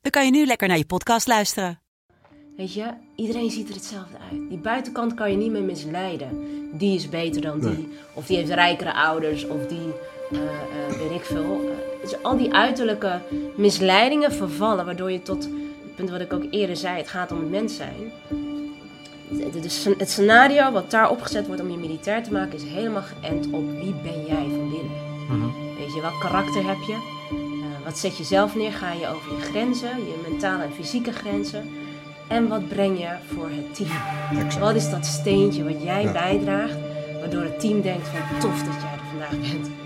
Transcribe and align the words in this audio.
dan 0.00 0.10
kan 0.10 0.24
je 0.24 0.30
nu 0.30 0.46
lekker 0.46 0.68
naar 0.68 0.78
je 0.78 0.86
podcast 0.86 1.26
luisteren. 1.26 1.80
Weet 2.56 2.74
je, 2.74 2.86
iedereen 3.16 3.50
ziet 3.50 3.68
er 3.68 3.74
hetzelfde 3.74 4.16
uit. 4.30 4.48
Die 4.48 4.58
buitenkant 4.58 5.14
kan 5.14 5.30
je 5.30 5.36
niet 5.36 5.50
meer 5.50 5.62
misleiden. 5.62 6.48
Die 6.78 6.94
is 6.96 7.08
beter 7.08 7.40
dan 7.40 7.60
die. 7.60 7.88
Of 8.14 8.26
die 8.26 8.36
heeft 8.36 8.50
rijkere 8.50 8.92
ouders. 8.92 9.46
Of 9.46 9.66
die, 9.66 9.92
eh, 10.30 10.38
eh, 10.38 10.98
weet 10.98 11.10
ik 11.10 11.24
veel. 11.24 11.60
Eh, 11.64 12.02
dus 12.02 12.22
al 12.22 12.36
die 12.36 12.54
uiterlijke 12.54 13.20
misleidingen 13.56 14.32
vervallen. 14.32 14.84
Waardoor 14.84 15.10
je 15.10 15.22
tot 15.22 15.44
het 15.44 15.94
punt 15.94 16.10
wat 16.10 16.20
ik 16.20 16.32
ook 16.32 16.44
eerder 16.50 16.76
zei. 16.76 16.96
Het 16.96 17.08
gaat 17.08 17.32
om 17.32 17.38
het 17.38 17.50
mens 17.50 17.76
zijn. 17.76 18.12
Het, 19.98 20.10
scenario 20.10 20.72
wat 20.72 20.90
daar 20.90 21.10
opgezet 21.10 21.46
wordt 21.46 21.62
om 21.62 21.70
je 21.70 21.76
militair 21.76 22.22
te 22.22 22.32
maken. 22.32 22.54
Is 22.54 22.64
helemaal 22.64 23.02
geënt 23.02 23.46
op 23.50 23.70
wie 23.70 23.94
ben 23.94 24.26
jij 24.26 24.46
van 24.48 24.70
binnen. 24.70 25.54
Weet 25.78 25.94
je, 25.94 26.00
welk 26.00 26.20
karakter 26.20 26.66
heb 26.66 26.80
je? 26.86 27.18
Uh, 27.80 27.84
wat 27.84 27.98
zet 27.98 28.16
je 28.16 28.24
zelf 28.24 28.54
neer? 28.54 28.72
Ga 28.72 28.92
je 28.92 29.08
over 29.08 29.32
je 29.32 29.40
grenzen, 29.40 29.98
je 29.98 30.28
mentale 30.28 30.62
en 30.62 30.72
fysieke 30.72 31.12
grenzen? 31.12 31.70
En 32.28 32.48
wat 32.48 32.68
breng 32.68 32.98
je 32.98 33.08
voor 33.34 33.48
het 33.50 33.74
team? 33.74 34.60
Wat 34.60 34.74
is 34.74 34.90
dat 34.90 35.06
steentje 35.06 35.64
wat 35.64 35.82
jij 35.82 36.12
bijdraagt, 36.12 36.76
waardoor 37.20 37.42
het 37.42 37.60
team 37.60 37.80
denkt 37.80 38.08
van 38.08 38.38
tof 38.38 38.62
dat 38.62 38.82
jij 38.82 38.92
er 38.92 39.00
vandaag 39.10 39.50
bent? 39.50 39.79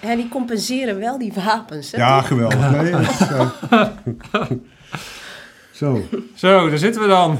Die 0.00 0.28
compenseren 0.28 0.98
wel 0.98 1.18
die 1.18 1.32
wapens. 1.34 1.90
Hè? 1.92 1.98
Ja, 1.98 2.20
geweldig. 2.20 2.70
Nee, 2.70 2.90
eh, 2.92 3.50
Zo, 5.72 6.00
Zo, 6.34 6.68
daar 6.68 6.78
zitten 6.78 7.02
we 7.02 7.08
dan. 7.08 7.38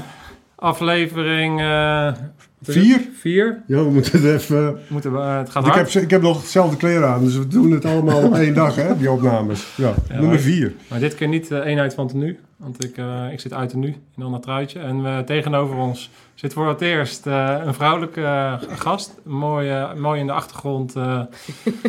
Aflevering 0.55 1.61
eh, 1.61 2.13
vier. 2.61 3.01
vier. 3.19 3.63
Ja, 3.67 3.83
we 3.83 3.89
moeten 3.89 4.21
het 4.21 4.41
even... 4.41 4.79
Moeten 4.87 5.13
we, 5.13 5.19
eh, 5.19 5.37
het 5.37 5.49
gaat 5.49 5.65
Ik 5.65 5.71
hard. 5.73 5.93
heb, 5.93 6.03
ik 6.03 6.09
heb 6.09 6.21
nog 6.21 6.37
hetzelfde 6.41 6.77
kleren 6.77 7.07
aan, 7.07 7.23
dus 7.23 7.37
we 7.37 7.47
doen 7.47 7.71
het 7.71 7.85
allemaal 7.85 8.23
op 8.27 8.35
één 8.35 8.53
dag, 8.53 8.75
hè, 8.75 8.97
die 8.97 9.11
opnames. 9.11 9.67
Ja, 9.75 9.93
nummer 10.09 10.27
maar- 10.29 10.39
vier. 10.39 10.73
Maar 10.89 10.99
dit 10.99 11.15
keer 11.15 11.27
niet 11.27 11.47
de 11.47 11.63
eenheid 11.63 11.93
van 11.93 12.07
tenue. 12.07 12.37
Want 12.57 12.83
ik, 12.83 12.97
eh, 12.97 13.31
ik 13.31 13.39
zit 13.39 13.53
uit 13.53 13.69
tenue 13.69 13.89
in 13.89 14.01
een 14.15 14.23
ander 14.23 14.39
truitje. 14.41 14.79
En 14.79 15.05
eh, 15.05 15.19
tegenover 15.19 15.75
ons 15.75 16.09
zit 16.37 16.53
voor 16.53 16.67
het 16.67 16.81
eerst 16.81 17.27
eh, 17.27 17.55
een 17.65 17.73
vrouwelijke 17.73 18.21
eh, 18.23 18.53
gast. 18.77 19.13
Mooi, 19.23 19.69
eh, 19.69 19.93
mooi 19.93 20.19
in 20.19 20.25
de 20.27 20.31
achtergrond. 20.33 20.95
eh, 20.95 21.21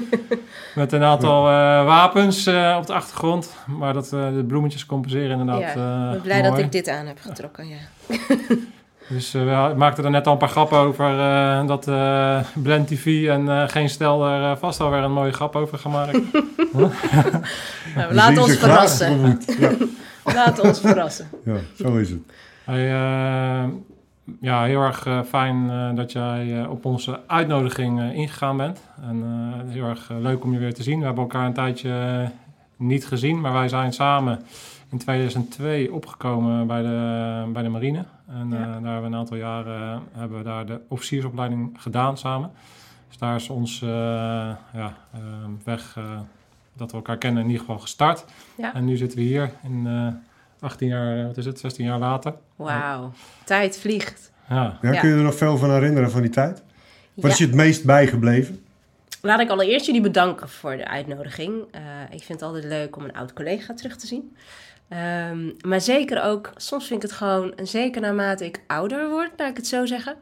met 0.75 0.93
een 0.93 1.03
aantal 1.03 1.47
eh, 1.49 1.85
wapens 1.85 2.47
eh, 2.47 2.77
op 2.81 2.87
de 2.87 2.93
achtergrond. 2.93 3.55
Maar 3.67 3.93
dat, 3.93 4.13
eh, 4.13 4.29
de 4.35 4.45
bloemetjes 4.47 4.87
compenseren 4.87 5.41
inderdaad. 5.41 5.61
Ja, 5.75 6.07
ik 6.07 6.13
ben 6.13 6.21
blij 6.23 6.43
dat 6.43 6.59
ik 6.59 6.73
dit 6.73 6.89
aan 6.89 7.07
heb 7.07 7.19
getrokken. 7.21 7.69
Ja. 7.69 7.77
Dus 9.09 9.33
we 9.33 9.73
maakten 9.77 10.05
er 10.05 10.11
net 10.11 10.27
al 10.27 10.33
een 10.33 10.39
paar 10.39 10.49
grappen 10.49 10.79
over 10.79 11.19
eh, 11.21 11.67
dat 11.67 11.89
eh 11.89 12.39
Blend 12.55 12.87
TV 12.89 13.29
en 13.29 13.49
eh, 13.49 13.69
Geen 13.69 13.89
Stel 13.89 14.27
er 14.27 14.51
eh, 14.51 14.57
vast 14.57 14.81
alweer 14.81 15.03
een 15.03 15.13
mooie 15.13 15.33
grap 15.33 15.57
over 15.57 15.79
gemaakt. 15.79 16.19
Nou, 17.97 18.15
laat 18.15 18.39
ons 18.39 18.57
verrassen. 18.57 19.39
Laat 20.25 20.61
ons 20.61 20.81
verrassen. 20.81 21.29
ja, 21.45 21.55
zo 21.77 21.97
is 21.97 22.11
het. 22.11 22.19
Hey, 22.65 22.91
eh, 22.93 23.65
ja, 24.41 24.65
heel 24.65 24.81
erg 24.83 25.07
eh, 25.07 25.23
fijn 25.23 25.71
eh, 25.71 25.95
dat 25.95 26.13
jij 26.13 26.61
eh, 26.63 26.71
op 26.71 26.85
onze 26.85 27.21
uitnodiging 27.27 28.13
ingegaan 28.13 28.57
bent. 28.57 28.81
En 29.03 29.23
het 29.57 29.69
is 29.69 29.75
heel 29.75 29.89
erg 29.89 30.11
leuk 30.19 30.45
om 30.45 30.53
je 30.53 30.59
weer 30.59 30.75
te 30.75 30.83
zien. 30.83 30.99
We 30.99 31.05
hebben 31.05 31.23
elkaar 31.23 31.47
een 31.47 31.53
tijdje 31.53 32.31
niet 32.77 33.07
gezien, 33.07 33.41
maar 33.41 33.53
wij 33.53 33.69
zijn 33.69 33.93
samen 33.93 34.41
in 34.91 34.99
2002 34.99 35.93
opgekomen 35.93 36.67
bij 36.67 36.83
de, 36.83 37.45
bij 37.53 37.63
de 37.63 37.69
marine. 37.69 38.05
En 38.27 38.51
Ja. 38.51 38.57
daar 38.59 38.73
hebben 38.73 39.01
we 39.01 39.07
een 39.07 39.15
aantal 39.15 39.37
jaren 39.37 40.03
hebben 40.13 40.39
we 40.39 40.45
daar 40.45 40.67
de 40.67 40.81
officiersopleiding 40.89 41.77
gedaan 41.79 42.19
samen. 42.19 42.51
Dus 43.09 43.19
daar 43.19 43.37
is 43.37 43.49
ons 43.49 43.79
ja, 44.73 44.95
weg 45.65 45.99
dat 46.73 46.91
we 46.91 46.97
elkaar 46.97 47.19
kennen 47.19 47.43
in 47.43 47.49
ieder 47.49 47.65
geval 47.65 47.81
gestart. 47.81 48.25
Ja. 48.57 48.75
En 48.75 48.85
nu 48.85 48.97
zitten 48.97 49.19
we 49.19 49.25
hier 49.25 49.51
in 49.63 49.87
18 50.61 50.89
jaar, 50.89 51.27
wat 51.27 51.37
is 51.37 51.45
het, 51.45 51.59
16 51.59 51.85
jaar 51.85 51.99
later. 51.99 52.35
Wauw, 52.57 53.13
tijd 53.45 53.79
vliegt. 53.79 54.33
Ja. 54.49 54.79
Kun 54.81 54.91
je 54.91 54.99
er 54.99 55.23
nog 55.23 55.35
veel 55.35 55.57
van 55.57 55.71
herinneren 55.71 56.11
van 56.11 56.23
die 56.23 56.31
tijd? 56.31 56.63
Wat 57.15 57.31
is 57.31 57.39
je 57.39 57.45
het 57.47 57.55
meest 57.55 57.85
bijgebleven? 57.85 58.65
Laat 59.23 59.41
ik 59.41 59.51
allereerst 59.51 59.87
jullie 59.87 60.01
bedanken 60.01 60.49
voor 60.49 60.77
de 60.77 60.89
uitnodiging. 60.89 61.65
Eh, 61.71 61.81
ik 62.11 62.23
vind 62.23 62.41
het 62.41 62.43
altijd 62.43 62.65
leuk 62.65 62.97
om 62.97 63.05
een 63.05 63.17
oud 63.17 63.33
collega 63.33 63.75
terug 63.75 63.97
te 63.97 64.07
zien. 64.07 64.37
Ehm, 64.89 65.51
maar 65.61 65.81
zeker 65.81 66.23
ook, 66.23 66.53
soms 66.57 66.87
vind 66.87 67.03
ik 67.03 67.09
het 67.09 67.19
gewoon, 67.19 67.57
en 67.57 67.67
zeker 67.67 68.01
naarmate 68.01 68.45
ik 68.45 68.63
ouder 68.67 69.09
word, 69.09 69.31
laat 69.37 69.51
ik 69.51 69.57
het 69.57 69.67
zo 69.67 69.87
zeggen. 69.87 70.17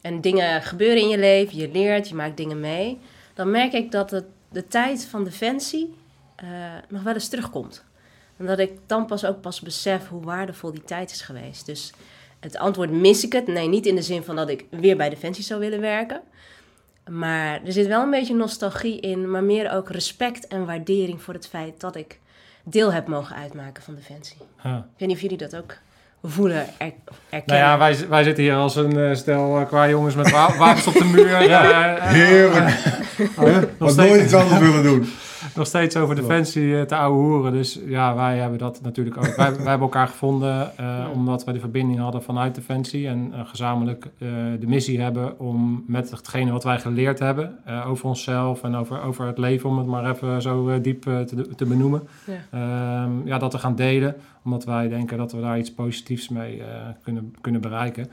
En 0.00 0.20
dingen 0.20 0.62
gebeuren 0.62 1.02
in 1.02 1.08
je 1.08 1.18
leven, 1.18 1.56
je 1.56 1.70
leert, 1.72 2.08
je 2.08 2.14
maakt 2.14 2.36
dingen 2.36 2.60
mee. 2.60 3.00
Dan 3.34 3.50
merk 3.50 3.72
ik 3.72 3.90
dat 3.90 4.10
het, 4.10 4.24
de 4.48 4.66
tijd 4.68 5.04
van 5.04 5.24
Defensie 5.24 5.94
eh, 6.36 6.48
nog 6.88 7.02
wel 7.02 7.14
eens 7.14 7.28
terugkomt. 7.28 7.84
En 8.42 8.48
dat 8.48 8.58
ik 8.58 8.70
dan 8.86 9.06
pas 9.06 9.24
ook 9.24 9.40
pas 9.40 9.60
besef 9.60 10.08
hoe 10.08 10.22
waardevol 10.24 10.72
die 10.72 10.84
tijd 10.84 11.10
is 11.10 11.20
geweest. 11.20 11.66
Dus 11.66 11.92
het 12.40 12.56
antwoord 12.56 12.90
mis 12.90 13.24
ik 13.24 13.32
het. 13.32 13.46
Nee, 13.46 13.68
niet 13.68 13.86
in 13.86 13.94
de 13.94 14.02
zin 14.02 14.22
van 14.22 14.36
dat 14.36 14.48
ik 14.48 14.64
weer 14.70 14.96
bij 14.96 15.08
Defensie 15.10 15.44
zou 15.44 15.60
willen 15.60 15.80
werken. 15.80 16.20
Maar 17.10 17.60
er 17.64 17.72
zit 17.72 17.86
wel 17.86 18.02
een 18.02 18.10
beetje 18.10 18.34
nostalgie 18.34 19.00
in, 19.00 19.30
maar 19.30 19.42
meer 19.44 19.72
ook 19.72 19.90
respect 19.90 20.46
en 20.46 20.66
waardering 20.66 21.22
voor 21.22 21.34
het 21.34 21.48
feit 21.48 21.80
dat 21.80 21.96
ik 21.96 22.18
deel 22.64 22.92
heb 22.92 23.06
mogen 23.06 23.36
uitmaken 23.36 23.82
van 23.82 23.94
Defensie. 23.94 24.36
ja. 24.62 24.76
Ik 24.76 24.98
weet 24.98 25.08
niet 25.08 25.16
of 25.16 25.22
jullie 25.22 25.36
dat 25.38 25.56
ook 25.56 25.76
voelen, 26.22 26.66
er, 26.78 26.92
Nou 27.30 27.58
ja, 27.58 27.78
wij, 27.78 28.08
wij 28.08 28.22
zitten 28.22 28.42
hier 28.44 28.54
als 28.54 28.76
een 28.76 28.96
eh, 28.98 29.14
stel 29.14 29.58
eh, 29.60 29.66
qua 29.66 29.88
jongens 29.88 30.14
met 30.14 30.30
wa- 30.30 30.56
wapens 30.56 30.86
op 30.86 30.94
de 30.94 31.04
muur. 31.04 31.34
eh, 31.34 31.94
eh, 31.96 32.02
Heerlijk. 32.02 32.70
Steeds. 33.76 33.94
nooit 33.96 34.22
iets 34.24 34.34
anders 34.34 34.58
willen 34.60 34.82
doen. 34.82 35.08
nog 35.56 35.66
steeds 35.66 35.96
over 35.96 36.14
defensie 36.14 36.78
eh, 36.78 36.82
te 36.82 36.96
ouwe 36.96 37.18
hoeren. 37.18 37.52
Dus 37.52 37.78
ja, 37.86 38.14
wij 38.14 38.38
hebben 38.38 38.58
dat 38.58 38.80
natuurlijk 38.82 39.16
ook. 39.16 39.24
wij, 39.24 39.36
wij 39.36 39.48
hebben 39.50 39.80
elkaar 39.80 40.08
gevonden 40.08 40.76
eh, 40.76 41.06
omdat 41.12 41.44
we 41.44 41.52
de 41.52 41.60
verbinding 41.60 41.98
hadden 41.98 42.22
vanuit 42.22 42.54
defensie. 42.54 43.08
En 43.08 43.30
eh, 43.34 43.40
gezamenlijk 43.44 44.04
eh, 44.04 44.28
de 44.60 44.66
missie 44.66 45.00
hebben 45.00 45.38
om 45.38 45.84
met 45.86 46.10
hetgene 46.10 46.52
wat 46.52 46.64
wij 46.64 46.78
geleerd 46.78 47.18
hebben 47.18 47.58
eh, 47.64 47.90
over 47.90 48.06
onszelf 48.08 48.62
en 48.62 48.74
over, 48.74 49.02
over 49.02 49.26
het 49.26 49.38
leven, 49.38 49.68
om 49.70 49.78
het 49.78 49.86
maar 49.86 50.10
even 50.10 50.42
zo 50.42 50.68
eh, 50.68 50.82
diep 50.82 51.02
te, 51.02 51.48
te 51.56 51.64
benoemen. 51.64 52.02
Ja. 52.26 52.34
Ehm, 52.50 53.26
ja, 53.26 53.38
dat 53.38 53.50
te 53.50 53.58
gaan 53.58 53.74
delen. 53.76 54.14
Omdat 54.44 54.64
wij 54.64 54.88
denken 54.88 55.18
dat 55.18 55.32
we 55.32 55.40
daar 55.40 55.58
iets 55.58 55.72
positiefs 55.74 56.28
mee 56.28 56.62
eh, 56.62 56.66
kunnen, 57.02 57.34
kunnen 57.40 57.60
bereiken. 57.60 58.10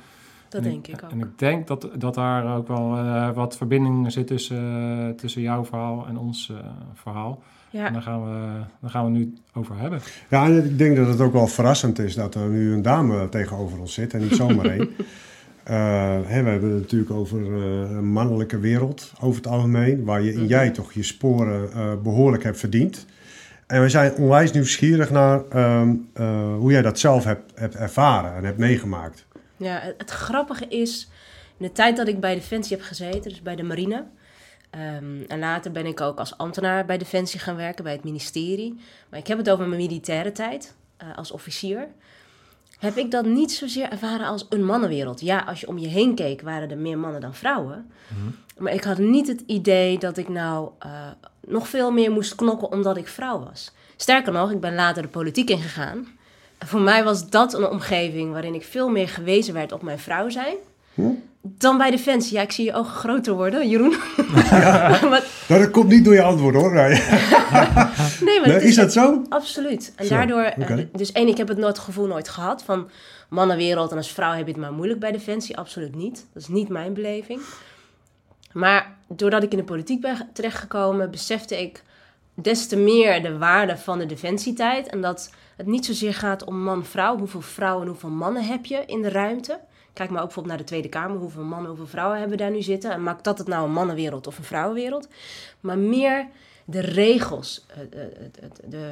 Dat 0.49 0.63
En 0.63 0.69
denk 0.69 0.87
ik 0.87 1.03
ook. 1.03 1.11
En 1.11 1.19
ik 1.19 1.39
denk 1.39 1.67
dat, 1.67 1.89
dat 1.97 2.13
daar 2.13 2.57
ook 2.57 2.67
wel 2.67 2.97
eh, 2.97 3.31
wat 3.31 3.57
verbinding 3.57 4.11
zit 4.11 4.27
tussen, 4.27 5.07
eh, 5.07 5.09
tussen 5.09 5.41
jouw 5.41 5.65
verhaal 5.65 6.05
en 6.07 6.17
ons 6.17 6.49
eh, 6.49 6.57
verhaal. 6.93 7.41
En 7.71 7.79
Ja, 7.79 7.89
daar 7.89 8.01
gaan, 8.01 8.23
we, 8.23 8.63
daar 8.81 8.89
gaan 8.89 9.05
we 9.05 9.11
nu 9.11 9.33
over 9.53 9.77
hebben. 9.77 9.99
Ja, 10.29 10.45
en 10.45 10.65
ik 10.65 10.77
denk 10.77 10.95
dat 10.95 11.07
het 11.07 11.21
ook 11.21 11.33
wel 11.33 11.47
verrassend 11.47 11.99
is 11.99 12.15
dat 12.15 12.35
er 12.35 12.47
nu 12.47 12.73
een 12.73 12.81
dame 12.81 13.29
tegenover 13.29 13.79
ons 13.79 13.93
zit 13.93 14.13
en 14.13 14.21
niet 14.21 14.35
zomaar 14.35 14.65
één. 14.65 14.89
Eh, 15.69 15.75
hè, 16.25 16.43
we 16.43 16.49
hebben 16.49 16.71
het 16.71 16.79
natuurlijk 16.79 17.11
over 17.11 17.39
eh, 17.41 17.91
een 17.91 18.11
mannelijke 18.11 18.59
wereld 18.59 19.13
over 19.21 19.41
het 19.41 19.51
algemeen, 19.51 20.03
waar 20.03 20.21
je 20.21 20.33
in 20.33 20.47
jij 20.47 20.69
toch 20.69 20.93
je 20.93 21.03
sporen 21.03 21.71
eh, 21.71 21.93
behoorlijk 22.03 22.43
hebt 22.43 22.59
verdiend. 22.59 23.05
En 23.67 23.81
we 23.81 23.89
zijn 23.89 24.15
onwijs 24.15 24.51
nieuwsgierig 24.51 25.09
naar 25.09 25.41
ehm, 25.49 25.95
eh, 26.13 26.55
hoe 26.57 26.71
jij 26.71 26.81
dat 26.81 26.99
zelf 26.99 27.23
hebt, 27.23 27.51
hebt 27.55 27.75
ervaren 27.75 28.35
en 28.35 28.43
hebt 28.43 28.57
meegemaakt. 28.57 29.25
Ja, 29.59 29.79
het, 29.79 29.95
het 29.97 30.09
grappige 30.09 30.67
is, 30.67 31.07
in 31.57 31.65
de 31.65 31.71
tijd 31.71 31.97
dat 31.97 32.07
ik 32.07 32.19
bij 32.19 32.35
Defensie 32.35 32.77
heb 32.77 32.85
gezeten, 32.85 33.29
dus 33.29 33.41
bij 33.41 33.55
de 33.55 33.63
marine... 33.63 34.05
ehm, 34.69 35.21
en 35.27 35.39
later 35.39 35.71
ben 35.71 35.85
ik 35.85 36.01
ook 36.01 36.19
als 36.19 36.37
ambtenaar 36.37 36.85
bij 36.85 36.97
Defensie 36.97 37.39
gaan 37.39 37.55
werken, 37.55 37.83
bij 37.83 37.93
het 37.93 38.03
ministerie. 38.03 38.79
Maar 39.09 39.19
ik 39.19 39.27
heb 39.27 39.37
het 39.37 39.49
over 39.49 39.67
mijn 39.67 39.81
militaire 39.81 40.31
tijd 40.31 40.75
eh, 40.97 41.17
als 41.17 41.31
officier. 41.31 41.87
Heb 42.79 42.97
ik 42.97 43.11
dat 43.11 43.25
niet 43.25 43.51
zozeer 43.51 43.89
ervaren 43.89 44.27
als 44.27 44.45
een 44.49 44.65
mannenwereld. 44.65 45.21
Ja, 45.21 45.39
als 45.39 45.59
je 45.59 45.67
om 45.67 45.77
je 45.77 45.87
heen 45.87 46.15
keek, 46.15 46.41
waren 46.41 46.71
er 46.71 46.77
meer 46.77 46.97
mannen 46.97 47.21
dan 47.21 47.33
vrouwen. 47.33 47.91
Maar 48.57 48.73
ik 48.73 48.83
had 48.83 48.97
niet 48.97 49.27
het 49.27 49.43
idee 49.45 49.97
dat 49.97 50.17
ik 50.17 50.29
nou 50.29 50.69
eh, 50.79 51.07
nog 51.47 51.67
veel 51.67 51.91
meer 51.91 52.11
moest 52.11 52.35
knokken 52.35 52.71
omdat 52.71 52.97
ik 52.97 53.07
vrouw 53.07 53.39
was. 53.39 53.71
Sterker 53.95 54.33
nog, 54.33 54.51
ik 54.51 54.59
ben 54.59 54.75
later 54.75 55.01
de 55.01 55.07
politiek 55.07 55.49
ingegaan. 55.49 56.07
Voor 56.65 56.81
mij 56.81 57.03
was 57.03 57.29
dat 57.29 57.53
een 57.53 57.67
omgeving 57.67 58.31
waarin 58.31 58.53
ik 58.53 58.63
veel 58.63 58.89
meer 58.89 59.09
gewezen 59.09 59.53
werd 59.53 59.71
op 59.71 59.81
mijn 59.81 59.99
vrouw 59.99 60.29
zijn. 60.29 60.55
Dan 61.41 61.77
bij 61.77 61.91
Defensie. 61.91 62.33
Ja, 62.33 62.41
ik 62.41 62.51
zie 62.51 62.65
je 62.65 62.73
ogen 62.73 62.93
groter 62.93 63.33
worden, 63.33 63.69
Jeroen. 63.69 63.95
maar, 65.09 65.23
Nou, 65.47 65.61
dat 65.61 65.71
komt 65.71 65.89
niet 65.89 66.05
door 66.05 66.13
je 66.13 66.21
antwoord 66.21 66.55
hoor. 66.55 66.73
Nee. 66.73 66.89
nee, 66.89 68.39
maar 68.39 68.47
Nee, 68.47 68.61
is 68.61 68.75
dat 68.75 68.93
zo? 68.93 69.21
Absoluut. 69.29 69.93
En 69.95 70.05
Zo, 70.05 70.15
daardoor, 70.15 70.41
eh, 70.41 70.77
dus 70.93 71.11
één, 71.11 71.27
ik 71.27 71.37
heb 71.37 71.47
het 71.47 71.57
nooit 71.57 71.79
gevoel 71.79 72.07
nooit 72.07 72.29
gehad 72.29 72.63
van 72.63 72.89
mannenwereld 73.29 73.91
en 73.91 73.97
als 73.97 74.11
vrouw 74.11 74.33
heb 74.33 74.45
je 74.45 74.51
het 74.51 74.61
maar 74.61 74.73
moeilijk 74.73 74.99
bij 74.99 75.11
Defensie. 75.11 75.57
Absoluut 75.57 75.95
niet. 75.95 76.25
Dat 76.33 76.41
is 76.41 76.47
niet 76.47 76.69
mijn 76.69 76.93
beleving. 76.93 77.41
Maar 78.51 78.95
doordat 79.07 79.43
ik 79.43 79.51
in 79.51 79.57
de 79.57 79.63
politiek 79.63 80.01
ben 80.01 80.29
terechtgekomen, 80.33 81.11
besefte 81.11 81.61
ik 81.61 81.83
des 82.33 82.67
te 82.67 82.75
meer 82.77 83.21
de 83.21 83.37
waarde 83.37 83.77
van 83.77 83.99
de 83.99 84.05
defensietijd. 84.05 84.87
En 84.87 85.01
dat 85.01 85.29
het 85.59 85.67
niet 85.67 85.85
zozeer 85.85 86.13
gaat 86.13 86.43
om 86.43 86.63
man-vrouw. 86.63 87.17
Hoeveel 87.17 87.41
vrouwen 87.41 87.81
en 87.83 87.89
hoeveel 87.89 88.09
mannen 88.09 88.43
heb 88.45 88.65
je 88.65 88.83
in 88.85 89.01
de 89.01 89.09
ruimte? 89.09 89.59
Kijk 89.93 90.09
maar 90.09 90.19
ook 90.19 90.25
bijvoorbeeld 90.25 90.55
naar 90.55 90.65
de 90.65 90.69
Tweede 90.71 90.89
Kamer. 90.89 91.17
Hoeveel 91.17 91.43
mannen, 91.43 91.67
hoeveel 91.67 91.87
vrouwen 91.87 92.19
hebben 92.19 92.37
daar 92.37 92.51
nu 92.51 92.61
zitten? 92.61 92.91
En 92.91 93.03
maakt 93.03 93.23
dat 93.23 93.37
het 93.37 93.47
nou 93.47 93.65
een 93.65 93.71
mannenwereld 93.73 94.27
of 94.27 94.37
een 94.37 94.43
vrouwenwereld? 94.43 95.07
Maar 95.59 95.77
meer 95.77 96.27
de 96.65 96.79
regels, 96.79 97.65
eh, 97.67 98.01
eh, 98.03 98.09
het- 98.39 98.59
de, 98.65 98.91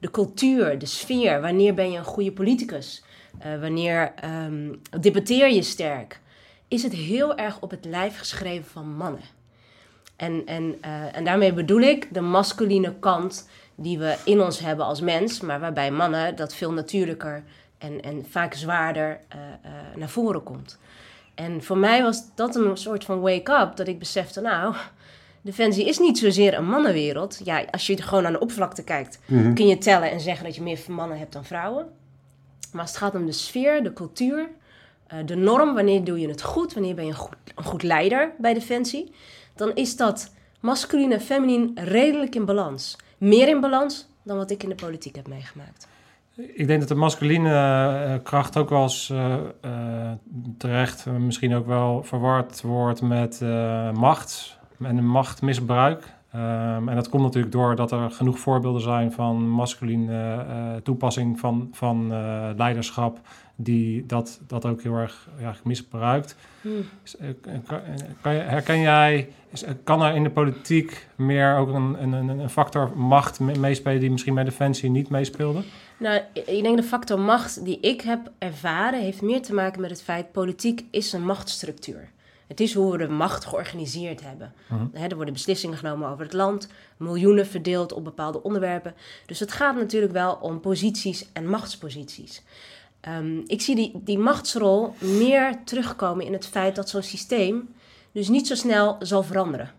de 0.00 0.10
cultuur, 0.10 0.78
de 0.78 0.86
sfeer. 0.86 1.40
Wanneer 1.40 1.74
ben 1.74 1.90
je 1.90 1.98
een 1.98 2.04
goede 2.04 2.32
politicus? 2.32 3.02
Eh, 3.38 3.60
wanneer 3.60 4.12
ehm, 4.14 4.72
debatteer 5.00 5.50
je 5.52 5.62
sterk? 5.62 6.20
Is 6.68 6.82
het 6.82 6.92
heel 6.92 7.36
erg 7.36 7.60
op 7.60 7.70
het 7.70 7.84
lijf 7.84 8.18
geschreven 8.18 8.70
van 8.70 8.96
mannen? 8.96 9.22
En, 10.16 10.42
en, 10.46 10.76
eh, 10.80 11.16
en 11.16 11.24
daarmee 11.24 11.52
bedoel 11.52 11.80
ik 11.80 12.14
de 12.14 12.20
masculine 12.20 12.94
kant 12.98 13.48
die 13.80 13.98
we 13.98 14.16
in 14.24 14.40
ons 14.40 14.58
hebben 14.58 14.86
als 14.86 15.00
mens, 15.00 15.40
maar 15.40 15.60
waarbij 15.60 15.90
mannen 15.90 16.36
dat 16.36 16.54
veel 16.54 16.72
natuurlijker 16.72 17.42
en, 17.78 18.00
en 18.00 18.24
vaak 18.28 18.54
zwaarder 18.54 19.20
eh, 19.28 19.38
eh, 19.38 19.96
naar 19.96 20.08
voren 20.08 20.42
komt. 20.42 20.78
En 21.34 21.62
voor 21.62 21.78
mij 21.78 22.02
was 22.02 22.22
dat 22.34 22.56
een 22.56 22.76
soort 22.76 23.04
van 23.04 23.20
wake-up, 23.20 23.76
dat 23.76 23.88
ik 23.88 23.98
besefte, 23.98 24.40
nou, 24.40 24.74
Defensie 25.40 25.86
is 25.86 25.98
niet 25.98 26.18
zozeer 26.18 26.54
een 26.54 26.68
mannenwereld. 26.68 27.40
Ja, 27.44 27.64
als 27.70 27.86
je 27.86 28.02
gewoon 28.02 28.26
aan 28.26 28.32
de 28.32 28.40
oppervlakte 28.40 28.84
kijkt, 28.84 29.18
kun 29.54 29.66
je 29.66 29.78
tellen 29.78 30.10
en 30.10 30.20
zeggen 30.20 30.44
dat 30.44 30.54
je 30.54 30.62
meer 30.62 30.80
mannen 30.88 31.18
hebt 31.18 31.32
dan 31.32 31.44
vrouwen. 31.44 31.86
Maar 32.72 32.80
als 32.80 32.90
het 32.90 32.98
gaat 32.98 33.14
om 33.14 33.26
de 33.26 33.32
sfeer, 33.32 33.82
de 33.82 33.92
cultuur, 33.92 34.48
eh, 35.06 35.18
de 35.24 35.36
norm, 35.36 35.74
wanneer 35.74 36.04
doe 36.04 36.20
je 36.20 36.28
het 36.28 36.42
goed, 36.42 36.74
wanneer 36.74 36.94
ben 36.94 37.04
je 37.04 37.10
een 37.10 37.16
goed, 37.16 37.36
een 37.54 37.64
goed 37.64 37.82
leider 37.82 38.32
bij 38.38 38.54
Defensie, 38.54 39.12
dan 39.54 39.74
is 39.74 39.96
dat 39.96 40.34
masculin 40.60 41.12
en 41.12 41.20
feminien 41.20 41.72
redelijk 41.74 42.34
in 42.34 42.44
balans. 42.44 42.96
Meer 43.18 43.48
in 43.48 43.60
balans 43.60 44.08
dan 44.22 44.36
wat 44.36 44.50
ik 44.50 44.62
in 44.62 44.68
de 44.68 44.74
politiek 44.74 45.16
heb 45.16 45.28
meegemaakt. 45.28 45.88
Ik 46.34 46.66
denk 46.66 46.80
dat 46.80 46.88
de 46.88 46.94
masculine 46.94 47.52
eh, 47.52 48.22
kracht 48.22 48.56
ook 48.56 48.68
wel 48.68 48.82
eens 48.82 49.10
eh, 49.10 49.34
eh, 49.60 50.12
terecht 50.58 51.06
eh, 51.06 51.12
misschien 51.12 51.54
ook 51.54 51.66
wel 51.66 52.02
verward 52.02 52.62
wordt 52.62 53.02
met 53.02 53.40
eh, 53.42 53.92
macht 53.92 54.58
en 54.82 55.06
machtmisbruik. 55.06 56.16
Ehm, 56.32 56.88
en 56.88 56.94
dat 56.94 57.08
komt 57.08 57.22
natuurlijk 57.22 57.52
doordat 57.52 57.92
er 57.92 58.10
genoeg 58.10 58.38
voorbeelden 58.38 58.80
zijn 58.80 59.12
van 59.12 59.48
masculine 59.48 60.44
eh, 60.48 60.76
toepassing 60.82 61.38
van, 61.38 61.68
van 61.72 62.12
eh, 62.12 62.48
leiderschap 62.56 63.20
die 63.56 64.06
dat, 64.06 64.40
dat 64.46 64.66
ook 64.66 64.82
heel 64.82 64.96
erg 64.96 65.28
misbruikt. 65.64 66.36
Is, 67.04 67.16
eh, 67.16 67.28
kan, 67.40 67.62
kan 68.20 68.32
herken 68.32 68.80
jij, 68.80 69.28
eh, 69.50 69.70
kan 69.84 70.02
er 70.02 70.14
in 70.14 70.22
de 70.22 70.30
politiek 70.30 71.06
meer 71.16 71.56
ook 71.56 71.68
een, 71.68 72.02
een, 72.02 72.12
een 72.12 72.50
factor 72.50 72.92
macht 72.96 73.40
me- 73.40 73.58
meespelen 73.58 74.00
die 74.00 74.10
misschien 74.10 74.34
bij 74.34 74.44
Defensie 74.44 74.90
niet 74.90 75.08
meespeelde? 75.08 75.62
Nou, 75.96 76.20
ik 76.32 76.62
denk 76.62 76.76
de 76.76 76.82
factor 76.82 77.20
macht 77.20 77.64
die 77.64 77.80
ik 77.80 78.00
heb 78.00 78.30
ervaren 78.38 79.00
heeft 79.00 79.22
meer 79.22 79.42
te 79.42 79.54
maken 79.54 79.80
met 79.80 79.90
het 79.90 80.02
feit 80.02 80.32
politiek 80.32 80.84
is 80.90 81.12
een 81.12 81.24
machtsstructuur. 81.24 82.10
Het 82.46 82.60
is 82.60 82.74
hoe 82.74 82.92
we 82.92 82.98
de 82.98 83.08
macht 83.08 83.44
georganiseerd 83.44 84.20
hebben. 84.22 84.52
Hè, 84.92 85.06
er 85.06 85.14
worden 85.16 85.34
beslissingen 85.34 85.78
genomen 85.78 86.08
over 86.08 86.24
het 86.24 86.32
land, 86.32 86.68
miljoenen 86.96 87.46
verdeeld 87.46 87.92
op 87.92 88.04
bepaalde 88.04 88.42
onderwerpen. 88.42 88.94
Dus 89.26 89.40
het 89.40 89.52
gaat 89.52 89.76
natuurlijk 89.76 90.12
wel 90.12 90.38
om 90.40 90.60
posities 90.60 91.28
en 91.32 91.46
machtsposities. 91.48 92.42
Ehm, 93.00 93.38
ik 93.46 93.60
zie 93.60 93.74
die, 93.74 93.92
die 93.94 94.18
machtsrol 94.18 94.94
meer 94.98 95.64
terugkomen 95.64 96.26
in 96.26 96.32
het 96.32 96.46
feit 96.46 96.76
dat 96.76 96.88
zo'n 96.88 97.02
systeem 97.02 97.74
dus 98.12 98.28
niet 98.28 98.46
zo 98.46 98.54
snel 98.54 98.96
zal 99.00 99.22
veranderen. 99.22 99.72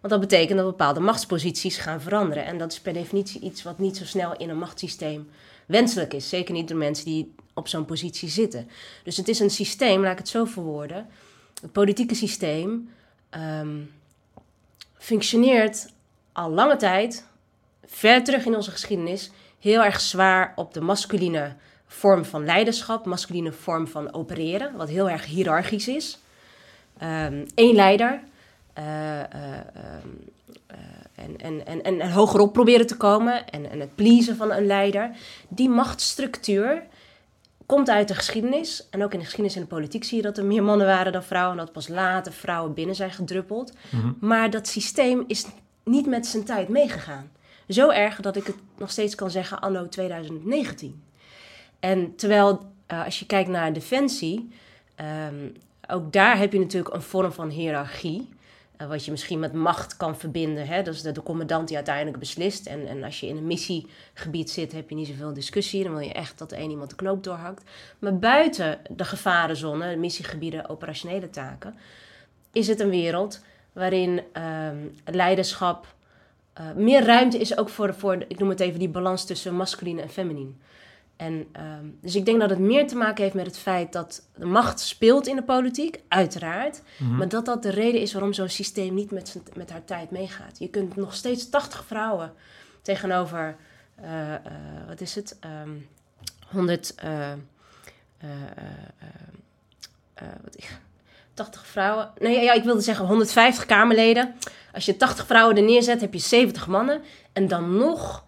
Want 0.00 0.12
dat 0.12 0.20
betekent 0.20 0.58
dat 0.58 0.66
bepaalde 0.66 1.00
machtsposities 1.00 1.76
gaan 1.76 2.00
veranderen. 2.00 2.44
En 2.44 2.58
dat 2.58 2.72
is 2.72 2.80
per 2.80 2.92
definitie 2.92 3.40
iets 3.40 3.62
wat 3.62 3.78
niet 3.78 3.96
zo 3.96 4.04
snel 4.04 4.36
in 4.36 4.48
een 4.48 4.58
machtssysteem 4.58 5.28
wenselijk 5.66 6.14
is. 6.14 6.28
Zeker 6.28 6.54
niet 6.54 6.68
door 6.68 6.78
mensen 6.78 7.04
die 7.04 7.34
op 7.54 7.68
zo'n 7.68 7.84
positie 7.84 8.28
zitten. 8.28 8.68
Dus 9.04 9.16
het 9.16 9.28
is 9.28 9.40
een 9.40 9.50
systeem, 9.50 10.02
laat 10.02 10.12
ik 10.12 10.18
het 10.18 10.28
zo 10.28 10.44
verwoorden. 10.44 11.06
Het 11.60 11.72
politieke 11.72 12.14
systeem 12.14 12.90
ehm, 13.30 13.78
functioneert 14.98 15.88
al 16.32 16.50
lange 16.50 16.76
tijd, 16.76 17.26
ver 17.86 18.24
terug 18.24 18.44
in 18.44 18.56
onze 18.56 18.70
geschiedenis, 18.70 19.30
heel 19.58 19.84
erg 19.84 20.00
zwaar 20.00 20.52
op 20.56 20.74
de 20.74 20.80
masculine 20.80 21.56
vorm 21.86 22.24
van 22.24 22.44
leiderschap, 22.44 23.06
masculine 23.06 23.52
vorm 23.52 23.86
van 23.88 24.14
opereren, 24.14 24.76
wat 24.76 24.88
heel 24.88 25.10
erg 25.10 25.24
hiërarchisch 25.26 25.88
is. 25.88 26.18
Eén 27.54 27.74
leider. 27.74 28.20
eh, 28.72 29.20
eh, 29.20 29.26
ehm, 29.74 30.08
eh, 30.66 30.76
en, 31.14 31.36
en, 31.36 31.66
en, 31.66 31.82
en, 31.82 32.00
en 32.00 32.10
hogerop 32.12 32.52
proberen 32.52 32.86
te 32.86 32.96
komen 32.96 33.48
en, 33.48 33.70
en 33.70 33.80
het 33.80 33.94
pleasen 33.94 34.36
van 34.36 34.52
een 34.52 34.66
leider. 34.66 35.10
Die 35.48 35.68
machtsstructuur 35.68 36.82
komt 37.66 37.90
uit 37.90 38.08
de 38.08 38.14
geschiedenis. 38.14 38.86
En 38.90 39.04
ook 39.04 39.12
in 39.12 39.18
de 39.18 39.24
geschiedenis 39.24 39.56
en 39.56 39.62
de 39.62 39.68
politiek 39.74 40.04
zie 40.04 40.16
je 40.16 40.22
dat 40.22 40.38
er 40.38 40.44
meer 40.44 40.62
mannen 40.62 40.86
waren 40.86 41.12
dan 41.12 41.22
vrouwen. 41.22 41.58
En 41.58 41.64
dat 41.64 41.72
pas 41.72 41.88
later 41.88 42.32
vrouwen 42.32 42.74
binnen 42.74 42.94
zijn 42.94 43.10
gedruppeld. 43.10 43.72
Maar 44.20 44.50
dat 44.50 44.68
systeem 44.68 45.24
is 45.26 45.46
niet 45.84 46.06
met 46.06 46.26
zijn 46.26 46.44
tijd 46.44 46.68
meegegaan. 46.68 47.30
Zo 47.68 47.90
erg 47.90 48.20
dat 48.20 48.36
ik 48.36 48.46
het 48.46 48.56
nog 48.78 48.90
steeds 48.90 49.14
kan 49.14 49.30
zeggen 49.30 49.60
anno 49.60 49.88
2019. 49.88 51.02
En 51.80 52.16
terwijl 52.16 52.72
eh, 52.86 53.04
als 53.04 53.18
je 53.18 53.26
kijkt 53.26 53.48
naar 53.48 53.72
defensie, 53.72 54.48
ehm, 54.94 55.48
ook 55.88 56.12
daar 56.12 56.38
heb 56.38 56.52
je 56.52 56.58
natuurlijk 56.58 56.94
een 56.94 57.02
vorm 57.02 57.32
van 57.32 57.48
hiërarchie. 57.48 58.34
eh, 58.76 58.88
wat 58.88 59.04
je 59.04 59.10
misschien 59.10 59.38
met 59.38 59.52
macht 59.52 59.96
kan 59.96 60.16
verbinden. 60.16 60.66
Hè? 60.66 60.82
Dat 60.82 60.94
is 60.94 61.02
de, 61.02 61.12
de 61.12 61.22
commandant 61.22 61.66
die 61.68 61.76
uiteindelijk 61.76 62.18
beslist. 62.18 62.66
En, 62.66 62.86
en 62.86 63.04
als 63.04 63.20
je 63.20 63.26
in 63.26 63.36
een 63.36 63.46
missiegebied 63.46 64.50
zit, 64.50 64.72
heb 64.72 64.88
je 64.88 64.94
niet 64.94 65.06
zoveel 65.06 65.32
discussie. 65.32 65.82
Dan 65.82 65.92
wil 65.92 66.00
je 66.00 66.12
echt 66.12 66.38
dat 66.38 66.52
één 66.52 66.70
iemand 66.70 66.90
de 66.90 66.96
knoop 66.96 67.24
doorhakt. 67.24 67.70
Maar 67.98 68.18
buiten 68.18 68.78
de 68.90 69.04
gevarenzone, 69.04 69.90
de 69.90 69.96
missiegebieden, 69.96 70.68
operationele 70.68 71.30
taken, 71.30 71.74
is 72.52 72.68
het 72.68 72.80
een 72.80 72.90
wereld 72.90 73.40
waarin 73.72 74.22
ehm, 74.32 74.76
leiderschap 75.04 75.94
eh, 76.52 76.72
meer 76.72 77.04
ruimte 77.04 77.38
is 77.38 77.56
ook 77.56 77.68
voor, 77.68 77.94
voor, 77.94 78.24
ik 78.28 78.38
noem 78.38 78.48
het 78.48 78.60
even, 78.60 78.78
die 78.78 78.88
balans 78.88 79.24
tussen 79.24 79.54
masculin 79.54 80.00
en 80.00 80.10
feminin. 80.10 80.60
En, 81.16 81.46
ehm, 81.52 81.84
dus 82.00 82.14
ik 82.14 82.24
denk 82.24 82.40
dat 82.40 82.50
het 82.50 82.58
meer 82.58 82.86
te 82.86 82.96
maken 82.96 83.22
heeft 83.22 83.34
met 83.34 83.46
het 83.46 83.58
feit 83.58 83.92
dat 83.92 84.22
de 84.34 84.46
macht 84.46 84.80
speelt 84.80 85.26
in 85.26 85.36
de 85.36 85.42
politiek, 85.42 86.00
uiteraard. 86.08 86.82
Maar 87.16 87.28
dat 87.28 87.44
dat 87.44 87.62
de 87.62 87.70
reden 87.70 88.00
is 88.00 88.12
waarom 88.12 88.32
zo'n 88.32 88.48
systeem 88.48 88.94
niet 88.94 89.10
met, 89.10 89.40
met 89.54 89.70
haar 89.70 89.84
tijd 89.84 90.10
meegaat. 90.10 90.58
Je 90.58 90.68
kunt 90.68 90.96
nog 90.96 91.14
steeds 91.14 91.50
80 91.50 91.84
vrouwen 91.84 92.32
tegenover, 92.82 93.56
eh, 93.94 94.34
eh, 94.34 94.40
wat 94.88 95.00
is 95.00 95.14
het, 95.14 95.36
Ehm 95.40 95.70
100, 96.46 96.94
eh, 96.94 97.32
eh, 97.32 97.38
eh, 98.18 98.30
eh, 98.98 99.08
eh, 100.14 100.28
wat, 100.42 100.56
80 101.34 101.66
vrouwen, 101.66 102.10
nee 102.18 102.44
ja, 102.44 102.52
ik 102.52 102.64
wilde 102.64 102.80
zeggen 102.80 103.06
150 103.06 103.66
Kamerleden. 103.66 104.34
Als 104.72 104.84
je 104.84 104.96
80 104.96 105.26
vrouwen 105.26 105.56
er 105.56 105.62
neerzet, 105.62 106.00
heb 106.00 106.12
je 106.12 106.18
70 106.18 106.66
mannen. 106.66 107.02
En 107.32 107.48
dan 107.48 107.76
nog 107.76 108.24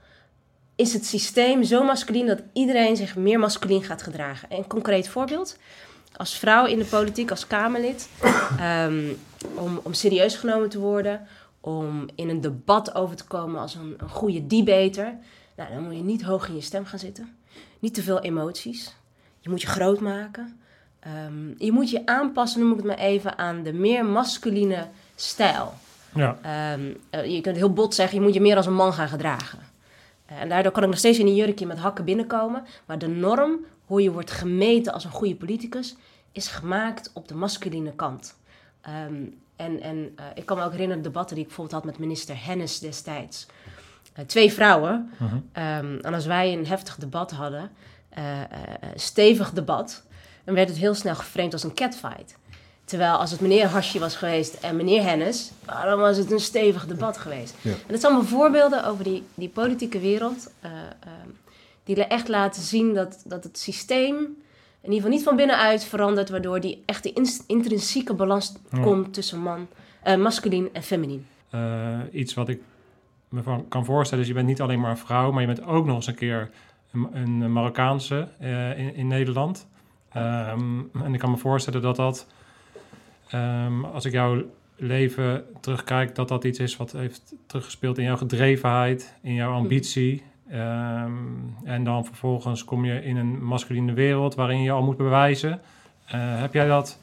is 0.78 0.92
het 0.92 1.06
systeem 1.06 1.62
zo 1.62 1.84
masculien 1.84 2.26
dat 2.26 2.42
iedereen 2.52 2.96
zich 2.96 3.16
meer 3.16 3.38
masculien 3.38 3.82
gaat 3.82 4.02
gedragen. 4.02 4.48
Een 4.50 4.66
concreet 4.66 5.08
voorbeeld. 5.08 5.56
Als 6.16 6.38
vrouw 6.38 6.66
in 6.66 6.78
de 6.78 6.84
politiek, 6.84 7.30
als 7.30 7.46
Kamerlid, 7.46 8.08
ehm, 8.58 9.12
om, 9.54 9.80
om 9.82 9.92
serieus 9.92 10.36
genomen 10.36 10.68
te 10.68 10.78
worden, 10.78 11.26
om 11.60 12.08
in 12.14 12.28
een 12.28 12.40
debat 12.40 12.94
over 12.94 13.16
te 13.16 13.24
komen 13.24 13.60
als 13.60 13.74
een, 13.74 13.94
een 13.98 14.08
goede 14.08 14.46
debater, 14.46 15.14
nou, 15.56 15.72
dan 15.72 15.82
moet 15.82 15.96
je 15.96 16.02
niet 16.02 16.22
hoog 16.22 16.48
in 16.48 16.54
je 16.54 16.60
stem 16.60 16.84
gaan 16.84 16.98
zitten. 16.98 17.36
Niet 17.78 17.94
te 17.94 18.02
veel 18.02 18.20
emoties. 18.20 18.94
Je 19.40 19.50
moet 19.50 19.60
je 19.60 19.66
groot 19.66 20.00
maken. 20.00 20.60
ehm, 21.00 21.48
je 21.56 21.72
moet 21.72 21.90
je 21.90 22.06
aanpassen, 22.06 22.60
noem 22.60 22.70
ik 22.70 22.76
het 22.76 22.86
maar 22.86 22.98
even, 22.98 23.38
aan 23.38 23.62
de 23.62 23.72
meer 23.72 24.04
masculine 24.04 24.86
stijl. 25.14 25.72
Ja. 26.14 26.38
Ehm, 26.42 26.92
eh, 27.10 27.34
je 27.34 27.40
kunt 27.40 27.56
heel 27.56 27.72
bot 27.72 27.94
zeggen, 27.94 28.18
je 28.18 28.24
moet 28.24 28.34
je 28.34 28.40
meer 28.40 28.56
als 28.56 28.66
een 28.66 28.74
man 28.74 28.92
gaan 28.92 29.08
gedragen. 29.08 29.76
Eh, 30.28 30.40
en 30.40 30.48
daardoor 30.48 30.72
kan 30.72 30.82
ik 30.82 30.88
nog 30.88 30.98
steeds 30.98 31.18
in 31.18 31.26
een 31.26 31.34
jurkje 31.34 31.66
met 31.66 31.78
hakken 31.78 32.04
binnenkomen. 32.04 32.64
Maar 32.86 32.98
de 32.98 33.08
norm, 33.08 33.64
hoe 33.84 34.02
je 34.02 34.12
wordt 34.12 34.30
gemeten 34.30 34.92
als 34.92 35.04
een 35.04 35.10
goede 35.10 35.36
politicus, 35.36 35.96
is 36.32 36.48
gemaakt 36.48 37.10
op 37.14 37.28
de 37.28 37.34
masculine 37.34 37.92
kant. 37.94 38.36
Ehm, 38.80 39.24
en 39.56 39.80
en 39.80 40.12
eh, 40.16 40.24
ik 40.34 40.46
kan 40.46 40.56
me 40.56 40.64
ook 40.64 40.72
herinneren 40.72 41.02
debatten 41.02 41.34
die 41.34 41.44
ik 41.44 41.50
bijvoorbeeld 41.50 41.82
had 41.82 41.90
met 41.90 41.98
minister 41.98 42.44
Hennis 42.44 42.78
destijds. 42.78 43.46
Eh, 44.12 44.24
twee 44.24 44.52
vrouwen. 44.52 45.10
Mhm. 45.18 45.36
Ehm, 45.52 45.98
en 46.00 46.14
als 46.14 46.26
wij 46.26 46.52
een 46.52 46.66
heftig 46.66 46.96
debat 46.96 47.30
hadden, 47.30 47.70
stevig 48.94 49.52
debat, 49.52 50.04
dan 50.44 50.54
werd 50.54 50.68
het 50.68 50.78
heel 50.78 50.94
snel 50.94 51.14
geframed 51.14 51.52
als 51.52 51.62
een 51.62 51.74
catfight. 51.74 52.36
Terwijl 52.88 53.16
als 53.16 53.30
het 53.30 53.40
meneer 53.40 53.66
Hashi 53.66 53.98
was 53.98 54.16
geweest 54.16 54.54
en 54.54 54.76
meneer 54.76 55.02
Hennis, 55.02 55.52
ah, 55.64 55.82
dan 55.84 55.98
was 55.98 56.16
het 56.16 56.30
een 56.32 56.40
stevig 56.40 56.86
debat 56.86 57.18
geweest. 57.18 57.54
Ja. 57.60 57.70
En 57.70 57.76
dat 57.88 58.00
zijn 58.00 58.12
allemaal 58.12 58.30
voorbeelden 58.30 58.84
over 58.86 59.04
die, 59.04 59.22
die 59.34 59.48
politieke 59.48 59.98
wereld, 60.00 60.50
eh, 60.60 60.70
ehm, 60.70 61.28
die 61.84 61.96
er 61.96 62.08
echt 62.10 62.28
laten 62.28 62.62
zien 62.62 62.94
dat, 62.94 63.22
dat 63.24 63.44
het 63.44 63.58
systeem 63.58 64.14
in 64.80 64.94
ieder 64.94 64.94
geval 64.96 65.10
niet 65.10 65.22
van 65.22 65.36
binnenuit 65.36 65.84
verandert, 65.84 66.30
waardoor 66.30 66.60
die 66.60 66.82
echt 66.86 67.02
die 67.02 67.12
ins- 67.12 67.42
intrinsieke 67.46 68.14
balans 68.14 68.52
Ja. 68.70 68.80
komt 68.80 69.14
tussen 69.14 69.38
man, 69.38 69.66
eh 70.02 70.16
masculin 70.16 70.68
en 70.72 70.82
feminien. 70.82 71.26
Eh, 71.50 71.98
iets 72.12 72.34
wat 72.34 72.48
ik 72.48 72.60
me 73.28 73.42
van 73.42 73.68
kan 73.68 73.84
voorstellen 73.84 74.22
is, 74.22 74.28
je 74.28 74.34
bent 74.36 74.46
niet 74.46 74.60
alleen 74.60 74.80
maar 74.80 74.90
een 74.90 74.98
vrouw, 74.98 75.30
maar 75.30 75.40
je 75.40 75.46
bent 75.54 75.64
ook 75.66 75.86
nog 75.86 75.96
eens 75.96 76.06
een 76.06 76.14
keer 76.14 76.50
een, 76.92 77.08
een 77.12 77.52
Marokkaanse 77.52 78.28
in, 78.76 78.94
in 78.94 79.06
Nederland. 79.06 79.66
Ehm, 80.12 80.78
en 81.04 81.14
ik 81.14 81.18
kan 81.20 81.30
me 81.30 81.36
voorstellen 81.36 81.82
dat 81.82 81.96
dat, 81.96 82.26
ehm, 83.30 83.84
als 83.84 84.04
ik 84.04 84.12
jouw 84.12 84.42
leven 84.76 85.44
terugkijk, 85.60 86.14
dat 86.14 86.28
dat 86.28 86.44
iets 86.44 86.58
is 86.58 86.76
wat 86.76 86.92
heeft 86.92 87.34
teruggespeeld 87.46 87.98
in 87.98 88.04
jouw 88.04 88.16
gedrevenheid, 88.16 89.14
in 89.22 89.34
jouw 89.34 89.52
ambitie. 89.52 90.22
Ehm, 90.50 91.12
en 91.64 91.84
dan 91.84 92.04
vervolgens 92.04 92.64
kom 92.64 92.84
je 92.84 93.04
in 93.04 93.16
een 93.16 93.44
masculine 93.44 93.92
wereld 93.92 94.34
waarin 94.34 94.62
je 94.62 94.70
al 94.70 94.82
moet 94.82 94.96
bewijzen. 94.96 95.60
Eh, 96.06 96.40
heb 96.40 96.52
jij 96.52 96.66
dat 96.66 96.98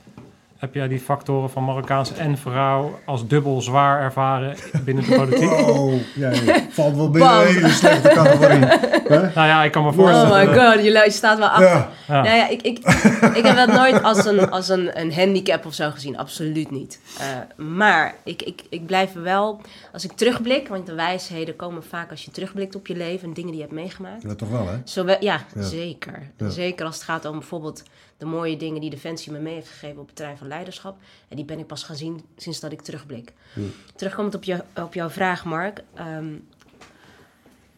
heb 0.66 0.74
jij 0.74 0.88
die 0.88 1.00
factoren 1.00 1.50
van 1.50 1.64
Marokkaans 1.64 2.14
en 2.14 2.38
vrouw 2.38 3.00
als 3.06 3.28
dubbel 3.28 3.62
zwaar 3.62 4.02
ervaren 4.02 4.56
binnen 4.86 5.04
de 5.10 5.16
politiek? 5.16 5.52
Oh, 5.52 5.94
ja, 6.16 6.32
ja. 6.32 6.60
valt 6.70 6.96
wel 6.96 7.10
binnen 7.10 7.32
een 7.42 7.46
hele 7.48 7.70
slechte 7.70 8.08
categorie. 8.10 8.66
Hè? 9.08 9.20
Nou 9.20 9.48
ja, 9.48 9.64
ik 9.64 9.72
kan 9.72 9.84
me 9.84 9.90
Oh 9.90 9.96
voorstellen. 9.96 10.50
my 10.50 10.60
god, 10.60 10.84
je 10.84 11.12
staat 11.12 11.38
wel 11.38 11.48
achter. 11.48 11.68
Ja, 11.68 11.90
Ja. 12.08 12.22
Nou 12.22 12.36
ja, 12.36 12.48
ik, 12.50 12.62
ik, 12.62 12.78
ik 13.36 13.46
heb 13.46 13.56
dat 13.56 13.68
nooit 13.68 14.04
als 14.04 14.26
een, 14.26 14.50
als 14.52 14.70
een, 14.70 15.00
een 15.00 15.14
handicap 15.14 15.66
of 15.66 15.74
zo 15.74 15.90
gezien. 15.92 16.18
Absoluut 16.18 16.72
niet. 16.72 17.00
Eh, 17.20 17.66
maar 17.66 18.16
ik, 18.24 18.42
ik, 18.42 18.62
ik 18.70 18.86
blijf 18.86 19.14
wel, 19.14 19.62
als 19.94 20.04
ik 20.04 20.12
terugblik, 20.12 20.68
want 20.68 20.86
de 20.86 20.94
wijsheden 20.96 21.56
komen 21.56 21.84
vaak 21.84 22.10
als 22.12 22.26
je 22.26 22.32
terugblikt 22.32 22.76
op 22.76 22.88
je 22.88 22.96
leven 22.96 23.28
en 23.28 23.34
dingen 23.34 23.50
die 23.52 23.60
je 23.60 23.66
hebt 23.68 23.76
meegemaakt. 23.80 24.24
ja, 24.24 24.36
toch 24.36 24.50
wel, 24.50 24.68
hè? 24.68 24.76
Zowel, 24.84 25.18
ja, 25.20 25.40
Ja. 25.56 25.62
zeker. 25.62 26.30
Ja. 26.38 26.50
Zeker 26.50 26.86
als 26.86 26.96
het 26.96 27.04
gaat 27.04 27.26
om 27.26 27.32
bijvoorbeeld 27.40 27.84
de 28.18 28.26
mooie 28.26 28.58
dingen 28.58 28.82
die 28.82 28.90
Defensie 28.90 29.32
me 29.32 29.40
mee 29.40 29.54
heeft 29.54 29.70
gegeven 29.70 30.02
op 30.02 30.08
het 30.08 30.16
terrein 30.16 30.38
van 30.38 30.48
leiderschap. 30.48 30.98
En 31.28 31.36
die 31.36 31.46
ben 31.46 31.60
ik 31.60 31.68
pas 31.68 31.84
gaan 31.84 31.96
zien 31.96 32.26
sinds 32.38 32.60
dat 32.60 32.72
ik 32.72 32.82
terugblik. 32.82 33.34
Hmm. 33.54 33.72
Terugkomend 33.96 34.36
op, 34.36 34.44
je, 34.44 34.64
op 34.76 34.94
jouw 34.94 35.10
vraag, 35.10 35.46
Mark. 35.46 35.84
ehm, 35.94 36.34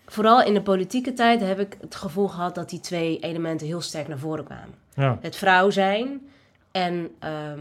vooral 0.05 0.43
in 0.43 0.53
de 0.53 0.61
politieke 0.61 1.13
tijd 1.13 1.41
heb 1.41 1.59
ik 1.59 1.77
het 1.81 1.95
gevoel 1.95 2.27
gehad 2.27 2.55
dat 2.55 2.69
die 2.69 2.79
twee 2.79 3.19
elementen 3.19 3.67
heel 3.67 3.81
sterk 3.81 4.07
naar 4.07 4.19
voren 4.19 4.43
kwamen. 4.43 4.73
Ja. 4.93 5.17
Het 5.21 5.35
vrouw 5.35 5.69
zijn 5.69 6.27
en 6.71 7.09
ehm, 7.19 7.59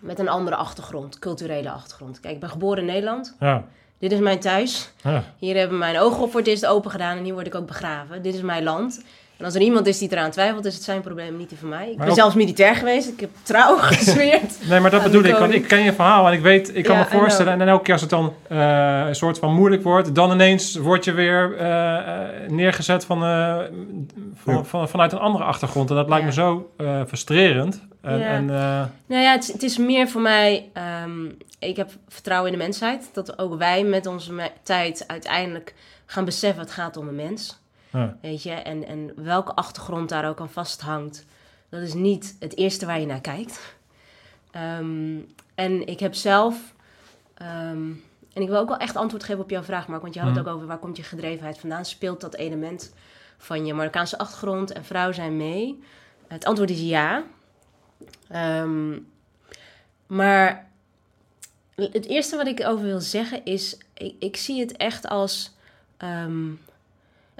met 0.00 0.18
een 0.18 0.28
andere 0.28 0.56
achtergrond, 0.56 1.18
culturele 1.18 1.70
achtergrond. 1.70 2.20
Kijk, 2.20 2.34
ik 2.34 2.40
ben 2.40 2.50
geboren 2.50 2.78
in 2.78 2.84
Nederland. 2.84 3.36
Ja. 3.40 3.64
Dit 3.98 4.12
is 4.12 4.18
mijn 4.18 4.40
thuis. 4.40 4.92
Ja. 5.02 5.24
Hier 5.38 5.56
hebben 5.56 5.78
mijn 5.78 5.98
ogen 5.98 6.30
voor 6.30 6.40
het 6.40 6.48
eerst 6.48 6.66
open 6.66 6.90
gedaan 6.90 7.16
en 7.16 7.24
hier 7.24 7.32
word 7.34 7.46
ik 7.46 7.54
ook 7.54 7.66
begraven. 7.66 8.22
Dit 8.22 8.34
is 8.34 8.40
mijn 8.40 8.62
land. 8.62 9.04
En 9.40 9.46
als 9.46 9.54
er 9.54 9.60
iemand 9.60 9.86
is 9.86 9.98
die 9.98 10.12
eraan 10.12 10.30
twijfelt, 10.30 10.64
is 10.64 10.74
het 10.74 10.82
zijn 10.82 11.00
probleem, 11.00 11.36
niet 11.36 11.48
die 11.48 11.58
van 11.58 11.68
mij. 11.68 11.90
Ik 11.90 11.96
ben 11.98 12.08
ook- 12.08 12.14
zelfs 12.14 12.34
militair 12.34 12.74
geweest. 12.74 13.08
Ik 13.08 13.20
heb 13.20 13.30
trouw 13.42 13.76
gezweerd. 13.90 14.68
Nee, 14.68 14.80
maar 14.80 14.90
dat 14.90 15.02
bedoel 15.02 15.22
ik. 15.22 15.34
Want 15.36 15.52
ik 15.52 15.68
ken 15.68 15.82
je 15.82 15.92
verhaal 15.92 16.26
en 16.26 16.32
ik 16.32 16.40
weet, 16.40 16.76
ik 16.76 16.84
kan 16.84 16.96
Ja, 16.96 17.02
me 17.02 17.18
voorstellen. 17.18 17.52
En 17.52 17.58
dan 17.58 17.68
elke 17.68 17.82
keer 17.82 17.92
als 17.92 18.02
het 18.02 18.10
dan 18.10 18.34
eh, 18.48 19.04
een 19.06 19.14
soort 19.14 19.38
van 19.38 19.54
moeilijk 19.54 19.82
wordt, 19.82 20.14
dan 20.14 20.30
ineens 20.32 20.76
word 20.76 21.04
je 21.04 21.12
weer 21.12 21.56
eh, 21.58 21.96
eh, 21.96 22.50
neergezet 22.50 23.04
van, 23.04 23.24
eh, 23.24 23.56
van, 24.34 24.54
Ja. 24.54 24.62
van, 24.62 24.88
vanuit 24.88 25.12
een 25.12 25.18
andere 25.18 25.44
achtergrond. 25.44 25.90
En 25.90 25.96
dat 25.96 26.08
lijkt 26.08 26.34
Ja. 26.34 26.44
me 26.44 26.50
zo 26.50 26.70
eh, 26.76 27.00
frustrerend. 27.06 27.82
En, 28.02 28.18
Ja. 28.18 28.26
en, 28.26 28.50
eh, 28.50 28.82
Nou 29.06 29.22
ja, 29.22 29.32
het, 29.32 29.42
is- 29.42 29.52
het 29.52 29.62
is 29.62 29.78
meer 29.78 30.08
voor 30.08 30.20
mij. 30.20 30.68
ehm, 30.72 31.24
ik 31.58 31.76
heb 31.76 31.90
vertrouwen 32.08 32.52
in 32.52 32.58
de 32.58 32.64
mensheid. 32.64 33.10
Dat 33.12 33.38
ook 33.38 33.58
wij 33.58 33.84
met 33.84 34.06
onze 34.06 34.32
me- 34.32 34.50
tijd 34.62 35.04
uiteindelijk 35.06 35.74
gaan 36.06 36.24
beseffen: 36.24 36.60
het 36.62 36.72
gaat 36.72 36.96
om 36.96 37.08
een 37.08 37.14
mens. 37.14 37.58
Ja. 37.92 38.16
Weet 38.20 38.42
je, 38.42 38.50
en, 38.52 38.86
en 38.86 39.12
welke 39.24 39.54
achtergrond 39.54 40.08
daar 40.08 40.28
ook 40.28 40.40
aan 40.40 40.50
vasthangt, 40.50 41.24
dat 41.68 41.80
is 41.80 41.94
niet 41.94 42.36
het 42.38 42.56
eerste 42.56 42.86
waar 42.86 43.00
je 43.00 43.06
naar 43.06 43.20
kijkt. 43.20 43.74
Ehm, 44.50 45.18
en 45.54 45.86
ik 45.86 46.00
heb 46.00 46.14
zelf, 46.14 46.74
ehm, 47.34 47.90
en 48.32 48.42
ik 48.42 48.48
wil 48.48 48.58
ook 48.58 48.68
wel 48.68 48.76
echt 48.78 48.96
antwoord 48.96 49.24
geven 49.24 49.42
op 49.42 49.50
jouw 49.50 49.62
vraag, 49.62 49.88
Mark, 49.88 50.02
want 50.02 50.14
je 50.14 50.20
had 50.20 50.28
het 50.28 50.38
Mhm. 50.38 50.48
ook 50.48 50.54
over 50.54 50.66
waar 50.66 50.78
komt 50.78 50.96
je 50.96 51.02
gedrevenheid 51.02 51.58
vandaan? 51.58 51.84
Speelt 51.84 52.20
dat 52.20 52.34
element 52.34 52.92
van 53.38 53.66
je 53.66 53.74
Marokkaanse 53.74 54.18
achtergrond 54.18 54.72
en 54.72 54.84
vrouw 54.84 55.12
zijn 55.12 55.36
mee? 55.36 55.82
Het 56.26 56.44
antwoord 56.44 56.70
is 56.70 56.80
ja. 56.80 57.22
Ehm, 58.28 58.98
maar 60.06 60.68
het 61.74 62.06
eerste 62.06 62.36
wat 62.36 62.46
ik 62.46 62.66
over 62.66 62.84
wil 62.84 63.00
zeggen 63.00 63.44
is, 63.44 63.78
ik, 63.94 64.14
ik 64.18 64.36
zie 64.36 64.60
het 64.60 64.76
echt 64.76 65.08
als. 65.08 65.54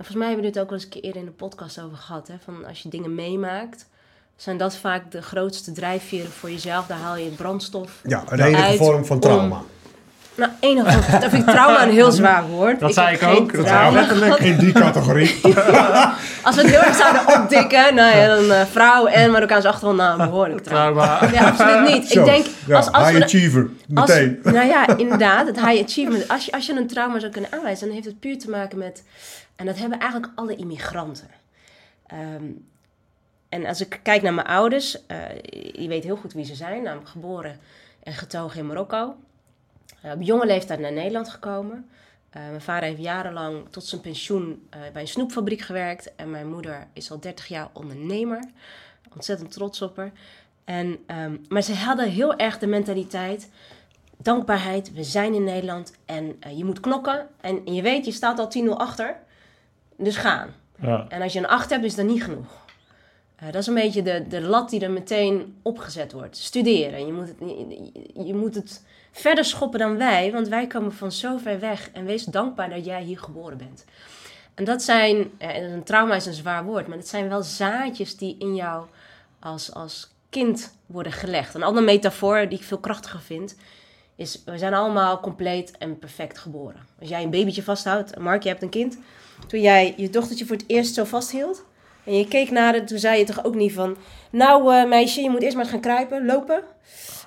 Volgens 0.07 0.17
mij 0.17 0.27
hebben 0.27 0.45
we 0.45 0.53
dit 0.53 0.63
ook 0.63 0.69
wel 0.71 0.79
eens 0.79 0.85
een 0.87 0.91
keer 0.93 1.03
eerder 1.03 1.21
in 1.21 1.27
de 1.27 1.33
podcast 1.35 1.81
over 1.81 1.97
gehad. 1.97 2.29
Hè? 2.29 2.35
Van 2.45 2.67
als 2.67 2.83
je 2.83 2.89
dingen 2.89 3.15
meemaakt, 3.15 3.87
zijn 4.37 4.57
dat 4.57 4.77
vaak 4.77 5.11
de 5.11 5.23
grootste 5.23 5.73
drijfveren 5.73 6.31
voor 6.31 6.51
jezelf. 6.51 6.87
Daar 6.87 6.99
haal 6.99 7.17
je 7.17 7.25
het 7.25 7.37
brandstof. 7.37 7.91
Ja, 8.03 8.23
een 8.29 8.41
enige 8.41 8.63
uit 8.63 8.77
vorm 8.79 9.05
van 9.05 9.17
om- 9.17 9.23
trauma. 9.23 9.63
Nou, 10.35 10.53
enige 10.61 11.19
dat 11.21 11.31
vind 11.31 11.43
ik 11.43 11.55
trauma 11.55 11.83
een 11.83 11.91
heel 11.91 12.11
zwaar 12.11 12.47
woord. 12.47 12.81
Dat 12.81 12.95
zei 12.95 13.07
heb 13.07 13.15
ik 13.21 13.21
geen 13.29 13.37
ook, 13.37 13.53
dat 13.55 13.67
zei 13.67 13.97
ik 13.99 14.07
gehad. 14.07 14.39
In 14.39 14.59
die 14.59 14.73
categorie. 14.73 15.41
Als 16.43 16.55
we 16.57 16.63
het 16.63 16.71
heel 16.71 16.81
erg 16.81 16.97
zouden 16.97 17.41
opdikken, 17.43 17.95
nou 17.95 18.17
ja, 18.17 18.27
dan 18.37 18.51
eh, 18.53 18.65
vrouw 18.71 19.07
en 19.07 19.31
Marokkaanse 19.31 19.69
achtergrond, 19.69 19.97
nou, 19.99 20.17
behoorlijk 20.19 20.63
trauma. 20.65 21.19
Trauma. 21.19 21.35
Ja, 21.35 21.49
absoluut 21.49 21.93
niet. 21.95 22.09
Zo, 22.09 22.19
Ik 22.21 22.25
denk, 22.27 22.47
ja, 22.67 22.77
als, 22.77 22.93
als 22.93 23.07
high 23.07 23.19
we... 23.19 23.25
achiever, 23.25 23.69
Als, 23.95 24.09
meteen. 24.09 24.39
nou 24.43 24.67
ja, 24.67 24.97
inderdaad, 24.97 25.47
het 25.47 25.61
high 25.67 25.83
achievement. 25.85 26.29
Als 26.29 26.45
je, 26.45 26.53
als 26.53 26.67
je 26.67 26.73
een 26.77 26.87
trauma 26.87 27.19
zou 27.19 27.33
kunnen 27.33 27.53
aanwijzen, 27.53 27.85
dan 27.87 27.95
heeft 27.95 28.07
het 28.09 28.21
puur 28.21 28.39
te 28.39 28.51
maken 28.51 28.79
met... 28.79 29.03
En 29.61 29.67
dat 29.67 29.79
hebben 29.79 29.99
eigenlijk 29.99 30.33
alle 30.35 30.57
immigranten. 30.57 31.29
Ehm, 32.07 32.45
en 33.49 33.67
als 33.67 33.81
ik 33.81 34.01
kijk 34.03 34.23
naar 34.23 34.35
mijn 34.35 34.47
ouders, 34.47 35.07
eh 35.07 35.19
je 35.73 35.89
weet 35.89 36.05
heel 36.05 36.17
goed 36.17 36.33
wie 36.33 36.45
ze 36.45 36.55
zijn. 36.55 36.83
Namelijk 36.83 37.09
geboren 37.09 37.61
en 38.03 38.13
getogen 38.13 38.59
in 38.59 38.67
Marokko. 38.67 39.17
Eh, 40.03 40.13
op 40.13 40.23
jonge 40.23 40.47
leeftijd 40.47 40.81
naar 40.81 40.93
Nederland 40.93 41.29
gekomen. 41.29 41.89
Eh, 42.31 42.43
mijn 42.43 42.61
vader 42.61 42.89
heeft 42.89 43.01
jarenlang 43.01 43.69
tot 43.71 43.85
zijn 43.85 44.01
pensioen 44.01 44.69
bij 44.93 45.03
een 45.03 45.09
snoepfabriek 45.09 45.61
gewerkt. 45.61 46.15
En 46.15 46.31
mijn 46.31 46.49
moeder 46.49 46.87
is 46.93 47.11
al 47.11 47.21
30 47.21 47.47
jaar 47.47 47.69
ondernemer. 47.73 48.45
Ontzettend 49.15 49.53
trots 49.53 49.83
op 49.83 49.97
haar. 49.97 50.13
En, 50.65 50.99
ehm, 51.07 51.37
maar 51.49 51.63
ze 51.63 51.75
hadden 51.75 52.11
heel 52.11 52.37
erg 52.37 52.59
de 52.59 52.67
mentaliteit 52.67 53.51
dankbaarheid. 54.17 54.93
We 54.93 55.05
zijn 55.05 55.35
in 55.35 55.45
Nederland 55.45 55.93
en 56.05 56.37
je 56.57 56.65
moet 56.65 56.81
knokken. 56.81 57.29
En, 57.41 57.63
en 57.65 57.75
je 57.75 57.83
weet, 57.83 58.05
je 58.05 58.13
staat 58.13 58.39
al 58.39 58.49
10-0 58.49 58.77
achter. 58.77 59.29
Dus 60.01 60.17
gaan. 60.17 60.55
Ja. 60.81 61.07
En 61.09 61.23
als 61.23 61.33
je 61.33 61.39
een 61.39 61.47
8 61.47 61.71
hebt, 61.71 61.85
is 61.85 61.95
dat 61.95 62.07
niet 62.07 62.25
genoeg. 62.25 62.65
Eh, 63.37 63.47
dat 63.47 63.61
is 63.61 63.67
een 63.67 63.75
beetje 63.75 64.03
de, 64.03 64.27
de 64.29 64.41
lat 64.41 64.71
die 64.71 64.81
er 64.81 64.91
meteen 64.91 65.57
opgezet 65.63 66.13
wordt. 66.13 66.37
Studeren. 66.37 67.07
Je 67.07 67.13
moet, 67.13 67.29
het, 67.29 67.37
je, 67.39 68.25
je 68.25 68.35
moet 68.35 68.55
het 68.55 68.85
verder 69.13 69.45
schoppen 69.45 69.79
dan 69.79 69.97
wij, 69.97 70.33
want 70.33 70.49
wij 70.49 70.67
komen 70.67 70.93
van 70.93 71.13
zo 71.13 71.37
ver 71.37 71.61
weg. 71.61 71.91
En 71.93 72.05
wees 72.05 72.25
dankbaar 72.25 72.71
dat 72.71 72.85
jij 72.85 73.03
hier 73.03 73.19
geboren 73.19 73.59
bent. 73.59 73.85
En 74.55 74.65
dat 74.65 74.83
zijn, 74.83 75.31
en 75.39 75.73
een 75.73 75.83
trauma 75.83 76.15
is 76.15 76.27
een 76.27 76.35
zwaar 76.35 76.65
woord, 76.65 76.87
maar 76.87 76.97
het 76.97 77.09
zijn 77.09 77.29
wel 77.29 77.43
zaadjes 77.43 78.17
die 78.17 78.37
in 78.39 78.55
jou 78.55 78.87
als, 79.39 79.75
als 79.75 80.11
kind 80.31 80.75
worden 80.87 81.13
gelegd. 81.13 81.55
Een 81.55 81.63
andere 81.63 81.87
metafoor 81.87 82.49
die 82.49 82.59
ik 82.59 82.65
veel 82.65 82.79
krachtiger 82.79 83.21
vind, 83.21 83.57
is 84.17 84.43
we 84.45 84.59
zijn 84.59 84.75
allemaal 84.75 85.21
compleet 85.21 85.79
en 85.79 85.99
perfect 85.99 86.39
geboren. 86.39 86.87
Als 87.01 87.09
jij 87.09 87.23
een 87.23 87.31
babytje 87.31 87.63
vasthoudt, 87.63 88.19
Mark, 88.19 88.43
je 88.43 88.49
hebt 88.49 88.63
een 88.63 88.69
kind. 88.69 88.99
Toen 89.47 89.61
jij 89.61 89.95
je 89.97 90.11
dochtertje 90.11 90.47
voor 90.47 90.57
het 90.57 90.65
eerst 90.67 90.95
zo 90.95 91.05
vasthield 91.05 91.65
en 92.05 92.17
je 92.17 92.29
keek 92.29 92.51
naar 92.51 92.75
het, 92.75 92.89
toen 92.89 92.99
zei 92.99 93.19
je 93.19 93.25
toch 93.25 93.45
ook 93.45 93.55
niet 93.55 93.73
van... 93.73 93.97
Nou 94.31 94.75
eh, 94.75 94.89
meisje, 94.89 95.21
je 95.21 95.31
moet 95.31 95.43
eerst 95.43 95.57
maar 95.57 95.67
gaan 95.67 95.81
kruipen, 95.81 96.27
lopen. 96.27 96.63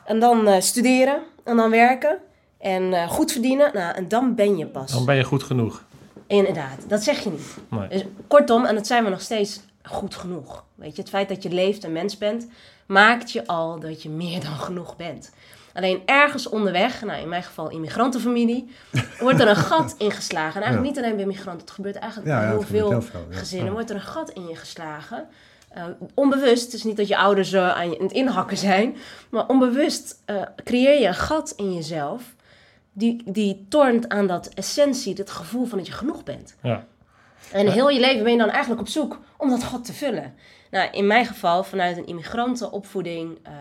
En 0.06 0.20
dan 0.20 0.48
eh, 0.48 0.62
studeren 0.62 1.22
en 1.44 1.58
dan 1.58 1.70
werken 1.70 2.18
en 2.58 2.94
eh, 2.94 3.10
goed 3.10 3.32
verdienen. 3.32 3.72
Nou, 3.74 3.96
en 3.96 4.08
dan 4.08 4.36
ben 4.36 4.58
je 4.58 4.66
pas. 4.66 4.92
Dan 4.92 5.06
ben 5.06 5.16
je 5.16 5.24
goed 5.24 5.44
genoeg. 5.44 5.84
Inderdaad, 6.28 6.78
dat 6.88 7.04
zeg 7.04 7.24
je 7.24 7.30
niet. 7.30 7.56
Nee. 7.70 7.88
Dus 7.88 8.04
kortom, 8.28 8.66
en 8.66 8.76
dat 8.76 8.88
zijn 8.88 9.04
we 9.04 9.10
nog 9.10 9.22
steeds 9.22 9.62
goed 9.84 10.16
genoeg. 10.16 10.64
Weet 10.76 10.96
je, 10.96 11.02
het 11.02 11.12
feit 11.12 11.30
dat 11.30 11.44
je 11.44 11.50
leeft 11.50 11.84
en 11.84 11.92
mens 11.92 12.18
bent, 12.18 12.48
maakt 12.86 13.32
je 13.32 13.48
al 13.48 13.80
dat 13.80 14.04
je 14.04 14.10
meer 14.10 14.42
dan 14.42 14.56
genoeg 14.56 14.96
bent. 14.96 15.32
Alleen 15.74 16.02
ergens 16.06 16.50
onderweg, 16.50 17.02
nou 17.02 17.22
in 17.22 17.30
mijn 17.30 17.44
geval 17.44 17.70
immigrantenfamilie, 17.70 18.70
wordt 19.20 19.40
er 19.40 19.48
een 19.48 19.56
gat 19.72 19.96
ingeslagen. 19.98 20.56
En 20.56 20.62
eigenlijk 20.62 20.96
niet 20.96 21.04
alleen 21.04 21.16
bij 21.16 21.26
migranten, 21.26 21.62
het 21.62 21.72
gebeurt 21.72 21.96
eigenlijk 21.96 22.32
bij 22.32 22.42
ja, 22.42 22.50
heel 22.50 22.62
veel 22.62 22.90
heel 22.90 23.02
veel, 23.02 23.26
ja. 23.30 23.38
gezinnen. 23.38 23.74
Wordt 23.74 23.90
er 23.90 23.96
een 23.96 24.02
gat 24.02 24.30
in 24.30 24.48
je 24.48 24.56
geslagen. 24.56 25.28
Eh, 25.70 25.84
onbewust, 26.14 26.64
het 26.64 26.74
is 26.74 26.84
niet 26.84 26.98
dat 26.98 27.08
je 27.08 27.18
ouders 27.18 27.54
eh, 27.54 27.76
aan 27.76 27.90
je 27.90 27.98
aan 27.98 28.04
het 28.04 28.14
inhakken 28.14 28.58
zijn, 28.58 28.96
maar 29.30 29.48
onbewust 29.48 30.22
eh, 30.26 30.42
creëer 30.64 31.00
je 31.00 31.08
een 31.08 31.14
gat 31.14 31.54
in 31.56 31.74
jezelf 31.74 32.36
die, 32.92 33.22
die 33.26 33.66
tornt 33.70 34.10
aan 34.10 34.28
dat 34.28 34.48
essentie, 34.48 35.16
dat 35.16 35.30
gevoel 35.30 35.66
van 35.66 35.78
dat 35.78 35.88
je 35.88 35.94
genoeg 35.94 36.24
bent. 36.24 36.56
Ja. 36.62 36.86
En 37.52 37.72
heel 37.72 37.90
je 37.90 38.00
leven 38.00 38.24
ben 38.24 38.32
je 38.32 38.38
dan 38.38 38.50
eigenlijk 38.50 38.82
op 38.82 38.88
zoek 38.88 39.20
om 39.38 39.50
dat 39.50 39.64
gat 39.64 39.86
te 39.86 39.94
vullen. 39.94 40.34
Nou, 40.74 40.90
in 40.92 41.08
mijn 41.08 41.26
geval 41.26 41.64
vanuit 41.64 41.98
een 41.98 42.06
immigrantenopvoeding, 42.06 43.38
eh, 43.44 43.54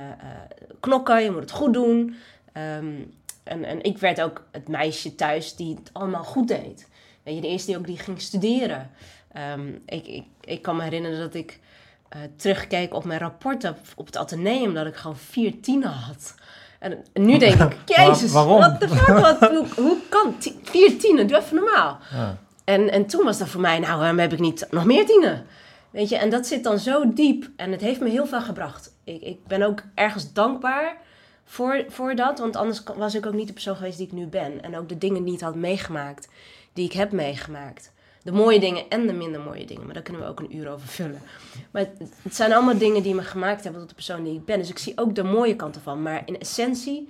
knokken, 0.80 1.22
je 1.22 1.30
moet 1.30 1.40
het 1.40 1.50
goed 1.50 1.72
doen. 1.72 2.16
Ehm, 2.52 2.94
en, 3.42 3.64
en 3.64 3.82
ik 3.82 3.98
werd 3.98 4.20
ook 4.20 4.44
het 4.50 4.68
meisje 4.68 5.14
thuis 5.14 5.56
die 5.56 5.74
het 5.74 5.90
allemaal 5.92 6.24
goed 6.24 6.48
deed. 6.48 6.88
Weet 7.22 7.34
je, 7.34 7.40
de 7.40 7.48
eerste 7.48 7.66
die 7.66 7.78
ook 7.78 7.86
die 7.86 7.98
ging 7.98 8.20
studeren. 8.20 8.90
Ehm, 9.32 9.68
ik, 9.86 10.06
ik, 10.06 10.24
ik 10.40 10.62
kan 10.62 10.76
me 10.76 10.82
herinneren 10.82 11.18
dat 11.18 11.34
ik 11.34 11.60
eh, 12.08 12.20
terugkeek 12.36 12.94
op 12.94 13.04
mijn 13.04 13.20
rapporten 13.20 13.70
op, 13.70 13.78
op 13.96 14.06
het 14.06 14.16
ateneum, 14.16 14.74
dat 14.74 14.86
ik 14.86 14.96
gewoon 14.96 15.16
vier 15.16 15.60
tienen 15.60 15.90
had. 15.90 16.34
En, 16.78 17.04
en 17.12 17.24
nu 17.24 17.38
denk 17.38 17.60
ik, 17.60 17.76
jezus, 17.96 18.32
what 18.32 18.80
the 18.80 18.88
fuck, 18.88 19.18
wat, 19.18 19.38
hoe, 19.38 19.66
hoe 19.76 19.98
kan 20.08 20.36
vier 20.62 20.98
tienen? 20.98 21.26
Doe 21.26 21.38
even 21.38 21.56
normaal. 21.56 21.98
Ja. 22.12 22.38
En, 22.64 22.90
en 22.90 23.06
toen 23.06 23.24
was 23.24 23.38
dat 23.38 23.48
voor 23.48 23.60
mij, 23.60 23.78
nou, 23.78 23.98
waarom 23.98 24.18
heb 24.18 24.32
ik 24.32 24.38
niet 24.38 24.66
nog 24.70 24.84
meer 24.84 25.06
tienen? 25.06 25.46
Weet 25.92 26.08
je, 26.08 26.16
en 26.16 26.30
dat 26.30 26.46
zit 26.46 26.64
dan 26.64 26.78
zo 26.78 27.12
diep 27.12 27.50
en 27.56 27.72
het 27.72 27.80
heeft 27.80 28.00
me 28.00 28.08
heel 28.08 28.26
veel 28.26 28.40
gebracht. 28.40 28.94
Ik, 29.04 29.22
ik 29.22 29.46
ben 29.46 29.62
ook 29.62 29.82
ergens 29.94 30.32
dankbaar 30.32 30.96
voor, 31.44 31.84
voor 31.88 32.14
dat, 32.14 32.38
want 32.38 32.56
anders 32.56 32.82
was 32.96 33.14
ik 33.14 33.26
ook 33.26 33.32
niet 33.32 33.46
de 33.46 33.52
persoon 33.52 33.76
geweest 33.76 33.96
die 33.96 34.06
ik 34.06 34.12
nu 34.12 34.26
ben. 34.26 34.62
En 34.62 34.76
ook 34.76 34.88
de 34.88 34.98
dingen 34.98 35.26
ik 35.26 35.40
had 35.40 35.54
meegemaakt, 35.54 36.28
die 36.72 36.84
ik 36.84 36.92
heb 36.92 37.12
meegemaakt. 37.12 37.92
De 38.22 38.32
mooie 38.32 38.60
dingen 38.60 38.88
en 38.88 39.06
de 39.06 39.12
minder 39.12 39.40
mooie 39.40 39.64
dingen, 39.64 39.84
maar 39.84 39.94
daar 39.94 40.02
kunnen 40.02 40.22
we 40.22 40.28
ook 40.28 40.40
een 40.40 40.56
uur 40.56 40.70
over 40.70 40.88
vullen. 40.88 41.22
Maar 41.70 41.86
het, 42.22 42.34
zijn 42.34 42.52
allemaal 42.52 42.78
dingen 42.78 43.02
die 43.02 43.14
me 43.14 43.22
gemaakt 43.22 43.62
hebben 43.62 43.80
tot 43.80 43.90
de 43.90 43.94
persoon 43.94 44.24
die 44.24 44.34
ik 44.34 44.44
ben. 44.44 44.58
Dus 44.58 44.68
ik 44.68 44.78
zie 44.78 44.98
ook 44.98 45.14
de 45.14 45.22
mooie 45.22 45.56
kant 45.56 45.74
ervan. 45.74 46.02
Maar 46.02 46.22
in 46.24 46.38
essentie 46.38 47.08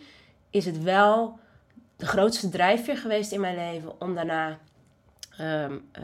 is 0.51 0.65
het 0.65 0.83
wel 0.83 1.39
de 1.97 2.07
grootste 2.07 2.49
drijfveer 2.49 2.97
geweest 2.97 3.33
in 3.33 3.41
mijn 3.41 3.57
leven 3.57 4.01
om 4.01 4.15
daarna 4.15 4.59
ehm, 5.37 5.79
eh, 5.93 6.03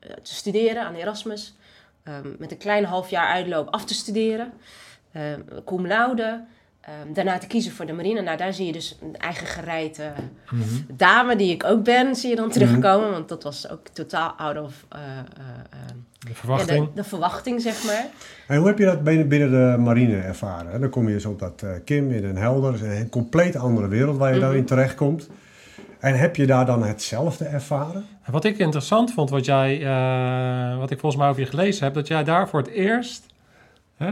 eh, 0.00 0.16
te 0.22 0.34
studeren 0.34 0.82
aan 0.82 0.94
Erasmus. 0.94 1.54
Ehm, 2.04 2.28
met 2.38 2.50
een 2.50 2.56
klein 2.58 2.84
half 2.84 3.10
jaar 3.10 3.26
uitloop 3.26 3.68
af 3.70 3.84
te 3.84 3.94
studeren. 3.94 4.52
ehm 5.12 5.40
cum 5.64 5.86
laude. 5.86 6.44
ehm, 6.80 7.12
daarna 7.12 7.38
te 7.38 7.46
kiezen 7.46 7.72
voor 7.72 7.86
de 7.86 7.92
marine. 7.92 8.20
Nou, 8.22 8.36
daar 8.36 8.52
zie 8.52 8.66
je 8.66 8.72
dus 8.72 8.98
een 9.02 9.16
eigen 9.16 9.46
gereide 9.46 10.12
Mhm. 10.50 10.64
dame 10.92 11.36
die 11.36 11.52
ik 11.52 11.64
ook 11.64 11.84
ben, 11.84 12.16
zie 12.16 12.30
je 12.30 12.36
dan 12.36 12.50
terugkomen. 12.50 13.10
Want 13.10 13.28
dat 13.28 13.42
was 13.42 13.70
ook 13.70 13.88
totaal 13.88 14.28
out 14.30 14.60
of 14.60 14.84
eh, 14.88 15.00
eh, 15.00 15.18
eh, 15.70 15.78
De 16.18 16.28
ja, 16.28 16.34
verwachting. 16.34 16.86
de, 16.86 16.92
de 16.94 17.04
verwachting, 17.04 17.60
zeg 17.62 17.84
maar. 17.84 18.06
En 18.48 18.56
hoe 18.58 18.66
heb 18.66 18.78
je 18.78 18.84
dat 18.84 19.02
binnen, 19.04 19.28
binnen 19.28 19.50
de 19.50 19.78
marine 19.82 20.16
ervaren? 20.20 20.80
Dan 20.80 20.90
kom 20.90 21.08
je 21.08 21.14
dus 21.14 21.24
op 21.26 21.38
dat 21.38 21.62
eh, 21.62 21.70
Kim 21.84 22.10
in 22.10 22.22
Den 22.22 22.36
Helder. 22.36 22.84
Een 22.84 23.08
compleet 23.08 23.56
andere 23.56 23.88
wereld 23.88 24.16
waar 24.16 24.30
je 24.34 24.38
Mhm. 24.38 24.46
dan 24.46 24.54
in 24.56 24.64
terechtkomt. 24.64 25.28
En 26.02 26.14
heb 26.18 26.36
je 26.36 26.46
daar 26.46 26.66
dan 26.66 26.82
hetzelfde 26.82 27.44
ervaren? 27.44 28.04
En 28.24 28.32
Wat 28.32 28.44
ik 28.44 28.58
interessant 28.58 29.12
vond, 29.12 29.30
wat, 29.30 29.44
jij, 29.44 29.82
eh, 29.86 30.78
wat 30.78 30.90
ik 30.90 30.98
volgens 31.00 31.20
mij 31.20 31.30
over 31.30 31.40
je 31.42 31.48
gelezen 31.48 31.84
heb, 31.84 31.94
dat 31.94 32.08
jij 32.08 32.24
daar 32.24 32.48
voor 32.48 32.60
het 32.60 32.68
eerst. 32.70 33.26
Hè? 33.96 34.10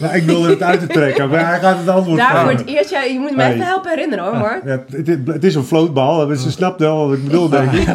Nou, 0.00 0.14
ik 0.14 0.22
wilde 0.22 0.48
het 0.50 0.62
uit 0.62 0.80
te 0.80 0.86
trekken, 0.86 1.28
maar 1.28 1.46
hij 1.46 1.58
gaat 1.58 1.78
het 1.78 1.88
antwoord 1.88 2.18
Daar 2.18 2.40
voor 2.40 2.50
het 2.50 2.66
eerst, 2.66 2.90
ja, 2.90 3.02
je 3.02 3.18
moet 3.18 3.36
mij 3.36 3.46
Nee. 3.46 3.54
even 3.54 3.66
helpen 3.66 3.90
herinneren 3.90 4.24
hoor, 4.24 4.36
Mark. 4.36 4.64
Ja, 4.64 4.82
het, 4.96 5.06
het- 5.26 5.44
is 5.44 5.54
een 5.54 5.64
floatbal, 5.64 6.26
dus 6.26 6.42
ze 6.42 6.50
snapt 6.50 6.80
wel 6.80 7.08
wat 7.08 7.16
ik 7.16 7.24
bedoel, 7.24 7.48
denk 7.48 7.72
ik. 7.72 7.86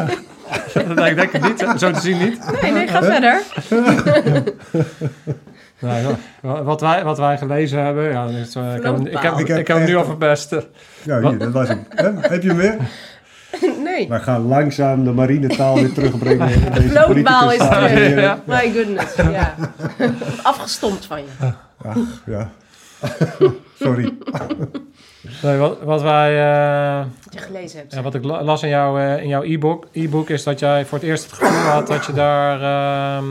nee, 0.94 1.10
ik 1.10 1.16
denk 1.16 1.32
het 1.32 1.42
niet, 1.42 1.80
zo 1.80 1.90
te 1.90 2.00
zien 2.00 2.18
niet. 2.18 2.60
Nee, 2.62 2.72
nee, 2.72 2.88
ga 2.88 3.02
verder. 3.02 3.42
Nee, 5.80 6.04
wa- 6.40 6.62
wat, 6.62 6.80
wij, 6.80 7.04
wat 7.04 7.18
wij 7.18 7.38
gelezen 7.38 7.84
hebben, 7.84 8.10
ja, 8.10 8.26
dus, 8.26 8.54
eh, 8.54 8.74
ik, 8.76 8.82
heb, 8.82 8.94
hem- 8.96 9.06
ik, 9.06 9.12
heb, 9.12 9.20
Vlootbouw. 9.32 9.56
ik 9.56 9.66
heb 9.66 9.76
hem 9.76 9.86
nu 9.86 9.96
al 9.96 10.04
verpest. 10.04 10.50
Ja, 11.02 11.20
hier, 11.28 11.38
dat 11.38 11.52
was 11.52 11.68
hem. 11.68 11.86
Heb 12.20 12.42
je 12.42 12.48
hem 12.48 12.56
weer? 12.56 12.76
Nee. 13.98 14.08
Wij 14.08 14.20
gaan 14.20 14.46
langzaam 14.46 15.04
de 15.04 15.12
marinetaal 15.12 15.74
weer 15.74 15.92
terugbrengen. 15.92 16.50
in 16.50 16.72
deze 16.72 16.88
Vlootbouw 16.88 17.50
is 17.50 17.58
terug. 17.58 18.20
Ja. 18.20 18.38
My 18.44 18.70
goodness, 18.74 19.14
ja. 19.16 19.54
Afgestompt 20.42 21.06
van 21.06 21.18
je. 21.20 21.52
Ach, 21.84 21.96
ja. 22.26 22.50
Sorry. 23.80 24.14
Nee, 25.42 25.56
wat, 25.56 25.78
wat 25.82 26.02
wij, 26.02 26.38
eh, 26.52 26.98
Wat 27.24 27.34
je 27.34 27.38
gelezen 27.40 27.78
hebt. 27.78 27.92
ja, 27.94 28.02
wat 28.02 28.14
ik 28.14 28.24
la- 28.24 28.42
las 28.42 28.62
in, 28.62 28.68
jouw 28.68 28.98
eh, 28.98 29.22
in 29.22 29.28
jouw 29.28 29.42
e-book, 29.42 29.86
e-book 29.92 30.28
is 30.30 30.42
dat 30.42 30.58
jij 30.58 30.84
voor 30.86 30.98
het 30.98 31.06
eerst 31.06 31.24
het 31.24 31.32
gevoel 31.32 31.58
had 31.70 31.86
dat 31.86 32.06
je 32.06 32.12
daar 32.12 32.60
ehm, 32.62 33.26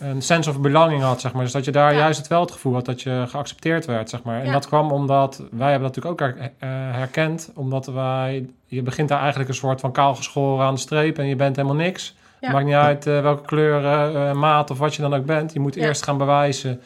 een 0.00 0.22
sense 0.22 0.50
of 0.50 0.60
belonging 0.60 1.02
had, 1.02 1.20
zeg 1.20 1.32
maar. 1.32 1.42
Dus 1.42 1.52
dat 1.52 1.64
je 1.64 1.70
daar 1.70 1.92
Ja. 1.92 1.98
juist 1.98 2.18
het 2.18 2.28
wel 2.28 2.40
het 2.40 2.50
gevoel 2.50 2.74
had 2.74 2.84
dat 2.84 3.02
je 3.02 3.24
geaccepteerd 3.28 3.84
werd, 3.84 4.10
zeg 4.10 4.22
maar. 4.22 4.42
En 4.42 4.52
dat 4.52 4.66
kwam 4.66 4.90
omdat, 4.90 5.42
wij 5.50 5.70
hebben 5.70 5.92
dat 5.92 5.96
natuurlijk 5.96 6.36
ook 6.38 6.42
eh, 6.58 6.68
herkend, 6.70 7.50
omdat 7.54 7.86
wij, 7.86 8.48
je 8.66 8.82
begint 8.82 9.08
daar 9.08 9.18
eigenlijk 9.18 9.48
een 9.48 9.54
soort 9.54 9.80
van 9.80 9.92
kaal 9.92 10.14
geschoren 10.14 10.66
aan 10.66 10.74
de 10.74 10.80
streep 10.80 11.18
en 11.18 11.26
je 11.26 11.36
bent 11.36 11.56
helemaal 11.56 11.76
niks. 11.76 12.14
Ja. 12.40 12.52
Maakt 12.52 12.64
niet 12.64 12.74
uit 12.74 13.06
eh, 13.06 13.20
welke 13.20 13.44
kleur, 13.44 13.84
eh, 13.84 14.32
maat 14.32 14.70
of 14.70 14.78
wat 14.78 14.94
je 14.94 15.02
dan 15.02 15.14
ook 15.14 15.24
bent. 15.26 15.52
Je 15.52 15.60
moet 15.60 15.76
eerst 15.76 16.02
gaan 16.02 16.18
bewijzen 16.18 16.80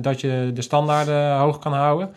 dat 0.00 0.20
je 0.20 0.50
de 0.54 0.62
standaarden 0.62 1.36
hoog 1.36 1.58
kan 1.58 1.72
houden. 1.72 2.14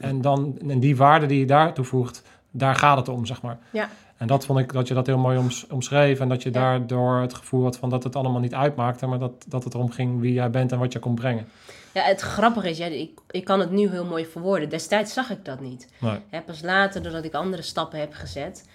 En, 0.00 0.20
dan, 0.20 0.58
en 0.68 0.80
die 0.80 0.96
waarde 0.96 1.26
die 1.26 1.38
je 1.38 1.46
daar 1.46 1.72
toevoegt, 1.72 2.22
daar 2.50 2.74
gaat 2.74 2.96
het 2.96 3.08
om, 3.08 3.26
zeg 3.26 3.42
maar. 3.42 3.58
Ja. 3.70 3.88
En 4.20 4.26
dat 4.26 4.44
vond 4.46 4.58
ik 4.58 4.72
dat 4.72 4.88
je 4.88 4.94
dat 4.94 5.06
heel 5.06 5.18
mooi 5.18 5.38
oms- 5.38 5.66
omschreef. 5.66 6.20
En 6.20 6.28
dat 6.28 6.42
je 6.42 6.48
Ja. 6.52 6.60
daardoor 6.60 7.20
het 7.20 7.34
gevoel 7.34 7.62
had 7.62 7.76
van 7.76 7.90
dat 7.90 8.04
het 8.04 8.16
allemaal 8.16 8.40
niet 8.40 8.54
uitmaakte, 8.54 9.06
maar 9.06 9.18
dat, 9.18 9.44
dat 9.48 9.64
het 9.64 9.74
erom 9.74 9.90
ging 9.90 10.20
wie 10.20 10.32
jij 10.32 10.50
bent 10.50 10.72
en 10.72 10.78
wat 10.78 10.92
je 10.92 10.98
kon 10.98 11.14
brengen. 11.14 11.48
Ja, 11.94 12.02
het 12.02 12.20
grappige 12.20 12.68
is, 12.70 12.78
ja, 12.78 12.86
ik, 12.86 13.18
ik 13.30 13.44
kan 13.44 13.60
het 13.60 13.70
nu 13.70 13.88
heel 13.88 14.04
mooi 14.04 14.26
verwoorden. 14.26 14.68
Destijds 14.68 15.12
zag 15.12 15.30
ik 15.30 15.44
dat 15.44 15.60
niet. 15.60 15.88
Nee. 15.98 16.42
Pas 16.46 16.62
later, 16.62 17.02
doordat 17.02 17.24
ik 17.24 17.34
andere 17.34 17.62
stappen 17.62 17.98
heb 17.98 18.12
gezet, 18.12 18.68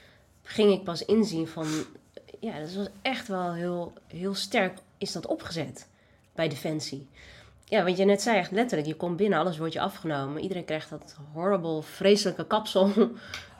ging 0.43 0.71
ik 0.71 0.83
pas 0.83 1.05
inzien 1.05 1.47
van... 1.47 1.67
Ja, 2.39 2.59
dat 2.59 2.73
was 2.73 2.87
echt 3.01 3.27
wel 3.27 3.53
heel, 3.53 3.93
heel 4.07 4.33
sterk 4.35 4.77
is 4.97 5.11
dat 5.11 5.25
opgezet 5.27 5.87
bij 6.35 6.47
Defensie. 6.47 7.07
Ja, 7.67 7.83
wat 7.83 7.97
je 7.97 8.05
net 8.05 8.21
zei, 8.21 8.37
echt 8.37 8.51
letterlijk. 8.51 8.87
Je 8.87 8.95
komt 8.95 9.17
binnen, 9.17 9.39
alles 9.39 9.57
wordt 9.57 9.73
je 9.73 9.79
afgenomen. 9.79 10.41
Iedereen 10.41 10.65
krijgt 10.65 10.89
dat 10.89 11.15
horrible, 11.33 11.81
vreselijke 11.83 12.47
kapsel. 12.47 12.91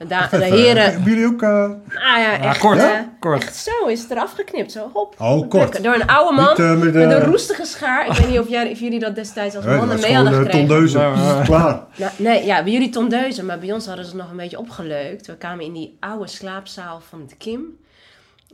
Da- 0.08 0.28
de 0.30 0.44
heren... 0.44 0.82
Hebben 0.92 1.10
jullie 1.12 1.26
ook... 1.26 1.42
eh, 1.42 1.62
Ah 1.94 2.18
ja, 2.18 2.38
echt, 2.40 2.58
kort, 2.58 2.78
hè? 2.78 3.00
kort. 3.20 3.42
Echt 3.42 3.56
zo 3.56 3.86
is 3.86 4.02
het 4.02 4.10
eraf 4.10 4.32
geknipt. 4.32 4.72
Zo, 4.72 4.90
hop. 4.92 5.14
Oh, 5.20 5.48
kort. 5.48 5.82
Door 5.82 5.94
een 5.94 6.06
oude 6.06 6.34
man 6.34 6.48
Niet, 6.48 6.58
eh, 6.58 6.70
met, 6.70 6.78
met, 6.78 6.94
eh, 6.94 7.00
een 7.10 7.20
roestige 7.24 7.64
schaar. 7.64 8.06
Ik 8.06 8.12
weet 8.12 8.28
niet 8.28 8.38
of, 8.38 8.48
jij, 8.48 8.70
of 8.70 8.78
jullie 8.80 8.98
dat 8.98 9.14
destijds 9.14 9.56
als 9.56 9.64
nee, 9.64 9.76
mannen 9.76 10.00
mee 10.00 10.14
hadden 10.14 10.32
gekregen. 10.34 10.58
tondeuzen. 10.58 11.42
Klaar. 11.44 11.84
Nou, 11.96 12.12
nee, 12.16 12.44
ja, 12.44 12.62
bij 12.62 12.72
jullie 12.72 12.88
tondeuzen, 12.90 13.46
maar 13.46 13.58
bij 13.58 13.72
ons 13.72 13.86
hadden 13.86 14.04
ze 14.04 14.10
het 14.10 14.20
nog 14.20 14.30
een 14.30 14.36
beetje 14.36 14.58
opgeleukt. 14.58 15.26
We 15.26 15.36
kwamen 15.36 15.64
in 15.64 15.72
die 15.72 15.96
oude 16.00 16.26
slaapzaal 16.28 17.00
van 17.08 17.20
het 17.20 17.36
Kim. 17.36 17.78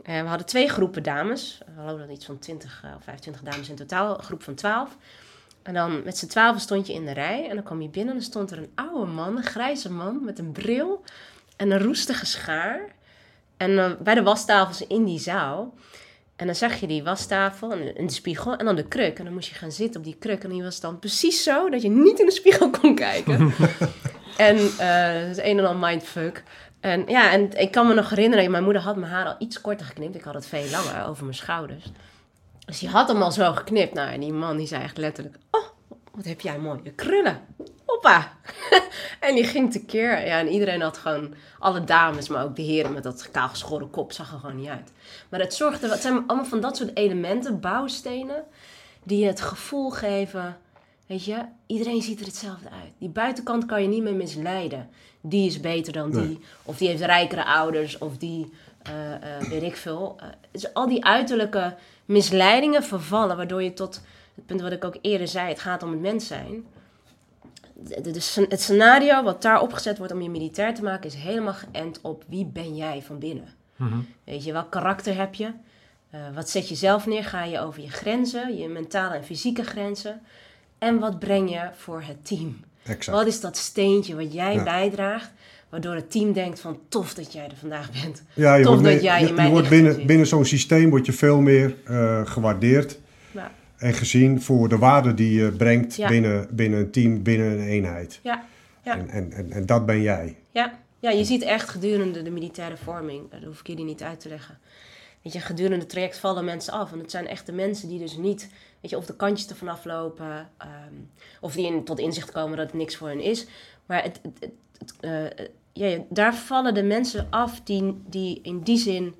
Eh, 0.03 0.21
we 0.21 0.27
hadden 0.27 0.47
twee 0.47 0.69
groepen 0.69 1.03
dames. 1.03 1.61
We 1.75 1.81
hadden 1.81 2.11
iets 2.11 2.25
van 2.25 2.39
20 2.39 2.81
eh, 2.83 2.89
of 2.97 3.03
25 3.03 3.41
dames 3.41 3.69
in 3.69 3.75
totaal, 3.75 4.17
een 4.17 4.23
groep 4.23 4.43
van 4.43 4.53
12. 4.55 4.89
En 5.63 5.73
dan 5.73 6.03
met 6.03 6.17
z'n 6.17 6.27
twaalf 6.27 6.59
stond 6.59 6.87
je 6.87 6.93
in 6.93 7.05
de 7.05 7.11
rij. 7.11 7.47
En 7.49 7.55
dan 7.55 7.63
kwam 7.63 7.81
je 7.81 7.89
binnen 7.89 8.13
en 8.13 8.19
dan 8.19 8.29
stond 8.29 8.51
er 8.51 8.57
een 8.57 8.71
oude 8.75 9.11
man, 9.11 9.37
een 9.37 9.43
grijze 9.43 9.91
man 9.91 10.23
met 10.23 10.39
een 10.39 10.51
bril 10.51 11.03
en 11.57 11.71
een 11.71 11.79
roestige 11.79 12.25
schaar. 12.25 12.81
En 13.57 13.79
eh, 13.79 13.91
bij 13.99 14.13
de 14.13 14.23
wastafels 14.23 14.87
in 14.87 15.03
die 15.03 15.19
zaal. 15.19 15.73
En 16.35 16.45
dan 16.45 16.55
zag 16.55 16.79
je 16.79 16.87
die 16.87 17.03
wastafel 17.03 17.71
en 17.71 17.95
en 17.95 18.05
de 18.05 18.13
spiegel 18.13 18.55
en 18.55 18.65
dan 18.65 18.75
de 18.75 18.87
kruk. 18.87 19.17
En 19.19 19.25
dan 19.25 19.33
moest 19.33 19.49
je 19.49 19.55
gaan 19.55 19.71
zitten 19.71 19.99
op 19.99 20.05
die 20.05 20.15
kruk. 20.19 20.43
En 20.43 20.49
die 20.49 20.63
was 20.63 20.79
dan 20.79 20.99
precies 20.99 21.43
zo 21.43 21.69
dat 21.69 21.81
je 21.81 21.89
niet 21.89 22.19
in 22.19 22.25
de 22.25 22.31
spiegel 22.31 22.69
kon 22.69 22.95
kijken. 22.95 23.53
en 24.37 24.57
eh, 24.57 25.21
dat 25.21 25.37
is 25.37 25.43
een 25.43 25.57
en 25.57 25.65
al 25.65 25.75
mindfuck. 25.75 26.43
En 26.79 27.03
ja, 27.07 27.31
en 27.31 27.59
ik 27.59 27.71
kan 27.71 27.87
me 27.87 27.93
nog 27.93 28.09
herinneren, 28.09 28.51
mijn 28.51 28.63
moeder 28.63 28.81
had 28.81 28.95
mijn 28.95 29.11
haar 29.11 29.25
al 29.25 29.35
iets 29.39 29.61
korter 29.61 29.85
geknipt. 29.85 30.15
Ik 30.15 30.23
had 30.23 30.33
het 30.33 30.45
veel 30.45 30.69
langer 30.71 31.07
over 31.07 31.23
mijn 31.23 31.35
schouders. 31.35 31.91
Dus 32.65 32.79
die 32.79 32.89
had 32.89 33.07
hem 33.07 33.21
al 33.21 33.31
zo 33.31 33.53
geknipt. 33.53 33.93
Nou, 33.93 34.11
en 34.11 34.19
die 34.19 34.33
man 34.33 34.57
die 34.57 34.67
zei 34.67 34.83
echt 34.83 34.97
letterlijk: 34.97 35.35
Oh, 35.51 35.65
wat 36.11 36.25
heb 36.25 36.41
jij 36.41 36.59
mooie 36.59 36.91
krullen. 36.95 37.41
Hoppa. 37.85 38.37
en 39.19 39.35
die 39.35 39.43
ging 39.43 39.71
tekeer. 39.71 40.25
Ja, 40.25 40.39
en 40.39 40.47
iedereen 40.47 40.81
had 40.81 40.97
gewoon, 40.97 41.33
alle 41.59 41.83
dames, 41.83 42.27
maar 42.27 42.43
ook 42.43 42.55
de 42.55 42.61
heren 42.61 42.93
met 42.93 43.03
dat 43.03 43.31
kaalgeschoren 43.31 43.89
kop, 43.89 44.11
zag 44.11 44.31
er 44.33 44.39
gewoon 44.39 44.55
niet 44.55 44.69
uit. 44.69 44.91
Maar 45.29 45.39
het 45.39 45.53
zorgde, 45.53 45.89
het 45.89 46.01
zijn 46.01 46.23
allemaal 46.27 46.45
van 46.45 46.61
dat 46.61 46.77
soort 46.77 46.97
elementen, 46.97 47.59
bouwstenen, 47.59 48.43
die 49.03 49.25
het 49.25 49.41
gevoel 49.41 49.89
geven, 49.89 50.57
weet 51.07 51.25
je, 51.25 51.45
iedereen 51.65 52.01
ziet 52.01 52.19
er 52.19 52.25
hetzelfde 52.25 52.69
uit. 52.69 52.91
Die 52.97 53.09
buitenkant 53.09 53.65
kan 53.65 53.81
je 53.81 53.87
niet 53.87 54.03
meer 54.03 54.15
misleiden. 54.15 54.89
Die 55.21 55.47
is 55.47 55.59
beter 55.59 55.93
dan 55.93 56.11
die, 56.11 56.21
Nee. 56.21 56.39
of 56.63 56.77
die 56.77 56.87
heeft 56.87 57.01
rijkere 57.01 57.45
ouders, 57.45 57.97
of 57.97 58.17
die, 58.17 58.53
weet 59.49 59.61
ik 59.63 59.75
veel. 59.75 60.15
Eh, 60.19 60.27
dus 60.51 60.73
al 60.73 60.87
die 60.87 61.05
uiterlijke 61.05 61.75
misleidingen 62.05 62.83
vervallen, 62.83 63.37
waardoor 63.37 63.63
je 63.63 63.73
tot 63.73 64.01
het 64.35 64.45
punt 64.45 64.61
wat 64.61 64.71
ik 64.71 64.83
ook 64.85 64.97
eerder 65.01 65.27
zei, 65.27 65.47
het 65.49 65.59
gaat 65.59 65.83
om 65.83 65.91
het 65.91 65.99
mens 66.01 66.27
zijn. 66.27 66.65
de- 67.75 68.01
de- 68.01 68.11
de- 68.11 68.45
het 68.49 68.61
scenario 68.61 69.23
wat 69.23 69.41
daar 69.41 69.61
opgezet 69.61 69.97
wordt 69.97 70.13
om 70.13 70.21
je 70.21 70.29
militair 70.29 70.73
te 70.75 70.83
maken, 70.83 71.05
is 71.09 71.15
helemaal 71.15 71.53
geënt 71.53 71.99
op 72.01 72.23
wie 72.27 72.45
ben 72.45 72.75
jij 72.75 73.01
van 73.01 73.19
binnen. 73.19 73.47
Mhm. 73.75 73.97
Weet 74.23 74.43
je, 74.43 74.51
welk 74.51 74.71
karakter 74.71 75.15
heb 75.17 75.33
je? 75.35 75.51
Eh, 76.09 76.19
wat 76.33 76.49
zet 76.49 76.69
je 76.69 76.75
zelf 76.75 77.05
neer? 77.05 77.23
Ga 77.25 77.43
je 77.43 77.59
over 77.59 77.81
je 77.81 77.89
grenzen, 77.89 78.57
je 78.57 78.67
mentale 78.67 79.15
en 79.15 79.23
fysieke 79.23 79.63
grenzen? 79.63 80.21
En 80.77 80.99
wat 80.99 81.19
breng 81.19 81.49
je 81.49 81.69
voor 81.75 82.01
het 82.01 82.25
team? 82.25 82.63
Exact. 82.83 83.17
Wat 83.17 83.27
is 83.27 83.41
dat 83.41 83.57
steentje 83.57 84.15
wat 84.15 84.33
jij 84.33 84.53
Ja. 84.53 84.63
bijdraagt, 84.63 85.31
waardoor 85.73 85.95
het 85.95 86.11
team 86.11 86.33
denkt 86.33 86.59
van 86.59 86.79
tof 86.89 87.13
dat 87.13 87.33
jij 87.33 87.45
er 87.45 87.55
vandaag 87.59 87.91
bent. 88.03 88.23
Ja, 88.33 88.55
je 88.55 88.63
Tof 88.63 88.71
wordt, 88.73 88.87
dat 88.87 88.93
meer- 88.93 89.03
jij 89.03 89.21
in 89.21 89.27
je 89.27 89.33
mijn 89.33 89.51
wordt 89.51 89.69
binnen, 89.69 90.05
binnen 90.05 90.27
zo'n 90.27 90.45
systeem 90.45 90.89
word 90.89 91.05
je 91.05 91.13
veel 91.13 91.41
meer 91.41 91.75
eh, 91.85 92.25
gewaardeerd 92.25 92.99
Ja, 93.31 93.51
en 93.77 93.93
gezien 93.93 94.41
voor 94.41 94.69
de 94.69 94.77
waarde 94.77 95.13
die 95.13 95.33
je 95.41 95.51
brengt 95.51 95.95
Ja. 95.95 96.07
binnen, 96.07 96.47
binnen 96.51 96.79
een 96.79 96.91
team, 96.91 97.23
binnen 97.23 97.51
een 97.51 97.67
eenheid. 97.67 98.19
ja, 98.23 98.45
ja. 98.83 98.97
En, 98.97 99.09
en, 99.09 99.31
en, 99.31 99.51
en 99.51 99.65
dat 99.65 99.85
ben 99.85 100.01
jij. 100.01 100.35
Ja, 100.51 100.79
ja, 100.99 101.09
je 101.09 101.23
ziet 101.23 101.41
echt 101.41 101.69
gedurende 101.69 102.21
de 102.21 102.31
militaire 102.31 102.77
vorming, 102.77 103.31
dat 103.31 103.43
hoef 103.43 103.59
ik 103.59 103.67
jullie 103.67 103.85
niet 103.85 104.03
uit 104.03 104.19
te 104.19 104.29
leggen. 104.29 104.57
Weet 105.21 105.33
je, 105.33 105.39
gedurende 105.39 105.77
het 105.79 105.89
traject 105.89 106.17
vallen 106.17 106.45
mensen 106.45 106.73
af. 106.73 106.91
En 106.91 106.99
het 106.99 107.11
zijn 107.11 107.27
echt 107.27 107.45
de 107.45 107.51
mensen 107.51 107.89
die 107.89 107.99
dus 107.99 108.17
niet, 108.17 108.49
weet 108.81 108.91
je, 108.91 108.97
of 108.97 109.05
de 109.05 109.15
kantjes 109.15 109.49
ervan 109.49 109.67
aflopen, 109.67 110.49
ehm, 110.57 110.93
of 111.41 111.53
die 111.53 111.65
in, 111.65 111.83
tot 111.83 111.99
inzicht 111.99 112.31
komen 112.31 112.57
dat 112.57 112.65
het 112.65 112.75
niks 112.75 112.95
voor 112.95 113.07
hen 113.07 113.21
is. 113.21 113.47
Maar 113.85 114.03
het, 114.03 114.19
het, 114.23 114.33
het, 114.39 114.51
het, 114.77 114.93
eh, 114.99 115.45
ja, 115.73 115.97
daar 116.09 116.35
vallen 116.35 116.73
de 116.73 116.83
mensen 116.83 117.27
af 117.29 117.61
die, 117.61 118.01
die 118.05 118.39
in 118.41 118.59
die 118.59 118.77
zin, 118.77 119.15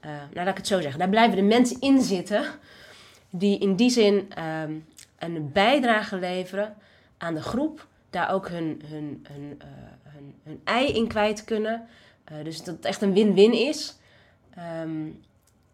eh, 0.00 0.10
nou 0.10 0.32
laat 0.32 0.48
ik 0.48 0.56
het 0.56 0.66
zo 0.66 0.80
zeggen, 0.80 0.98
daar 0.98 1.08
blijven 1.08 1.36
de 1.36 1.42
mensen 1.42 1.80
in 1.80 2.02
zitten 2.02 2.44
die 3.30 3.58
in 3.58 3.76
die 3.76 3.90
zin 3.90 4.32
ehm, 4.34 4.72
een 5.18 5.52
bijdrage 5.52 6.16
leveren 6.16 6.76
aan 7.18 7.34
de 7.34 7.42
groep, 7.42 7.86
daar 8.10 8.32
ook 8.32 8.48
hun, 8.48 8.82
hun, 8.86 9.26
hun, 9.32 9.54
eh, 9.58 9.68
hun, 10.02 10.34
hun 10.42 10.60
ei 10.64 10.86
in 10.86 11.08
kwijt 11.08 11.44
kunnen. 11.44 11.88
Eh, 12.24 12.44
dus 12.44 12.62
dat 12.64 12.76
het 12.76 12.84
echt 12.84 13.02
een 13.02 13.12
win-win 13.12 13.52
is. 13.52 13.96
Ehm, 14.54 15.06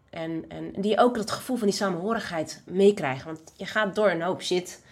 en, 0.09 0.45
en 0.47 0.73
die 0.77 0.97
ook 0.97 1.15
dat 1.15 1.31
gevoel 1.31 1.57
van 1.57 1.67
die 1.67 1.75
samenhorigheid 1.75 2.61
meekrijgen. 2.65 3.25
Want 3.25 3.53
je 3.57 3.65
gaat 3.65 3.95
door 3.95 4.09
een 4.09 4.21
hoop 4.21 4.41
shit, 4.41 4.83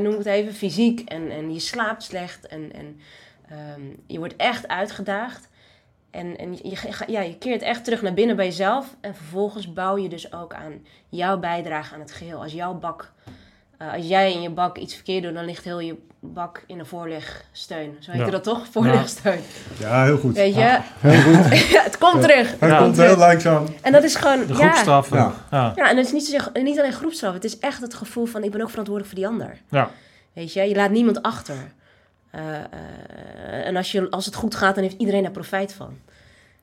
noem 0.00 0.16
het 0.16 0.26
even, 0.26 0.54
fysiek. 0.54 1.00
En, 1.00 1.30
en 1.30 1.52
je 1.52 1.60
slaapt 1.60 2.02
slecht 2.02 2.46
en, 2.46 2.72
en 2.72 3.00
ehm, 3.48 3.80
je 4.06 4.18
wordt 4.18 4.36
echt 4.36 4.68
uitgedaagd. 4.68 5.48
En, 6.10 6.36
en 6.38 6.52
je, 6.52 6.76
ja, 7.06 7.20
je 7.20 7.38
keert 7.38 7.62
echt 7.62 7.84
terug 7.84 8.02
naar 8.02 8.14
binnen 8.14 8.36
bij 8.36 8.44
jezelf. 8.44 8.96
En 9.00 9.14
vervolgens 9.14 9.72
bouw 9.72 9.96
je 9.96 10.08
dus 10.08 10.32
ook 10.32 10.54
aan 10.54 10.72
jouw 11.08 11.38
bijdrage 11.38 11.94
aan 11.94 12.00
het 12.00 12.12
geheel. 12.12 12.42
Als 12.42 12.52
jouw 12.52 12.74
bak, 12.74 13.12
eh, 13.78 13.92
als 13.92 14.06
jij 14.08 14.32
in 14.32 14.42
je 14.42 14.50
bak 14.50 14.78
iets 14.78 14.94
verkeerd 14.94 15.22
doet, 15.22 15.34
dan 15.34 15.44
ligt 15.44 15.64
heel 15.64 15.80
je 15.80 15.96
bak 16.20 16.64
in 16.66 16.78
een 16.78 16.86
voorlegsteun. 16.86 17.96
Zo 18.00 18.10
heet 18.10 18.24
Ja. 18.24 18.30
dat 18.30 18.44
toch? 18.44 18.66
Voorlegsteun. 18.70 19.40
Ja, 19.78 20.04
heel 20.04 20.18
goed. 20.18 20.34
Weet 20.34 20.54
je? 20.54 20.78
het 21.84 21.98
komt 21.98 22.22
terug. 22.22 22.60
Ja. 22.60 22.78
komt 22.78 22.96
heel 22.96 23.16
langzaam. 23.16 23.66
En 23.82 23.92
dat 23.92 24.02
is 24.02 24.14
gewoon. 24.14 24.46
De 24.46 24.52
ja, 24.52 24.54
groepstraffen. 24.54 25.16
Ja. 25.16 25.32
Ja. 25.50 25.72
ja, 25.76 25.90
en 25.90 25.96
het 25.96 26.06
is 26.06 26.12
niet, 26.12 26.24
zozeer, 26.24 26.50
niet 26.62 26.78
alleen 26.78 26.92
groepstraf. 26.92 27.32
Het 27.32 27.44
is 27.44 27.58
echt 27.58 27.80
het 27.80 27.94
gevoel 27.94 28.26
van 28.26 28.42
ik 28.44 28.50
ben 28.50 28.60
ook 28.60 28.70
verantwoordelijk 28.70 29.14
voor 29.14 29.22
die 29.24 29.32
ander. 29.32 29.60
Ja. 29.70 29.90
Weet 30.32 30.52
je, 30.52 30.62
je 30.62 30.74
laat 30.74 30.90
niemand 30.90 31.22
achter. 31.22 31.72
Eh, 32.36 32.54
eh, 32.56 33.66
en 33.66 33.76
als, 33.76 33.92
je, 33.92 34.10
als 34.10 34.26
het 34.26 34.34
goed 34.34 34.54
gaat, 34.54 34.74
dan 34.74 34.84
heeft 34.84 34.98
iedereen 34.98 35.22
daar 35.22 35.30
profijt 35.30 35.72
van. 35.72 35.98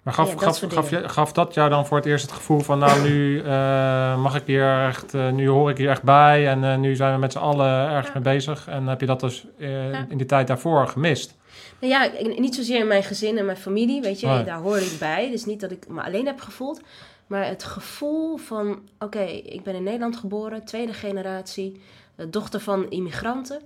Maar 0.04 0.14
gaf, 0.14 0.28
Ja, 0.34 0.40
dat 0.40 0.64
gaf, 0.74 0.90
je, 0.90 1.10
gaf 1.10 1.32
dat 1.32 1.54
jou 1.54 1.70
dan 1.70 1.86
voor 1.86 1.98
het 1.98 2.06
eerst 2.06 2.26
het 2.26 2.36
gevoel 2.36 2.60
van, 2.60 2.80
nou 2.80 3.10
nu 3.10 3.40
eh, 3.42 4.22
mag 4.22 4.36
ik 4.36 4.44
hier 4.46 4.86
echt, 4.88 5.14
nu 5.14 5.48
hoor 5.50 5.70
ik 5.70 5.78
hier 5.78 5.90
echt 5.90 6.04
bij 6.04 6.48
en 6.48 6.80
nu 6.80 6.96
zijn 6.96 7.14
we 7.14 7.20
met 7.20 7.32
z'n 7.32 7.38
allen 7.38 7.90
ergens 7.90 8.08
Ja. 8.08 8.14
mee 8.14 8.34
bezig. 8.34 8.68
En 8.68 8.88
heb 8.88 9.00
je 9.00 9.06
dat 9.06 9.20
dus 9.20 9.46
Ja. 9.58 10.06
in 10.10 10.18
die 10.18 10.26
tijd 10.26 10.48
daarvoor 10.48 10.88
gemist? 10.88 11.36
Nou 11.80 11.94
ja, 11.94 12.04
ik- 12.12 12.40
niet 12.40 12.56
zozeer 12.56 12.80
in 12.80 12.88
mijn 12.88 13.04
gezin 13.04 13.38
en 13.38 13.46
mijn 13.46 13.58
familie, 13.58 14.02
weet 14.02 14.20
je, 14.20 14.28
Nee. 14.28 14.44
daar 14.44 14.60
hoor 14.60 14.78
ik 14.78 14.96
bij. 15.00 15.30
Dus 15.32 15.46
niet 15.46 15.60
dat 15.60 15.72
ik 15.72 15.88
me 15.88 16.02
alleen 16.04 16.26
heb 16.26 16.40
gevoeld, 16.42 16.82
maar 17.28 17.46
het 17.48 17.64
gevoel 17.64 18.38
van, 18.38 18.80
oké, 19.00 19.22
ik 19.44 19.64
ben 19.64 19.76
in 19.76 19.84
Nederland 19.84 20.16
geboren, 20.16 20.66
tweede 20.66 20.94
generatie, 20.94 21.82
dochter 22.30 22.60
van 22.60 22.90
immigranten. 22.90 23.62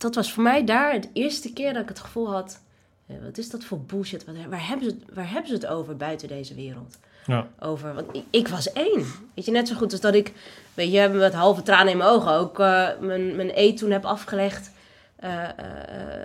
Dat 0.00 0.14
was 0.14 0.32
voor 0.32 0.42
mij 0.42 0.64
daar 0.64 0.92
het 0.92 1.08
eerste 1.12 1.52
keer 1.52 1.72
dat 1.72 1.82
ik 1.82 1.88
het 1.88 1.98
gevoel 2.00 2.32
had, 2.32 2.60
eh, 3.06 3.16
wat 3.24 3.38
is 3.38 3.50
dat 3.50 3.64
voor 3.64 3.80
bullshit? 3.80 4.24
Waar, 4.48 4.68
hebben 4.68 4.88
ze 4.88 4.94
het, 4.94 5.14
waar 5.14 5.30
hebben 5.30 5.48
ze 5.48 5.54
het 5.54 5.66
over 5.66 5.96
buiten 5.96 6.28
deze 6.28 6.54
wereld? 6.54 6.98
Ja. 7.26 7.48
over. 7.58 7.94
Want 7.94 8.06
ik, 8.16 8.24
ik 8.30 8.48
was 8.48 8.72
één. 8.72 9.04
Weet 9.34 9.44
je, 9.44 9.50
net 9.50 9.68
zo 9.68 9.74
goed 9.74 9.92
als 9.92 10.00
dat 10.00 10.14
ik, 10.14 10.32
weet 10.74 10.92
je, 10.92 11.08
met 11.08 11.34
halve 11.34 11.62
tranen 11.62 11.92
in 11.92 11.98
mijn 11.98 12.10
ogen 12.10 12.32
ook 12.32 12.58
eh, 12.60 12.88
mijn, 13.00 13.36
mijn 13.36 13.50
eet 13.54 13.76
toen 13.76 13.90
heb 13.90 14.04
afgelegd. 14.04 14.70
eh, 15.16 15.48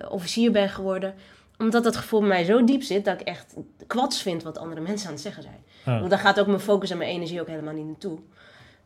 officier 0.09 0.51
ben 0.51 0.69
geworden. 0.69 1.13
Omdat 1.57 1.83
dat 1.83 1.95
gevoel 1.95 2.19
bij 2.19 2.29
mij 2.29 2.43
zo 2.43 2.63
diep 2.63 2.83
zit 2.83 3.05
dat 3.05 3.19
ik 3.19 3.27
echt 3.27 3.53
kwats 3.87 4.21
vind 4.21 4.43
wat 4.43 4.57
andere 4.57 4.81
mensen 4.81 5.07
aan 5.07 5.13
het 5.13 5.21
zeggen 5.21 5.43
zijn. 5.43 5.63
Ja. 5.85 5.97
Want 5.97 6.09
daar 6.09 6.19
gaat 6.19 6.39
ook 6.39 6.47
mijn 6.47 6.59
focus 6.59 6.89
en 6.89 6.97
mijn 6.97 7.09
energie 7.09 7.41
ook 7.41 7.47
helemaal 7.47 7.73
niet 7.73 7.85
naartoe. 7.85 8.19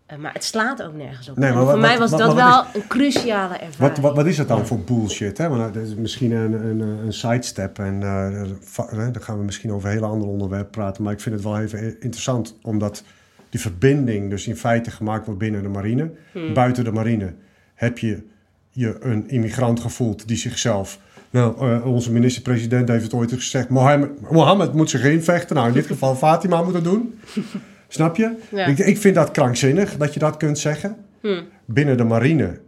Eh, 0.10 0.18
maar 0.18 0.34
het 0.34 0.44
slaat 0.44 0.84
ook 0.84 0.94
nergens 0.94 1.30
op. 1.30 1.38
Nee, 1.38 1.52
voor 1.52 1.80
mij 1.80 1.98
was 1.98 2.10
wat- 2.10 2.20
dat 2.20 2.28
wat 2.28 2.36
wel 2.36 2.66
een 2.82 2.88
cruciale 2.88 3.54
ervaring. 3.54 3.76
Wat, 3.78 3.98
wat, 3.98 4.16
wat 4.16 4.26
is 4.26 4.36
dat 4.38 4.48
dan 4.48 4.68
voor 4.68 4.80
bullshit? 4.80 5.38
Hè? 5.38 5.50
Want 5.50 5.74
dat 5.74 5.84
is 5.84 5.96
misschien 5.96 6.32
een, 6.32 6.54
een, 6.54 6.80
een 6.80 7.14
sidestep 7.14 7.80
en 7.80 8.04
eh, 8.04 9.12
dan 9.14 9.22
gaan 9.22 9.38
we 9.38 9.44
misschien 9.44 9.72
over 9.72 9.88
een 9.90 9.94
hele 9.96 10.06
andere 10.06 10.32
onderwerp 10.32 10.72
praten. 10.72 11.04
Maar 11.04 11.14
ik 11.14 11.20
vind 11.20 11.36
het 11.36 11.44
wel 11.44 11.60
even 11.60 12.02
interessant, 12.02 12.58
omdat 12.62 13.04
die 13.50 13.60
verbinding 13.60 14.30
dus 14.30 14.48
in 14.48 14.56
feite 14.56 14.92
gemaakt 14.92 15.26
wordt 15.26 15.40
binnen 15.40 15.62
de 15.62 15.70
marine. 15.70 16.12
Hmm. 16.32 16.54
Buiten 16.54 16.84
de 16.84 16.92
marine 16.92 17.34
heb 17.76 17.98
je 17.98 18.24
je 18.72 18.98
een 19.00 19.30
immigrant 19.30 19.80
gevoeld 19.80 20.28
die 20.28 20.38
zichzelf... 20.38 21.00
Nou, 21.30 21.72
eh, 21.72 21.86
onze 21.86 22.12
minister-president 22.12 22.88
heeft 22.90 23.04
het 23.04 23.14
ooit 23.14 23.32
gezegd... 23.32 23.70
Mohammed, 23.70 24.32
Mohammed 24.32 24.74
moet 24.74 24.90
zich 24.90 25.04
invechten. 25.04 25.56
Nou, 25.56 25.68
in 25.68 25.74
dit 25.74 25.86
geval 25.86 26.16
Fatima 26.16 26.62
moet 26.62 26.74
het 26.74 26.84
doen. 26.84 27.20
Snap 27.92 28.16
je? 28.16 28.36
Ja. 28.52 28.66
Ik, 28.66 28.78
ik 28.78 28.98
vind 28.98 29.16
dat 29.16 29.32
krankzinnig 29.32 29.98
dat 29.98 30.14
je 30.14 30.20
dat 30.20 30.38
kunt 30.38 30.58
zeggen. 30.58 30.96
Hmm. 31.22 31.44
Binnen 31.66 31.98
de 31.98 32.04
marine 32.04 32.60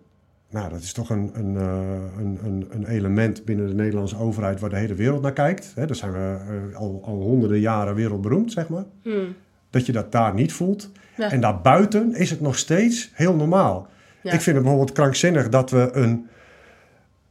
nou, 0.52 0.70
dat 0.70 0.82
is 0.82 0.94
toch 0.94 1.10
een, 1.10 1.32
een, 1.34 1.58
eh, 1.58 2.20
een, 2.20 2.40
een, 2.44 2.68
een 2.70 2.88
element 2.88 3.46
binnen 3.46 3.68
de 3.68 3.74
Nederlandse 3.74 4.18
overheid 4.18 4.60
waar 4.60 4.70
de 4.70 4.76
hele 4.76 4.94
wereld 4.94 5.22
naar 5.22 5.34
kijkt. 5.34 5.72
Hè, 5.76 5.86
daar 5.86 5.96
zijn 5.96 6.12
we 6.12 6.38
eh, 6.72 6.78
al, 6.78 7.02
al 7.06 7.22
honderden 7.22 7.60
jaren 7.60 7.96
wereldberoemd, 7.96 8.52
zeg 8.52 8.70
maar. 8.70 8.86
Hmm. 9.04 9.36
Dat 9.70 9.86
je 9.86 9.92
dat 9.92 10.12
daar 10.12 10.34
niet 10.34 10.54
voelt. 10.54 10.92
Ja. 11.18 11.32
En 11.32 11.42
daarbuiten 11.42 12.16
is 12.16 12.30
het 12.30 12.42
nog 12.42 12.58
steeds 12.58 13.12
heel 13.14 13.36
normaal. 13.36 13.88
Ja. 14.22 14.32
Ik 14.32 14.42
vind 14.42 14.56
het 14.56 14.66
bijvoorbeeld 14.66 14.92
krankzinnig 14.92 15.50
dat 15.50 15.70
we 15.70 15.90
een, 15.92 16.28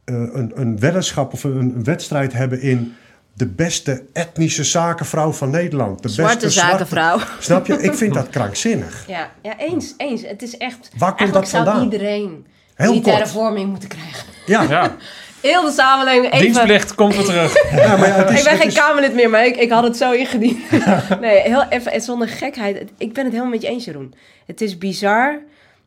eh, 0.03 0.15
een, 0.15 0.51
een 0.55 0.79
weddenschap 0.79 1.33
of 1.33 1.43
een, 1.43 1.55
een 1.55 1.83
wedstrijd 1.83 2.33
hebben 2.33 2.61
in 2.61 2.93
de 3.33 3.47
beste 3.47 4.03
etnische 4.13 4.63
zakenvrouw 4.63 5.31
van 5.31 5.49
Nederland. 5.49 6.01
De 6.01 6.09
Zwarte 6.09 6.33
beste 6.35 6.49
zwarte- 6.49 6.71
zakenvrouw. 6.71 7.19
Snap 7.39 7.65
je? 7.67 7.81
Ik 7.81 7.93
vind 7.93 8.13
dat 8.13 8.29
krankzinnig. 8.37 9.03
Ja, 9.07 9.31
ja, 9.41 9.57
eens, 9.57 9.93
eens. 9.97 10.21
Het 10.21 10.41
is 10.41 10.57
echt... 10.57 10.91
Waar 10.97 11.15
komt 11.15 11.33
dat 11.33 11.49
vandaan? 11.49 11.73
zou 11.75 11.83
iedereen 11.91 12.45
Heel 12.75 12.89
militaire 12.89 13.21
kort. 13.21 13.33
vorming 13.33 13.69
moeten 13.69 13.89
krijgen. 13.89 14.25
Ja, 14.45 14.61
Ja, 14.69 14.95
Heel 15.41 15.61
de 15.61 15.71
samenleving 15.71 16.25
even... 16.33 16.39
dienstplicht 16.45 16.95
komt 16.95 17.15
weer 17.15 17.25
terug. 17.25 17.53
ja 17.75 17.97
maar 17.97 18.07
ja, 18.07 18.13
het 18.13 18.29
is, 18.29 18.37
ik 18.37 18.43
ben 18.43 18.57
geen 18.57 18.67
is- 18.67 18.73
Kamerlid 18.73 19.13
meer, 19.13 19.29
maar 19.29 19.45
ik, 19.45 19.55
ik 19.55 19.71
had 19.71 19.83
het 19.83 19.97
zo 19.97 20.11
ingediend. 20.11 20.57
nee, 21.19 21.39
heel 21.41 21.63
even, 21.69 21.91
en 21.91 22.01
zonder 22.01 22.27
gekheid. 22.27 22.91
Ik 22.97 23.13
ben 23.13 23.23
het 23.23 23.33
helemaal 23.33 23.51
met 23.53 23.61
je 23.61 23.67
eens, 23.67 23.85
Jeroen. 23.85 24.13
Het 24.45 24.61
is 24.61 24.77
bizar 24.77 25.39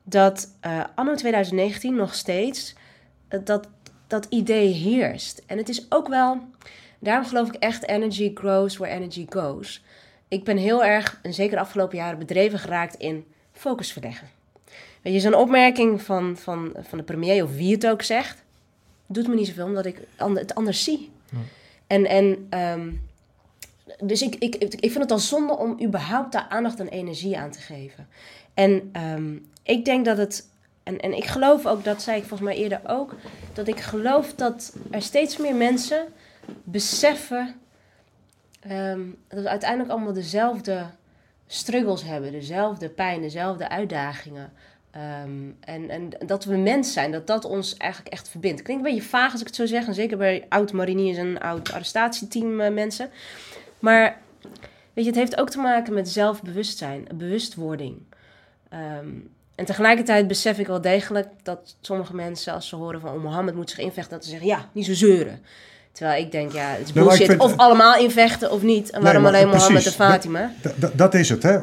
dat 0.04 0.48
eh, 0.60 0.70
anno 0.94 1.14
2019 1.14 1.94
nog 1.94 2.14
steeds 2.14 2.74
eh, 3.28 3.38
dat, 3.44 3.66
dat 4.06 4.26
idee 4.28 4.72
heerst. 4.72 5.42
En 5.46 5.58
het 5.58 5.68
is 5.68 5.86
ook 5.88 6.08
wel... 6.08 6.38
Daarom 7.04 7.26
geloof 7.26 7.48
ik 7.48 7.54
echt 7.54 7.88
energy 7.88 8.30
grows 8.34 8.76
where 8.76 8.94
energy 8.94 9.26
goes. 9.28 9.82
Ik 10.28 10.44
ben 10.44 10.56
heel 10.56 10.84
erg, 10.84 11.18
en 11.22 11.34
zeker 11.34 11.56
de 11.56 11.62
afgelopen 11.62 11.96
jaren, 11.96 12.18
bedreven 12.18 12.58
geraakt 12.58 12.94
in 12.94 13.24
focus 13.52 13.92
verleggen. 13.92 14.28
Weet 15.02 15.12
je, 15.12 15.20
zo'n 15.20 15.34
opmerking 15.34 16.02
van, 16.02 16.36
van, 16.36 16.72
van 16.80 16.98
de 16.98 17.04
premier, 17.04 17.44
of 17.44 17.56
wie 17.56 17.72
het 17.72 17.86
ook 17.86 18.02
zegt, 18.02 18.42
doet 19.06 19.28
me 19.28 19.34
niet 19.34 19.46
zoveel, 19.46 19.64
omdat 19.64 19.86
ik 19.86 19.98
het 20.16 20.54
anders 20.54 20.84
zie. 20.84 21.10
En, 21.86 22.06
en 22.06 22.46
ehm, 22.50 22.90
dus 24.00 24.22
ik, 24.22 24.34
ik, 24.34 24.54
ik 24.54 24.90
vind 24.90 24.98
het 24.98 25.10
al 25.10 25.18
zonde 25.18 25.56
om 25.56 25.82
überhaupt 25.82 26.32
daar 26.32 26.46
aandacht 26.48 26.80
en 26.80 26.88
energie 26.88 27.38
aan 27.38 27.50
te 27.50 27.60
geven. 27.60 28.08
En 28.54 28.88
ehm, 28.92 29.36
ik 29.62 29.84
denk 29.84 30.04
dat 30.04 30.16
het, 30.16 30.48
en, 30.82 31.00
en 31.00 31.16
ik 31.16 31.24
geloof 31.24 31.66
ook, 31.66 31.84
dat 31.84 32.02
zei 32.02 32.16
ik 32.16 32.24
volgens 32.24 32.48
mij 32.48 32.58
eerder 32.58 32.80
ook, 32.86 33.14
dat 33.52 33.68
ik 33.68 33.80
geloof 33.80 34.34
dat 34.34 34.76
er 34.90 35.02
steeds 35.02 35.36
meer 35.36 35.54
mensen 35.54 36.06
beseffen 36.64 37.54
ehm, 38.60 39.00
dat 39.28 39.42
we 39.42 39.48
uiteindelijk 39.48 39.90
allemaal 39.90 40.12
dezelfde 40.12 40.86
struggles 41.46 42.02
hebben, 42.02 42.32
dezelfde 42.32 42.88
pijn, 42.88 43.20
dezelfde 43.20 43.68
uitdagingen. 43.68 44.52
Ehm, 44.90 45.50
en, 45.60 45.90
en 45.90 46.10
dat 46.26 46.44
we 46.44 46.56
mens 46.56 46.92
zijn, 46.92 47.12
dat 47.12 47.26
dat 47.26 47.44
ons 47.44 47.76
eigenlijk 47.76 48.12
echt 48.12 48.28
verbindt. 48.28 48.62
Klinkt 48.62 48.84
een 48.84 48.90
beetje 48.90 49.08
vaag 49.08 49.32
als 49.32 49.40
ik 49.40 49.46
het 49.46 49.56
zo 49.56 49.66
zeg, 49.66 49.86
en 49.86 49.94
zeker 49.94 50.16
bij 50.16 50.46
oud-mariniers 50.48 51.18
en 51.18 51.40
oud-arrestatieteam 51.40 52.60
eh, 52.60 52.72
mensen. 52.72 53.10
Maar 53.78 54.20
weet 54.92 55.04
je, 55.04 55.10
het 55.10 55.18
heeft 55.18 55.40
ook 55.40 55.50
te 55.50 55.58
maken 55.58 55.94
met 55.94 56.08
zelfbewustzijn, 56.08 57.06
bewustwording. 57.14 58.02
Ehm, 58.68 59.08
en 59.54 59.64
tegelijkertijd 59.64 60.26
besef 60.26 60.58
ik 60.58 60.66
wel 60.66 60.80
degelijk 60.80 61.28
dat 61.42 61.76
sommige 61.80 62.14
mensen, 62.14 62.52
als 62.52 62.68
ze 62.68 62.76
horen 62.76 63.00
van 63.00 63.14
oh, 63.14 63.22
Mohammed 63.22 63.54
moet 63.54 63.70
zich 63.70 63.78
invechten, 63.78 64.14
dat 64.14 64.24
ze 64.24 64.30
zeggen 64.30 64.48
ja, 64.48 64.68
niet 64.72 64.84
zo 64.86 64.94
zeuren. 64.94 65.42
Terwijl 65.94 66.24
ik 66.24 66.32
denk, 66.32 66.52
ja, 66.52 66.68
het 66.70 66.88
is 66.88 66.92
Nou, 66.92 67.06
bullshit. 67.06 67.26
vind- 67.26 67.40
of 67.40 67.56
allemaal 67.56 67.96
invechten 67.98 68.50
of 68.50 68.62
niet. 68.62 68.90
En 68.90 69.02
waarom 69.02 69.22
Nee, 69.22 69.32
maar 69.32 69.40
alleen 69.40 69.54
Mohammed 69.56 69.86
en 69.86 69.92
Fatima? 69.92 70.52
Dat, 70.94 71.14
is 71.14 71.28
het, 71.28 71.42
hè? 71.42 71.58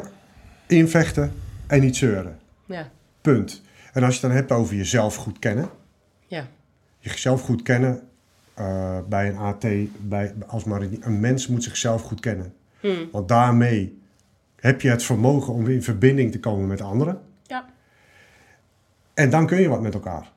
Invechten 0.68 1.34
en 1.68 1.80
niet 1.80 1.96
zeuren. 1.98 2.40
Ja, 2.66 2.90
Punt. 3.22 3.62
En 3.94 4.04
als 4.04 4.16
je 4.16 4.20
het 4.20 4.30
dan 4.30 4.40
hebt 4.40 4.52
over 4.52 4.76
jezelf 4.76 5.16
goed 5.16 5.40
kennen, 5.40 5.70
ja, 6.28 6.48
jezelf 7.00 7.42
goed 7.42 7.62
kennen 7.62 8.02
eh, 8.54 8.98
bij 9.10 9.30
een 9.30 9.38
AT, 9.38 9.66
bij, 10.00 10.34
als 10.48 10.64
maar 10.64 10.82
een, 10.82 11.02
een 11.02 11.20
mens 11.20 11.48
moet 11.48 11.64
zichzelf 11.64 12.02
goed 12.02 12.20
kennen. 12.20 12.54
Hmm. 12.80 13.10
Want 13.12 13.28
daarmee 13.28 14.02
heb 14.56 14.82
je 14.82 14.90
het 14.90 15.04
vermogen 15.04 15.54
om 15.54 15.68
in 15.68 15.84
verbinding 15.84 16.32
te 16.32 16.40
komen 16.40 16.68
met 16.68 16.82
anderen. 16.82 17.22
ja, 17.48 17.66
En 19.14 19.30
dan 19.30 19.46
kun 19.48 19.62
je 19.62 19.68
wat 19.70 19.82
met 19.82 19.94
elkaar. 19.94 20.32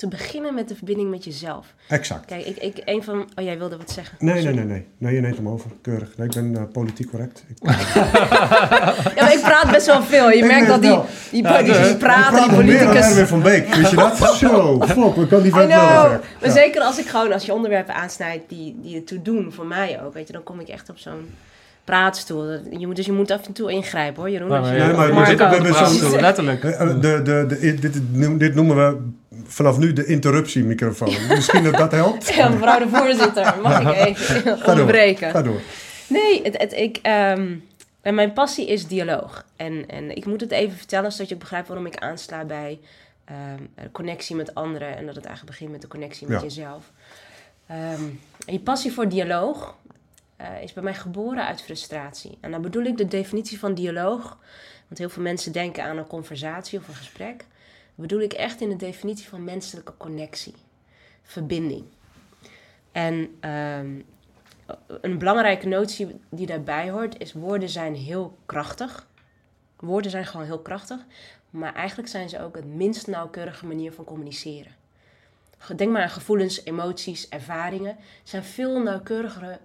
Te 0.00 0.08
beginnen 0.08 0.54
met 0.54 0.68
de 0.68 0.74
verbinding 0.74 1.10
met 1.10 1.24
jezelf. 1.24 1.74
Exact. 1.88 2.24
Kijk, 2.24 2.44
ik, 2.46 2.56
ik, 2.56 2.82
een 2.84 3.02
van... 3.02 3.20
Oh, 3.20 3.44
jij 3.44 3.58
wilde 3.58 3.76
wat 3.76 3.90
zeggen. 3.90 4.16
Nee, 4.18 4.34
nee, 4.34 4.42
Sorry. 4.42 4.56
nee, 4.56 4.66
nee. 4.66 4.86
Nee, 4.98 5.14
je 5.14 5.20
neemt 5.20 5.36
hem 5.36 5.48
over. 5.48 5.70
Keurig. 5.82 6.16
Nee, 6.16 6.26
ik 6.26 6.34
ben 6.34 6.56
eh, 6.56 6.62
politiek 6.72 7.10
correct. 7.10 7.44
Ik, 7.48 7.56
Ja, 9.16 9.22
maar 9.22 9.32
ik 9.32 9.40
praat 9.42 9.70
best 9.70 9.86
wel 9.86 10.02
veel. 10.02 10.30
Je 10.30 10.36
Ik 10.36 10.44
merkt 10.46 10.66
dat 10.66 10.82
die, 10.82 10.98
die, 11.30 11.42
Ja, 11.42 11.58
die, 11.58 11.66
dus- 11.66 11.82
die 11.82 11.90
ik 11.90 11.98
praten, 11.98 12.32
die 12.40 12.46
dan 12.46 12.54
politicus... 12.56 13.08
Erwin 13.08 13.26
van 13.26 13.42
Beek. 13.42 13.74
Wist 13.74 13.90
je 13.90 13.96
dat? 13.96 14.16
Zo, 14.38 14.80
fok, 14.86 15.16
ik 15.16 15.28
kan 15.28 15.42
die 15.42 15.52
wel 15.52 15.68
zeggen. 15.68 16.10
Maar 16.10 16.20
Ja. 16.40 16.50
zeker 16.50 16.80
als 16.82 16.98
ik 16.98 17.06
gewoon, 17.06 17.32
als 17.32 17.44
je 17.46 17.54
onderwerpen 17.54 17.94
aansnijdt 17.94 18.48
die, 18.48 18.78
die 18.82 18.96
ertoe 18.96 19.22
doen, 19.22 19.52
voor 19.52 19.66
mij 19.66 20.02
ook, 20.04 20.14
weet 20.14 20.26
je, 20.26 20.32
dan 20.32 20.42
kom 20.42 20.60
ik 20.60 20.68
echt 20.68 20.90
op 20.90 20.98
zo'n 20.98 21.28
praatstoel. 21.84 22.50
Je 22.78 22.86
moet, 22.86 22.96
dus 22.96 23.06
je 23.06 23.12
moet 23.12 23.30
af 23.30 23.46
en 23.46 23.52
toe 23.52 23.70
ingrijpen 23.72 24.22
hoor, 24.22 24.30
Jeroen. 24.30 24.50
Als 24.50 24.60
maar 24.68 24.76
je- 24.76 24.82
Nee, 24.84 24.92
maar 24.94 25.34
Praten, 25.34 26.20
letterlijk. 26.20 26.64
Eh, 26.64 26.80
eh, 26.80 27.00
De, 27.00 27.22
de, 27.22 27.44
de, 27.60 27.74
dit, 27.74 28.12
noem- 28.12 28.38
dit 28.38 28.54
noemen 28.54 28.76
we 28.76 28.98
vanaf 29.52 29.78
nu 29.78 29.92
de 29.92 30.04
interruptiemicrofoon. 30.06 31.26
Misschien 31.28 31.64
dat 31.64 31.74
dat 31.76 31.92
helpt. 31.92 32.34
Ja, 32.34 32.48
mevrouw 32.48 32.78
de 32.78 32.88
voorzitter, 32.88 33.54
mag 33.62 33.80
ik 33.80 33.96
even 34.06 34.58
Ga 34.58 34.74
door. 34.74 34.94
Ga 35.16 35.42
door. 35.42 35.60
Nee, 36.06 36.42
het, 36.42 36.58
het, 36.58 36.72
ik, 36.72 36.98
ehm, 37.02 37.54
en 38.00 38.14
mijn 38.14 38.32
passie 38.32 38.66
is 38.66 38.86
dialoog. 38.86 39.44
En, 39.56 39.88
en 39.88 40.16
ik 40.16 40.26
moet 40.26 40.40
het 40.40 40.50
even 40.50 40.76
vertellen, 40.76 41.12
zodat 41.12 41.28
je 41.28 41.36
begrijpt 41.36 41.68
waarom 41.68 41.86
ik 41.86 41.96
aansla 41.96 42.44
bij 42.44 42.78
ehm, 43.24 43.36
de 43.74 43.90
connectie 43.92 44.36
met 44.36 44.54
anderen. 44.54 44.96
En 44.96 45.06
dat 45.06 45.14
het 45.14 45.24
eigenlijk 45.24 45.56
begint 45.56 45.72
met 45.72 45.80
de 45.80 45.88
connectie 45.88 46.26
met 46.28 46.36
Ja. 46.40 46.44
jezelf. 46.46 46.90
Ehm, 47.66 48.02
en 48.46 48.52
je 48.52 48.60
passie 48.60 48.92
voor 48.92 49.08
dialoog 49.08 49.74
eh, 50.36 50.62
is 50.62 50.72
bij 50.72 50.82
mij 50.82 50.94
geboren 50.94 51.46
uit 51.46 51.62
frustratie. 51.62 52.38
En 52.40 52.50
dan 52.50 52.62
bedoel 52.62 52.84
ik 52.84 52.96
de 52.96 53.06
definitie 53.08 53.58
van 53.58 53.74
dialoog. 53.74 54.38
Want 54.86 54.98
heel 54.98 55.08
veel 55.08 55.22
mensen 55.22 55.52
denken 55.52 55.84
aan 55.84 55.96
een 55.96 56.06
conversatie 56.06 56.78
of 56.78 56.88
een 56.88 56.94
gesprek. 56.94 57.44
Bedoel 58.00 58.20
ik 58.20 58.32
echt 58.32 58.60
in 58.60 58.68
de 58.68 58.76
definitie 58.76 59.28
van 59.28 59.44
menselijke 59.44 59.96
connectie. 59.96 60.54
Verbinding. 61.22 61.84
En 62.92 63.36
ehm, 63.40 64.00
een 65.00 65.18
belangrijke 65.18 65.68
notie 65.68 66.20
die 66.28 66.46
daarbij 66.46 66.90
hoort 66.90 67.18
is: 67.18 67.32
woorden 67.32 67.68
zijn 67.68 67.94
heel 67.94 68.38
krachtig. 68.46 69.08
Woorden 69.76 70.10
zijn 70.10 70.26
gewoon 70.26 70.46
heel 70.46 70.60
krachtig, 70.62 71.04
maar 71.50 71.74
eigenlijk 71.74 72.08
zijn 72.08 72.28
ze 72.28 72.40
ook 72.40 72.56
het 72.56 72.64
minst 72.64 73.06
nauwkeurige 73.06 73.66
manier 73.66 73.92
van 73.92 74.04
communiceren. 74.04 74.72
Denk 75.76 75.92
maar 75.92 76.02
aan 76.02 76.10
gevoelens, 76.10 76.64
emoties, 76.64 77.28
ervaringen. 77.28 77.96
zijn 78.22 78.44
veel 78.44 78.82
nauwkeurigere 78.82 79.58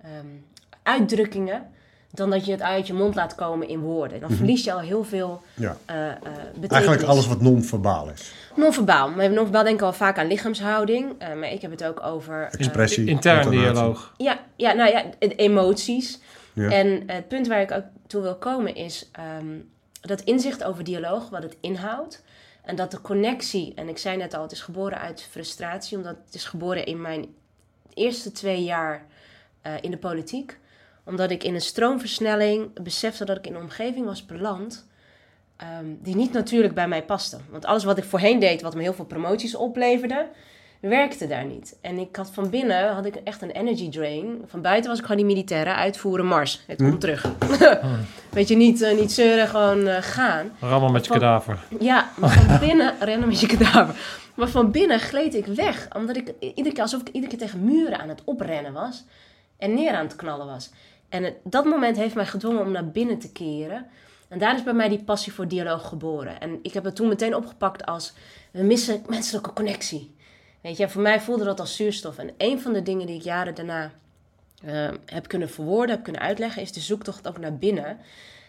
ehm, 0.00 0.36
uitdrukkingen 0.82 1.70
dan 2.10 2.30
dat 2.30 2.44
je 2.44 2.52
het 2.52 2.62
uit 2.62 2.86
je 2.86 2.92
mond 2.92 3.14
laat 3.14 3.34
komen 3.34 3.68
in 3.68 3.80
woorden. 3.80 4.20
Dan 4.20 4.30
verlies 4.30 4.64
je 4.64 4.72
al 4.72 4.80
heel 4.80 5.04
veel 5.04 5.42
Ja. 5.54 5.76
eh 5.86 6.08
eh 6.10 6.14
betekenis. 6.46 6.70
Eigenlijk 6.70 7.02
alles 7.02 7.26
wat 7.26 7.40
non-verbaal 7.40 8.08
is. 8.10 8.32
Non-verbaal. 8.56 9.10
Maar 9.10 9.28
non-verbaal 9.30 9.62
denken 9.62 9.80
we 9.80 9.86
al 9.92 9.98
vaak 9.98 10.18
aan 10.18 10.26
lichaamshouding. 10.26 11.14
eh, 11.18 11.34
maar 11.34 11.52
ik 11.52 11.62
heb 11.62 11.70
het 11.70 11.84
ook 11.84 12.02
over... 12.02 12.48
Expressie. 12.58 13.06
Intern 13.06 13.50
dialoog. 13.50 14.14
ja, 14.16 14.40
ja, 14.56 14.72
nou 14.72 14.90
ja, 14.90 15.04
de 15.18 15.34
emoties. 15.34 16.18
Ja. 16.52 16.70
En 16.70 17.02
het 17.06 17.28
punt 17.28 17.46
waar 17.46 17.60
ik 17.60 17.70
ook 17.72 17.84
toe 18.06 18.22
wil 18.22 18.36
komen 18.36 18.74
is 18.74 19.08
ehm, 19.12 19.46
dat 20.00 20.20
inzicht 20.20 20.64
over 20.64 20.84
dialoog, 20.84 21.28
wat 21.30 21.42
het 21.42 21.56
inhoudt. 21.60 22.22
En 22.64 22.76
dat 22.76 22.90
de 22.90 23.00
connectie, 23.00 23.72
en 23.74 23.88
ik 23.88 23.98
zei 23.98 24.16
net 24.16 24.34
al, 24.34 24.42
het 24.42 24.52
is 24.52 24.60
geboren 24.60 24.98
uit 24.98 25.26
frustratie, 25.30 25.96
omdat 25.96 26.16
het 26.24 26.34
is 26.34 26.44
geboren 26.44 26.86
in 26.86 27.00
mijn 27.00 27.26
eerste 27.94 28.32
twee 28.32 28.64
jaar 28.64 29.06
eh, 29.62 29.72
in 29.80 29.90
de 29.90 29.96
politiek. 29.96 30.58
Omdat 31.10 31.30
ik 31.30 31.44
in 31.44 31.54
een 31.54 31.60
stroomversnelling 31.60 32.82
besefte 32.82 33.24
dat 33.24 33.36
ik 33.36 33.46
in 33.46 33.54
een 33.54 33.60
omgeving 33.60 34.06
was 34.06 34.26
beland 34.26 34.86
ehm, 35.56 35.84
die 36.02 36.16
niet 36.16 36.32
natuurlijk 36.32 36.74
bij 36.74 36.88
mij 36.88 37.02
paste. 37.04 37.36
Want 37.50 37.64
alles 37.64 37.84
wat 37.84 37.98
ik 37.98 38.04
voorheen 38.04 38.38
deed, 38.38 38.62
wat 38.62 38.74
me 38.74 38.82
heel 38.82 38.94
veel 38.94 39.04
promoties 39.04 39.54
opleverde, 39.54 40.26
werkte 40.80 41.26
daar 41.26 41.44
niet. 41.44 41.76
En 41.80 41.98
ik 41.98 42.16
had 42.16 42.30
van 42.32 42.50
binnen 42.50 42.94
had 42.94 43.04
ik 43.04 43.14
echt 43.14 43.42
een 43.42 43.50
energy 43.50 43.90
drain. 43.90 44.42
Van 44.46 44.62
buiten 44.62 44.90
was 44.90 44.98
ik 44.98 45.04
gewoon 45.06 45.26
die 45.26 45.34
militaire 45.34 45.74
uitvoeren 45.74 46.26
mars. 46.26 46.60
Het 46.66 46.76
komt 46.78 47.00
terug. 47.00 47.28
Weet 48.30 48.48
je, 48.48 48.56
niet, 48.56 48.82
eh, 48.82 48.98
niet 48.98 49.12
zeuren, 49.12 49.48
gewoon 49.48 49.86
eh, 49.86 50.02
gaan. 50.02 50.50
Rammen 50.60 50.92
met 50.92 51.02
je 51.06 51.10
Van- 51.10 51.20
kadaver. 51.20 51.58
Ja, 51.80 52.10
maar 52.16 52.30
van 52.30 52.58
binnen 52.68 52.94
rennen 53.00 53.28
met 53.28 53.40
je 53.40 53.46
kadaver. 53.46 53.94
Maar 54.34 54.48
van 54.48 54.70
binnen 54.70 55.00
gleed 55.00 55.34
ik 55.34 55.46
weg. 55.46 55.88
Omdat 55.96 56.16
ik 56.16 56.32
iedere 56.40 56.72
keer, 56.74 56.82
alsof 56.82 57.00
ik 57.00 57.08
iedere 57.08 57.36
keer 57.36 57.38
tegen 57.46 57.64
muren 57.64 57.98
aan 58.00 58.08
het 58.08 58.22
oprennen 58.24 58.72
was. 58.72 59.04
En 59.58 59.74
neer 59.74 59.92
aan 59.92 60.04
het 60.04 60.16
knallen 60.16 60.46
was. 60.46 60.70
En 61.10 61.34
dat 61.44 61.64
moment 61.64 61.96
heeft 61.96 62.14
mij 62.14 62.26
gedwongen 62.26 62.62
om 62.62 62.70
naar 62.70 62.90
binnen 62.90 63.18
te 63.18 63.32
keren. 63.32 63.86
En 64.28 64.38
daar 64.38 64.54
is 64.54 64.62
bij 64.62 64.72
mij 64.72 64.88
die 64.88 65.04
passie 65.04 65.32
voor 65.32 65.48
dialoog 65.48 65.88
geboren. 65.88 66.40
En 66.40 66.58
ik 66.62 66.72
heb 66.72 66.84
het 66.84 66.96
toen 66.96 67.08
meteen 67.08 67.34
opgepakt 67.34 67.86
als... 67.86 68.12
We 68.50 68.62
missen 68.62 69.02
menselijke 69.08 69.52
connectie. 69.52 70.14
Weet 70.60 70.76
je, 70.76 70.88
voor 70.88 71.02
mij 71.02 71.20
voelde 71.20 71.44
dat 71.44 71.60
als 71.60 71.76
zuurstof. 71.76 72.18
En 72.18 72.30
een 72.36 72.60
van 72.60 72.72
de 72.72 72.82
dingen 72.82 73.06
die 73.06 73.16
ik 73.16 73.22
jaren 73.22 73.54
daarna 73.54 73.92
eh, 74.64 74.90
heb 75.06 75.28
kunnen 75.28 75.50
verwoorden, 75.50 75.94
heb 75.94 76.04
kunnen 76.04 76.22
uitleggen... 76.22 76.62
is 76.62 76.72
de 76.72 76.80
zoektocht 76.80 77.28
ook 77.28 77.38
naar 77.38 77.56
binnen. 77.56 77.98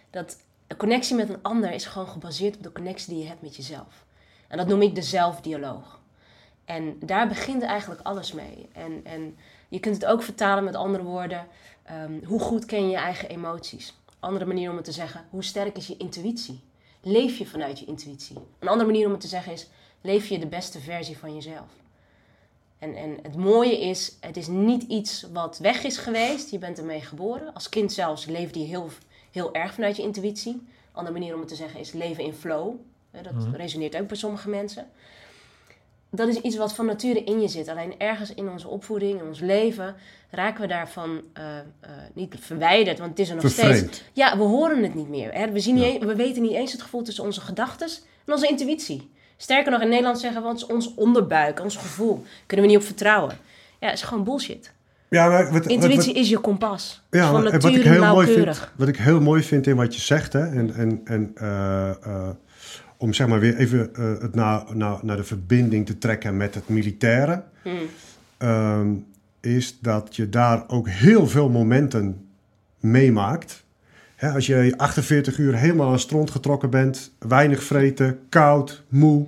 Dat 0.09 0.37
een 0.67 0.77
connectie 0.77 1.15
met 1.15 1.29
een 1.29 1.41
ander 1.41 1.71
is 1.71 1.85
gewoon 1.85 2.07
gebaseerd 2.07 2.55
op 2.55 2.63
de 2.63 2.71
connectie 2.71 3.13
die 3.13 3.23
je 3.23 3.29
hebt 3.29 3.41
met 3.41 3.55
jezelf. 3.55 4.05
En 4.47 4.57
dat 4.57 4.67
noem 4.67 4.81
ik 4.81 4.95
de 4.95 5.01
zelfdialoog. 5.01 5.99
En 6.65 6.97
daar 6.99 7.27
begint 7.27 7.63
eigenlijk 7.63 8.01
alles 8.01 8.33
mee. 8.33 8.69
En, 8.73 9.01
en 9.03 9.37
je 9.69 9.79
kunt 9.79 9.95
het 9.95 10.05
ook 10.05 10.23
vertalen 10.23 10.63
met 10.63 10.75
andere 10.75 11.03
woorden. 11.03 11.47
Ehm, 11.91 12.25
hoe 12.25 12.39
goed 12.39 12.65
ken 12.65 12.83
je 12.83 12.89
je 12.89 12.95
eigen 12.95 13.29
emoties? 13.29 13.99
Andere 14.19 14.45
manier 14.45 14.69
om 14.69 14.75
het 14.75 14.85
te 14.85 14.91
zeggen, 14.91 15.25
hoe 15.29 15.43
sterk 15.43 15.77
is 15.77 15.87
je 15.87 15.97
intuïtie? 15.97 16.59
Leef 17.01 17.37
je 17.37 17.45
vanuit 17.45 17.79
je 17.79 17.85
intuïtie? 17.85 18.37
Een 18.59 18.67
andere 18.67 18.89
manier 18.89 19.05
om 19.05 19.11
het 19.11 19.21
te 19.21 19.27
zeggen 19.27 19.51
is, 19.51 19.67
leef 20.01 20.27
je 20.27 20.39
de 20.39 20.47
beste 20.47 20.79
versie 20.79 21.17
van 21.17 21.33
jezelf? 21.33 21.81
En, 22.81 22.95
en 22.95 23.17
het 23.21 23.35
mooie 23.35 23.79
is, 23.79 24.17
het 24.19 24.37
is 24.37 24.47
niet 24.47 24.83
iets 24.83 25.25
wat 25.33 25.57
weg 25.57 25.83
is 25.83 25.97
geweest. 25.97 26.51
Je 26.51 26.57
bent 26.57 26.77
ermee 26.77 27.01
geboren. 27.01 27.53
Als 27.53 27.69
kind 27.69 27.93
zelfs 27.93 28.25
leefde 28.25 28.59
je 28.59 28.65
heel, 28.65 28.89
heel 29.31 29.53
erg 29.53 29.73
vanuit 29.73 29.95
je 29.95 30.03
intuïtie. 30.03 30.53
Een 30.53 30.61
andere 30.93 31.17
manier 31.17 31.33
om 31.33 31.39
het 31.39 31.49
te 31.49 31.55
zeggen 31.55 31.79
is 31.79 31.91
leven 31.91 32.23
in 32.23 32.33
flow. 32.33 32.75
Dat 33.11 33.55
resoneert 33.55 33.97
ook 33.97 34.07
bij 34.07 34.17
sommige 34.17 34.49
mensen. 34.49 34.89
Dat 36.13 36.27
is 36.27 36.35
iets 36.35 36.57
wat 36.57 36.73
van 36.73 36.85
nature 36.85 37.23
in 37.23 37.41
je 37.41 37.47
zit. 37.47 37.67
Alleen 37.67 37.93
ergens 37.97 38.33
in 38.33 38.49
onze 38.49 38.67
opvoeding, 38.67 39.19
in 39.19 39.27
ons 39.27 39.39
leven, 39.39 39.95
raken 40.29 40.61
we 40.61 40.67
daarvan 40.67 41.21
eh, 41.33 41.43
eh, 41.79 41.89
niet 42.13 42.35
verwijderd. 42.39 42.97
Want 42.97 43.09
het 43.09 43.19
is 43.19 43.29
er 43.29 43.35
nog 43.35 43.49
steeds. 43.49 43.67
Vervreemd. 43.67 44.03
Ja, 44.13 44.37
we 44.37 44.43
horen 44.43 44.83
het 44.83 44.95
niet 44.95 45.09
meer. 45.09 45.33
Hè? 45.33 45.51
We, 45.51 45.59
zien 45.59 45.75
niet 45.75 46.03
we 46.03 46.15
weten 46.15 46.41
niet 46.41 46.51
eens 46.51 46.71
het 46.71 46.81
gevoel 46.81 47.01
tussen 47.01 47.23
onze 47.23 47.41
gedachten 47.41 47.87
en 48.25 48.33
onze 48.33 48.47
intuïtie. 48.47 49.11
Sterker 49.37 49.71
nog, 49.71 49.81
in 49.81 49.89
Nederland 49.89 50.19
zeggen 50.19 50.41
we 50.41 50.47
het 50.47 50.57
is 50.57 50.65
ons 50.65 50.93
onderbuik, 50.95 51.59
ons 51.59 51.75
gevoel. 51.75 52.23
Kunnen 52.45 52.65
we 52.65 52.71
niet 52.71 52.81
op 52.81 52.87
vertrouwen. 52.87 53.37
Ja, 53.79 53.87
het 53.87 53.97
is 53.97 54.03
gewoon 54.03 54.23
bullshit. 54.23 54.71
Ja, 55.09 55.29
maar 55.29 55.51
wat, 55.51 55.65
Intuïtie 55.65 56.13
wat- 56.13 56.21
is 56.21 56.29
je 56.29 56.37
kompas. 56.39 57.01
ja, 57.09 57.31
van 57.31 57.43
wat, 57.43 57.65
ik 57.65 57.83
heel 57.83 58.05
mooi 58.05 58.27
vind, 58.27 58.69
wat 58.75 58.87
ik 58.87 58.97
heel 58.97 59.21
mooi 59.21 59.43
vind 59.43 59.67
in 59.67 59.75
wat 59.75 59.95
je 59.95 60.01
zegt, 60.01 60.33
hè, 60.33 60.47
en, 60.47 60.73
en, 60.73 61.01
en 61.03 61.31
eh, 61.35 62.29
om 63.01 63.13
zeg 63.13 63.27
maar 63.27 63.39
weer 63.39 63.55
even 63.55 63.95
eh, 63.95 64.21
het 64.21 64.35
naar, 64.35 64.63
naar, 64.73 64.99
naar 65.01 65.17
de 65.17 65.23
verbinding 65.23 65.85
te 65.85 65.97
trekken 65.97 66.37
met 66.37 66.55
het 66.55 66.69
militaire, 66.69 67.43
Hmm. 67.61 67.77
ehm, 68.37 68.89
is 69.39 69.79
dat 69.79 70.15
je 70.15 70.29
daar 70.29 70.63
ook 70.67 70.89
heel 70.89 71.27
veel 71.27 71.49
momenten 71.49 72.27
meemaakt. 72.79 73.63
Als 74.19 74.45
je 74.45 74.73
48 74.77 75.37
uur 75.37 75.55
helemaal 75.55 75.85
aan 75.85 75.91
het 75.91 76.01
strand 76.01 76.31
getrokken 76.31 76.69
bent, 76.69 77.13
weinig 77.19 77.63
vreten, 77.63 78.19
koud, 78.29 78.83
moe, 78.89 79.25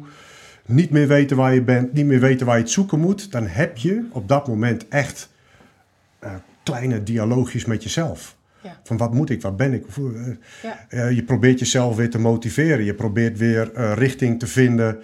niet 0.66 0.90
meer 0.90 1.08
weten 1.08 1.38
waar 1.38 1.54
je 1.54 1.62
bent, 1.62 1.94
niet 1.94 2.06
meer 2.06 2.20
weten 2.20 2.46
waar 2.46 2.58
je 2.58 2.64
het 2.64 2.72
zoeken 2.72 3.00
moet, 3.00 3.32
dan 3.32 3.48
heb 3.48 3.78
je 3.78 4.06
op 4.12 4.28
dat 4.28 4.48
moment 4.48 4.88
echt 4.88 5.30
eh, 6.20 6.34
kleine 6.64 7.04
dialoogjes 7.04 7.66
met 7.66 7.84
jezelf. 7.84 8.36
Ja. 8.64 8.80
Van 8.84 8.98
wat 8.98 9.14
moet 9.14 9.30
ik, 9.30 9.42
wat 9.42 9.58
ben 9.58 9.74
ik? 9.74 9.86
Eh, 9.88 10.04
Ja. 10.64 10.86
eh, 10.90 11.12
je 11.12 11.24
probeert 11.24 11.60
jezelf 11.60 11.96
weer 11.96 12.10
te 12.10 12.20
motiveren. 12.20 12.86
Je 12.86 12.94
probeert 12.94 13.38
weer 13.38 13.72
eh, 13.74 13.94
richting 13.96 14.40
te 14.40 14.48
vinden 14.48 14.98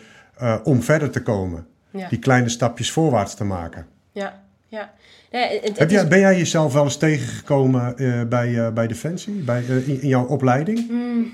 om 0.63 0.83
verder 0.83 1.09
te 1.09 1.21
komen. 1.21 1.67
Ja. 1.91 2.07
Die 2.09 2.19
kleine 2.19 2.49
stapjes 2.49 2.91
voorwaarts 2.91 3.35
te 3.35 3.43
maken. 3.43 3.85
Ja. 4.11 4.43
Ja. 4.67 4.93
Nee, 5.31 5.43
het- 5.53 5.67
het 5.67 5.77
Heb 5.79 5.87
is- 5.87 5.93
jij, 5.93 6.07
ben 6.07 6.19
jij 6.19 6.37
jezelf 6.37 6.73
wel 6.73 6.83
eens 6.83 6.97
tegengekomen 6.97 7.95
bij, 8.29 8.73
bij 8.73 8.87
Defensie, 8.87 9.33
bij, 9.33 9.63
in, 9.63 10.01
in 10.01 10.07
jouw 10.07 10.25
opleiding? 10.25 10.87
Hmm. 10.87 11.33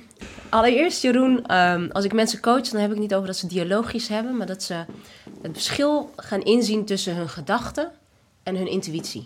Allereerst, 0.49 1.01
Jeroen, 1.01 1.45
ehm, 1.45 1.88
als 1.91 2.05
ik 2.05 2.13
mensen 2.13 2.39
coach, 2.39 2.69
dan 2.69 2.81
heb 2.81 2.91
ik 2.91 2.99
niet 2.99 3.13
over 3.15 3.27
dat 3.27 3.38
ze 3.38 3.47
dialogisch 3.47 4.07
hebben, 4.07 4.38
maar 4.38 4.47
dat 4.47 4.63
ze 4.63 4.73
het 5.41 5.51
verschil 5.51 6.11
gaan 6.15 6.41
inzien 6.41 6.85
tussen 6.85 7.15
hun 7.15 7.29
gedachten 7.29 7.91
en 8.43 8.55
hun 8.55 8.67
intuïtie. 8.69 9.23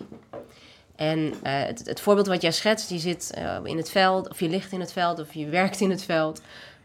En 0.99 1.33
eh, 1.43 1.53
het, 1.63 1.81
het 1.85 1.99
voorbeeld 1.99 2.27
wat 2.27 2.41
jij 2.41 2.51
schetst, 2.51 2.89
je 2.89 2.97
zit 2.97 3.31
eh, 3.33 3.57
in 3.63 3.77
het 3.77 3.89
veld, 3.89 4.29
of 4.29 4.39
je 4.39 4.49
ligt 4.49 4.71
in 4.71 4.79
het 4.79 4.91
veld, 4.91 5.19
of 5.19 5.33
je 5.33 5.45
werkt 5.45 5.79
in 5.79 5.89
het 5.89 6.03
veld. 6.03 6.41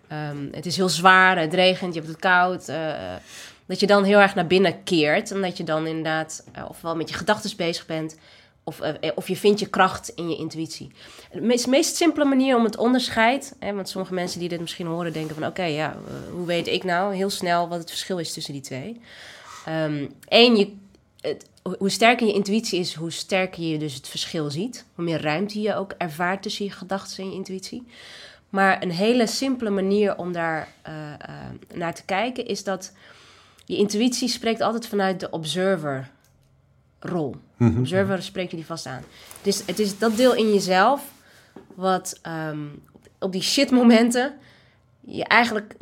Ehm, 0.08 0.48
het 0.52 0.66
is 0.66 0.76
heel 0.76 0.88
zwaar, 0.88 1.38
het 1.38 1.54
regent, 1.54 1.94
je 1.94 2.00
hebt 2.00 2.12
het 2.12 2.20
koud. 2.20 2.68
eh, 2.68 3.14
dat 3.66 3.80
je 3.80 3.86
dan 3.86 4.04
heel 4.04 4.18
erg 4.18 4.34
naar 4.34 4.46
binnen 4.46 4.82
keert. 4.82 5.30
En 5.30 5.42
dat 5.42 5.56
je 5.56 5.64
dan 5.64 5.86
inderdaad 5.86 6.44
ofwel 6.68 6.96
met 6.96 7.08
je 7.08 7.14
gedachten 7.14 7.56
bezig 7.56 7.86
bent, 7.86 8.16
of, 8.64 8.80
of 9.14 9.28
je 9.28 9.36
vindt 9.36 9.60
je 9.60 9.66
kracht 9.66 10.08
in 10.08 10.30
je 10.30 10.36
intuïtie. 10.36 10.92
De 11.32 11.40
meest, 11.40 11.66
meest 11.66 11.96
simpele 11.96 12.24
manier 12.24 12.56
om 12.56 12.64
het 12.64 12.76
onderscheid, 12.76 13.56
hè, 13.58 13.74
want 13.74 13.88
sommige 13.88 14.14
mensen 14.14 14.40
die 14.40 14.48
dit 14.48 14.60
misschien 14.60 14.86
horen 14.86 15.12
denken 15.12 15.34
van 15.34 15.46
oké, 15.46 15.64
ja, 15.64 15.96
hoe 16.32 16.46
weet 16.46 16.66
ik 16.66 16.84
nou 16.84 17.14
heel 17.14 17.30
snel 17.30 17.68
wat 17.68 17.78
het 17.78 17.90
verschil 17.90 18.18
is 18.18 18.32
tussen 18.32 18.52
die 18.52 18.62
twee? 18.62 19.00
Eén, 20.28 20.56
je, 20.56 20.72
het, 21.20 21.46
hoe 21.78 21.90
sterker 21.90 22.26
je 22.26 22.32
intuïtie 22.32 22.78
is, 22.78 22.94
hoe 22.94 23.10
sterker 23.10 23.62
je 23.62 23.78
dus 23.78 23.94
het 23.94 24.08
verschil 24.08 24.50
ziet. 24.50 24.84
Hoe 24.94 25.04
meer 25.04 25.20
ruimte 25.20 25.60
je 25.60 25.74
ook 25.74 25.92
ervaart 25.98 26.42
tussen 26.42 26.64
je 26.64 26.70
gedachten 26.70 27.24
en 27.24 27.30
je 27.30 27.36
intuïtie. 27.36 27.86
Maar 28.48 28.82
een 28.82 28.90
hele 28.90 29.26
simpele 29.26 29.70
manier 29.70 30.16
om 30.16 30.32
daar 30.32 30.68
eh, 30.82 31.12
eh, 31.12 31.18
naar 31.74 31.94
te 31.94 32.04
kijken 32.04 32.46
is 32.46 32.64
dat 32.64 32.92
je 33.64 33.76
intuïtie 33.76 34.28
spreekt 34.28 34.60
altijd 34.60 34.86
vanuit 34.86 35.20
de 35.20 35.30
observer 35.30 36.10
rol. 36.98 37.36
Observer 37.78 38.22
spreekt 38.22 38.50
je 38.50 38.56
die 38.56 38.66
vast 38.66 38.86
aan. 38.86 39.02
Dus 39.42 39.62
het 39.66 39.78
is 39.78 39.98
dat 39.98 40.16
deel 40.16 40.34
in 40.34 40.52
jezelf 40.52 41.12
wat 41.74 42.18
ehm, 42.22 42.66
op 43.18 43.32
die 43.32 43.42
shit 43.42 43.70
momenten 43.70 44.34
je 45.00 45.24
eigenlijk 45.24 45.76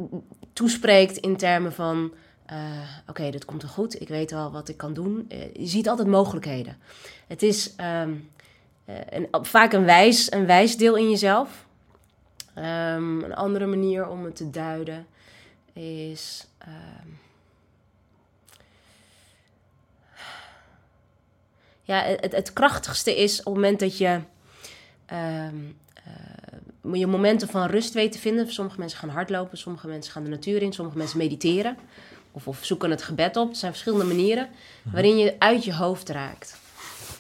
toespreekt 0.53 1.17
in 1.17 1.37
termen 1.37 1.73
van 1.73 2.13
eh, 2.53 3.09
oké, 3.09 3.31
dit 3.31 3.45
komt 3.45 3.63
wel 3.63 3.71
goed, 3.71 4.01
ik 4.01 4.09
weet 4.09 4.31
wel 4.31 4.51
wat 4.51 4.69
ik 4.69 4.77
kan 4.77 4.93
doen. 4.93 5.27
Eh, 5.29 5.55
je 5.55 5.67
ziet 5.67 5.89
altijd 5.89 6.09
mogelijkheden. 6.09 6.79
Het 7.27 7.43
is 7.43 7.75
ehm, 7.77 8.15
eh, 8.85 8.95
een, 9.11 9.29
vaak 9.31 9.73
een 9.73 9.85
wijs, 9.85 10.33
een 10.33 10.47
wijs 10.47 10.77
deel 10.77 10.97
in 10.97 11.11
jezelf. 11.11 11.67
Ehm, 12.55 13.23
een 13.23 13.35
andere 13.35 13.67
manier 13.67 14.09
om 14.09 14.25
het 14.25 14.37
te 14.37 14.51
duiden 14.51 15.07
is. 15.73 16.47
ehm, 16.59 17.09
ja, 21.83 22.03
het, 22.03 22.33
het 22.33 22.53
krachtigste 22.53 23.17
is 23.17 23.39
op 23.39 23.45
het 23.45 23.55
moment 23.55 23.81
dat 23.81 23.99
je 23.99 24.21
je 26.93 27.07
momenten 27.07 27.49
van 27.49 27.67
rust 27.67 27.95
weet 27.95 28.13
te 28.13 28.19
vinden. 28.19 28.53
Sommige 28.53 28.79
mensen 28.79 28.99
gaan 28.99 29.09
hardlopen, 29.09 29.59
sommige 29.59 29.87
mensen 29.87 30.13
gaan 30.13 30.25
de 30.25 30.31
natuur 30.31 30.63
in, 30.63 30.73
sommige 30.73 30.99
mensen 30.99 31.19
mediteren. 31.19 31.77
Of, 32.33 32.47
of 32.49 32.59
zoeken 32.61 32.91
het 32.91 33.03
gebed 33.03 33.37
op. 33.37 33.51
Er 33.51 33.57
zijn 33.57 33.73
verschillende 33.73 34.05
manieren 34.05 34.49
waarin 34.93 35.19
je 35.19 35.35
uit 35.39 35.65
je 35.65 35.75
hoofd 35.75 36.09
raakt. 36.09 36.61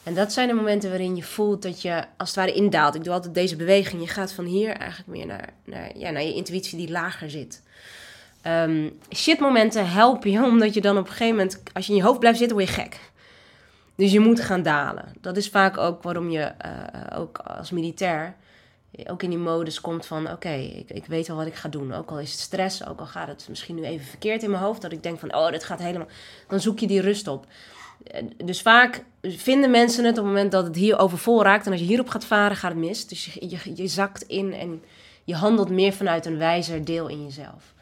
En 0.03 0.15
dat 0.15 0.33
zijn 0.33 0.49
de 0.49 0.55
momenten 0.55 0.91
waarin 0.91 1.17
je 1.17 1.23
voelt 1.23 1.63
dat 1.63 1.83
je 1.83 2.05
als 2.17 2.29
het 2.29 2.39
ware 2.39 2.53
indaalt. 2.53 2.95
Ik 2.95 3.05
doe 3.05 3.13
altijd 3.13 3.35
deze 3.35 3.57
beweging. 3.57 4.03
Je 4.03 4.09
gaat 4.09 4.33
van 4.33 4.45
hier 4.45 4.77
eigenlijk 4.77 5.11
meer 5.11 5.27
naar, 5.27 5.49
naar, 5.65 5.99
ja, 5.99 6.11
naar 6.11 6.23
je 6.23 6.35
intuïtie 6.35 6.79
die 6.79 6.91
lager 6.91 7.31
zit. 7.31 7.63
Ehm 8.43 8.89
shitmomenten 9.15 9.91
helpen 9.91 10.31
je 10.31 10.43
omdat 10.43 10.75
je 10.75 10.81
dan 10.81 10.99
op 10.99 11.05
een 11.05 11.11
gegeven 11.11 11.37
moment, 11.37 11.63
als 11.73 11.87
je 11.87 11.93
in 11.93 11.99
je 11.99 12.05
hoofd 12.05 12.19
blijft 12.19 12.39
zitten, 12.39 12.57
word 12.57 12.69
je 12.69 12.75
gek. 12.75 12.99
Dus 13.95 14.13
je 14.13 14.21
moet 14.21 14.41
gaan 14.41 14.63
dalen. 14.63 15.05
Dat 15.21 15.37
is 15.37 15.49
vaak 15.49 15.79
ook 15.79 16.03
waarom 16.03 16.31
je 16.31 16.41
eh, 16.41 17.19
ook 17.19 17.39
als 17.39 17.71
militair 17.71 18.35
ook 19.07 19.23
in 19.23 19.31
die 19.31 19.39
modus 19.39 19.81
komt 19.81 20.07
van... 20.07 20.31
oké, 20.31 20.53
ik, 20.53 20.91
ik 20.91 21.07
weet 21.07 21.27
wel 21.27 21.37
wat 21.37 21.47
ik 21.47 21.55
ga 21.55 21.69
doen. 21.69 21.93
Ook 21.93 22.11
al 22.11 22.21
is 22.21 22.31
het 22.31 22.41
stress, 22.41 22.87
ook 22.87 23.01
al 23.01 23.07
gaat 23.07 23.29
het 23.29 23.47
misschien 23.49 23.75
nu 23.75 23.85
even 23.85 24.07
verkeerd 24.07 24.43
in 24.43 24.51
mijn 24.51 24.63
hoofd... 24.63 24.83
dat 24.83 24.93
ik 24.93 25.03
denk 25.03 25.19
van, 25.19 25.35
oh, 25.35 25.51
dit 25.51 25.65
gaat 25.65 25.79
helemaal... 25.79 26.09
dan 26.49 26.61
zoek 26.61 26.79
je 26.79 26.87
die 26.87 27.01
rust 27.01 27.29
op. 27.29 27.47
Eh, 28.05 28.23
Dus 28.45 28.63
vaak 28.63 29.05
vinden 29.23 29.71
mensen 29.71 30.05
het 30.05 30.19
op 30.19 30.25
het 30.25 30.33
moment 30.33 30.53
dat 30.53 30.65
het 30.65 30.77
hier 30.77 30.99
overvol 30.99 31.43
raakt... 31.43 31.67
en 31.67 31.73
als 31.73 31.81
je 31.81 31.87
hierop 31.87 32.09
gaat 32.09 32.25
varen, 32.25 32.57
gaat 32.57 32.71
het 32.71 32.81
mis. 32.81 33.07
Dus 33.07 33.25
je, 33.25 33.49
je, 33.49 33.59
je 33.75 33.87
zakt 33.87 34.23
in 34.23 34.53
en 34.53 34.83
je 35.25 35.35
handelt 35.35 35.71
meer 35.71 35.93
vanuit 35.93 36.27
een 36.27 36.39
wijzer 36.39 36.85
deel 36.85 37.09
in 37.09 37.23
jezelf. 37.25 37.73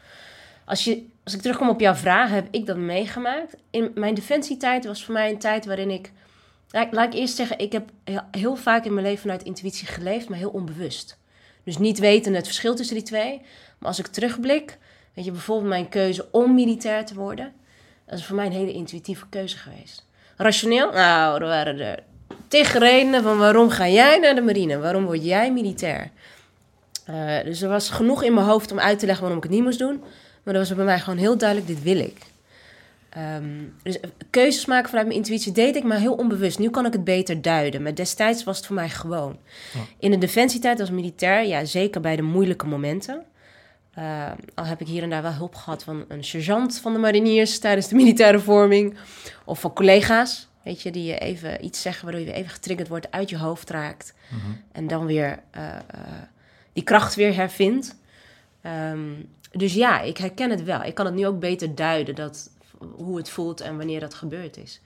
Als, 0.65 0.83
je, 0.83 1.05
als 1.23 1.33
ik 1.33 1.41
terugkom 1.41 1.69
op 1.69 1.79
jouw 1.79 1.95
vraag, 1.95 2.29
heb 2.29 2.47
ik 2.51 2.65
dat 2.65 2.77
meegemaakt. 2.77 3.55
In 3.69 3.91
mijn 3.95 4.13
defensietijd 4.13 4.85
was 4.85 5.05
voor 5.05 5.13
mij 5.13 5.29
een 5.29 5.39
tijd 5.39 5.65
waarin 5.65 5.89
ik... 5.89 6.11
Laat, 6.71 7.13
ik 7.13 7.19
eerst 7.19 7.35
zeggen, 7.35 7.59
ik 7.59 7.71
heb 7.71 7.89
heel, 8.31 8.55
vaak 8.55 8.85
in 8.85 8.93
mijn 8.93 9.05
leven 9.05 9.21
vanuit 9.21 9.43
intuïtie 9.43 9.87
geleefd, 9.87 10.29
maar 10.29 10.37
heel 10.37 10.49
onbewust. 10.49 11.17
Dus 11.63 11.77
niet 11.77 11.99
weten 11.99 12.33
het 12.33 12.45
verschil 12.45 12.75
tussen 12.75 12.95
die 12.95 13.05
twee. 13.05 13.41
Maar 13.77 13.87
als 13.87 13.99
ik 13.99 14.07
terugblik, 14.07 14.77
weet 15.13 15.25
je, 15.25 15.31
bijvoorbeeld 15.31 15.69
mijn 15.69 15.89
keuze 15.89 16.27
om 16.31 16.53
militair 16.55 17.05
te 17.05 17.13
worden, 17.13 17.53
dat 18.05 18.19
is 18.19 18.25
voor 18.25 18.35
mij 18.35 18.45
een 18.45 18.51
hele 18.51 18.73
intuïtieve 18.73 19.25
keuze 19.29 19.57
geweest. 19.57 20.05
Rationeel? 20.37 20.91
Nou, 20.91 21.41
er 21.41 21.47
waren 21.47 21.79
er 21.79 22.03
tig 22.47 22.73
redenen 22.73 23.23
van 23.23 23.37
waarom 23.37 23.69
ga 23.69 23.87
jij 23.87 24.19
naar 24.19 24.35
de 24.35 24.41
marine? 24.41 24.77
Waarom 24.77 25.05
word 25.05 25.23
jij 25.23 25.51
militair? 25.51 26.09
Uh, 27.09 27.43
dus 27.43 27.61
er 27.61 27.69
was 27.69 27.89
genoeg 27.89 28.23
in 28.23 28.33
mijn 28.33 28.45
hoofd 28.45 28.71
om 28.71 28.79
uit 28.79 28.99
te 28.99 29.05
leggen 29.05 29.23
waarom 29.23 29.43
ik 29.43 29.49
het 29.49 29.57
niet 29.57 29.63
moest 29.63 29.79
doen. 29.79 30.03
Maar 30.43 30.53
dat 30.53 30.67
was 30.67 30.75
bij 30.75 30.85
mij 30.85 30.99
gewoon 30.99 31.19
heel 31.19 31.37
duidelijk, 31.37 31.69
dit 31.69 31.83
wil 31.83 31.99
ik. 31.99 32.30
Um, 33.17 33.73
dus 33.83 33.97
keuzes 34.29 34.65
maken 34.65 34.89
vanuit 34.89 35.07
mijn 35.07 35.19
intuïtie 35.19 35.51
deed 35.51 35.75
ik, 35.75 35.83
maar 35.83 35.97
heel 35.97 36.13
onbewust. 36.13 36.59
Nu 36.59 36.69
kan 36.69 36.85
ik 36.85 36.93
het 36.93 37.03
beter 37.03 37.41
duiden, 37.41 37.81
maar 37.81 37.95
destijds 37.95 38.43
was 38.43 38.57
het 38.57 38.65
voor 38.65 38.75
mij 38.75 38.89
gewoon. 38.89 39.37
In 39.99 40.11
de 40.11 40.17
defensietijd 40.17 40.79
als 40.79 40.89
militair, 40.89 41.47
ja, 41.47 41.65
zeker 41.65 42.01
bij 42.01 42.15
de 42.15 42.21
moeilijke 42.21 42.65
momenten. 42.65 43.25
Uh, 43.97 44.31
al 44.55 44.65
heb 44.65 44.81
ik 44.81 44.87
hier 44.87 45.03
en 45.03 45.09
daar 45.09 45.21
wel 45.21 45.33
hulp 45.33 45.55
gehad 45.55 45.83
van 45.83 46.05
een 46.07 46.23
sergeant 46.23 46.79
van 46.79 46.93
de 46.93 46.99
mariniers 46.99 47.59
tijdens 47.59 47.87
de 47.87 47.95
militaire 47.95 48.39
vorming. 48.39 48.97
Of 49.45 49.59
van 49.59 49.73
collega's, 49.73 50.47
weet 50.63 50.81
je, 50.81 50.91
die 50.91 51.03
je 51.03 51.17
even 51.17 51.65
iets 51.65 51.81
zeggen 51.81 52.03
waardoor 52.03 52.21
je 52.21 52.27
weer 52.27 52.37
even 52.37 52.51
getriggerd 52.51 52.87
wordt, 52.87 53.11
uit 53.11 53.29
je 53.29 53.37
hoofd 53.37 53.69
raakt. 53.69 54.13
-huh. 54.29 54.37
En 54.71 54.87
dan 54.87 55.05
weer 55.05 55.39
uh, 55.57 55.75
die 56.73 56.83
kracht 56.83 57.15
weer 57.15 57.35
hervindt. 57.35 57.95
Um, 58.91 59.29
dus 59.51 59.73
ja, 59.73 60.01
ik 60.01 60.17
herken 60.17 60.49
het 60.49 60.63
wel. 60.63 60.83
Ik 60.83 60.95
kan 60.95 61.05
het 61.05 61.15
nu 61.15 61.27
ook 61.27 61.39
beter 61.39 61.75
duiden, 61.75 62.15
dat, 62.15 62.49
hoe 62.95 63.17
het 63.17 63.29
voelt 63.29 63.61
en 63.61 63.77
wanneer 63.77 63.99
dat 63.99 64.13
gebeurd 64.13 64.57
is. 64.57 64.81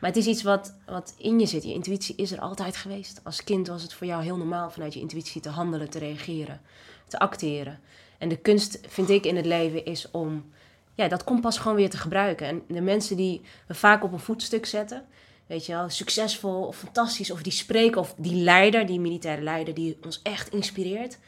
Maar 0.00 0.10
het 0.10 0.22
is 0.22 0.26
iets 0.26 0.42
wat, 0.42 0.74
wat 0.86 1.14
in 1.16 1.40
je 1.40 1.46
zit. 1.46 1.62
Je 1.62 1.72
intuïtie 1.72 2.16
is 2.16 2.32
er 2.32 2.40
altijd 2.40 2.76
geweest. 2.76 3.20
Als 3.22 3.44
kind 3.44 3.66
was 3.66 3.82
het 3.82 3.92
voor 3.92 4.06
jou 4.06 4.22
heel 4.22 4.36
normaal 4.36 4.70
vanuit 4.70 4.94
je 4.94 5.00
intuïtie 5.00 5.40
te 5.40 5.48
handelen, 5.48 5.90
te 5.90 5.98
reageren, 5.98 6.60
te 7.06 7.18
acteren. 7.18 7.80
En 8.18 8.28
de 8.28 8.36
kunst, 8.36 8.78
vind 8.88 9.10
ik, 9.10 9.24
in 9.24 9.36
het 9.36 9.46
leven 9.46 9.84
is 9.84 10.10
om 10.10 10.52
ja, 10.94 11.08
dat 11.08 11.24
kompas 11.24 11.58
gewoon 11.58 11.76
weer 11.76 11.90
te 11.90 11.96
gebruiken. 11.96 12.46
En 12.46 12.62
de 12.68 12.80
mensen 12.80 13.16
die 13.16 13.40
we 13.66 13.74
vaak 13.74 14.04
op 14.04 14.12
een 14.12 14.18
voetstuk 14.18 14.66
zetten, 14.66 15.04
weet 15.46 15.66
je 15.66 15.72
wel, 15.72 15.88
succesvol 15.88 16.66
of 16.66 16.76
fantastisch, 16.76 17.30
of 17.30 17.42
die 17.42 17.52
spreken, 17.52 18.00
of 18.00 18.14
die 18.16 18.34
leider, 18.34 18.86
die 18.86 19.00
militaire 19.00 19.42
leider, 19.42 19.74
die 19.74 19.98
ons 20.02 20.20
echt 20.22 20.52
inspireert. 20.52 21.18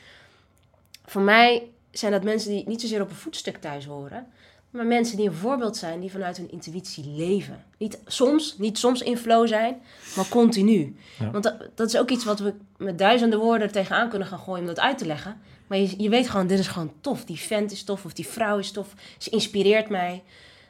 Voor 1.04 1.22
mij 1.22 1.70
zijn 1.90 2.12
dat 2.12 2.24
mensen 2.24 2.50
die 2.50 2.66
niet 2.66 2.80
zozeer 2.80 3.00
op 3.00 3.10
een 3.10 3.16
voetstuk 3.16 3.56
thuis 3.56 3.84
horen, 3.84 4.26
maar 4.76 4.86
mensen 4.86 5.16
die 5.16 5.26
een 5.26 5.34
voorbeeld 5.34 5.76
zijn, 5.76 6.00
die 6.00 6.10
vanuit 6.10 6.36
hun 6.36 6.50
intuïtie 6.50 7.04
leven. 7.16 7.64
Niet 7.78 7.98
soms, 8.06 8.54
niet 8.58 8.78
soms 8.78 9.02
in 9.02 9.16
flow 9.16 9.48
zijn, 9.48 9.76
maar 10.16 10.28
continu. 10.28 10.96
Ja. 11.18 11.30
Want 11.30 11.44
dat, 11.44 11.68
dat, 11.74 11.88
is 11.88 11.96
ook 11.96 12.10
iets 12.10 12.24
wat 12.24 12.38
we 12.38 12.54
met 12.76 12.98
duizenden 12.98 13.38
woorden 13.38 13.72
tegenaan 13.72 14.08
kunnen 14.08 14.28
gaan 14.28 14.38
gooien 14.38 14.60
om 14.60 14.66
dat 14.66 14.80
uit 14.80 14.98
te 14.98 15.06
leggen. 15.06 15.36
Maar 15.66 15.78
je, 15.78 16.02
je 16.02 16.08
weet 16.08 16.28
gewoon, 16.28 16.46
dit 16.46 16.58
is 16.58 16.68
gewoon 16.68 16.92
tof. 17.00 17.24
Die 17.24 17.38
vent 17.38 17.72
is 17.72 17.84
tof 17.84 18.04
of 18.04 18.12
die 18.12 18.26
vrouw 18.26 18.58
is 18.58 18.70
tof. 18.70 18.94
Ze 19.18 19.30
inspireert 19.30 19.88
mij. 19.88 20.22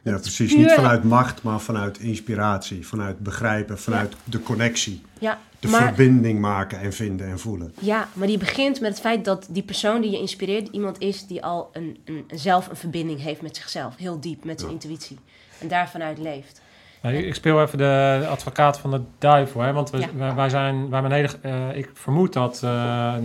Ja, 0.03 0.13
dat 0.13 0.21
precies. 0.21 0.53
Puur... 0.53 0.59
Niet 0.59 0.73
vanuit 0.73 1.05
macht, 1.05 1.43
maar 1.43 1.61
vanuit 1.61 1.99
inspiratie. 1.99 2.87
Vanuit 2.87 3.19
begrijpen, 3.19 3.79
vanuit 3.79 4.13
ja. 4.13 4.19
de 4.25 4.43
connectie. 4.43 5.03
Ja, 5.19 5.41
de 5.67 5.73
maar, 5.73 5.95
verbinding 5.95 6.41
maken 6.41 6.81
en 6.81 6.93
vinden 6.93 7.27
en 7.27 7.39
voelen. 7.39 7.75
Ja, 7.81 8.09
maar 8.13 8.27
die 8.27 8.39
begint 8.39 8.81
met 8.81 8.91
het 8.91 9.01
feit 9.01 9.25
dat 9.25 9.47
die 9.51 9.63
persoon 9.63 10.01
die 10.01 10.11
je 10.11 10.19
inspireert... 10.19 10.69
iemand 10.69 10.99
is 10.99 11.27
die 11.27 11.45
al 11.45 11.71
een, 11.73 11.99
een, 12.05 12.25
zelf 12.35 12.69
een 12.69 12.77
verbinding 12.77 13.23
heeft 13.23 13.43
met 13.43 13.57
zichzelf. 13.57 13.97
Heel 13.97 14.21
diep, 14.21 14.45
met 14.45 14.61
zijn 14.61 14.73
ja. 14.73 14.79
intuïtie. 14.79 15.19
En 15.61 15.69
daar 15.69 15.89
vanuit 15.89 16.19
leeft. 16.19 16.61
Nou, 17.03 17.17
ik 17.17 17.35
speel 17.35 17.63
even 17.63 17.79
de 17.79 18.27
advocaat 18.29 18.79
van 18.79 18.91
de 18.91 19.01
duivel. 19.19 19.61
Hè? 19.61 19.73
Want 19.73 19.91
we, 19.91 19.99
ja. 19.99 20.09
wij, 20.17 20.35
wij 20.35 20.49
zijn, 20.49 20.91
wij 20.91 21.03
beneden, 21.03 21.31
uh, 21.45 21.77
ik 21.77 21.91
vermoed 21.95 22.33
dat 22.33 22.61
uh, 22.65 23.15
99% 23.17 23.19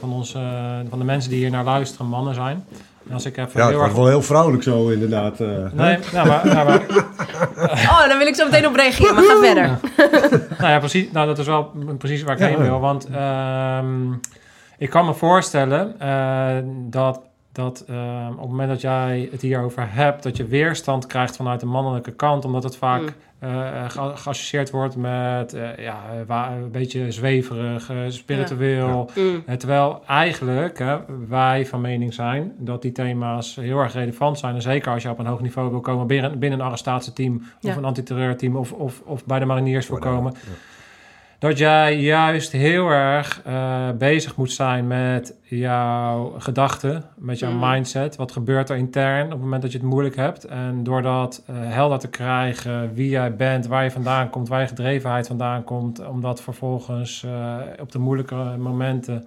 van, 0.00 0.12
ons, 0.12 0.34
uh, 0.34 0.78
van 0.88 0.98
de 0.98 1.04
mensen 1.04 1.30
die 1.30 1.38
hier 1.38 1.50
naar 1.50 1.64
luisteren 1.64 2.06
mannen 2.06 2.34
zijn. 2.34 2.64
Als 3.12 3.24
ik 3.24 3.36
even 3.36 3.60
ja, 3.60 3.68
heel 3.68 3.78
het 3.78 3.86
erg... 3.86 3.96
wel 3.96 4.06
heel 4.06 4.22
vrouwelijk 4.22 4.62
zo 4.62 4.88
inderdaad. 4.88 5.40
Uh, 5.40 5.48
nee, 5.72 5.98
nou, 6.12 6.28
maar, 6.28 6.46
nou, 6.46 6.66
maar... 6.66 6.82
oh, 7.90 8.08
daar 8.08 8.18
wil 8.18 8.26
ik 8.26 8.34
zo 8.34 8.44
meteen 8.44 8.66
op 8.66 8.74
reageren, 8.74 9.14
maar 9.14 9.24
ga 9.24 9.38
verder. 9.40 9.78
nou 10.58 10.72
ja, 10.72 10.78
precies. 10.78 11.12
Nou, 11.12 11.26
dat 11.26 11.38
is 11.38 11.46
wel 11.46 11.72
precies 11.98 12.22
waar 12.22 12.34
ik 12.34 12.40
ja, 12.40 12.46
heen 12.46 12.58
wil. 12.58 12.80
Want 12.80 13.08
uh, 13.10 13.78
ik 14.78 14.90
kan 14.90 15.06
me 15.06 15.14
voorstellen 15.14 15.94
uh, 16.02 16.56
dat, 16.90 17.20
dat 17.52 17.84
uh, 17.90 18.26
op 18.30 18.38
het 18.38 18.48
moment 18.48 18.68
dat 18.68 18.80
jij 18.80 19.28
het 19.30 19.42
hierover 19.42 19.86
hebt, 19.90 20.22
dat 20.22 20.36
je 20.36 20.46
weerstand 20.46 21.06
krijgt 21.06 21.36
vanuit 21.36 21.60
de 21.60 21.66
mannelijke 21.66 22.12
kant, 22.12 22.44
omdat 22.44 22.62
het 22.62 22.76
vaak 22.76 23.00
mm. 23.00 23.08
Eh, 23.38 23.90
ge- 23.90 24.12
geassocieerd 24.16 24.70
wordt 24.70 24.96
met 24.96 25.54
eh, 25.54 25.76
ja, 25.76 26.00
een 26.28 26.70
beetje 26.70 27.10
zweverig, 27.12 27.90
eh, 27.90 27.96
spiritueel. 28.08 29.10
Mm. 29.14 29.44
Terwijl 29.58 30.02
eigenlijk 30.06 30.78
hè, 30.78 30.96
wij 31.28 31.66
van 31.66 31.80
mening 31.80 32.14
zijn 32.14 32.52
dat 32.58 32.82
die 32.82 32.92
thema's 32.92 33.54
heel 33.60 33.78
erg 33.78 33.92
relevant 33.92 34.38
zijn. 34.38 34.54
En 34.54 34.62
zeker 34.62 34.92
als 34.92 35.02
je 35.02 35.10
op 35.10 35.18
een 35.18 35.26
hoog 35.26 35.40
niveau 35.40 35.70
wil 35.70 35.80
komen 35.80 36.06
binnen, 36.06 36.38
binnen 36.38 36.58
een 36.58 36.64
arrestatieteam 36.66 37.42
Ja. 37.60 37.70
of 37.70 37.76
een 37.76 37.84
antiterreurteam 37.84 38.56
of, 38.56 38.72
of, 38.72 39.00
of 39.04 39.24
bij 39.24 39.38
de 39.38 39.44
mariniers 39.44 39.88
wil 39.88 39.98
komen. 39.98 40.32
Ja. 40.34 40.50
Dat 41.38 41.58
jij 41.58 41.96
juist 42.00 42.52
heel 42.52 42.88
erg 42.90 43.42
eh, 43.44 43.90
bezig 43.98 44.36
moet 44.36 44.52
zijn 44.52 44.86
met 44.86 45.34
jouw 45.42 46.34
gedachten, 46.38 47.04
met 47.16 47.38
jouw 47.38 47.50
Mhm. 47.52 47.70
mindset. 47.70 48.16
Wat 48.16 48.32
gebeurt 48.32 48.70
er 48.70 48.76
intern 48.76 49.24
op 49.24 49.30
het 49.30 49.40
moment 49.40 49.62
dat 49.62 49.72
je 49.72 49.78
het 49.78 49.86
moeilijk 49.86 50.16
hebt? 50.16 50.44
En 50.44 50.82
door 50.84 51.02
dat 51.02 51.42
eh, 51.46 51.54
helder 51.58 51.98
te 51.98 52.08
krijgen 52.08 52.94
wie 52.94 53.08
jij 53.08 53.36
bent, 53.36 53.66
waar 53.66 53.84
je 53.84 53.90
vandaan 53.90 54.30
komt, 54.30 54.48
waar 54.48 54.60
je 54.60 54.66
gedrevenheid 54.66 55.26
vandaan 55.26 55.64
komt, 55.64 56.06
om 56.08 56.20
dat 56.20 56.42
vervolgens 56.42 57.24
eh, 57.24 57.56
op 57.80 57.92
de 57.92 57.98
moeilijke 57.98 58.34
momenten 58.58 59.26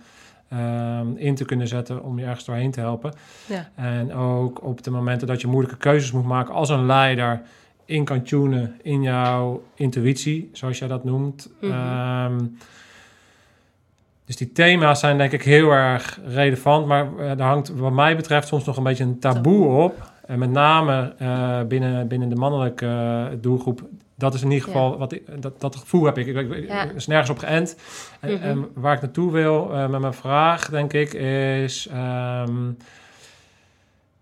in 1.15 1.35
te 1.35 1.45
kunnen 1.45 1.67
zetten 1.67 2.03
om 2.03 2.19
je 2.19 2.25
ergens 2.25 2.45
doorheen 2.45 2.71
te 2.71 2.79
helpen. 2.79 3.13
Ja. 3.45 3.69
En 3.75 4.13
ook 4.13 4.63
op 4.63 4.83
de 4.83 4.91
momenten 4.91 5.27
dat 5.27 5.41
je 5.41 5.47
moeilijke 5.47 5.77
keuzes 5.77 6.11
moet 6.11 6.25
maken 6.25 6.53
als 6.53 6.69
een 6.69 6.85
leider 6.85 7.41
in 7.89 8.03
kan 8.05 8.21
tunen 8.21 8.79
in 8.81 9.01
jouw 9.01 9.63
intuïtie, 9.75 10.49
zoals 10.53 10.79
jij 10.79 10.87
dat 10.87 11.03
noemt. 11.03 11.49
Mhm. 11.61 11.71
Ehm, 11.71 12.37
dus 14.25 14.35
die 14.37 14.51
thema's 14.51 14.99
zijn 14.99 15.17
denk 15.17 15.31
ik 15.31 15.43
heel 15.43 15.71
erg 15.71 16.19
relevant, 16.25 16.85
maar 16.85 17.17
eh, 17.17 17.29
er 17.29 17.41
hangt 17.41 17.69
wat 17.69 17.91
mij 17.91 18.15
betreft 18.15 18.47
soms 18.47 18.65
nog 18.65 18.77
een 18.77 18.83
beetje 18.83 19.03
een 19.03 19.19
taboe 19.19 19.65
op. 19.67 20.11
En 20.25 20.39
met 20.39 20.49
name 20.51 21.13
eh, 21.17 21.61
binnen, 21.67 22.07
binnen 22.07 22.29
de 22.29 22.35
mannelijke 22.35 22.85
eh, 22.85 23.37
doelgroep. 23.41 23.81
Dat 24.15 24.33
is 24.33 24.41
in 24.41 24.51
ieder 24.51 24.65
geval, 24.67 24.97
wat 24.97 25.11
ik, 25.11 25.41
dat, 25.41 25.61
dat 25.61 25.75
gevoel 25.75 26.05
heb 26.05 26.17
ik. 26.17 26.27
Ik, 26.27 26.35
ik, 26.35 26.51
ik- 26.51 26.67
Ja. 26.67 26.83
is 26.95 27.07
nergens 27.07 27.29
op 27.29 27.37
geënt. 27.37 27.75
En, 28.19 28.33
Mhm. 28.33 28.43
en 28.43 28.67
waar 28.73 28.93
ik 28.95 29.01
naartoe 29.01 29.31
wil 29.31 29.73
eh, 29.73 29.87
met 29.87 29.99
mijn 30.01 30.13
vraag, 30.13 30.69
denk 30.69 30.93
ik, 30.93 31.13
is... 31.13 31.87
ehm, 31.91 32.53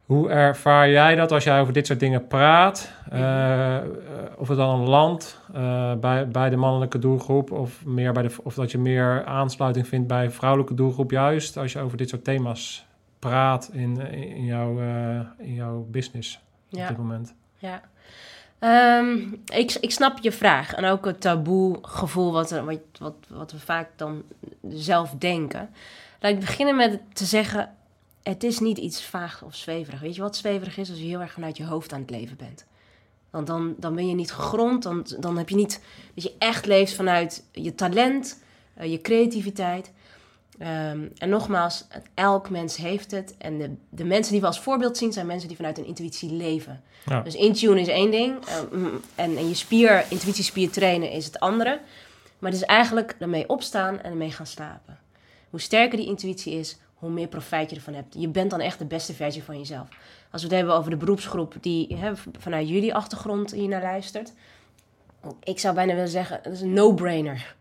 hoe 0.07 0.29
ervaar 0.29 0.89
jij 0.89 1.15
dat 1.15 1.31
als 1.31 1.43
jij 1.43 1.59
over 1.59 1.73
dit 1.73 1.87
soort 1.87 1.99
dingen 1.99 2.27
praat? 2.27 2.91
Eh, 3.09 3.77
eh, 3.77 3.83
of 4.37 4.47
het 4.47 4.57
dan 4.57 4.79
een 4.79 4.87
land 4.87 5.39
eh, 5.53 5.93
bij, 5.93 6.27
bij 6.27 6.49
de 6.49 6.55
mannelijke 6.55 6.99
doelgroep, 6.99 7.51
of, 7.51 7.85
meer 7.85 8.13
bij 8.13 8.23
de, 8.23 8.35
of 8.43 8.53
dat 8.53 8.71
je 8.71 8.77
meer 8.77 9.25
aansluiting 9.25 9.87
vindt 9.87 10.07
bij 10.07 10.31
vrouwelijke 10.31 10.73
doelgroep, 10.73 11.11
juist 11.11 11.57
als 11.57 11.71
je 11.71 11.79
over 11.79 11.97
dit 11.97 12.09
soort 12.09 12.23
thema's 12.23 12.85
praat 13.19 13.69
in, 13.73 14.11
in, 14.11 14.45
jouw, 14.45 14.79
in 15.37 15.53
jouw 15.53 15.87
business 15.89 16.39
op 16.71 16.77
Ja. 16.77 16.87
dit 16.87 16.97
moment. 16.97 17.33
Ja. 17.57 17.81
Ehm, 18.59 19.17
ik, 19.45 19.77
ik 19.79 19.91
snap 19.91 20.17
je 20.21 20.31
vraag. 20.31 20.73
En 20.73 20.85
ook 20.85 21.05
het 21.05 21.21
taboe 21.21 21.77
gevoel 21.81 22.31
wat, 22.31 22.49
wat, 22.49 22.79
wat, 22.99 23.15
wat 23.27 23.51
we 23.51 23.59
vaak 23.59 23.89
dan 23.95 24.23
zelf 24.69 25.11
denken. 25.17 25.69
Laat 26.19 26.31
ik 26.31 26.39
beginnen 26.39 26.75
met 26.75 26.99
te 27.13 27.25
zeggen... 27.25 27.69
het 28.27 28.43
is 28.43 28.59
niet 28.59 28.77
iets 28.77 29.03
vaag 29.03 29.43
of 29.43 29.55
zweverig. 29.55 29.99
Weet 29.99 30.15
je 30.15 30.21
wat 30.21 30.35
zweverig 30.35 30.77
is? 30.77 30.89
Als 30.89 30.99
je 30.99 31.05
heel 31.05 31.21
erg 31.21 31.31
vanuit 31.31 31.57
je 31.57 31.65
hoofd 31.65 31.93
aan 31.93 32.01
het 32.01 32.09
leven 32.09 32.37
bent. 32.37 32.65
Want 33.29 33.47
dan, 33.47 33.75
dan 33.77 33.95
ben 33.95 34.07
je 34.07 34.15
niet 34.15 34.31
gegrond. 34.31 34.83
Dan, 34.83 35.05
dan 35.19 35.37
heb 35.37 35.49
je 35.49 35.55
niet 35.55 35.81
dat 36.13 36.23
je 36.23 36.33
echt 36.37 36.65
leeft 36.65 36.93
vanuit 36.93 37.43
je 37.51 37.75
talent, 37.75 38.39
eh, 38.73 38.91
je 38.91 39.01
creativiteit. 39.01 39.91
Ehm, 40.57 41.07
en 41.17 41.29
nogmaals, 41.29 41.87
elk 42.13 42.49
mens 42.49 42.75
heeft 42.75 43.11
het. 43.11 43.35
En 43.37 43.57
de, 43.57 43.75
de 43.89 44.03
mensen 44.03 44.31
die 44.31 44.41
we 44.41 44.47
als 44.47 44.59
voorbeeld 44.59 44.97
zien... 44.97 45.13
zijn 45.13 45.25
mensen 45.25 45.47
die 45.47 45.57
vanuit 45.57 45.77
hun 45.77 45.85
intuïtie 45.85 46.31
leven. 46.31 46.83
Ja. 47.05 47.21
Dus 47.21 47.35
intune 47.35 47.81
is 47.81 47.87
één 47.87 48.11
ding. 48.11 48.45
eh, 48.45 48.61
mm, 48.71 49.01
en, 49.15 49.37
en 49.37 49.47
je 49.47 49.55
spier, 49.55 50.05
intuïtiespier 50.09 50.71
trainen 50.71 51.11
is 51.11 51.25
het 51.25 51.39
andere. 51.39 51.81
Maar 52.39 52.51
het 52.51 52.61
is 52.61 52.65
eigenlijk 52.67 53.15
ermee 53.19 53.49
opstaan 53.49 54.01
en 54.01 54.11
ermee 54.11 54.31
gaan 54.31 54.45
slapen. 54.47 54.99
Hoe 55.49 55.61
sterker 55.61 55.97
die 55.97 56.07
intuïtie 56.07 56.53
is, 56.53 56.77
hoe 56.97 57.09
meer 57.09 57.27
profijt 57.27 57.69
je 57.69 57.75
ervan 57.75 57.93
hebt. 57.93 58.15
Je 58.17 58.27
bent 58.27 58.49
dan 58.49 58.59
echt 58.59 58.79
de 58.79 58.85
beste 58.85 59.13
versie 59.13 59.43
van 59.43 59.57
jezelf. 59.57 59.87
Als 60.31 60.41
we 60.41 60.47
het 60.47 60.57
hebben 60.57 60.75
over 60.75 60.89
de 60.89 60.97
beroepsgroep 60.97 61.55
die 61.61 61.95
hè, 61.95 62.11
vanuit 62.39 62.69
jullie 62.69 62.93
achtergrond 62.93 63.51
hier 63.51 63.67
naar 63.67 63.81
luistert. 63.81 64.33
Ik 65.43 65.59
zou 65.59 65.75
bijna 65.75 65.93
willen 65.93 66.09
zeggen, 66.09 66.39
dat 66.43 66.53
is 66.53 66.61
een 66.61 66.73
no-brainer. 66.73 67.55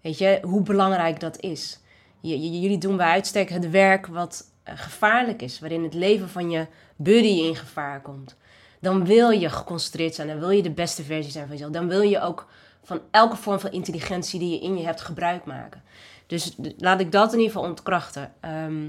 Weet 0.00 0.18
je, 0.18 0.38
hoe 0.42 0.62
belangrijk 0.62 1.20
dat 1.20 1.40
is. 1.40 1.78
Jullie 2.20 2.78
doen 2.78 2.96
bij 2.96 3.06
uitstek 3.06 3.48
het 3.48 3.70
werk 3.70 4.06
wat 4.06 4.50
eh, 4.62 4.74
gevaarlijk 4.76 5.42
is. 5.42 5.60
Waarin 5.60 5.82
het 5.82 5.94
leven 5.94 6.28
van 6.28 6.50
je 6.50 6.66
buddy 6.96 7.28
in 7.28 7.56
gevaar 7.56 8.00
komt. 8.00 8.36
Dan 8.80 9.04
wil 9.04 9.30
je 9.30 9.48
geconcentreerd 9.48 10.14
zijn. 10.14 10.28
Dan 10.28 10.38
wil 10.38 10.50
je 10.50 10.62
de 10.62 10.70
beste 10.70 11.02
versie 11.02 11.32
zijn 11.32 11.46
van 11.46 11.56
jezelf. 11.56 11.72
Dan 11.72 11.88
wil 11.88 12.00
je 12.00 12.20
ook 12.20 12.46
van 12.82 13.00
elke 13.10 13.36
vorm 13.36 13.60
van 13.60 13.70
intelligentie 13.70 14.38
die 14.38 14.50
je 14.50 14.60
in 14.60 14.78
je 14.78 14.84
hebt 14.84 15.00
gebruik 15.00 15.44
maken. 15.44 15.82
Dus 16.30 16.56
laat 16.78 17.00
ik 17.00 17.12
dat 17.12 17.32
in 17.32 17.38
ieder 17.38 17.52
geval 17.52 17.68
ontkrachten. 17.68 18.32
Ehm, 18.40 18.88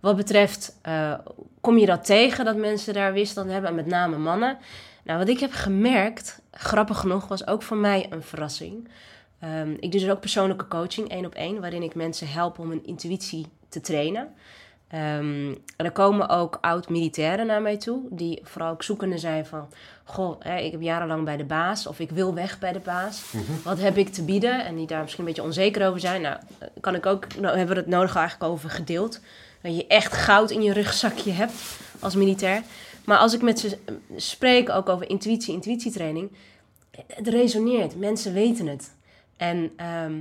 wat 0.00 0.16
betreft, 0.16 0.78
eh, 0.82 1.14
kom 1.60 1.78
je 1.78 1.86
dat 1.86 2.04
tegen 2.04 2.44
dat 2.44 2.56
mensen 2.56 2.94
daar 2.94 3.12
weerstand 3.12 3.50
hebben, 3.50 3.70
en 3.70 3.76
met 3.76 3.86
name 3.86 4.18
mannen? 4.18 4.58
Nou, 5.04 5.18
wat 5.18 5.28
ik 5.28 5.40
heb 5.40 5.52
gemerkt, 5.52 6.40
grappig 6.50 6.98
genoeg, 6.98 7.28
was 7.28 7.46
ook 7.46 7.62
voor 7.62 7.76
mij 7.76 8.06
een 8.10 8.22
verrassing. 8.22 8.88
Ehm, 9.40 9.70
ik 9.70 9.92
doe 9.92 10.00
dus 10.00 10.10
ook 10.10 10.20
persoonlijke 10.20 10.68
coaching, 10.68 11.08
één 11.08 11.24
op 11.24 11.34
één, 11.34 11.60
waarin 11.60 11.82
ik 11.82 11.94
mensen 11.94 12.28
help 12.28 12.58
om 12.58 12.70
hun 12.70 12.84
intuïtie 12.84 13.46
te 13.68 13.80
trainen. 13.80 14.34
Ehm, 14.88 15.54
en 15.76 15.84
er 15.84 15.90
komen 15.90 16.28
ook 16.28 16.58
oud-militairen 16.60 17.46
naar 17.46 17.62
mij 17.62 17.76
toe, 17.76 18.00
die 18.10 18.40
vooral 18.42 18.70
ook 18.70 18.82
zoekende 18.82 19.18
zijn 19.18 19.46
van... 19.46 19.68
Goh, 20.04 20.40
hè, 20.40 20.58
ik 20.58 20.72
heb 20.72 20.80
jarenlang 20.80 21.24
bij 21.24 21.36
de 21.36 21.44
baas, 21.44 21.86
of 21.86 22.00
ik 22.00 22.10
wil 22.10 22.34
weg 22.34 22.58
bij 22.58 22.72
de 22.72 22.80
baas. 22.80 23.22
Wat 23.64 23.78
heb 23.78 23.96
ik 23.96 24.08
te 24.08 24.24
bieden? 24.24 24.64
En 24.64 24.76
die 24.76 24.86
daar 24.86 25.02
misschien 25.02 25.20
een 25.20 25.28
beetje 25.28 25.46
onzeker 25.46 25.88
over 25.88 26.00
zijn. 26.00 26.20
Nou, 26.20 26.36
eh, 26.58 26.68
kan 26.80 26.94
ik 26.94 27.06
ook, 27.06 27.36
nou 27.36 27.56
hebben 27.56 27.74
we 27.74 27.80
het 27.80 27.90
nodig 27.90 28.16
eigenlijk 28.16 28.52
over 28.52 28.70
gedeeld. 28.70 29.20
Dat 29.62 29.76
je 29.76 29.86
echt 29.86 30.12
goud 30.12 30.50
in 30.50 30.62
je 30.62 30.72
rugzakje 30.72 31.32
hebt 31.32 31.78
als 31.98 32.14
militair. 32.14 32.62
Maar 33.04 33.18
als 33.18 33.34
ik 33.34 33.42
met 33.42 33.58
ze 33.58 33.78
eh, 33.84 33.94
spreek, 34.16 34.70
ook 34.70 34.88
over 34.88 35.10
intuïtie, 35.10 35.54
intuïtietraining... 35.54 36.30
Het 37.06 37.28
resoneert, 37.28 37.96
mensen 37.96 38.32
weten 38.32 38.66
het. 38.66 38.94
En 39.36 39.70
ehm, 39.76 40.12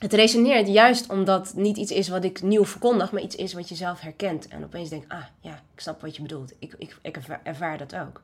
het 0.00 0.12
resoneert 0.12 0.68
juist 0.68 1.10
omdat 1.10 1.46
het 1.46 1.56
niet 1.56 1.76
iets 1.76 1.92
is 1.92 2.08
wat 2.08 2.24
ik 2.24 2.42
nieuw 2.42 2.64
verkondig, 2.64 3.12
maar 3.12 3.22
iets 3.22 3.36
is 3.36 3.52
wat 3.52 3.68
je 3.68 3.74
zelf 3.74 4.00
herkent. 4.00 4.48
En 4.48 4.64
opeens 4.64 4.88
denk 4.88 5.04
ah 5.08 5.24
ja, 5.40 5.62
ik 5.74 5.80
snap 5.80 6.00
wat 6.00 6.16
je 6.16 6.22
bedoelt. 6.22 6.52
Ik, 6.58 6.74
ik, 6.78 6.96
ik 7.02 7.18
ervaar, 7.42 7.78
dat 7.78 7.96
ook. 7.96 8.22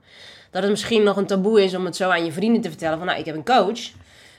Dat 0.50 0.62
het 0.62 0.70
misschien 0.70 1.02
nog 1.02 1.16
een 1.16 1.26
taboe 1.26 1.62
is 1.62 1.74
om 1.74 1.84
het 1.84 1.96
zo 1.96 2.10
aan 2.10 2.24
je 2.24 2.32
vrienden 2.32 2.62
te 2.62 2.68
vertellen 2.68 2.98
van 2.98 3.06
nou, 3.06 3.18
ik 3.18 3.24
heb 3.24 3.34
een 3.34 3.44
coach 3.44 3.80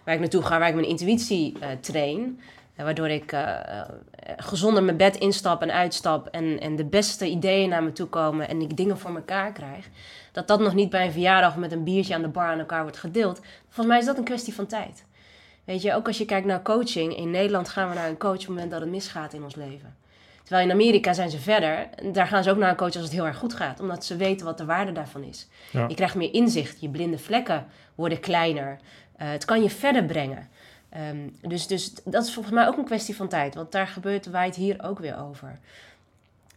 waar 0.03 0.13
ik 0.13 0.19
naartoe 0.19 0.41
ga, 0.41 0.59
waar 0.59 0.67
ik 0.67 0.75
mijn 0.75 0.87
intuïtie 0.87 1.59
eh, 1.59 1.69
train. 1.81 2.39
Eh, 2.75 2.83
waardoor 2.83 3.09
ik 3.09 3.31
eh, 3.31 3.81
gezonder 4.37 4.83
mijn 4.83 4.97
bed 4.97 5.15
instap 5.15 5.61
en 5.61 5.71
uitstap 5.71 6.27
en, 6.27 6.59
en 6.59 6.75
de 6.75 6.85
beste 6.85 7.27
ideeën 7.29 7.69
naar 7.69 7.83
me 7.83 7.91
toe 7.91 8.07
komen 8.07 8.49
en 8.49 8.61
ik 8.61 8.77
dingen 8.77 8.97
voor 8.97 9.15
elkaar 9.15 9.51
krijg. 9.51 9.89
Dat 10.31 10.47
dat 10.47 10.59
nog 10.59 10.73
niet 10.73 10.89
bij 10.89 11.05
een 11.05 11.11
verjaardag 11.11 11.55
met 11.55 11.71
een 11.71 11.83
biertje 11.83 12.13
aan 12.13 12.21
de 12.21 12.27
bar 12.27 12.47
aan 12.47 12.59
elkaar 12.59 12.81
wordt 12.81 12.97
gedeeld. 12.97 13.41
Volgens 13.63 13.87
mij 13.87 13.99
is 13.99 14.05
dat 14.05 14.17
een 14.17 14.23
kwestie 14.23 14.53
van 14.53 14.67
tijd. 14.67 15.05
Weet 15.67 15.81
je, 15.81 15.93
ook 15.93 16.07
als 16.07 16.17
je 16.17 16.25
kijkt 16.25 16.47
naar 16.47 16.61
coaching. 16.61 17.17
In 17.17 17.31
Nederland 17.31 17.69
gaan 17.69 17.89
we 17.89 17.95
naar 17.95 18.09
een 18.09 18.17
coach 18.17 18.31
op 18.33 18.39
het 18.39 18.47
moment 18.47 18.71
dat 18.71 18.81
het 18.81 18.89
misgaat 18.89 19.33
in 19.33 19.43
ons 19.43 19.55
leven. 19.55 19.95
Terwijl 20.43 20.67
in 20.67 20.73
Amerika 20.73 21.13
zijn 21.13 21.29
ze 21.29 21.39
verder. 21.39 21.89
Daar 22.11 22.27
gaan 22.27 22.43
ze 22.43 22.49
ook 22.49 22.57
naar 22.57 22.69
een 22.69 22.75
coach 22.75 22.93
als 22.93 23.03
het 23.03 23.11
heel 23.11 23.25
erg 23.25 23.37
goed 23.37 23.53
gaat. 23.53 23.79
Omdat 23.79 24.05
ze 24.05 24.15
weten 24.15 24.45
wat 24.45 24.57
de 24.57 24.65
waarde 24.65 24.91
daarvan 24.91 25.23
is. 25.23 25.47
Ja. 25.71 25.87
Je 25.87 25.95
krijgt 25.95 26.15
meer 26.15 26.33
inzicht. 26.33 26.81
Je 26.81 26.89
blinde 26.89 27.17
vlekken 27.17 27.65
worden 27.95 28.19
kleiner. 28.19 28.79
Eh, 29.15 29.29
het 29.29 29.45
kan 29.45 29.63
je 29.63 29.69
verder 29.69 30.03
brengen. 30.05 30.49
Ehm, 30.89 31.17
dus, 31.41 31.67
dus 31.67 31.93
dat 32.03 32.25
is 32.25 32.33
volgens 32.33 32.55
mij 32.55 32.67
ook 32.67 32.77
een 32.77 32.85
kwestie 32.85 33.15
van 33.15 33.27
tijd. 33.27 33.55
Want 33.55 33.71
daar 33.71 33.87
gebeurt 33.87 34.25
waait 34.25 34.55
hier 34.55 34.83
ook 34.83 34.99
weer 34.99 35.19
over. 35.19 35.59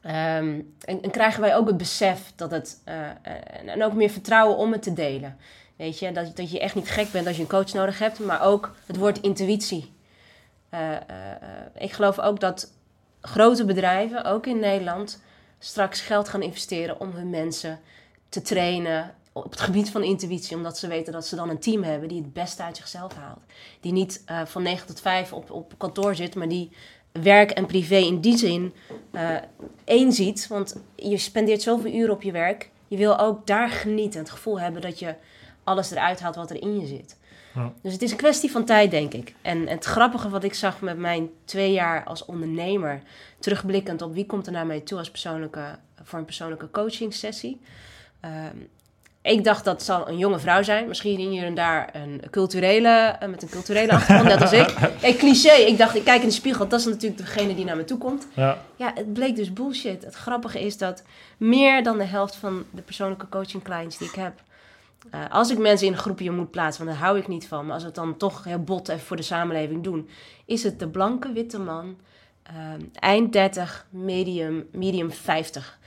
Ehm, 0.02 0.61
en, 0.84 1.02
en 1.02 1.11
krijgen 1.11 1.40
wij 1.40 1.56
ook 1.56 1.66
het 1.66 1.76
besef 1.76 2.32
dat 2.36 2.50
het... 2.50 2.80
eh, 2.84 2.94
en, 3.22 3.68
en 3.68 3.84
ook 3.84 3.92
meer 3.92 4.11
vertrouwen 4.11 4.56
om 4.56 4.72
het 4.72 4.82
te 4.82 4.92
delen. 4.92 5.36
Weet 5.81 5.99
je, 5.99 6.12
dat, 6.12 6.37
dat 6.37 6.51
je 6.51 6.61
echt 6.61 6.74
niet 6.74 6.91
gek 6.91 7.11
bent 7.11 7.26
als 7.26 7.37
je 7.37 7.43
een 7.43 7.49
coach 7.49 7.72
nodig 7.72 7.99
hebt. 7.99 8.18
Maar 8.18 8.43
ook 8.43 8.74
het 8.87 8.97
woord 8.97 9.20
intuïtie. 9.20 9.93
Eh, 10.68 10.91
eh, 10.91 11.01
eh, 11.01 11.39
ik 11.78 11.93
geloof 11.93 12.18
ook 12.18 12.41
dat 12.41 12.72
grote 13.20 13.64
bedrijven, 13.64 14.24
ook 14.24 14.47
in 14.47 14.59
Nederland, 14.59 15.22
straks 15.59 16.01
geld 16.01 16.28
gaan 16.28 16.43
investeren 16.43 17.01
om 17.01 17.11
hun 17.11 17.31
mensen 17.31 17.81
te 18.28 18.43
trainen 18.43 19.14
op 19.33 19.51
het 19.51 19.61
gebied 19.61 19.91
van 19.91 20.03
intuïtie. 20.03 20.57
Omdat 20.57 20.78
ze 20.78 20.89
weten 20.89 21.12
dat 21.12 21.26
ze 21.26 21.37
dan 21.37 21.49
een 21.49 21.59
team 21.59 21.83
hebben 21.83 22.09
die 22.09 22.22
het 22.22 22.33
beste 22.33 22.62
uit 22.62 22.76
zichzelf 22.76 23.14
haalt. 23.14 23.45
Die 23.81 23.93
niet 23.93 24.24
van 24.45 24.62
9 24.62 24.87
tot 24.87 25.01
5 25.01 25.33
op, 25.33 25.51
op 25.51 25.74
kantoor 25.78 26.14
zit, 26.14 26.35
maar 26.35 26.49
die 26.49 26.70
werk 27.12 27.51
en 27.51 27.66
privé 27.66 27.97
in 27.97 28.20
die 28.20 28.37
zin 28.37 28.74
één 29.85 30.12
ziet. 30.12 30.47
Want 30.47 30.76
je 30.97 31.18
spendeert 31.18 31.62
zoveel 31.62 31.93
uren 31.93 32.14
op 32.14 32.22
je 32.22 32.33
werk. 32.33 32.70
Je 32.89 32.97
wil 32.97 33.18
ook 33.18 33.47
daar 33.47 33.68
genieten. 33.70 34.20
Het 34.20 34.31
gevoel 34.31 34.61
hebben 34.61 34.83
dat 34.83 34.99
je 34.99 35.14
alles 35.71 35.91
eruit 35.91 36.21
haalt 36.21 36.37
wat 36.37 36.51
er 36.51 36.62
in 36.62 36.81
je 36.81 36.87
zit. 36.87 37.16
Ja. 37.55 37.73
Dus 37.83 37.93
het 37.93 38.03
is 38.03 38.11
een 38.11 38.16
kwestie 38.16 38.51
van 38.51 38.64
tijd, 38.64 38.91
denk 38.91 39.12
ik. 39.12 39.35
En 39.43 39.66
het 39.66 39.85
grappige 39.85 40.29
wat 40.29 40.45
ik 40.45 40.55
zag 40.55 40.81
met 40.81 40.99
mijn 40.99 41.31
twee 41.45 41.73
jaar 41.73 42.05
als 42.05 42.25
ondernemer, 42.25 43.03
terugblikkend 43.39 44.03
op 44.03 44.14
wie 44.14 44.27
komt 44.27 44.47
er 44.47 44.53
naar 44.53 44.66
mij 44.66 44.81
toe 44.81 44.99
als 44.99 45.11
persoonlijke, 45.11 45.79
voor 46.03 46.18
een 46.18 46.25
persoonlijke 46.25 46.71
coaching 46.71 47.14
sessie. 47.14 47.61
Ehm, 48.21 48.57
ik 49.23 49.45
dacht 49.45 49.64
dat 49.64 49.83
zal 49.83 50.09
een 50.09 50.18
jonge 50.18 50.39
vrouw 50.39 50.62
zijn. 50.62 50.89
Misschien 50.89 51.18
hier 51.18 51.45
en 51.45 51.55
daar 51.55 51.89
een 51.93 52.23
culturele, 52.31 53.16
eh, 53.21 53.29
met 53.29 53.43
een 53.43 53.49
culturele 53.49 53.93
achtergrond, 53.93 54.29
net 54.29 54.41
als 54.41 54.53
ik. 54.53 54.75
Hey, 55.01 55.14
cliché. 55.14 55.53
Ik 55.53 55.79
dacht, 55.79 55.95
ik 55.95 56.05
kijk 56.05 56.23
in 56.23 56.29
de 56.29 56.35
spiegel. 56.35 56.68
Dat 56.68 56.81
is 56.81 56.87
natuurlijk 56.87 57.21
degene 57.21 57.55
die 57.55 57.64
naar 57.64 57.77
me 57.77 57.85
toe 57.85 57.99
komt. 57.99 58.27
Ja. 58.35 58.59
Ja, 58.77 58.93
het 58.95 59.12
bleek 59.12 59.37
dus 59.37 59.53
bullshit. 59.53 60.05
Het 60.05 60.14
grappige 60.14 60.61
is 60.61 60.79
dat 60.79 61.03
meer 61.37 61.83
dan 61.83 61.99
de 61.99 62.05
helft 62.05 62.37
van 62.37 62.64
de 62.71 62.83
persoonlijke 62.83 63.29
coaching 63.29 63.62
clients 63.62 63.99
die 63.99 64.09
ik 64.09 64.14
heb... 64.14 64.33
eh, 65.11 65.20
als 65.30 65.51
ik 65.51 65.59
mensen 65.59 65.86
in 65.86 65.92
een 65.92 65.98
groepje 65.98 66.30
moet 66.30 66.51
plaatsen, 66.51 66.84
want 66.84 66.96
daar 66.96 67.07
hou 67.07 67.18
ik 67.18 67.28
niet 67.28 67.46
van... 67.48 67.64
maar 67.64 67.72
als 67.72 67.82
we 67.82 67.88
het 67.88 67.96
dan 67.96 68.16
toch 68.16 68.44
heel 68.44 68.59
bot 68.62 68.88
even 68.88 69.07
voor 69.07 69.16
de 69.16 69.22
samenleving 69.22 69.82
doen... 69.84 70.09
is 70.44 70.62
het 70.62 70.78
de 70.78 70.88
blanke 70.88 71.32
witte 71.32 71.59
man, 71.59 71.96
eh, 72.42 72.53
eind 72.94 73.32
30, 73.32 73.86
medium, 73.90 74.66
medium 74.72 75.11
50... 75.12 75.78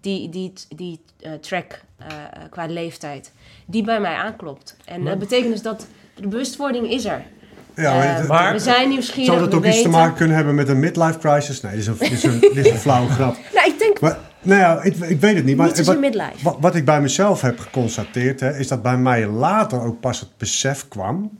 Die, 0.00 0.28
die, 0.28 0.52
die 0.76 1.00
eh, 1.20 1.32
track 1.32 1.80
eh, 1.98 2.06
qua 2.50 2.66
leeftijd, 2.66 3.32
die 3.66 3.82
bij 3.84 4.00
mij 4.00 4.14
aanklopt. 4.14 4.76
En 4.84 5.04
dat 5.04 5.18
betekent 5.18 5.52
dus 5.52 5.62
dat 5.62 5.86
de 6.14 6.28
bewustwording 6.28 6.90
is 6.90 7.04
er. 7.04 7.22
Ja, 7.76 7.94
maar 7.94 8.16
het- 8.16 8.28
maar- 8.28 8.52
we 8.52 8.58
zijn 8.58 8.88
nieuwsgierig, 8.88 9.26
zou 9.32 9.38
dat 9.44 9.54
ook 9.54 9.64
iets 9.66 9.82
te 9.82 9.88
maken 9.88 10.16
kunnen 10.16 10.36
hebben 10.36 10.54
met 10.54 10.68
een 10.68 10.78
midlife 10.80 11.18
crisis? 11.18 11.60
Nee, 11.60 11.72
dit 11.72 11.80
is 11.80 11.86
een, 11.86 11.98
dit 11.98 12.12
is 12.12 12.22
een, 12.22 12.40
dit 12.40 12.66
is 12.66 12.70
een 12.72 12.78
flauwe 12.88 13.08
grap. 13.10 13.36
Nou, 13.54 13.66
ik 13.72 13.78
denk 13.78 14.00
Maar, 14.00 14.18
nou 14.42 14.60
ja, 14.60 14.82
ik, 14.82 14.96
ik 14.96 15.20
weet 15.20 15.36
het 15.36 15.44
niet. 15.44 15.56
Maar 15.56 15.66
niet 15.66 15.84
wat, 15.86 15.98
midlife. 15.98 16.42
wat, 16.42 16.56
wat 16.60 16.74
ik 16.74 16.84
bij 16.84 17.00
mezelf 17.00 17.40
heb 17.40 17.58
geconstateerd, 17.58 18.40
hè, 18.40 18.58
is 18.58 18.68
dat 18.68 18.82
bij 18.82 18.98
mij 18.98 19.26
later 19.26 19.80
ook 19.80 20.00
pas 20.00 20.20
het 20.20 20.36
besef 20.36 20.88
kwam 20.88 21.38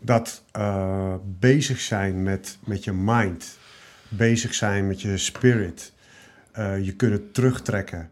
dat 0.00 0.42
eh, 0.52 1.14
bezig 1.38 1.80
zijn 1.80 2.22
met, 2.22 2.58
met 2.64 2.84
je 2.84 2.92
mind, 2.92 3.58
bezig 4.08 4.54
zijn 4.54 4.86
met 4.86 5.00
je 5.00 5.18
spirit, 5.18 5.92
eh, 6.52 6.84
je 6.84 6.92
kunnen 6.92 7.32
terugtrekken. 7.32 8.08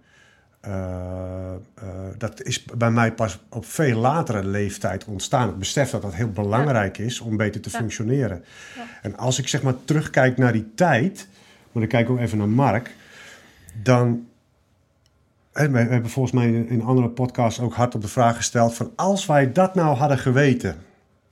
eh, 0.60 1.52
dat 2.18 2.42
is 2.42 2.64
bij 2.64 2.90
mij 2.90 3.12
pas 3.12 3.38
op 3.48 3.66
veel 3.66 3.98
latere 3.98 4.44
leeftijd 4.44 5.04
ontstaan. 5.04 5.46
Het 5.46 5.58
besef 5.58 5.90
dat 5.90 6.02
dat 6.02 6.14
heel 6.14 6.30
belangrijk 6.30 6.98
is 6.98 7.20
om 7.20 7.36
beter 7.36 7.60
te 7.60 7.70
functioneren. 7.70 8.44
En 9.02 9.16
als 9.16 9.38
ik 9.38 9.48
zeg 9.48 9.62
maar 9.62 9.74
terugkijk 9.84 10.36
naar 10.36 10.52
die 10.52 10.72
tijd, 10.74 11.28
maar 11.72 11.82
dan 11.82 11.86
kijk 11.86 12.06
ik 12.06 12.10
ook 12.10 12.18
even 12.18 12.38
naar 12.38 12.48
Mark, 12.48 12.94
dan. 13.82 14.26
hè, 15.52 15.70
We 15.70 15.78
hebben 15.78 16.10
volgens 16.10 16.34
mij 16.34 16.52
in 16.52 16.82
andere 16.82 17.08
podcasts 17.08 17.60
ook 17.60 17.74
hard 17.74 17.94
op 17.94 18.00
de 18.00 18.08
vraag 18.08 18.36
gesteld: 18.36 18.74
van 18.74 18.90
als 18.96 19.26
wij 19.26 19.52
dat 19.52 19.74
nou 19.74 19.96
hadden 19.96 20.18
geweten, 20.18 20.76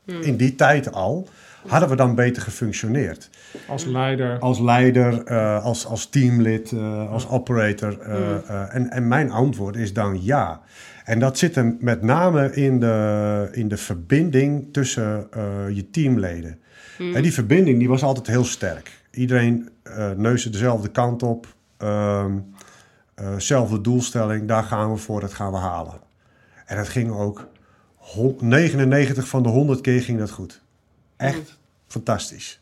in 0.04 0.36
die 0.36 0.54
tijd 0.54 0.92
al, 0.92 1.28
hadden 1.66 1.88
we 1.88 1.96
dan 1.96 2.14
beter 2.14 2.42
gefunctioneerd? 2.42 3.30
Als 3.68 3.84
leider. 3.84 4.38
Als 4.38 4.60
leider, 4.60 5.24
eh, 5.24 5.64
als, 5.64 5.86
als 5.86 6.06
teamlid, 6.08 6.72
eh, 6.72 7.10
als 7.10 7.28
operator. 7.28 8.00
eh, 8.00 8.36
eh, 8.36 8.74
en, 8.74 8.90
en 8.90 9.08
mijn 9.08 9.30
antwoord 9.30 9.76
is 9.76 9.92
dan 9.92 10.24
ja. 10.24 10.60
En 11.04 11.18
dat 11.18 11.38
zit 11.38 11.54
hem 11.54 11.76
met 11.80 12.02
name 12.02 12.54
in 12.54 12.80
de, 12.80 13.48
in 13.52 13.68
de 13.68 13.76
verbinding 13.76 14.72
tussen 14.72 15.26
eh, 15.30 15.42
je 15.72 15.90
teamleden. 15.90 16.58
En 16.98 17.22
die 17.22 17.32
verbinding 17.32 17.78
die 17.78 17.88
was 17.88 18.02
altijd 18.02 18.26
heel 18.26 18.44
sterk. 18.44 18.90
Iedereen 19.10 19.68
eh 19.82 20.10
neusde 20.16 20.50
dezelfde 20.50 20.88
kant 20.88 21.22
op. 21.22 21.46
ehm, 21.80 22.38
eh, 23.14 23.34
zelfde 23.38 23.80
doelstelling, 23.80 24.48
daar 24.48 24.62
gaan 24.62 24.90
we 24.92 24.96
voor, 24.96 25.20
dat 25.20 25.34
gaan 25.34 25.52
we 25.52 25.58
halen. 25.58 26.00
En 26.66 26.76
dat 26.76 26.88
ging 26.88 27.10
ook, 27.12 27.46
hon- 27.96 28.36
99 28.40 29.28
van 29.28 29.42
de 29.42 29.48
100 29.48 29.80
keer 29.80 30.02
ging 30.02 30.18
dat 30.18 30.30
goed. 30.30 30.62
Echt 31.16 31.58
fantastisch. 31.86 32.60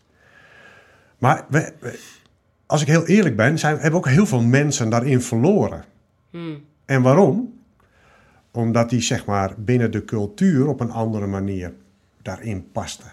Maar 1.18 1.44
we, 1.48 1.72
we- 1.80 1.98
als 2.66 2.80
ik 2.80 2.86
heel 2.86 3.06
eerlijk 3.06 3.36
ben, 3.36 3.58
zijn, 3.58 3.78
hebben 3.78 3.98
ook 4.00 4.08
heel 4.08 4.26
veel 4.26 4.42
mensen 4.42 4.90
daarin 4.90 5.20
verloren. 5.22 5.84
En 6.84 7.02
waarom? 7.02 7.58
Omdat 8.50 8.90
die 8.90 9.00
zeg 9.00 9.24
maar 9.26 9.54
binnen 9.56 9.90
de 9.90 10.04
cultuur 10.04 10.66
op 10.66 10.80
een 10.80 10.90
andere 10.90 11.26
manier 11.26 11.72
daarin 12.22 12.70
pasten. 12.72 13.10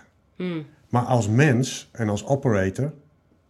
Maar 0.90 1.04
als 1.04 1.28
mens 1.30 1.90
en 1.92 2.10
als 2.10 2.26
operator 2.26 2.94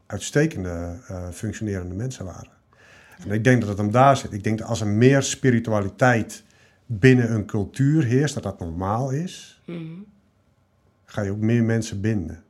uitstekende 0.06 0.99
eh, 1.08 1.30
functionerende 1.30 1.95
mensen 1.95 2.26
waren. 2.26 2.53
En 3.28 3.32
ik 3.32 3.43
denk 3.43 3.60
dat 3.60 3.70
het 3.70 3.78
hem 3.78 3.91
daar 3.91 4.18
zit. 4.18 4.34
Ik 4.34 4.43
denk 4.43 4.58
dat 4.60 4.68
als 4.68 4.82
er 4.82 4.88
meer 4.88 5.22
spiritualiteit 5.24 6.43
binnen 6.86 7.32
een 7.32 7.45
cultuur 7.45 8.03
heerst, 8.03 8.34
dat 8.34 8.43
dat 8.43 8.60
normaal 8.60 9.12
is, 9.12 9.62
ga 11.06 11.22
je 11.22 11.32
ook 11.32 11.39
meer 11.39 11.64
mensen 11.64 12.01
binden. 12.01 12.43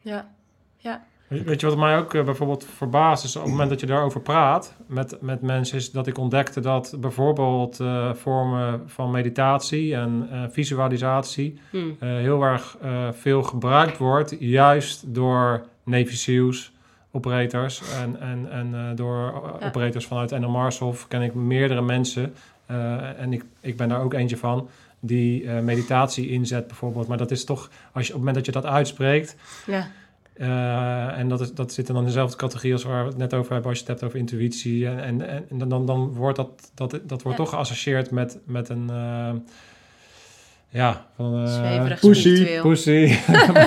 Ja, 0.00 0.28
ja. 0.76 1.04
Weet 1.28 1.60
je 1.60 1.66
wat 1.66 1.76
mij 1.78 1.98
ook 1.98 2.14
eh, 2.14 2.24
bijvoorbeeld 2.24 2.64
verbaast 2.64 3.24
is 3.24 3.36
op 3.36 3.42
het 3.42 3.50
moment 3.50 3.70
dat 3.70 3.80
je 3.80 3.86
daarover 3.86 4.20
praat 4.20 4.74
met, 4.86 5.20
met 5.20 5.42
mensen, 5.42 5.76
is 5.76 5.90
dat 5.90 6.06
ik 6.06 6.18
ontdekte 6.18 6.60
dat 6.60 6.96
bijvoorbeeld 7.00 7.80
eh, 7.80 8.14
vormen 8.14 8.82
van 8.86 9.10
meditatie 9.10 9.94
en 9.94 10.28
eh, 10.30 10.42
visualisatie 10.50 11.60
Hmm. 11.70 11.96
eh, 11.98 12.08
heel 12.08 12.42
erg 12.42 12.76
eh, 12.82 13.08
veel 13.12 13.42
gebruikt 13.42 13.98
wordt, 13.98 14.36
juist 14.38 15.14
door 15.14 15.66
Navy 15.84 16.14
SEALs, 16.16 16.72
operators 17.16 17.82
en, 18.02 18.20
en, 18.20 18.50
en 18.50 18.74
eh, 18.74 18.96
door 18.96 19.42
Ja. 19.60 19.66
operators 19.66 20.06
vanuit 20.06 20.30
NL 20.30 20.50
Marshof 20.50 21.08
ken 21.08 21.22
ik 21.22 21.34
meerdere 21.34 21.82
mensen 21.82 22.34
eh, 22.66 23.20
en 23.20 23.32
ik, 23.32 23.44
ik 23.60 23.76
ben 23.76 23.88
daar 23.88 24.02
ook 24.02 24.14
eentje 24.14 24.36
van 24.36 24.68
die 25.00 25.46
eh, 25.50 25.60
meditatie 25.60 26.28
inzet 26.28 26.66
bijvoorbeeld. 26.66 27.06
Maar 27.08 27.18
dat 27.18 27.30
is 27.30 27.44
toch, 27.44 27.70
als 27.92 28.06
je, 28.06 28.12
op 28.12 28.18
het 28.18 28.26
moment 28.26 28.34
dat 28.34 28.46
je 28.46 28.60
dat 28.60 28.66
uitspreekt, 28.66 29.36
ja. 29.66 29.88
en 31.16 31.28
dat, 31.28 31.40
is, 31.40 31.52
dat 31.52 31.72
zit 31.72 31.86
dan 31.86 31.96
in 31.96 32.04
dezelfde 32.04 32.36
categorie 32.36 32.72
als 32.72 32.82
waar 32.82 33.02
we 33.02 33.08
het 33.08 33.18
net 33.18 33.34
over 33.34 33.52
hebben 33.52 33.70
als 33.70 33.78
je 33.80 33.84
het 33.84 33.92
hebt 33.92 34.04
over 34.04 34.18
intuïtie. 34.18 34.88
En, 34.88 35.28
en, 35.28 35.44
en 35.50 35.68
dan, 35.68 35.86
dan, 35.86 36.12
wordt 36.14 36.36
dat, 36.36 36.70
dat, 36.74 36.90
dat 36.90 37.22
wordt 37.22 37.38
Ja. 37.38 37.44
toch 37.44 37.48
geassocieerd 37.48 38.10
met, 38.10 38.38
met 38.44 38.68
een. 38.68 38.90
Ja, 40.68 41.06
van. 41.16 41.44
eh, 41.44 41.54
Zweverig, 41.54 42.00
Pussy. 42.00 42.60
Pussy. 42.60 42.90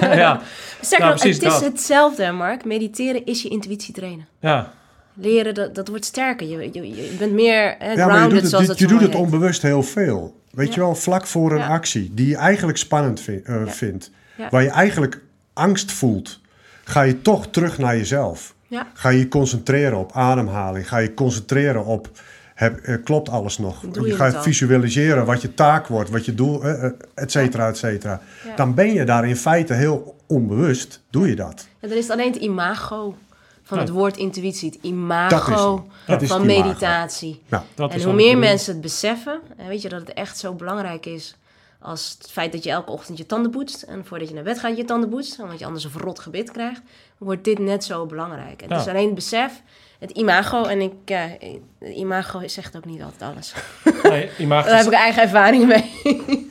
ja, 0.02 0.42
Nou, 1.00 1.10
precies 1.10 1.36
het 1.36 1.46
is 1.46 1.54
dat. 1.54 1.64
hetzelfde, 1.64 2.32
Mark. 2.32 2.66
Mediteren 2.66 3.26
is 3.26 3.42
je 3.42 3.50
intuïtie 3.50 3.94
trainen. 3.94 4.28
ja, 4.40 4.72
Leren, 5.14 5.54
dat, 5.54 5.76
dat 5.76 5.88
wordt 5.88 6.06
sterker. 6.06 6.48
Je, 6.48 6.70
je, 6.74 6.88
je 6.96 7.16
bent 7.20 7.32
meer 7.34 7.76
hè, 7.80 7.92
Ja, 7.92 7.96
maar 7.96 7.96
je 7.96 7.96
grounded, 8.04 8.30
doet 8.32 8.42
het, 8.42 8.50
zoals 8.66 8.80
je, 8.80 8.88
doet 8.88 9.02
het 9.02 9.16
onbewust 9.16 9.62
heel 9.62 9.84
veel. 9.84 10.38
Weet 10.52 10.68
Ja. 10.68 10.74
je 10.74 10.80
wel, 10.80 10.96
vlak 10.96 11.28
voor 11.28 11.52
een 11.52 11.58
Ja. 11.58 11.68
actie 11.68 12.12
die 12.14 12.28
je 12.28 12.36
eigenlijk 12.36 12.78
spannend 12.78 13.28
eh, 13.28 13.36
Ja. 13.46 13.68
vindt, 13.68 14.12
Ja. 14.38 14.48
waar 14.50 14.64
je 14.64 14.70
eigenlijk 14.70 15.22
angst 15.54 15.92
voelt, 15.92 16.40
ga 16.84 17.02
je 17.02 17.22
toch 17.22 17.48
terug 17.48 17.78
naar 17.78 17.98
jezelf. 17.98 18.56
Ja. 18.68 18.88
Ga 18.94 19.10
je 19.10 19.20
je 19.20 19.28
concentreren 19.28 19.98
op 19.98 20.12
ademhaling, 20.14 20.88
ga 20.88 20.98
je 20.98 21.14
concentreren 21.14 21.86
op, 21.86 22.10
heb, 22.60 22.80
eh, 22.80 22.96
klopt 23.04 23.30
alles 23.30 23.58
nog? 23.58 23.80
Doe 23.80 24.04
je 24.04 24.10
je 24.10 24.16
gaat 24.16 24.44
visualiseren 24.44 25.26
wat 25.26 25.42
je 25.42 25.54
taak 25.54 25.88
wordt, 25.88 26.10
wat 26.10 26.26
je 26.26 26.36
doel, 26.36 26.64
eh, 26.64 26.84
eh, 26.86 26.92
et 27.14 27.32
cetera, 27.32 27.68
et 27.68 27.78
cetera. 27.78 28.22
Ja. 28.46 28.56
Dan 28.56 28.74
ben 28.74 28.94
je 28.94 29.04
daar 29.04 29.28
in 29.28 29.36
feite 29.36 29.74
heel 29.74 30.16
onbewust, 30.28 31.02
doe 31.10 31.28
je 31.28 31.36
dat. 31.36 31.68
Ja, 31.80 31.88
dan 31.88 31.98
is 31.98 32.04
het 32.04 32.12
alleen 32.12 32.32
het 32.34 32.42
imago 32.42 33.16
van 33.64 33.78
Ja. 33.78 33.84
het 33.84 33.94
woord 33.94 34.18
intuïtie. 34.18 34.70
Het 34.70 34.80
imago 34.82 35.76
hem. 35.76 35.84
Dat 36.08 36.22
is 36.22 36.28
van 36.30 36.42
het 36.42 36.50
imago. 36.52 36.64
meditatie. 36.68 37.42
Nou, 37.48 37.64
dat 37.76 37.90
en 37.92 37.98
is 37.98 38.04
hoe 38.04 38.14
meer 38.14 38.26
bedoel. 38.36 38.42
mensen 38.42 38.74
het 38.74 38.82
beseffen, 38.82 39.40
en 39.58 39.68
weet 39.68 39.82
je 39.82 39.90
dat 39.90 40.00
het 40.00 40.14
echt 40.14 40.38
zo 40.38 40.54
belangrijk 40.54 41.06
is 41.06 41.36
als 41.82 42.16
het 42.20 42.32
feit 42.32 42.52
dat 42.52 42.64
je 42.64 42.70
elke 42.70 42.92
ochtend 42.92 43.18
je 43.18 43.26
tanden 43.26 43.52
poetst 43.52 43.82
en 43.82 44.06
voordat 44.06 44.28
je 44.28 44.34
naar 44.34 44.44
bed 44.44 44.60
gaat 44.60 44.78
je 44.78 44.86
tanden 44.86 45.10
poetst, 45.10 45.40
omdat 45.40 45.60
je 45.60 45.66
anders 45.66 45.84
een 45.84 45.92
verrot 45.92 46.20
gebit 46.20 46.52
krijgt, 46.52 46.82
wordt 47.18 47.44
dit 47.44 47.60
net 47.60 47.84
zo 47.84 48.06
belangrijk. 48.06 48.62
En 48.62 48.72
Het 48.72 48.82
is 48.82 48.88
alleen 48.88 49.06
het 49.06 49.16
besef, 49.16 49.62
het 50.00 50.12
imago, 50.12 50.64
en 50.66 50.82
ik, 50.82 50.92
ja, 51.06 51.28
het 51.80 51.96
imago 51.96 52.42
zegt 52.48 52.76
ook 52.78 52.86
niet 52.86 53.02
altijd 53.02 53.32
alles. 53.32 53.54
Nee, 54.04 54.30
je 54.38 54.48
mag 54.48 54.66
Daar 54.66 54.78
heb 54.78 54.86
ik 54.86 54.94
eigen 54.94 55.22
ervaring 55.22 55.66
mee. 55.68 55.92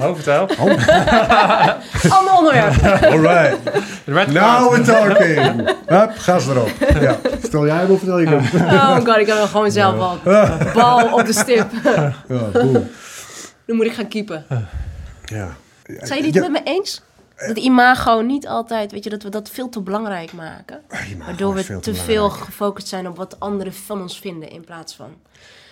Oh, 0.00 0.14
vertel. 0.14 0.48
Ander 2.18 2.32
onderwerp. 2.38 2.82
alright. 3.02 3.58
Now 4.32 4.70
we're 4.72 4.82
talking. 4.84 5.76
Hup, 5.86 6.10
gas 6.18 6.46
erop. 6.46 6.70
Ja. 7.00 7.16
Stel 7.42 7.66
jij 7.66 7.76
hem 7.76 7.90
of 7.90 7.98
vertel 7.98 8.20
ik 8.20 8.28
hem? 8.28 8.62
Oh 8.64 8.94
god, 8.96 9.16
ik 9.16 9.26
heb 9.26 9.36
wel 9.36 9.46
gewoon 9.46 9.70
zelf 9.70 9.98
al 9.98 10.18
bal 10.74 11.12
op 11.12 11.26
de 11.26 11.32
stip. 11.32 11.66
Ja, 11.84 12.14
moet 13.66 13.86
ik 13.86 13.92
gaan 13.92 14.08
keepen. 14.08 14.44
Ja. 15.24 15.48
Zijn 15.84 16.22
jullie 16.22 16.24
het 16.24 16.34
Ja. 16.44 16.50
met 16.50 16.64
me 16.64 16.70
eens? 16.72 17.02
Dat 17.46 17.58
imago 17.58 18.20
niet 18.20 18.46
altijd, 18.46 18.92
weet 18.92 19.04
je, 19.04 19.10
dat 19.10 19.22
we 19.22 19.28
dat 19.28 19.50
veel 19.50 19.68
te 19.68 19.80
belangrijk 19.80 20.32
maken. 20.32 20.80
Imago 21.10 21.24
Waardoor 21.26 21.54
we 21.54 21.64
veel 21.64 21.80
te 21.80 21.90
te 21.90 21.96
veel 21.98 22.30
gefocust 22.30 22.88
zijn 22.88 23.08
op 23.08 23.16
wat 23.16 23.40
anderen 23.40 23.72
van 23.72 24.00
ons 24.00 24.18
vinden. 24.18 24.50
In 24.50 24.64
plaats 24.64 24.94
van 24.94 25.14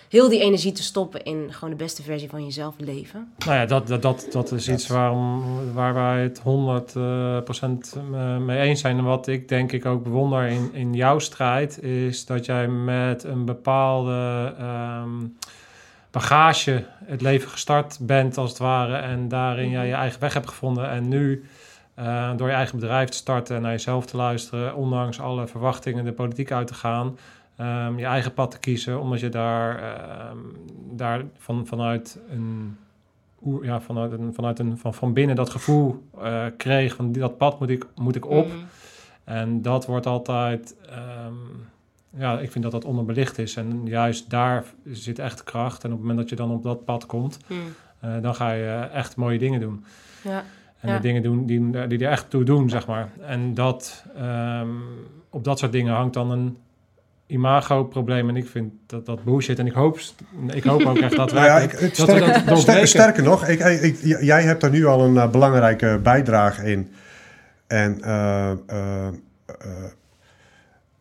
heel 0.09 0.29
die 0.29 0.41
energie 0.41 0.73
te 0.73 0.83
stoppen 0.83 1.25
in 1.25 1.49
gewoon 1.51 1.71
de 1.71 1.77
beste 1.77 2.03
versie 2.03 2.29
van 2.29 2.45
jezelf 2.45 2.75
leven. 2.79 3.33
Nou 3.39 3.57
ja, 3.59 3.67
dat, 3.67 3.87
dat, 3.87 4.03
dat, 4.03 4.27
dat 4.31 4.53
is 4.53 4.69
iets 4.69 4.87
waarom, 4.87 5.43
waar 5.73 5.95
wij 5.95 6.23
het 6.23 6.41
100% 7.99 8.03
mee 8.45 8.59
eens 8.61 8.81
zijn. 8.81 8.99
En 8.99 9.05
wat 9.05 9.27
ik 9.27 9.49
denk 9.49 9.73
ik 9.73 9.87
ook 9.87 10.03
bewonder 10.03 10.47
in, 10.47 10.71
in 10.73 10.95
jouw 10.95 11.19
strijd, 11.19 11.83
is 11.83 12.27
dat 12.27 12.45
jij 12.45 12.69
met 12.69 13.25
een 13.25 13.45
bepaalde 13.45 14.55
ehm, 14.59 15.27
bagage 16.11 16.85
het 17.05 17.21
leven 17.21 17.49
gestart 17.49 17.99
bent, 18.01 18.37
als 18.37 18.51
het 18.51 18.59
ware. 18.59 18.97
En 18.97 19.29
daarin 19.29 19.71
jij 19.71 19.87
je 19.87 19.95
eigen 19.95 20.21
weg 20.21 20.35
hebt 20.35 20.49
gevonden. 20.49 20.91
En 20.91 21.09
nu, 21.09 21.45
eh, 21.99 22.31
door 22.37 22.49
je 22.49 22.55
eigen 22.55 22.79
bedrijf 22.79 23.09
te 23.09 23.17
starten 23.17 23.57
en 23.57 23.63
naar 23.63 23.71
jezelf 23.71 24.07
te 24.07 24.17
luisteren, 24.17 24.75
ondanks 24.75 25.21
alle 25.21 25.47
verwachtingen 25.47 26.05
de 26.05 26.13
politiek 26.13 26.53
uit 26.53 26.67
te 26.67 26.75
gaan. 26.75 27.19
ehm, 27.57 27.99
je 27.99 28.05
eigen 28.05 28.35
pad 28.35 28.51
te 28.51 28.59
kiezen, 28.59 29.01
omdat 29.01 29.21
je 29.21 29.29
daar, 29.29 29.79
ehm, 29.83 30.37
daar 30.93 31.23
van, 31.39 31.67
vanuit 31.67 32.21
een 32.31 32.77
ja, 33.63 33.81
vanuit 33.81 34.13
een, 34.13 34.35
vanuit 34.35 34.59
een 34.59 34.79
van, 34.79 34.95
van 34.95 35.13
binnen 35.13 35.37
dat 35.37 35.51
gevoel 35.51 36.03
eh, 36.23 36.45
kreeg 36.57 36.95
van 36.97 37.13
dat 37.13 37.37
pad 37.37 37.59
moet 37.61 37.69
ik, 37.71 37.87
moet 37.95 38.17
ik 38.17 38.27
op. 38.27 38.47
Mhm. 38.47 38.57
En 39.25 39.63
dat 39.63 39.87
wordt 39.87 40.07
altijd, 40.07 40.77
ehm, 40.91 41.35
ja, 42.17 42.39
ik 42.39 42.51
vind 42.51 42.65
dat 42.65 42.73
dat 42.73 42.85
onderbelicht 42.85 43.39
is. 43.39 43.57
En 43.57 43.87
juist 43.87 44.31
daar 44.31 44.65
zit 44.85 45.19
echt 45.19 45.45
kracht. 45.45 45.85
En 45.85 45.91
op 45.91 45.99
het 45.99 46.07
moment 46.07 46.19
dat 46.19 46.29
je 46.29 46.37
dan 46.37 46.51
op 46.51 46.63
dat 46.63 46.85
pad 46.85 47.07
komt, 47.07 47.39
Mhm. 47.47 47.59
eh, 48.01 48.23
dan 48.23 48.35
ga 48.35 48.51
je 48.53 48.89
echt 48.93 49.17
mooie 49.17 49.39
dingen 49.39 49.61
doen. 49.61 49.85
Ja. 50.23 50.43
En 50.81 50.89
Ja. 50.89 50.97
de 50.97 51.03
dingen 51.03 51.23
doen 51.23 51.47
die, 51.47 51.87
die 51.87 52.05
er 52.05 52.11
echt 52.11 52.31
toe 52.31 52.45
doen, 52.45 52.71
zeg 52.71 52.87
maar. 52.87 53.09
En 53.21 53.55
dat, 53.55 54.05
ehm, 54.17 54.69
op 55.31 55.45
dat 55.45 55.59
soort 55.59 55.73
dingen 55.73 55.95
hangt 55.95 56.15
dan 56.15 56.31
een 56.31 56.57
imago-probleem. 57.27 58.29
En 58.29 58.37
ik 58.37 58.49
vind 58.49 58.73
dat 58.87 59.07
dat 59.07 59.25
bullshit. 59.25 59.59
En 59.59 59.67
ik 59.67 59.73
hoop, 59.73 59.99
ik 60.53 60.65
hoop 60.65 60.85
ook 60.85 60.99
echt 60.99 61.17
dat 61.17 61.33
Nou 61.33 61.47
ja, 61.47 61.55
wij... 61.55 61.65
ik, 61.65 61.73
ik- 61.73 61.81
dat 61.81 62.07
we 62.07 62.13
sterker, 62.15 62.27
dat 62.27 62.37
ster- 62.37 62.55
doorbreken. 62.55 62.89
sterker 62.89 63.23
nog, 63.23 63.47
ik, 63.47 63.61
ik, 63.61 64.21
jij 64.21 64.43
hebt 64.43 64.63
er 64.63 64.71
nu 64.71 64.87
al 64.87 65.05
een 65.05 65.17
eh, 65.17 65.31
belangrijke 65.31 66.01
bijdrage 66.03 66.71
in. 66.71 66.93
En 67.67 68.03
eh, 68.03 68.51
eh, 68.51 69.07
eh, 69.07 69.13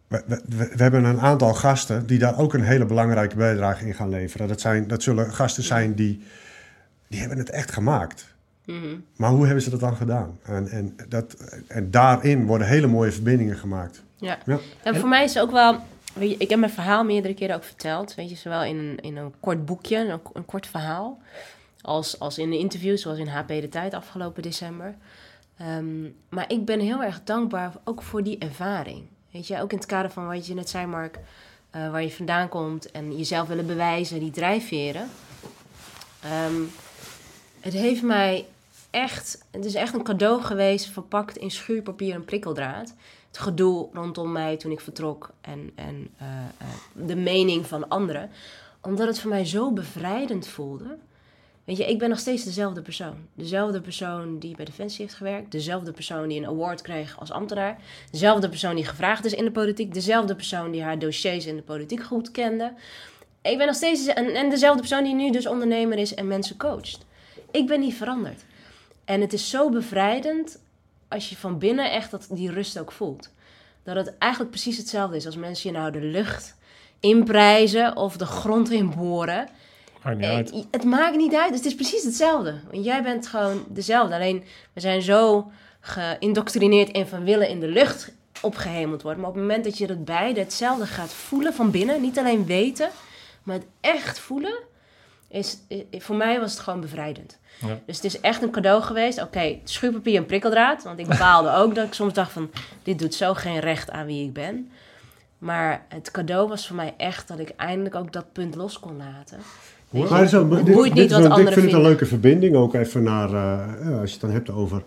we, 0.08 0.24
we, 0.28 0.42
we 0.76 0.84
hebben 0.84 1.04
een 1.04 1.20
aantal 1.20 1.54
gasten 1.54 2.06
die 2.08 2.20
daar 2.20 2.38
ook 2.40 2.54
een 2.54 2.64
hele 2.64 2.86
belangrijke 2.86 3.36
bijdrage 3.36 3.86
in 3.86 3.94
gaan 3.94 4.10
leveren. 4.10 4.48
Dat, 4.48 4.62
zijn, 4.62 4.88
dat 4.88 5.04
zullen 5.04 5.34
gasten 5.34 5.64
zijn 5.64 5.94
die, 5.94 6.24
die 7.08 7.20
hebben 7.20 7.38
het 7.38 7.50
echt 7.50 7.72
gemaakt. 7.72 8.36
Mhm. 8.68 8.95
Maar 9.15 9.30
hoe 9.30 9.45
hebben 9.45 9.63
ze 9.63 9.70
dat 9.70 9.80
dan 9.80 9.95
gedaan? 9.95 10.39
En, 10.43 10.68
en, 10.68 10.95
dat, 11.09 11.34
en 11.68 11.91
daarin 11.91 12.45
worden 12.45 12.68
hele 12.68 12.88
mooie 12.88 13.11
verbindingen 13.11 13.57
gemaakt. 13.57 14.03
Ja. 14.15 14.38
Ja. 14.45 14.59
En 14.84 14.95
voor 14.95 15.09
mij 15.09 15.24
is 15.24 15.34
het 15.34 15.43
ook 15.43 15.51
wel... 15.51 15.80
Weet 16.13 16.30
je, 16.30 16.38
ik 16.38 16.49
heb 16.49 16.59
mijn 16.59 16.72
verhaal 16.72 17.03
meerdere 17.03 17.34
keren 17.34 17.55
ook 17.55 17.63
verteld. 17.63 18.15
Weet 18.15 18.30
je, 18.30 18.36
zowel 18.36 18.63
in 18.63 18.78
een, 18.78 18.97
in 18.99 19.18
een 19.18 19.34
kort 19.39 19.65
boekje, 19.65 19.97
een, 19.97 20.20
een 20.34 20.45
kort 20.45 20.68
verhaal... 20.68 21.20
Als, 21.82 22.20
als 22.20 22.38
in 22.38 22.49
de 22.49 22.57
interviews, 22.57 23.01
zoals 23.01 23.18
in 23.20 23.28
HP 23.28 23.47
De 23.47 23.70
Tijd 23.70 23.93
afgelopen 23.93 24.43
december. 24.43 24.95
Ehm, 25.57 26.01
maar 26.30 26.51
ik 26.51 26.65
ben 26.65 26.80
heel 26.80 27.03
erg 27.03 27.22
dankbaar 27.24 27.72
ook 27.84 28.01
voor 28.01 28.24
die 28.24 28.38
ervaring. 28.38 29.03
Weet 29.32 29.47
je, 29.47 29.61
ook 29.61 29.72
in 29.72 29.78
het 29.78 29.86
kader 29.86 30.11
van 30.11 30.28
wat 30.28 30.47
je 30.47 30.53
net 30.53 30.70
zei, 30.70 30.86
Mark... 30.86 31.20
eh, 31.70 31.91
waar 31.91 32.03
je 32.03 32.11
vandaan 32.11 32.49
komt 32.49 32.91
en 32.91 33.18
jezelf 33.18 33.47
willen 33.47 33.65
bewijzen, 33.65 34.20
die 34.20 34.32
drijfveren. 34.32 35.09
Ehm, 36.22 36.61
het 37.59 37.74
heeft 37.74 38.03
mij 38.03 38.45
echt... 39.02 39.45
Het 39.52 39.66
is 39.66 39.74
echt 39.74 39.93
een 39.93 40.04
cadeau 40.04 40.41
geweest, 40.41 40.89
verpakt 40.89 41.38
in 41.38 41.52
schuurpapier 41.52 42.14
en 42.14 42.26
prikkeldraad 42.26 42.93
het 43.38 43.45
gedoe 43.45 43.88
rondom 43.93 44.32
mij 44.32 44.58
toen 44.58 44.72
ik 44.72 44.80
vertrok 44.80 45.30
en, 45.41 45.72
en 45.76 46.08
eh, 46.18 46.28
eh, 46.58 46.68
de 46.93 47.16
mening 47.16 47.68
van 47.68 47.89
anderen. 47.89 48.30
Omdat 48.82 49.08
het 49.08 49.20
voor 49.20 49.30
mij 49.30 49.45
zo 49.45 49.72
bevrijdend 49.72 50.48
voelde. 50.48 50.98
Weet 51.64 51.78
je, 51.78 51.89
ik 51.89 52.00
ben 52.00 52.10
nog 52.10 52.20
steeds 52.20 52.43
dezelfde 52.43 52.82
persoon. 52.82 53.16
Dezelfde 53.34 53.82
persoon 53.82 54.39
die 54.39 54.56
bij 54.56 54.66
Defensie 54.66 55.02
heeft 55.02 55.18
gewerkt. 55.18 55.52
Dezelfde 55.52 55.91
persoon 55.91 56.28
die 56.28 56.39
een 56.39 56.48
award 56.48 56.82
kreeg 56.82 57.20
als 57.20 57.32
ambtenaar. 57.32 57.78
Dezelfde 58.12 58.50
persoon 58.50 58.76
die 58.76 58.86
gevraagd 58.86 59.26
is 59.26 59.34
in 59.34 59.45
de 59.45 59.52
politiek. 59.52 59.93
Dezelfde 59.93 60.36
persoon 60.36 60.72
die 60.72 60.84
haar 60.84 61.00
dossiers 61.00 61.45
in 61.45 61.56
de 61.56 61.62
politiek 61.62 62.04
goed 62.04 62.32
kende. 62.32 62.74
Ik 63.41 63.58
ben 63.58 63.66
nog 63.66 63.76
steeds... 63.76 64.06
En, 64.06 64.34
en 64.34 64.50
dezelfde 64.50 64.80
persoon 64.80 65.04
die 65.04 65.16
nu 65.16 65.32
dus 65.32 65.48
ondernemer 65.48 65.98
is 65.98 66.14
en 66.14 66.28
mensen 66.28 66.58
coacht. 66.58 67.06
Ik 67.52 67.68
ben 67.68 67.80
niet 67.80 67.95
veranderd. 67.95 68.45
En 69.08 69.22
het 69.22 69.34
is 69.34 69.49
zo 69.49 69.70
bevrijdend 69.70 70.60
als 71.08 71.30
je 71.30 71.36
van 71.36 71.58
binnen 71.58 71.91
echt 71.91 72.12
dat, 72.12 72.28
die 72.30 72.51
rust 72.51 72.80
ook 72.80 72.91
voelt. 72.91 73.30
Dat 73.84 73.95
het 73.95 74.18
eigenlijk 74.18 74.51
precies 74.51 74.78
hetzelfde 74.78 75.16
is 75.16 75.26
als 75.26 75.36
mensen 75.36 75.72
je 75.72 75.78
nou 75.78 75.91
de 75.91 76.01
lucht 76.01 76.55
inprijzen 76.99 77.95
of 77.95 78.18
de 78.18 78.26
grond 78.26 78.72
inboren. 78.72 79.47
Maakt 80.03 80.18
niet 80.18 80.26
Eh, 80.26 80.36
uit. 80.36 80.68
Het 80.72 80.84
maakt 80.84 81.16
niet 81.16 81.34
uit. 81.34 81.53
Het 81.53 81.66
is 81.66 81.76
precies 81.76 82.03
hetzelfde. 82.03 82.55
Want 82.72 82.86
jij 82.86 83.03
bent 83.03 83.28
gewoon 83.28 83.66
dezelfde. 83.68 84.16
Alleen 84.16 84.43
we 84.74 84.80
zijn 84.80 85.01
zo 85.01 85.51
geïndoctrineerd 85.80 86.89
in 86.89 87.05
van 87.08 87.24
willen 87.24 87.49
in 87.49 87.60
de 87.60 87.68
lucht 87.68 88.12
opgehemeld 88.41 89.01
worden. 89.01 89.22
Maar 89.22 89.30
op 89.30 89.36
het 89.36 89.45
moment 89.45 89.64
dat 89.64 89.78
je 89.78 89.88
dat 89.88 90.05
beide 90.05 90.39
hetzelfde 90.39 90.86
gaat 90.86 91.14
voelen 91.14 91.53
van 91.53 91.72
binnen, 91.72 92.01
niet 92.01 92.20
alleen 92.20 92.45
weten, 92.45 92.89
maar 93.43 93.55
het 93.55 93.68
echt 93.82 94.20
voelen, 94.20 94.58
is, 95.30 95.58
voor 95.92 96.16
mij 96.16 96.40
was 96.40 96.52
het 96.52 96.60
gewoon 96.60 96.82
bevrijdend. 96.82 97.40
Ja. 97.60 97.80
Dus 97.86 97.96
het 97.96 98.06
is 98.06 98.20
echt 98.20 98.42
een 98.44 98.52
cadeau 98.52 98.82
geweest. 98.82 99.22
Oké, 99.22 99.58
schuurpapier 99.64 100.16
en 100.18 100.26
prikkeldraad. 100.26 100.84
Want 100.84 101.00
ik 101.00 101.08
bepaalde 101.08 101.52
ook 101.54 101.76
dat 101.76 101.86
ik 101.88 101.94
soms 101.94 102.14
dacht 102.14 102.32
van... 102.32 102.50
dit 102.84 103.00
doet 103.00 103.14
zo 103.14 103.34
geen 103.34 103.60
recht 103.60 103.90
aan 103.92 104.06
wie 104.06 104.26
ik 104.26 104.34
ben. 104.34 104.70
Maar 105.38 105.86
het 105.90 106.12
cadeau 106.12 106.50
was 106.50 106.68
voor 106.68 106.76
mij 106.76 106.94
echt 106.98 107.28
dat 107.28 107.40
ik 107.40 107.50
eindelijk 107.50 107.96
ook 107.96 108.14
dat 108.14 108.32
punt 108.34 108.56
los 108.56 108.80
kon 108.80 108.98
laten. 108.98 109.40
Maar 109.90 110.64
dit- 110.64 110.76
boeit 110.76 110.94
dit 110.96 111.04
niet 111.04 111.12
wat 111.12 111.24
anderen 111.24 111.48
Ik 111.48 111.54
vind 111.54 111.66
het 111.66 111.74
een 111.74 111.82
leuke 111.82 112.06
verbinding 112.06 112.56
ook 112.56 112.74
even 112.74 113.04
naar, 113.04 113.28
eh, 113.28 113.90
ja, 113.90 114.00
als 114.00 114.08
je 114.10 114.12
het 114.12 114.22
dan 114.22 114.32
hebt 114.32 114.50
over 114.50 114.84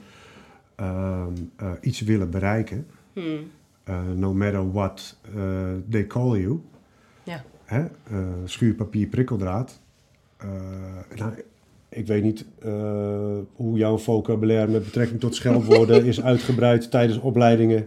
ehm, 0.76 1.32
eh, 1.56 1.70
iets 1.80 2.00
willen 2.00 2.30
bereiken. 2.30 2.86
Hmm. 3.12 3.50
eh, 3.84 4.00
no 4.14 4.34
matter 4.34 4.72
what 4.72 5.16
eh, 5.36 5.42
they 5.90 6.06
call 6.06 6.38
you. 6.38 6.60
Ja. 7.22 7.44
Hè? 7.64 7.80
eh, 7.80 8.18
schuurpapier, 8.44 9.06
prikkeldraad. 9.06 9.80
Eh, 10.40 11.18
nou, 11.18 11.32
ik 11.88 12.06
weet 12.06 12.22
niet 12.22 12.44
eh, 12.62 12.72
hoe 13.54 13.78
jouw 13.78 13.98
vocabulaire 13.98 14.70
met 14.72 14.84
betrekking 14.84 15.20
tot 15.20 15.34
scheldwoorden 15.34 16.04
is 16.12 16.22
uitgebreid 16.22 16.90
tijdens 16.90 17.18
opleidingen. 17.18 17.86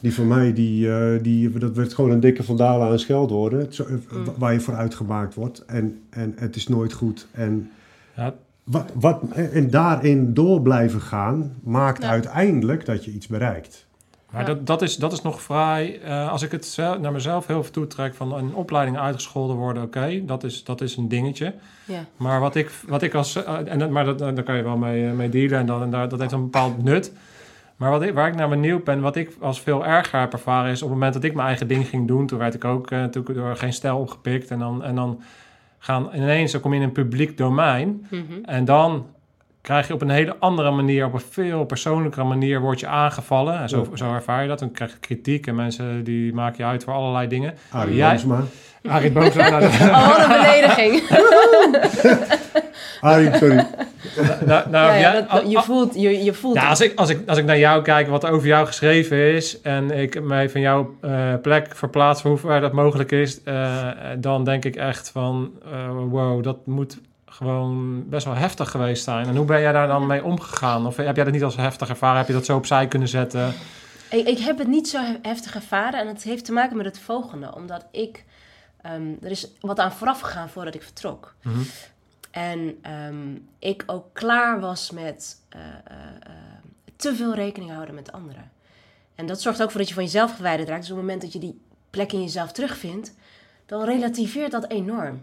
Die 0.00 0.14
van 0.14 0.28
mij, 0.28 0.52
die, 0.52 0.92
eh, 0.92 1.22
die, 1.22 1.50
dat 1.50 1.76
werd 1.76 1.94
gewoon 1.94 2.10
een 2.10 2.20
dikke 2.20 2.42
vandalen 2.42 2.88
aan 2.88 2.98
scheldwoorden. 2.98 3.72
Zo- 3.72 3.86
Mm. 3.88 4.24
Waar 4.38 4.52
je 4.52 4.60
voor 4.60 4.74
uitgemaakt 4.74 5.34
wordt. 5.34 5.64
En, 5.64 6.00
en 6.10 6.32
het 6.36 6.56
is 6.56 6.68
nooit 6.68 6.92
goed. 6.92 7.26
En, 7.32 7.70
Ja, 8.16 8.34
wat, 8.64 8.90
wat, 8.94 9.22
en 9.32 9.70
daarin 9.70 10.34
door 10.34 10.62
blijven 10.62 11.00
gaan, 11.00 11.52
maakt 11.62 12.02
Ja. 12.02 12.08
uiteindelijk 12.08 12.84
dat 12.84 13.04
je 13.04 13.10
iets 13.12 13.26
bereikt. 13.26 13.86
Maar 14.30 14.40
Ja. 14.40 14.46
dat, 14.46 14.66
dat, 14.66 14.82
is, 14.82 14.96
dat 14.96 15.12
is 15.12 15.22
nog 15.22 15.42
vrij... 15.42 16.00
eh, 16.02 16.30
als 16.30 16.42
ik 16.42 16.50
het 16.52 16.66
zelf, 16.66 16.98
naar 16.98 17.12
mezelf 17.12 17.46
heel 17.46 17.62
veel 17.62 17.72
toetrek 17.72 18.14
van 18.14 18.34
een 18.34 18.54
opleiding 18.54 18.98
uitgescholden 18.98 19.56
worden... 19.56 19.82
oké, 19.82 20.24
dat, 20.24 20.44
is, 20.44 20.64
dat 20.64 20.80
is 20.80 20.96
een 20.96 21.08
dingetje. 21.08 21.54
Ja. 21.84 22.04
Maar 22.16 22.40
wat 22.40 22.54
ik, 22.54 22.70
wat 22.86 23.02
ik 23.02 23.14
als... 23.14 23.44
eh, 23.44 23.54
en, 23.72 23.78
dat- 23.78 23.90
maar 23.90 24.04
dat, 24.04 24.18
daar 24.18 24.42
kan 24.42 24.56
je 24.56 24.62
wel 24.62 24.76
mee, 24.76 25.06
eh, 25.06 25.12
mee 25.12 25.28
dealen 25.28 25.58
en, 25.58 25.66
dan, 25.66 25.82
en 25.82 25.90
daar, 25.90 26.08
dat 26.08 26.20
heeft 26.20 26.32
een 26.32 26.42
bepaald 26.42 26.82
nut. 26.82 27.12
Maar 27.76 27.90
wat 27.90 28.02
ik, 28.02 28.14
waar 28.14 28.28
ik 28.28 28.34
naar 28.34 28.48
benieuwd 28.48 28.84
ben, 28.84 29.00
wat 29.00 29.16
ik 29.16 29.36
als 29.40 29.60
veel 29.60 29.86
erger 29.86 30.20
heb 30.20 30.32
ervaren... 30.32 30.70
is 30.70 30.82
op 30.82 30.88
het 30.88 30.96
moment 30.96 31.14
dat 31.14 31.24
ik 31.24 31.34
mijn 31.34 31.46
eigen 31.46 31.68
ding 31.68 31.86
ging 31.88 32.06
doen... 32.06 32.26
toen 32.26 32.38
werd 32.38 32.54
ik 32.54 32.64
ook 32.64 32.90
eh, 32.90 33.04
toen 33.04 33.24
door 33.34 33.56
geen 33.56 33.72
stijl 33.72 33.98
opgepikt. 33.98 34.50
En 34.50 34.58
dan, 34.58 34.84
en 34.84 34.94
dan 34.94 35.20
gaan 35.78 36.08
ineens, 36.14 36.52
dan 36.52 36.60
kom 36.60 36.72
je 36.72 36.78
in 36.78 36.84
een 36.84 36.92
publiek 36.92 37.36
domein... 37.38 38.06
Mhm. 38.10 38.22
En 38.44 38.64
dan 38.64 39.06
krijg 39.70 39.86
je 39.86 39.94
op 39.94 40.00
een 40.02 40.10
hele 40.10 40.36
andere 40.38 40.70
manier, 40.70 41.06
op 41.06 41.12
een 41.14 41.20
veel 41.30 41.64
persoonlijkere 41.64 42.24
manier, 42.24 42.60
word 42.60 42.80
je 42.80 42.86
aangevallen. 42.86 43.58
En 43.60 43.68
zo, 43.68 43.86
Ja. 43.90 43.96
zo 43.96 44.14
ervaar 44.14 44.42
je 44.42 44.48
dat. 44.48 44.58
Dan 44.58 44.70
krijg 44.70 44.90
je 44.90 44.98
kritiek 44.98 45.46
en 45.46 45.54
mensen 45.54 46.04
die 46.04 46.34
maken 46.34 46.64
je 46.64 46.70
uit 46.70 46.84
voor 46.84 46.92
allerlei 46.92 47.28
dingen. 47.28 47.54
Arie 47.70 47.94
Jij- 47.96 48.08
Boomsma. 48.10 48.40
Arie 48.88 49.10
Boomsma, 49.10 49.48
nou, 49.48 49.60
dat- 49.62 49.70
Oh, 49.80 50.08
wat 50.08 50.18
een 50.18 50.28
belediging. 50.40 51.02
Arie, 53.00 53.34
sorry. 53.36 53.66
nou, 54.46 54.70
nou, 54.70 54.70
ja, 54.70 54.94
ja, 54.94 55.12
ja, 55.14 55.20
dat- 55.20 55.50
je 55.50 55.62
voelt, 55.62 55.94
je, 55.94 56.24
je 56.24 56.32
voelt 56.34 56.54
ja, 56.54 56.68
als 56.68 56.80
ik, 56.80 56.98
als, 56.98 57.08
ik, 57.10 57.28
als 57.28 57.38
ik 57.38 57.44
naar 57.44 57.58
jou 57.58 57.82
kijk, 57.82 58.08
wat 58.08 58.26
over 58.26 58.46
jou 58.46 58.66
geschreven 58.66 59.16
is... 59.34 59.60
en 59.60 59.90
ik 59.90 60.22
mij 60.22 60.50
van 60.50 60.60
jouw 60.60 60.94
eh, 61.00 61.34
plek 61.42 61.76
verplaats, 61.76 62.20
voor 62.20 62.30
hoe 62.30 62.40
ver 62.40 62.60
dat 62.60 62.72
mogelijk 62.72 63.12
is... 63.12 63.42
eh, 63.42 63.86
dan 64.18 64.44
denk 64.44 64.64
ik 64.64 64.76
echt 64.76 65.10
van, 65.10 65.50
eh, 65.72 65.88
wow, 66.08 66.42
dat 66.42 66.66
moet 66.66 66.98
gewoon 67.40 68.08
best 68.08 68.24
wel 68.24 68.34
heftig 68.34 68.70
geweest 68.70 69.04
zijn. 69.04 69.26
En 69.26 69.36
hoe 69.36 69.44
ben 69.44 69.60
jij 69.60 69.72
daar 69.72 69.86
dan 69.86 70.06
mee 70.06 70.24
omgegaan? 70.24 70.86
Of 70.86 70.96
heb 70.96 71.16
jij 71.16 71.24
dat 71.24 71.32
niet 71.32 71.42
als 71.44 71.56
heftig 71.56 71.88
ervaren? 71.88 72.16
Heb 72.18 72.26
je 72.26 72.32
dat 72.32 72.44
zo 72.44 72.56
opzij 72.56 72.88
kunnen 72.88 73.08
zetten? 73.08 73.52
Ik, 74.10 74.26
ik 74.26 74.38
heb 74.38 74.58
het 74.58 74.68
niet 74.68 74.88
zo 74.88 74.98
he- 74.98 75.18
heftig 75.22 75.54
ervaren 75.54 76.00
en 76.00 76.06
het 76.06 76.22
heeft 76.22 76.44
te 76.44 76.52
maken 76.52 76.76
met 76.76 76.86
het 76.86 76.98
volgende. 76.98 77.54
Omdat 77.54 77.86
ik... 77.90 78.24
ehm, 78.82 79.12
er 79.22 79.30
is 79.30 79.48
wat 79.60 79.78
aan 79.78 79.92
vooraf 79.92 80.20
gegaan 80.20 80.48
voordat 80.48 80.74
ik 80.74 80.82
vertrok. 80.82 81.34
Mhm. 81.42 81.58
En 82.30 82.78
ehm, 82.82 83.36
ik 83.58 83.82
ook 83.86 84.06
klaar 84.12 84.60
was 84.60 84.90
met 84.90 85.36
eh, 85.48 85.60
eh, 85.60 85.66
eh, 86.22 86.32
te 86.96 87.14
veel 87.14 87.34
rekening 87.34 87.72
houden 87.72 87.94
met 87.94 88.12
anderen. 88.12 88.50
En 89.14 89.26
dat 89.26 89.40
zorgt 89.42 89.62
ook 89.62 89.70
voor 89.70 89.80
dat 89.80 89.88
je 89.88 89.94
van 89.94 90.04
jezelf 90.04 90.34
verwijderd 90.34 90.68
raakt. 90.68 90.80
Dus 90.80 90.90
op 90.90 90.96
het 90.96 91.04
moment 91.06 91.22
dat 91.22 91.32
je 91.32 91.38
die 91.38 91.60
plek 91.90 92.12
in 92.12 92.20
jezelf 92.22 92.52
terugvindt, 92.52 93.14
dan 93.66 93.84
relativeert 93.84 94.50
dat 94.50 94.70
enorm. 94.70 95.22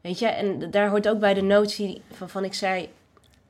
Weet 0.00 0.18
je, 0.18 0.26
en 0.26 0.70
daar 0.70 0.88
hoort 0.88 1.08
ook 1.08 1.18
bij 1.18 1.34
de 1.34 1.42
notie 1.42 2.02
van, 2.12 2.28
van 2.28 2.44
ik 2.44 2.54
zei, 2.54 2.88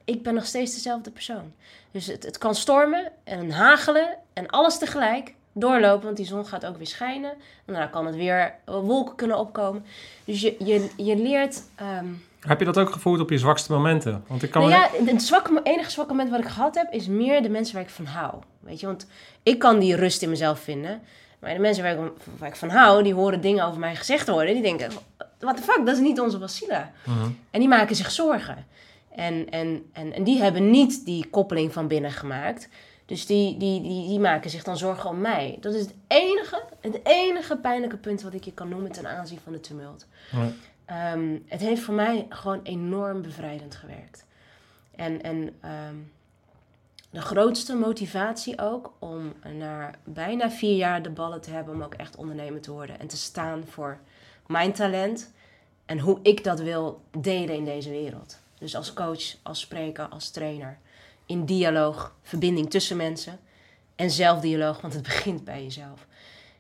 ik 0.05 0.23
ben 0.23 0.35
nog 0.35 0.47
steeds 0.47 0.75
dezelfde 0.75 1.11
persoon. 1.11 1.53
Dus 1.91 2.07
het, 2.07 2.23
het 2.25 2.39
kan 2.39 2.55
stormen 2.55 3.13
en 3.25 3.51
hagelen 3.51 4.17
en 4.33 4.47
alles 4.49 4.79
tegelijk 4.79 5.35
doorlopen, 5.53 6.05
want 6.05 6.17
die 6.17 6.27
zon 6.27 6.47
gaat 6.47 6.67
ook 6.67 6.77
weer 6.77 6.87
schijnen. 6.87 7.33
En 7.65 7.75
dan 7.75 7.91
kan 7.91 8.07
het 8.07 8.15
weer 8.15 8.55
eh, 8.65 8.75
wolken 8.75 9.15
kunnen 9.17 9.39
opkomen. 9.39 9.85
Dus 10.25 10.41
je, 10.41 10.57
je, 10.59 10.91
je 10.97 11.17
leert... 11.17 11.63
ehm, 11.77 12.07
Heb 12.41 12.59
je 12.59 12.65
dat 12.65 12.79
ook 12.79 12.91
gevoeld 12.91 13.21
op 13.21 13.31
je 13.31 13.39
zwakste 13.39 13.73
momenten? 13.73 14.25
Want 14.27 14.43
ik 14.43 14.51
kan 14.51 14.69
nou 14.69 14.73
ja, 14.73 14.89
het 15.13 15.23
zwakke, 15.23 15.61
enige 15.63 15.91
zwakke 15.91 16.13
moment 16.13 16.31
wat 16.31 16.41
ik 16.41 16.47
gehad 16.47 16.75
heb, 16.75 16.93
is 16.93 17.07
meer 17.07 17.43
de 17.43 17.49
mensen 17.49 17.75
waar 17.75 17.85
ik 17.85 17.91
van 17.91 18.05
hou. 18.07 18.35
Weet 18.61 18.81
je, 18.81 18.87
want 18.87 19.07
ik 19.43 19.59
kan 19.59 19.79
die 19.79 19.97
rust 19.97 20.23
in 20.23 20.29
mezelf 20.31 20.61
vinden. 20.61 21.01
Maar 21.41 21.55
de 21.55 21.61
mensen 21.61 21.83
waar 21.83 21.93
ik, 21.93 22.13
waar 22.39 22.49
ik 22.49 22.57
van 22.57 22.69
hou, 22.69 23.03
die 23.03 23.15
horen 23.15 23.41
dingen 23.41 23.65
over 23.65 23.81
mij 23.81 23.97
gezegd 23.97 24.29
worden. 24.29 24.55
Die 24.55 24.63
denken, 24.63 24.91
what 25.39 25.57
the 25.57 25.63
fuck, 25.63 25.87
dat 25.87 25.95
is 25.95 26.01
niet 26.03 26.21
onze 26.21 26.39
Wasila. 26.39 26.93
En 27.51 27.61
die 27.61 27.69
maken 27.69 27.97
zich 27.97 28.11
zorgen. 28.11 28.67
En, 29.15 29.51
en, 29.51 29.91
en, 29.93 30.13
en 30.13 30.25
die 30.25 30.43
hebben 30.43 30.71
niet 30.71 31.05
die 31.05 31.27
koppeling 31.31 31.73
van 31.73 31.89
binnen 31.89 32.11
gemaakt. 32.11 32.69
Dus 33.07 33.27
die, 33.27 33.57
die, 33.57 33.83
die, 33.83 34.09
die 34.09 34.19
maken 34.19 34.51
zich 34.51 34.65
dan 34.65 34.77
zorgen 34.77 35.11
om 35.11 35.21
mij. 35.21 35.57
Dat 35.61 35.75
is 35.75 35.81
het 35.81 35.95
enige, 36.07 36.63
het 36.81 37.01
enige 37.03 37.57
pijnlijke 37.57 37.97
punt 37.97 38.23
wat 38.23 38.35
ik 38.35 38.45
je 38.45 38.53
kan 38.53 38.69
noemen 38.69 38.93
ten 38.93 39.07
aanzien 39.07 39.39
van 39.45 39.53
de 39.53 39.61
tumult. 39.61 40.07
Ehm, 40.85 41.39
het 41.47 41.61
heeft 41.61 41.83
voor 41.83 41.95
mij 41.95 42.27
gewoon 42.29 42.61
enorm 42.63 43.23
bevrijdend 43.23 43.75
gewerkt. 43.75 44.25
En, 44.97 45.23
en 45.23 45.57
ehm, 45.61 45.95
de 47.11 47.21
grootste 47.21 47.75
motivatie 47.75 48.59
ook 48.61 48.93
om 48.99 49.33
na 49.59 49.91
bijna 50.05 50.51
vier 50.51 50.77
jaar 50.77 51.03
de 51.03 51.11
ballen 51.11 51.41
te 51.41 51.51
hebben 51.51 51.75
om 51.75 51.83
ook 51.83 51.95
echt 51.95 52.17
ondernemer 52.17 52.61
te 52.61 52.73
worden 52.73 53.01
en 53.01 53.07
te 53.07 53.17
staan 53.17 53.65
voor 53.69 53.99
mijn 54.47 54.73
talent 54.73 55.33
en 55.87 55.99
hoe 55.99 56.19
ik 56.23 56.45
dat 56.45 56.61
wil 56.61 57.01
delen 57.19 57.55
in 57.57 57.65
deze 57.65 57.91
wereld. 57.91 58.39
Dus 58.59 58.77
als 58.77 58.93
coach, 58.93 59.23
als 59.43 59.61
spreker, 59.61 60.05
als 60.09 60.31
trainer. 60.31 60.79
In 61.27 61.45
dialoog, 61.45 62.15
verbinding 62.23 62.71
tussen 62.71 62.97
mensen 62.97 63.39
en 63.97 64.11
zelfdialoog, 64.11 64.81
want 64.81 64.95
het 64.95 65.03
begint 65.13 65.45
bij 65.45 65.63
jezelf. 65.63 66.07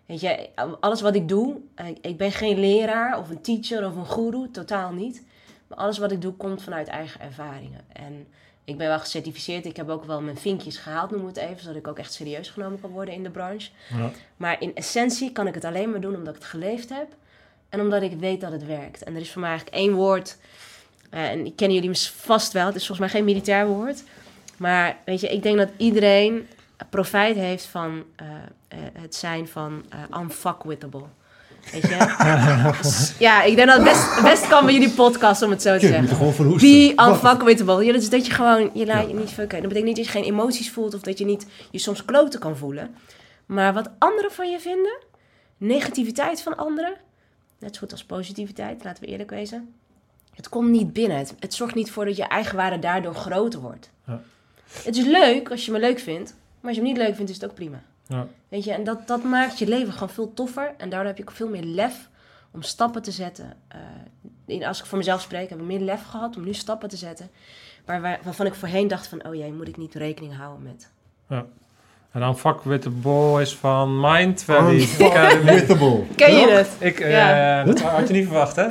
Weet 0.06 0.20
je, 0.20 0.48
alles 0.80 1.00
wat 1.00 1.14
ik 1.14 1.28
doe, 1.28 1.56
ik- 1.76 1.98
ik 2.00 2.16
ben 2.16 2.32
geen 2.32 2.58
leraar 2.58 3.18
of 3.18 3.30
een 3.30 3.40
teacher 3.40 3.86
of 3.86 3.96
een 3.96 4.06
guru, 4.06 4.50
totaal 4.50 4.92
niet. 4.92 5.24
Maar 5.66 5.78
alles 5.78 5.98
wat 5.98 6.12
ik 6.12 6.22
doe 6.22 6.32
komt 6.32 6.62
vanuit 6.62 6.88
eigen 6.88 7.20
ervaringen. 7.20 7.80
En 7.92 8.26
ik 8.70 8.78
ben 8.78 8.88
wel 8.88 8.98
gecertificeerd, 8.98 9.66
ik 9.66 9.76
heb 9.76 9.88
ook 9.88 10.04
wel 10.04 10.20
mijn 10.20 10.38
vinkjes 10.38 10.76
gehaald, 10.76 11.10
noem 11.10 11.26
het 11.26 11.36
even, 11.36 11.60
zodat 11.60 11.76
ik 11.76 11.88
ook 11.88 11.98
echt 11.98 12.12
serieus 12.12 12.48
genomen 12.48 12.80
kan 12.80 12.90
worden 12.90 13.14
in 13.14 13.22
de 13.22 13.30
branche. 13.30 13.70
Ja. 13.96 14.10
Maar 14.36 14.60
in 14.60 14.74
essentie 14.74 15.32
kan 15.32 15.46
ik 15.46 15.54
het 15.54 15.64
alleen 15.64 15.90
maar 15.90 16.00
doen 16.00 16.14
omdat 16.14 16.34
ik 16.34 16.40
het 16.40 16.50
geleefd 16.50 16.88
heb 16.88 17.08
en 17.68 17.80
omdat 17.80 18.02
ik 18.02 18.12
weet 18.18 18.40
dat 18.40 18.52
het 18.52 18.66
werkt. 18.66 19.02
En 19.02 19.14
er 19.14 19.20
is 19.20 19.30
voor 19.30 19.40
mij 19.40 19.50
eigenlijk 19.50 19.78
één 19.78 19.92
woord, 19.92 20.36
eh, 21.10 21.30
en 21.30 21.46
ik 21.46 21.56
ken 21.56 21.72
jullie 21.72 21.98
vast 21.98 22.52
wel, 22.52 22.66
het 22.66 22.74
is 22.74 22.86
volgens 22.86 23.10
mij 23.10 23.20
geen 23.20 23.24
militair 23.24 23.66
woord. 23.66 24.02
Maar 24.56 24.96
weet 25.04 25.20
je, 25.20 25.28
ik 25.28 25.42
denk 25.42 25.56
dat 25.56 25.70
iedereen 25.76 26.48
profijt 26.90 27.36
heeft 27.36 27.64
van 27.64 28.04
eh, 28.16 28.26
eh, 28.68 28.78
het 28.92 29.14
zijn 29.14 29.48
van 29.48 29.84
unfuckwithable. 30.20 31.04
Weet 31.72 31.82
je? 31.82 33.14
ja, 33.18 33.42
ik 33.42 33.56
denk 33.56 33.68
dat 33.68 33.76
het 33.76 33.84
best, 33.86 34.22
best 34.22 34.48
kan 34.48 34.64
bij 34.64 34.74
jullie 34.74 34.90
podcast 34.90 35.42
om 35.42 35.50
het 35.50 35.62
zo 35.62 35.78
te 35.78 35.86
Je 35.86 35.92
moet 35.92 35.96
zeggen. 35.98 36.16
gewoon 36.16 36.32
van 36.34 36.46
hoesten. 36.46 36.68
Be 36.70 36.92
Wat? 36.96 37.08
unfuckwittable. 37.08 37.84
Ja, 37.84 37.92
dat 37.92 38.02
is 38.02 38.10
dat 38.10 38.26
je 38.26 38.32
gewoon 38.32 38.70
je 38.74 38.86
laat 38.86 39.08
je 39.08 39.14
niet 39.14 39.30
fucken. 39.30 39.58
Dat 39.58 39.68
betekent 39.68 39.84
niet 39.84 39.96
dat 39.96 40.04
je 40.04 40.10
geen 40.10 40.24
emoties 40.24 40.70
voelt 40.70 40.94
of 40.94 41.00
dat 41.00 41.18
je 41.18 41.24
niet 41.24 41.46
je 41.70 41.78
soms 41.78 42.04
kloten 42.04 42.40
kan 42.40 42.56
voelen. 42.56 42.94
Maar 43.46 43.72
wat 43.72 43.90
anderen 43.98 44.32
van 44.32 44.50
je 44.50 44.60
vinden, 44.60 44.98
negativiteit 45.56 46.42
van 46.42 46.56
anderen, 46.56 46.92
net 47.58 47.74
zo 47.74 47.80
goed 47.80 47.92
als 47.92 48.04
positiviteit, 48.04 48.84
laten 48.84 49.04
we 49.04 49.08
eerlijk 49.10 49.30
wezen. 49.30 49.74
Het 50.34 50.48
komt 50.48 50.70
niet 50.70 50.92
binnen. 50.92 51.18
Het, 51.18 51.34
het 51.40 51.54
zorgt 51.54 51.74
niet 51.74 51.90
voor 51.90 52.04
dat 52.04 52.16
je 52.16 52.24
eigenwaarde 52.24 52.78
daardoor 52.78 53.14
groter 53.14 53.60
wordt. 53.60 53.90
Ja. 54.06 54.20
Het 54.82 54.96
is 54.96 55.04
leuk 55.04 55.50
als 55.50 55.64
je 55.66 55.72
me 55.72 55.78
leuk 55.78 55.98
vindt, 55.98 56.34
maar 56.60 56.68
als 56.70 56.76
je 56.76 56.82
me 56.82 56.88
niet 56.88 56.96
leuk 56.96 57.14
vindt, 57.14 57.30
is 57.30 57.36
het 57.40 57.44
ook 57.50 57.54
prima. 57.54 57.82
Ja. 58.10 58.26
Weet 58.48 58.64
je, 58.64 58.72
en 58.72 58.84
dat, 58.84 59.06
dat 59.06 59.22
maakt 59.24 59.58
je 59.58 59.68
leven 59.68 59.92
gewoon 59.92 60.10
veel 60.10 60.34
toffer. 60.34 60.72
En 60.78 60.88
daardoor 60.88 61.08
heb 61.08 61.16
je 61.16 61.22
ook 61.22 61.30
veel 61.30 61.48
meer 61.48 61.62
lef 61.64 62.08
om 62.50 62.62
stappen 62.62 63.02
te 63.02 63.10
zetten. 63.10 63.52
Eh, 63.68 63.78
in- 64.46 64.64
als 64.64 64.78
ik 64.80 64.86
voor 64.86 64.98
mezelf 64.98 65.20
spreek, 65.20 65.48
heb 65.50 65.58
ik 65.58 65.64
meer 65.64 65.80
lef 65.80 66.02
gehad 66.06 66.36
om 66.36 66.44
nu 66.44 66.54
stappen 66.54 66.88
te 66.88 66.96
zetten. 66.96 67.30
Waar, 67.84 68.00
waar- 68.00 68.20
waarvan 68.22 68.46
ik 68.46 68.54
voorheen 68.54 68.88
dacht 68.88 69.06
van, 69.06 69.24
oh 69.26 69.34
jee, 69.34 69.52
moet 69.52 69.68
ik 69.68 69.76
niet 69.76 69.94
rekening 69.94 70.36
houden 70.36 70.62
met. 70.62 70.90
En 72.12 72.20
dan 72.20 72.38
Fuck 72.38 72.60
with 72.62 72.82
the 72.82 72.90
Boys 72.90 73.56
van 73.56 74.00
Mind 74.00 74.42
Valley 74.42 74.88
Academy. 75.00 75.52
Unfuckwithable. 75.52 76.02
Ken 76.16 76.34
je 76.34 76.48
het? 76.50 76.68
Ik, 76.78 77.00
eh, 77.00 77.10
Ja. 77.10 77.64
dat 77.64 77.80
had 77.80 78.08
je 78.08 78.14
niet 78.14 78.26
verwacht, 78.26 78.56
hè? 78.56 78.70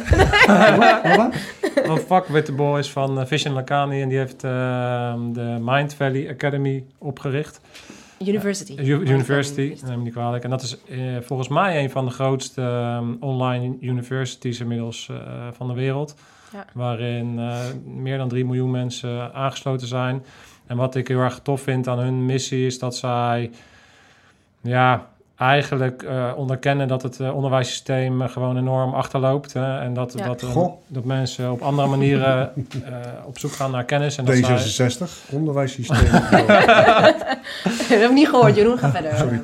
Van 1.86 2.00
Fuck 2.08 2.26
with 2.28 2.46
the 2.46 2.52
Boys 2.54 2.92
van 2.92 3.20
uh, 3.20 3.26
Vision 3.26 3.54
Lacani. 3.54 4.02
En 4.02 4.10
die 4.10 4.18
heeft 4.18 4.44
eh, 4.44 5.14
de 5.34 5.58
Mind 5.62 5.94
Valley 5.94 6.30
Academy 6.30 6.84
opgericht. 6.98 7.60
University. 8.28 8.76
University, 8.82 9.78
neem 9.86 10.04
niet 10.04 10.14
kwalijk. 10.14 10.44
En 10.44 10.50
dat 10.50 10.62
is 10.62 10.78
eh, 10.86 10.98
volgens 11.22 11.48
mij 11.48 11.84
een 11.84 11.90
van 11.90 12.06
de 12.06 12.12
grootste 12.12 12.62
ehm, 12.62 13.14
online 13.20 13.78
universities 13.82 14.60
inmiddels 14.60 15.10
eh, 15.10 15.48
van 15.52 15.68
de 15.68 15.74
wereld. 15.74 16.16
Ja. 16.54 16.66
Waarin 16.74 17.40
eh, 17.40 17.60
meer 17.86 18.18
dan 18.18 18.28
3 18.28 18.46
miljoen 18.46 18.72
mensen 18.72 19.34
aangesloten 19.34 19.88
zijn. 19.88 20.24
En 20.68 20.78
wat 20.78 20.96
ik 20.96 21.08
heel 21.08 21.20
erg 21.20 21.40
tof 21.40 21.62
vind 21.62 21.88
aan 21.88 22.00
hun 22.00 22.26
missie 22.26 22.66
is 22.66 22.80
dat 22.80 22.96
zij 22.96 23.52
ja, 24.62 25.10
eigenlijk 25.40 26.04
eh, 26.04 26.32
onderkennen 26.36 26.88
dat 26.88 27.02
het 27.02 27.20
eh, 27.20 27.36
onderwijssysteem 27.36 28.22
eh, 28.22 28.30
gewoon 28.30 28.58
enorm 28.58 28.94
achterloopt. 28.94 29.54
Hè, 29.54 29.80
en 29.80 29.94
dat, 29.94 30.14
Ja. 30.18 30.26
dat, 30.26 30.46
dat 30.88 31.04
mensen 31.04 31.52
op 31.52 31.62
andere 31.62 31.88
manieren 31.88 32.40
eh, 32.86 32.94
op 33.26 33.40
zoek 33.40 33.52
gaan 33.52 33.72
naar 33.72 33.84
kennis. 33.84 34.18
En 34.18 34.26
dat 34.26 34.36
zij, 34.36 34.90
D66, 34.90 35.32
onderwijssysteem. 35.32 36.12
dat 37.64 37.88
heb 37.88 38.02
ik 38.02 38.12
niet 38.14 38.30
gehoord, 38.30 38.56
Jeroen. 38.56 38.78
Ga 38.78 38.90
verder. 39.02 39.16
Sorry. 39.18 39.42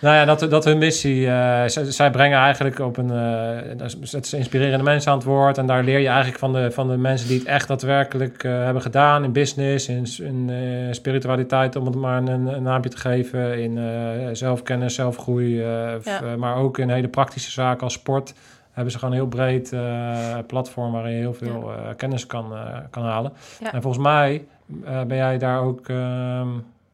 Nou 0.00 0.14
ja, 0.16 0.24
dat, 0.24 0.50
dat 0.50 0.64
hun 0.64 0.78
missie, 0.78 1.26
eh, 1.26 1.62
zij, 1.66 1.84
zij 1.90 2.10
brengen 2.10 2.38
eigenlijk 2.38 2.78
op 2.78 2.96
een, 2.96 3.10
eh 3.10 3.76
dat 3.76 3.96
is- 4.00 4.12
het 4.12 4.24
is 4.26 4.32
inspirerende 4.32 4.84
mensen 4.84 5.10
aan 5.10 5.16
het 5.18 5.26
woord. 5.26 5.58
En 5.58 5.66
daar 5.66 5.84
leer 5.84 5.98
je 5.98 6.06
eigenlijk 6.08 6.38
van 6.38 6.52
de, 6.52 6.70
van 6.70 6.88
de 6.88 6.96
mensen 6.96 7.28
die 7.28 7.38
het 7.38 7.46
echt 7.48 7.68
daadwerkelijk 7.68 8.44
eh, 8.44 8.52
hebben 8.64 8.82
gedaan 8.82 9.24
in 9.24 9.32
business, 9.32 9.88
in, 9.88 10.50
eh, 10.50 10.56
spiritualiteit, 10.90 11.76
om 11.76 11.86
het 11.86 11.94
maar 11.94 12.16
een, 12.22 12.46
een 12.46 12.62
naampje 12.62 12.90
te 12.90 12.96
geven, 12.96 13.62
in 13.62 13.78
eh, 13.78 14.28
zelfkennis, 14.32 14.94
zelfgroei, 14.94 15.60
eh, 15.60 15.66
Ja. 16.04 16.22
eh, 16.22 16.34
maar 16.34 16.56
ook 16.56 16.78
in 16.78 16.90
hele 16.90 17.08
praktische 17.08 17.50
zaken 17.50 17.82
als 17.82 17.92
sport. 17.92 18.34
Hebben 18.70 18.92
ze 18.92 18.98
gewoon 18.98 19.14
een 19.14 19.20
heel 19.20 19.28
breed 19.30 19.72
eh, 19.72 20.36
platform 20.46 20.92
waarin 20.92 21.12
je 21.12 21.18
heel 21.18 21.34
veel 21.34 21.72
eh, 21.72 21.88
kennis 21.96 22.26
kan, 22.26 22.52
eh, 22.54 22.78
kan 22.90 23.02
halen. 23.02 23.32
Ja. 23.60 23.72
En 23.72 23.82
volgens 23.82 24.02
mij 24.02 24.46
eh, 24.84 25.02
ben 25.02 25.16
jij 25.16 25.38
daar 25.38 25.60
ook 25.62 25.88
ehm, 25.88 26.48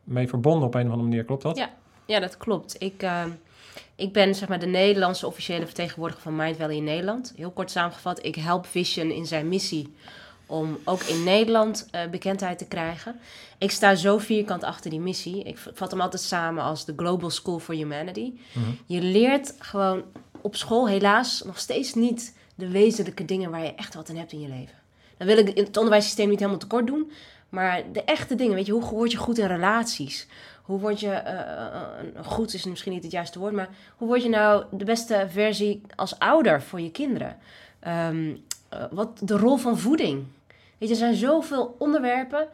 mee 0.05 0.29
verbonden 0.29 0.67
op 0.67 0.75
een 0.75 0.85
of 0.87 0.91
andere 0.91 1.09
manier, 1.09 1.25
klopt 1.25 1.43
dat? 1.43 1.57
Ja. 1.57 1.71
Ja, 2.07 2.21
dat 2.21 2.37
klopt. 2.37 2.77
Ik, 2.79 3.03
eh, 3.03 3.25
ik 3.95 4.13
ben 4.13 4.35
zeg 4.35 4.49
maar 4.49 4.59
de 4.59 4.67
Nederlandse 4.67 5.27
officiële 5.27 5.65
vertegenwoordiger 5.67 6.23
van 6.23 6.37
Mind 6.37 6.57
Valley 6.57 6.77
in 6.77 6.85
Nederland. 6.85 7.33
Heel 7.37 7.51
kort 7.51 7.71
samengevat, 7.71 8.25
ik 8.25 8.35
help 8.35 8.67
Vision 8.67 9.11
in 9.11 9.27
zijn 9.27 9.49
missie 9.49 9.95
om 10.47 10.79
ook 10.85 11.03
in 11.03 11.25
Nederland 11.25 11.89
eh, 11.91 12.07
bekendheid 12.11 12.59
te 12.59 12.67
krijgen. 12.67 13.19
Ik 13.59 13.71
sta 13.71 13.95
zo 13.95 14.19
vierkant 14.19 14.65
achter 14.65 14.91
die 14.91 15.01
missie. 15.01 15.43
Ik 15.43 15.59
vat 15.75 15.91
hem 15.91 16.01
altijd 16.01 16.23
samen 16.23 16.63
als 16.63 16.85
de 16.85 16.93
Global 16.97 17.31
School 17.31 17.59
for 17.59 17.75
Humanity. 17.75 18.33
Mhm. 18.53 18.71
Je 18.87 19.01
leert 19.03 19.55
gewoon 19.59 20.03
op 20.41 20.57
school 20.57 20.89
helaas 20.89 21.43
nog 21.43 21.59
steeds 21.59 21.95
niet 21.95 22.35
de 22.55 22.69
wezenlijke 22.69 23.25
dingen 23.25 23.51
waar 23.51 23.65
je 23.65 23.75
echt 23.75 23.95
wat 23.95 24.09
in 24.09 24.17
hebt 24.17 24.33
in 24.33 24.41
je 24.41 24.49
leven. 24.49 24.77
Dan 25.17 25.27
wil 25.27 25.39
ik 25.39 25.57
het 25.57 25.77
onderwijssysteem 25.77 26.29
niet 26.29 26.39
helemaal 26.39 26.61
tekort 26.61 26.87
doen, 26.87 27.11
maar 27.49 27.83
de 27.93 28.05
echte 28.05 28.35
dingen, 28.35 28.55
weet 28.55 28.67
je, 28.67 28.73
hoe 28.73 28.91
word 28.91 29.11
je 29.11 29.17
goed 29.17 29.39
in 29.39 29.47
relaties? 29.47 30.27
Hoe 30.63 30.81
word 30.81 31.01
je, 31.01 31.11
eh, 31.11 31.41
eh, 31.41 32.25
goed 32.25 32.55
is 32.55 32.65
misschien 32.65 32.93
niet 32.93 33.03
het 33.03 33.13
juiste 33.13 33.39
woord, 33.39 33.53
maar 33.53 33.69
hoe 33.97 34.09
word 34.09 34.23
je 34.23 34.29
nou 34.29 34.65
de 34.71 34.85
beste 34.85 35.27
versie 35.29 35.83
als 35.95 36.19
ouder 36.19 36.63
voor 36.63 36.81
je 36.81 36.91
kinderen? 36.91 37.37
Ehm, 37.81 38.29
eh, 38.29 38.37
wat 38.91 39.21
de 39.23 39.37
rol 39.37 39.57
van 39.57 39.79
voeding. 39.79 40.25
Weet 40.79 40.89
je, 40.89 40.95
er 40.95 41.01
zijn 41.01 41.15
zoveel 41.15 41.77
onderwerpen, 41.79 42.49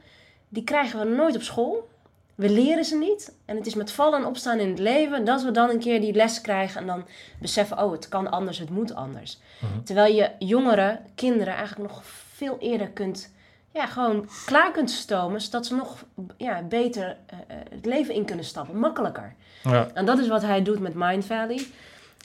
die 0.48 0.64
krijgen 0.64 0.98
we 0.98 1.04
nooit 1.04 1.36
op 1.36 1.42
school. 1.42 1.90
We 2.34 2.50
leren 2.50 2.84
ze 2.84 2.96
niet. 2.96 3.34
En 3.44 3.56
het 3.56 3.66
is 3.66 3.74
met 3.74 3.92
vallen 3.92 4.18
en 4.18 4.26
opstaan 4.26 4.58
in 4.58 4.68
het 4.68 4.78
leven 4.78 5.24
dat 5.24 5.42
we 5.42 5.50
dan 5.50 5.70
een 5.70 5.78
keer 5.78 6.00
die 6.00 6.12
les 6.12 6.40
krijgen 6.40 6.80
en 6.80 6.86
dan 6.86 7.04
beseffen, 7.40 7.78
oh, 7.78 7.92
het 7.92 8.08
kan 8.08 8.30
anders, 8.30 8.58
het 8.58 8.70
moet 8.70 8.94
anders. 8.94 9.38
Terwijl 9.84 10.14
je 10.14 10.30
jongeren, 10.38 11.00
kinderen 11.14 11.54
eigenlijk 11.54 11.90
nog 11.90 12.02
veel 12.34 12.56
eerder 12.58 12.88
kunt, 12.88 13.32
ja, 13.70 13.86
gewoon 13.86 14.28
klaar 14.46 14.70
kunt 14.70 14.90
stomen, 14.90 15.40
zodat 15.40 15.66
ze 15.66 15.74
nog 15.74 16.04
ja, 16.36 16.62
beter 16.62 17.16
eh, 17.26 17.38
eh, 17.38 17.56
het 17.70 17.86
leven 17.86 18.14
in 18.14 18.24
kunnen 18.24 18.44
stappen, 18.44 18.78
makkelijker. 18.78 19.34
Ja. 19.62 19.88
En 19.94 20.04
dat 20.04 20.18
is 20.18 20.28
wat 20.28 20.42
hij 20.42 20.62
doet 20.62 20.80
met 20.80 20.94
Mind 20.94 21.24
Valley. 21.24 21.66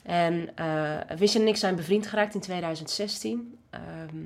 En 0.03 0.49
eh 0.55 0.97
Vision 1.15 1.41
en 1.41 1.47
ik 1.47 1.57
zijn 1.57 1.75
bevriend 1.75 2.07
geraakt 2.07 2.33
in 2.33 2.39
2016. 2.39 3.57
Ehm, 3.77 4.23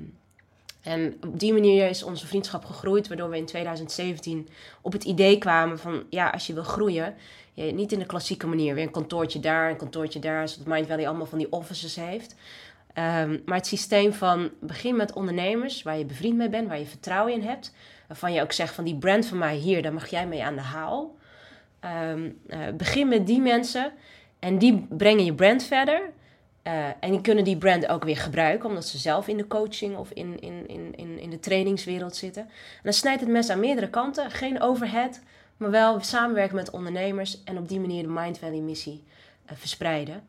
en 0.82 1.16
op 1.26 1.40
die 1.40 1.52
manier 1.52 1.88
is 1.88 2.02
onze 2.02 2.26
vriendschap 2.26 2.64
gegroeid, 2.64 3.08
waardoor 3.08 3.30
we 3.30 3.36
in 3.36 3.46
2017 3.46 4.48
op 4.80 4.92
het 4.92 5.04
idee 5.04 5.38
kwamen 5.38 5.78
van, 5.78 6.02
ja, 6.10 6.28
als 6.30 6.46
je 6.46 6.54
wil 6.54 6.62
groeien, 6.62 7.14
niet 7.54 7.92
in 7.92 7.98
de 7.98 8.06
klassieke 8.06 8.46
manier, 8.46 8.74
weer 8.74 8.84
een 8.84 8.90
kantoortje 8.90 9.40
daar, 9.40 9.70
een 9.70 9.76
kantoortje 9.76 10.18
daar, 10.18 10.48
zodat 10.48 10.66
Mind 10.66 10.86
Valley 10.86 11.08
allemaal 11.08 11.26
van 11.26 11.38
die 11.38 11.52
offices 11.52 11.96
heeft. 11.96 12.34
Ehm, 12.92 13.38
maar 13.44 13.56
het 13.56 13.66
systeem 13.66 14.12
van 14.12 14.50
begin 14.60 14.96
met 14.96 15.12
ondernemers, 15.12 15.82
waar 15.82 15.98
je 15.98 16.04
bevriend 16.04 16.36
mee 16.36 16.48
bent, 16.48 16.68
waar 16.68 16.78
je 16.78 16.86
vertrouwen 16.86 17.32
in 17.32 17.42
hebt, 17.42 17.74
waarvan 18.06 18.32
je 18.32 18.42
ook 18.42 18.52
zegt 18.52 18.74
van 18.74 18.84
die 18.84 18.96
brand 18.96 19.26
van 19.26 19.38
mij 19.38 19.56
hier, 19.56 19.82
daar 19.82 19.92
mag 19.92 20.06
jij 20.06 20.26
mee 20.26 20.44
aan 20.44 20.54
de 20.54 20.60
haal. 20.60 21.16
Ehm, 21.80 22.30
eh, 22.48 22.58
begin 22.76 23.08
met 23.08 23.26
die 23.26 23.40
mensen 23.40 23.92
en 24.38 24.58
die 24.58 24.86
brengen 24.88 25.24
je 25.24 25.34
brand 25.34 25.64
verder. 25.64 26.10
Eh, 26.62 26.86
en 27.00 27.10
die 27.10 27.20
kunnen 27.20 27.44
die 27.44 27.56
brand 27.56 27.86
ook 27.86 28.04
weer 28.04 28.16
gebruiken, 28.16 28.68
omdat 28.68 28.86
ze 28.86 28.98
zelf 28.98 29.28
in 29.28 29.36
de 29.36 29.46
coaching 29.46 29.96
of 29.96 30.10
in, 30.10 30.40
in, 30.40 30.68
in, 30.68 30.94
in, 30.96 31.18
in 31.18 31.30
de 31.30 31.40
trainingswereld 31.40 32.16
zitten. 32.16 32.42
En 32.42 32.80
dan 32.82 32.92
snijdt 32.92 33.20
het 33.20 33.30
mes 33.30 33.48
aan 33.48 33.60
meerdere 33.60 33.90
kanten. 33.90 34.30
Geen 34.30 34.60
overhead, 34.60 35.20
maar 35.56 35.70
wel 35.70 36.00
samenwerken 36.00 36.56
met 36.56 36.70
ondernemers 36.70 37.44
en 37.44 37.58
op 37.58 37.68
die 37.68 37.80
manier 37.80 38.02
de 38.02 38.08
Mind 38.08 38.38
Valley 38.38 38.60
missie 38.60 39.02
eh, 39.44 39.56
verspreiden. 39.56 40.22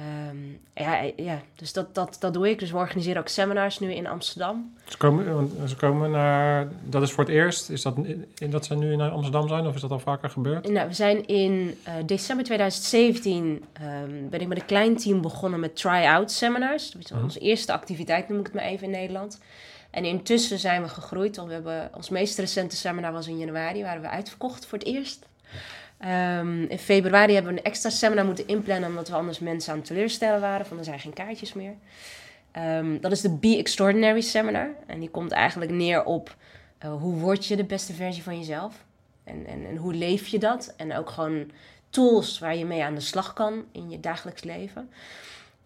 Ehm, 0.00 0.36
ja, 0.84 1.10
ja, 1.16 1.40
dus 1.56 1.72
dat, 1.72 1.94
dat, 1.94 2.16
dat 2.20 2.34
doe 2.34 2.50
ik. 2.50 2.58
Dus 2.58 2.70
we 2.70 2.76
organiseren 2.76 3.20
ook 3.20 3.28
seminars 3.28 3.78
nu 3.78 3.92
in 3.92 4.06
Amsterdam. 4.06 4.74
Ze 4.88 4.96
komen, 4.96 5.34
want 5.34 5.52
ze 5.70 5.76
komen 5.76 6.10
naar, 6.10 6.68
dat 6.84 7.02
is 7.02 7.12
voor 7.12 7.24
het 7.24 7.32
eerst. 7.32 7.70
Is 7.70 7.82
dat, 7.82 7.96
in- 8.38 8.50
dat 8.50 8.64
ze 8.66 8.74
nu 8.74 8.96
naar 8.96 9.10
Amsterdam 9.10 9.48
zijn 9.48 9.66
of 9.66 9.74
is 9.74 9.80
dat 9.80 9.90
al 9.90 9.98
vaker 9.98 10.30
gebeurd? 10.30 10.68
Nou, 10.68 10.88
we 10.88 10.94
zijn 10.94 11.26
in 11.26 11.78
eh, 11.84 11.94
december 12.06 12.44
2017 12.44 13.64
ehm, 13.72 14.28
ben 14.30 14.40
ik 14.40 14.46
met 14.48 14.58
een 14.60 14.66
klein 14.66 14.96
team 14.96 15.20
begonnen 15.20 15.60
met 15.60 15.76
try-out 15.76 16.30
seminars. 16.30 16.90
Dat 16.90 17.02
is 17.04 17.10
Mhm. 17.10 17.22
onze 17.22 17.38
eerste 17.38 17.72
activiteit, 17.72 18.28
noem 18.28 18.38
ik 18.38 18.46
het 18.46 18.54
maar 18.54 18.64
even 18.64 18.84
in 18.84 18.90
Nederland. 18.92 19.38
En 19.90 20.04
intussen 20.04 20.58
zijn 20.58 20.82
we 20.82 20.88
gegroeid. 20.88 21.36
Want 21.36 21.48
we 21.48 21.54
hebben, 21.54 21.90
ons 21.96 22.08
meest 22.08 22.38
recente 22.38 22.76
seminar 22.76 23.12
was 23.12 23.26
in 23.28 23.38
januari, 23.38 23.82
waren 23.82 24.02
we 24.02 24.08
uitverkocht 24.08 24.66
voor 24.66 24.78
het 24.78 24.86
eerst. 24.86 25.26
Ehm, 26.00 26.62
in 26.62 26.78
februari 26.78 27.34
hebben 27.34 27.52
we 27.52 27.58
een 27.58 27.64
extra 27.64 27.90
seminar 27.90 28.24
moeten 28.24 28.46
inplannen, 28.46 28.88
omdat 28.88 29.08
we 29.08 29.14
anders 29.14 29.38
mensen 29.38 29.72
aan 29.72 29.78
het 29.78 29.86
teleurstellen 29.86 30.40
waren. 30.40 30.66
Van 30.66 30.78
er 30.78 30.84
zijn 30.84 31.00
geen 31.00 31.12
kaartjes 31.12 31.52
meer. 31.52 31.74
Ehm, 32.52 33.00
dat 33.00 33.12
is 33.12 33.20
de 33.20 33.36
Be 33.36 33.56
Extraordinary 33.56 34.20
Seminar. 34.20 34.68
En 34.86 35.00
die 35.00 35.10
komt 35.10 35.30
eigenlijk 35.30 35.70
neer 35.70 36.04
op 36.04 36.36
eh, 36.78 36.92
hoe 36.92 37.14
word 37.14 37.46
je 37.46 37.56
de 37.56 37.64
beste 37.64 37.92
versie 37.92 38.22
van 38.22 38.38
jezelf? 38.38 38.84
En, 39.24 39.46
en, 39.46 39.66
en 39.66 39.76
hoe 39.76 39.94
leef 39.94 40.26
je 40.26 40.38
dat? 40.38 40.74
En 40.76 40.96
ook 40.96 41.10
gewoon 41.10 41.50
tools 41.90 42.38
waar 42.38 42.56
je 42.56 42.64
mee 42.64 42.84
aan 42.84 42.94
de 42.94 43.00
slag 43.00 43.32
kan 43.32 43.64
in 43.72 43.90
je 43.90 44.00
dagelijks 44.00 44.42
leven. 44.42 44.90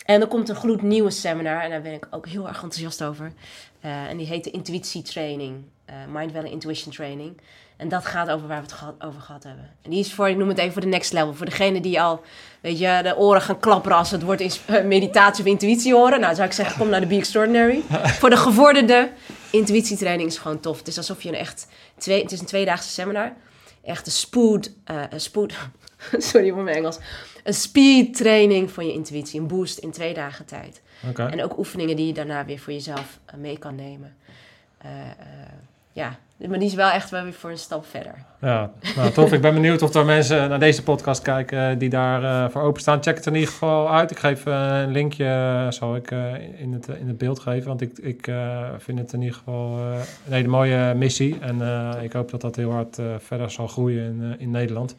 En 0.05 0.21
er 0.21 0.27
komt 0.27 0.49
een 0.49 0.57
gloednieuwe 0.57 1.11
seminar 1.11 1.61
en 1.61 1.71
daar 1.71 1.83
ben 1.83 1.93
ik 1.93 2.09
ook 2.11 2.29
heel 2.29 2.49
erg 2.49 2.63
enthousiast 2.63 3.03
over. 3.03 3.33
Eh, 3.81 4.05
en 4.05 4.17
die 4.17 4.27
heet 4.27 4.45
de 4.45 4.51
Intuïtie 4.51 5.03
Training, 5.03 5.65
eh 5.85 5.95
Mind 6.09 6.33
Valley 6.33 6.51
Intuition 6.51 6.93
Training. 6.93 7.41
En 7.77 7.89
dat 7.89 8.07
gaat 8.07 8.31
over 8.31 8.47
waar 8.49 8.57
we 8.57 8.63
het 8.63 8.73
gehad- 8.73 8.95
over 8.99 9.21
gehad 9.21 9.43
hebben. 9.45 9.71
En 9.83 9.91
die 9.91 9.99
is 10.01 10.13
voor, 10.15 10.29
ik 10.29 10.37
noem 10.37 10.49
het 10.49 10.59
even 10.59 10.73
voor 10.73 10.83
de 10.83 10.89
next 10.89 11.13
level. 11.13 11.35
Voor 11.35 11.47
degene 11.47 11.81
die 11.81 12.01
al, 12.01 12.23
weet 12.61 12.79
je, 12.79 13.01
de 13.03 13.17
oren 13.17 13.41
gaan 13.43 13.59
klapperen 13.61 13.97
als 13.99 14.11
het 14.11 14.23
woord 14.23 14.41
ins- 14.41 14.61
eh, 14.67 14.85
meditatie 14.85 15.45
of 15.45 15.51
intuïtie 15.51 15.95
horen. 15.95 16.21
Nou, 16.21 16.35
zou 16.35 16.47
ik 16.47 16.53
zeggen, 16.55 16.79
kom 16.79 16.89
naar 16.89 17.01
de 17.01 17.07
Be 17.07 17.17
Extraordinary. 17.17 17.81
voor 18.21 18.31
de 18.31 18.37
gevorderde 18.37 19.11
intuïtietraining 19.51 20.29
is 20.29 20.39
gewoon 20.39 20.61
tof. 20.61 20.79
Het 20.79 20.87
is 20.89 20.97
alsof 20.97 21.23
je 21.23 21.29
een 21.29 21.35
echt, 21.35 21.67
twee, 21.99 22.23
het 22.23 22.33
is 22.33 22.41
een 22.41 22.47
tweedaagse 22.47 22.89
seminar. 22.91 23.33
Echt 23.85 24.07
een 24.07 24.13
spoed, 24.13 24.73
eh, 24.85 25.03
een 25.11 25.21
spoed, 25.21 25.55
sorry 26.19 26.51
voor 26.53 26.63
mijn 26.63 26.77
Engels. 26.77 26.99
Een 27.45 27.55
speed 27.55 28.17
training 28.17 28.71
van 28.71 28.87
je 28.87 28.93
intuïtie. 28.93 29.41
Een 29.41 29.47
boost 29.47 29.79
in 29.79 29.91
twee 29.91 30.15
dagen 30.15 30.45
tijd. 30.45 30.83
Oké. 31.09 31.27
En 31.27 31.43
ook 31.43 31.59
oefeningen 31.59 31.97
die 31.97 32.07
je 32.07 32.13
daarna 32.13 32.45
weer 32.45 32.59
voor 32.59 32.73
jezelf 32.73 33.19
eh, 33.27 33.35
mee 33.35 33.59
kan 33.59 33.75
nemen. 33.75 34.17
Ja, 35.93 36.19
maar 36.37 36.59
die 36.59 36.69
is 36.69 36.75
wel 36.75 36.91
echt 36.91 37.11
wel 37.11 37.23
weer 37.23 37.33
voor 37.33 37.51
een 37.51 37.59
stap 37.59 37.87
verder. 37.87 38.15
Ja, 38.41 38.71
nou 38.97 39.11
tof. 39.11 39.33
Ik 39.33 39.41
ben 39.41 39.55
benieuwd 39.55 39.83
of 39.83 39.95
er 39.95 40.05
mensen 40.05 40.49
naar 40.49 40.59
deze 40.59 40.83
podcast 40.83 41.23
kijken 41.23 41.79
die 41.79 41.89
daar 41.89 42.25
eh, 42.45 42.51
voor 42.51 42.63
openstaan. 42.63 43.03
Check 43.03 43.17
het 43.17 43.27
in 43.27 43.35
ieder 43.35 43.49
geval 43.49 43.91
uit. 43.93 44.11
Ik 44.11 44.19
geef 44.19 44.47
eh, 44.47 44.81
een 44.83 44.91
linkje, 44.93 45.25
eh, 45.25 45.71
zal 45.71 45.97
ik 45.97 46.11
eh, 46.11 46.33
in, 46.61 46.73
het, 46.73 46.89
in 46.89 47.09
het 47.09 47.19
beeld 47.19 47.39
geven. 47.41 47.69
Want 47.69 47.81
ik, 47.81 47.99
ik 47.99 48.27
eh, 48.27 48.63
vind 48.79 48.99
het 48.99 49.13
in 49.13 49.21
ieder 49.23 49.37
geval 49.37 49.79
eh, 49.79 49.99
een 50.27 50.33
hele 50.33 50.49
mooie 50.49 50.95
missie. 50.95 51.39
En 51.41 51.63
eh, 51.63 52.03
ik 52.03 52.13
hoop 52.13 52.31
dat 52.31 52.41
dat 52.41 52.57
heel 52.57 52.73
hard 52.73 52.99
eh, 52.99 53.05
verder 53.19 53.51
zal 53.51 53.67
groeien 53.67 54.05
in, 54.05 54.23
eh, 54.23 54.41
in 54.43 54.51
Nederland. 54.51 54.95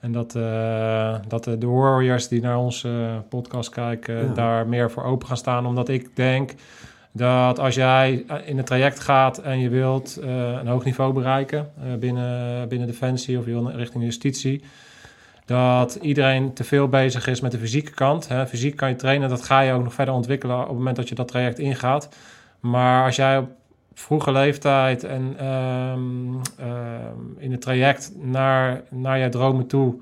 En 0.00 0.12
dat, 0.12 0.34
eh, 0.34 1.14
dat 1.28 1.44
de, 1.44 1.58
de 1.58 1.66
warriors 1.66 2.28
die 2.28 2.40
naar 2.40 2.58
onze 2.58 3.22
podcast 3.28 3.68
kijken 3.70 4.14
Ja. 4.14 4.32
daar 4.34 4.66
meer 4.66 4.90
voor 4.90 5.04
open 5.04 5.26
gaan 5.28 5.36
staan. 5.36 5.66
Omdat 5.66 5.88
ik 5.88 6.16
denk 6.16 6.54
dat 7.12 7.58
als 7.58 7.74
jij 7.74 8.24
eh, 8.28 8.36
in 8.44 8.56
het 8.56 8.66
traject 8.66 9.00
gaat 9.00 9.38
en 9.38 9.58
je 9.58 9.68
wilt 9.68 10.16
eh, 10.16 10.28
een 10.52 10.66
hoog 10.66 10.84
niveau 10.84 11.12
bereiken 11.12 11.70
eh, 11.82 11.94
binnen, 11.94 12.68
binnen 12.68 12.86
Defensie 12.86 13.38
of 13.38 13.46
je 13.46 13.70
richting 13.74 14.04
justitie, 14.04 14.62
dat 15.44 15.94
iedereen 15.94 16.52
te 16.52 16.64
veel 16.64 16.88
bezig 16.88 17.26
is 17.26 17.40
met 17.40 17.52
de 17.52 17.58
fysieke 17.58 17.92
kant. 17.92 18.28
Hè. 18.28 18.46
Fysiek 18.46 18.76
kan 18.76 18.88
je 18.88 18.96
trainen, 18.96 19.28
dat 19.28 19.44
ga 19.44 19.60
je 19.60 19.72
ook 19.72 19.82
nog 19.82 19.94
verder 19.94 20.14
ontwikkelen 20.14 20.60
op 20.60 20.66
het 20.66 20.76
moment 20.76 20.96
dat 20.96 21.08
je 21.08 21.14
dat 21.14 21.28
traject 21.28 21.58
ingaat. 21.58 22.08
Maar 22.60 23.04
als 23.04 23.16
jij 23.16 23.38
op 23.38 23.50
vroege 23.94 24.32
leeftijd 24.32 25.04
en 25.04 25.34
ehm, 25.38 26.34
ehm, 26.58 27.38
in 27.38 27.50
het 27.50 27.60
traject 27.60 28.12
naar, 28.16 28.82
naar 28.90 29.18
je 29.18 29.28
dromen 29.28 29.66
toe 29.66 30.00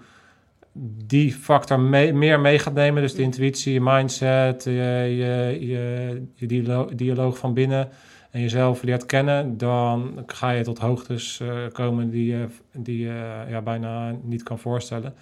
die 1.06 1.32
factor 1.32 1.80
mee- 1.80 2.12
meer 2.12 2.40
mee 2.40 2.58
gaat 2.58 2.74
nemen. 2.74 3.02
Dus 3.02 3.14
de 3.14 3.22
intuïtie, 3.22 3.72
je 3.72 3.80
mindset, 3.80 4.64
je, 4.64 4.70
je, 4.72 5.56
je, 5.66 6.22
je 6.34 6.46
dialo- 6.46 6.94
dialoog 6.94 7.38
van 7.38 7.54
binnen 7.54 7.88
en 8.30 8.40
jezelf 8.40 8.82
leert 8.82 9.06
kennen, 9.06 9.58
dan 9.58 10.22
ga 10.26 10.50
je 10.50 10.64
tot 10.64 10.78
hoogtes 10.78 11.40
eh, 11.40 11.48
komen 11.72 12.10
die 12.10 12.26
je 12.32 12.46
die 12.72 12.98
je 12.98 13.44
ja, 13.48 13.60
bijna 13.62 14.14
niet 14.22 14.42
kan 14.42 14.58
voorstellen. 14.58 15.14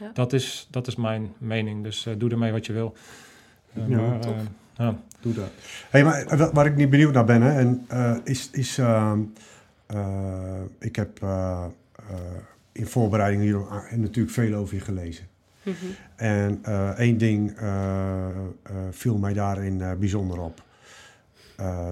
Ja. 0.00 0.10
Dat, 0.14 0.32
is, 0.32 0.66
dat 0.70 0.86
is 0.86 0.96
mijn 0.96 1.32
mening, 1.38 1.82
dus 1.82 2.06
eh, 2.06 2.14
doe 2.18 2.30
ermee 2.30 2.52
wat 2.52 2.66
je 2.66 2.72
wil. 2.72 2.94
Eh, 3.74 3.88
Ja, 3.88 3.96
maar, 3.96 4.20
eh, 4.20 4.30
ja. 4.76 4.96
Doe 5.20 5.34
dat. 5.34 5.50
Hey, 5.90 6.04
maar 6.04 6.22
eh, 6.26 6.38
wa- 6.38 6.52
waar 6.52 6.66
ik 6.66 6.76
niet 6.76 6.90
benieuwd 6.90 7.12
naar 7.14 7.24
ben, 7.24 7.42
hè, 7.42 7.58
en, 7.58 7.84
eh, 7.88 8.16
is, 8.24 8.48
is 8.52 8.78
ehm, 8.78 9.20
eh, 9.86 10.60
ik 10.78 10.96
heb 10.96 11.22
eh, 11.22 11.64
eh, 12.10 12.14
in 12.72 12.86
voorbereiding 12.86 13.42
hier 13.42 13.60
natuurlijk 13.98 14.34
veel 14.34 14.54
over 14.54 14.74
je 14.74 14.80
gelezen. 14.80 15.26
En 16.16 16.58
eh, 16.62 16.88
één 16.88 17.18
ding 17.18 17.56
eh, 17.56 18.28
eh, 18.28 18.36
viel 18.90 19.18
mij 19.18 19.32
daarin 19.32 19.98
bijzonder 19.98 20.40
op. 20.40 20.62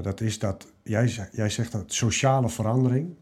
Dat 0.03 0.21
is 0.21 0.39
dat 0.39 0.67
jij, 0.83 1.29
jij 1.33 1.51
zegt 1.51 1.73
dat 1.73 1.93
sociale 1.93 2.49
verandering 2.49 3.15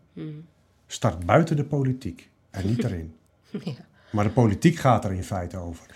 start 0.86 1.26
buiten 1.26 1.56
de 1.56 1.64
politiek 1.64 2.28
en 2.50 2.66
niet 2.66 2.84
erin. 2.84 3.14
Ja. 3.50 3.72
Maar 4.10 4.24
de 4.24 4.30
politiek 4.30 4.76
gaat 4.76 5.04
er 5.04 5.12
in 5.12 5.24
feite 5.24 5.56
over. 5.56 5.86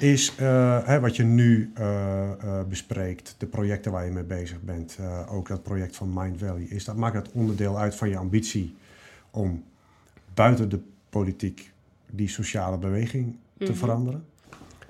Ja. 0.00 0.06
Is 0.06 0.32
hè, 0.84 1.00
wat 1.00 1.16
je 1.16 1.22
nu 1.22 1.72
bespreekt, 2.68 3.34
de 3.38 3.46
projecten 3.46 3.92
waar 3.92 4.04
je 4.04 4.10
mee 4.10 4.24
bezig 4.24 4.60
bent, 4.60 4.98
ook 5.28 5.48
dat 5.48 5.62
project 5.62 5.96
van 5.96 6.12
Mind 6.14 6.38
Valley, 6.38 6.62
is 6.62 6.84
dat, 6.84 6.96
maakt 6.96 7.14
dat 7.14 7.32
onderdeel 7.32 7.78
uit 7.78 7.94
van 7.94 8.08
je 8.08 8.16
ambitie 8.16 8.76
om 9.30 9.64
buiten 10.34 10.68
de 10.68 10.80
politiek 11.16 11.70
die 12.10 12.28
sociale 12.28 12.76
beweging 12.78 13.36
te 13.58 13.64
Mhm. 13.64 13.74
veranderen? 13.74 14.24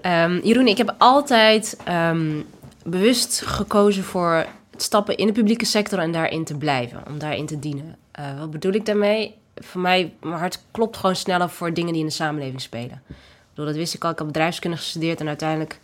Ehm, 0.01 0.41
Jeroen, 0.43 0.67
ik 0.67 0.77
heb 0.77 0.95
altijd 0.99 1.77
ehm, 1.85 2.41
bewust 2.85 3.41
gekozen 3.41 4.05
voor 4.05 4.33
het 4.71 4.83
stappen 4.83 5.17
in 5.17 5.27
de 5.27 5.33
publieke 5.33 5.65
sector 5.65 5.99
en 5.99 6.13
daarin 6.13 6.45
te 6.45 6.57
blijven, 6.57 7.03
om 7.09 7.19
daarin 7.19 7.47
te 7.47 7.59
dienen. 7.59 7.97
Eh, 8.11 8.39
wat 8.39 8.51
bedoel 8.51 8.73
ik 8.73 8.87
daarmee? 8.87 9.35
Voor 9.55 9.81
mij, 9.81 10.13
mijn 10.21 10.35
hart 10.39 10.63
klopt 10.71 10.97
gewoon 10.97 11.17
sneller 11.17 11.49
voor 11.51 11.73
dingen 11.75 11.93
die 11.93 12.01
in 12.03 12.07
de 12.09 12.13
samenleving 12.13 12.61
spelen. 12.61 13.03
Ik 13.09 13.17
bedoel, 13.55 13.67
dat 13.67 13.75
wist 13.77 13.95
ik 13.95 14.05
al. 14.05 14.11
Ik 14.11 14.19
heb 14.19 14.27
bedrijfskunde 14.27 14.77
gestudeerd 14.77 15.21
en 15.21 15.29
uiteindelijk 15.29 15.81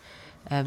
eh, 0.53 0.59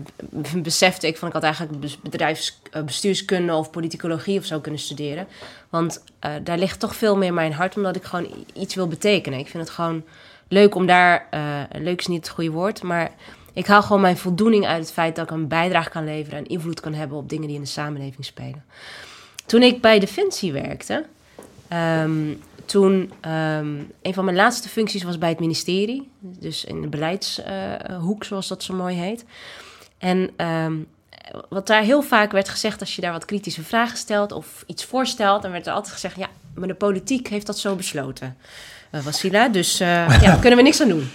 b- 0.42 0.64
besefte 0.64 1.08
ik 1.08 1.18
van 1.18 1.28
ik 1.28 1.34
had 1.34 1.44
eigenlijk 1.44 1.80
bes- 1.80 2.00
bedrijfsbestuurskunde 2.02 3.54
of 3.54 3.70
politicologie 3.70 4.40
of 4.40 4.46
zo 4.46 4.60
kunnen 4.60 4.80
studeren. 4.80 5.28
Want 5.70 6.04
eh, 6.20 6.32
daar 6.44 6.58
ligt 6.58 6.80
toch 6.80 6.96
veel 6.96 7.18
meer 7.18 7.34
mijn 7.34 7.54
hart, 7.54 7.76
omdat 7.76 7.96
ik 7.96 8.04
gewoon 8.04 8.28
iets 8.54 8.76
wil 8.76 8.88
betekenen. 8.88 9.40
Ik 9.40 9.48
vind 9.48 9.64
het 9.64 9.72
gewoon 9.72 10.04
leuk 10.48 10.76
om 10.76 10.86
daar, 10.86 11.28
eh, 11.30 11.42
leuk 11.72 12.00
is 12.00 12.08
niet 12.08 12.26
het 12.26 12.30
goede 12.36 12.52
woord, 12.52 12.84
maar 12.84 13.12
ik 13.54 13.66
haal 13.68 13.82
gewoon 13.82 14.02
mijn 14.02 14.18
voldoening 14.18 14.66
uit 14.66 14.82
het 14.82 14.92
feit 14.92 15.16
dat 15.16 15.26
ik 15.26 15.32
een 15.32 15.48
bijdrage 15.48 15.90
kan 15.90 16.04
leveren 16.04 16.40
en 16.40 16.46
invloed 16.48 16.80
kan 16.80 16.94
hebben 16.94 17.18
op 17.18 17.30
dingen 17.30 17.48
die 17.48 17.56
in 17.56 17.62
de 17.62 17.68
samenleving 17.68 18.26
spelen. 18.26 18.64
Toen 19.46 19.62
ik 19.62 19.82
bij 19.82 20.00
Defensie 20.00 20.52
werkte, 20.54 21.06
ehm, 21.68 22.34
toen 22.66 23.12
ehm, 23.22 23.76
een 24.02 24.14
van 24.14 24.26
mijn 24.26 24.38
laatste 24.38 24.70
functies 24.70 25.04
was 25.04 25.18
bij 25.18 25.30
het 25.30 25.40
ministerie, 25.40 26.10
dus 26.20 26.66
in 26.66 26.82
de 26.82 26.88
beleidshoek, 26.88 28.24
zoals 28.24 28.48
dat 28.48 28.64
zo 28.64 28.74
mooi 28.74 28.96
heet. 28.96 29.26
En 30.06 30.30
ehm, 30.36 30.74
wat 31.50 31.68
daar 31.68 31.82
heel 31.82 32.02
vaak 32.02 32.32
werd 32.32 32.50
gezegd, 32.50 32.80
als 32.80 32.96
je 32.96 33.02
daar 33.02 33.12
wat 33.12 33.26
kritische 33.26 33.64
vragen 33.64 33.98
stelt 33.98 34.32
of 34.32 34.64
iets 34.68 34.86
voorstelt, 34.86 35.42
dan 35.42 35.52
werd 35.52 35.68
er 35.68 35.74
altijd 35.74 35.94
gezegd: 35.94 36.16
ja, 36.18 36.28
maar 36.56 36.68
de 36.68 36.74
politiek 36.74 37.28
heeft 37.28 37.46
dat 37.46 37.58
zo 37.60 37.76
besloten. 37.76 38.38
Uh, 38.92 39.02
Wasila, 39.02 39.48
dus 39.50 39.80
eh, 39.80 39.88
ja, 40.22 40.28
daar 40.28 40.40
kunnen 40.40 40.58
we 40.58 40.64
niks 40.64 40.82
aan 40.82 40.88
doen. 40.90 41.10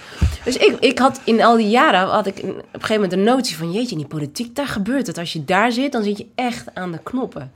Dus 0.45 0.57
ik, 0.57 0.77
ik 0.81 0.99
had 0.99 1.21
in 1.25 1.43
al 1.43 1.57
die 1.57 1.69
jaren 1.69 2.09
had 2.09 2.27
ik 2.27 2.39
een- 2.43 2.51
op 2.51 2.57
een 2.57 2.65
gegeven 2.81 2.95
moment 2.95 3.11
de 3.13 3.17
notie 3.31 3.57
van 3.57 3.73
jeetje, 3.73 3.91
in 3.93 3.99
die 3.99 4.07
politiek, 4.07 4.55
daar 4.57 4.67
gebeurt 4.67 5.07
het. 5.07 5.19
Als 5.19 5.33
je 5.33 5.45
daar 5.45 5.73
zit, 5.73 5.93
dan 5.93 6.03
zit 6.03 6.19
je 6.19 6.27
echt 6.35 6.75
aan 6.75 6.93
de 6.93 6.99
knoppen. 7.03 7.53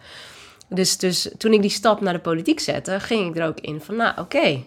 Dus, 0.68 0.96
dus 0.98 1.28
toen 1.38 1.52
ik 1.52 1.60
die 1.60 1.70
stap 1.70 2.00
naar 2.00 2.12
de 2.12 2.18
politiek 2.18 2.60
zette, 2.60 3.00
ging 3.00 3.28
ik 3.30 3.36
er 3.40 3.46
ook 3.46 3.60
in 3.60 3.80
van, 3.80 3.96
nou 3.96 4.20
oké, 4.20 4.62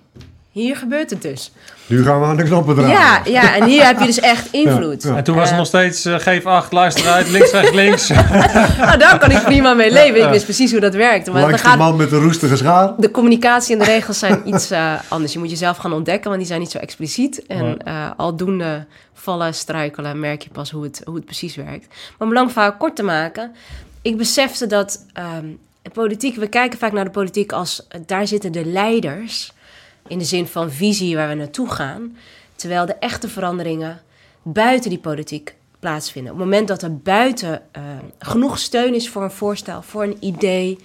hier 0.58 0.76
gebeurt 0.76 1.10
het 1.10 1.22
dus. 1.22 1.52
Nu 1.86 2.04
gaan 2.04 2.20
we 2.20 2.26
aan 2.26 2.38
de 2.38 2.44
knoppen 2.44 2.76
draaien. 2.76 2.94
Ja, 2.94 3.22
ja, 3.26 3.56
en 3.56 3.64
hier 3.66 3.86
heb 3.86 4.00
je 4.00 4.06
dus 4.06 4.20
echt 4.20 4.48
invloed. 4.52 5.04
Ja, 5.04 5.10
ja. 5.10 5.16
En 5.16 5.24
toen 5.24 5.36
was 5.36 5.44
het 5.44 5.52
Eh, 5.52 5.58
nog 5.58 5.68
steeds 5.68 6.06
eh, 6.06 6.16
geef 6.20 6.46
acht, 6.46 6.72
luister 6.72 7.08
uit, 7.08 7.30
links, 7.30 7.52
rechts, 7.52 7.72
links. 7.72 8.08
Nou, 8.80 8.98
daar 8.98 9.20
kan 9.20 9.32
ik 9.32 9.44
prima 9.44 9.74
mee 9.74 9.92
leven. 9.92 10.24
Ik 10.24 10.30
wist 10.30 10.44
precies 10.44 10.72
hoe 10.72 10.80
dat 10.80 10.94
werkte. 10.94 11.32
Maar 11.32 11.40
dan 11.42 11.50
Langs 11.50 11.64
de 11.64 11.70
gaat, 11.70 11.78
man 11.78 11.96
met 11.96 12.10
de 12.10 12.18
roestige 12.18 12.56
schaar. 12.56 12.94
de 12.98 13.12
communicatie 13.12 13.74
en 13.74 13.80
de 13.80 13.86
regels 13.86 14.20
zijn 14.20 14.42
iets 14.46 14.72
eh, 14.72 14.94
anders. 15.08 15.34
Je 15.34 15.40
moet 15.40 15.50
jezelf 15.50 15.78
gaan 15.78 15.94
ontdekken, 15.94 16.26
want 16.26 16.38
die 16.38 16.48
zijn 16.48 16.60
niet 16.60 16.72
zo 16.72 16.78
expliciet. 16.78 17.46
En 17.46 17.78
eh, 17.84 18.10
aldoende 18.18 18.86
vallen, 19.14 19.54
struikelen, 19.54 20.20
merk 20.20 20.42
je 20.42 20.50
pas 20.50 20.72
hoe 20.72 20.84
het, 20.84 21.02
hoe 21.06 21.16
het 21.16 21.26
precies 21.26 21.56
werkt. 21.56 21.88
Maar 22.18 22.28
om 22.28 22.34
lang 22.34 22.52
verhaal 22.52 22.74
kort 22.74 22.96
te 22.96 23.04
maken, 23.04 23.52
ik 24.02 24.18
besefte 24.18 24.68
dat 24.68 25.06
ehm, 25.14 25.46
politiek, 25.94 26.36
we 26.36 26.48
kijken 26.48 26.80
vaak 26.80 26.92
naar 26.92 27.04
de 27.04 27.10
politiek 27.10 27.52
als 27.52 27.88
daar 28.06 28.28
zitten 28.28 28.52
de 28.52 28.66
leiders. 28.66 29.52
In 30.08 30.18
de 30.18 30.26
zin 30.26 30.48
van 30.48 30.72
visie 30.72 31.16
waar 31.16 31.28
we 31.28 31.34
naartoe 31.34 31.70
gaan. 31.70 32.18
Terwijl 32.56 32.86
de 32.86 32.96
echte 32.96 33.30
veranderingen 33.30 34.02
buiten 34.42 34.90
die 34.90 35.00
politiek 35.00 35.56
plaatsvinden. 35.80 36.32
Op 36.32 36.38
het 36.38 36.48
moment 36.48 36.68
dat 36.68 36.82
er 36.82 36.98
buiten 36.98 37.62
uh, 37.78 37.84
genoeg 38.20 38.60
steun 38.60 38.94
is 38.94 39.10
voor 39.10 39.24
een 39.24 39.32
voorstel, 39.32 39.82
voor 39.82 40.04
een 40.04 40.18
idee, 40.20 40.78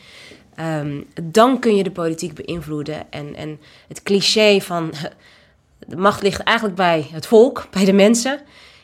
um, 0.61 1.07
dan 1.23 1.59
kun 1.59 1.77
je 1.77 1.83
de 1.83 1.91
politiek 1.91 2.35
beïnvloeden. 2.35 3.11
En, 3.11 3.35
en 3.35 3.61
het 3.89 4.03
cliché 4.03 4.61
van 4.61 4.93
de 5.89 5.97
macht 5.97 6.23
ligt 6.23 6.41
eigenlijk 6.41 6.77
bij 6.77 7.09
het 7.13 7.27
volk, 7.27 7.67
bij 7.71 7.85
de 7.85 7.93
mensen, 7.93 8.41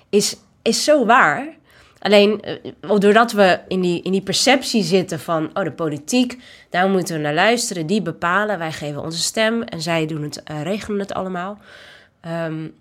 is, 0.09 0.37
is 0.63 0.85
zo 0.85 1.07
waar. 1.07 1.57
Alleen 1.99 2.41
uh, 2.81 2.99
doordat 2.99 3.33
we 3.33 3.61
in 3.69 3.81
die, 3.81 4.03
in 4.03 4.13
die 4.13 4.23
perceptie 4.23 4.83
zitten 4.83 5.21
van, 5.21 5.51
oh 5.55 5.65
de 5.65 5.73
politiek, 5.73 6.43
daar 6.71 6.89
moeten 6.89 7.17
we 7.17 7.23
naar 7.23 7.35
luisteren, 7.35 7.87
die 7.87 8.03
bepalen, 8.03 8.59
wij 8.59 8.73
geven 8.73 9.03
onze 9.03 9.19
stem 9.19 9.63
en 9.63 9.83
zij 9.83 10.07
doen 10.07 10.23
het, 10.23 10.43
uh, 10.51 10.63
regelen 10.63 11.01
het 11.01 11.13
allemaal. 11.13 11.59
Um, 12.47 12.75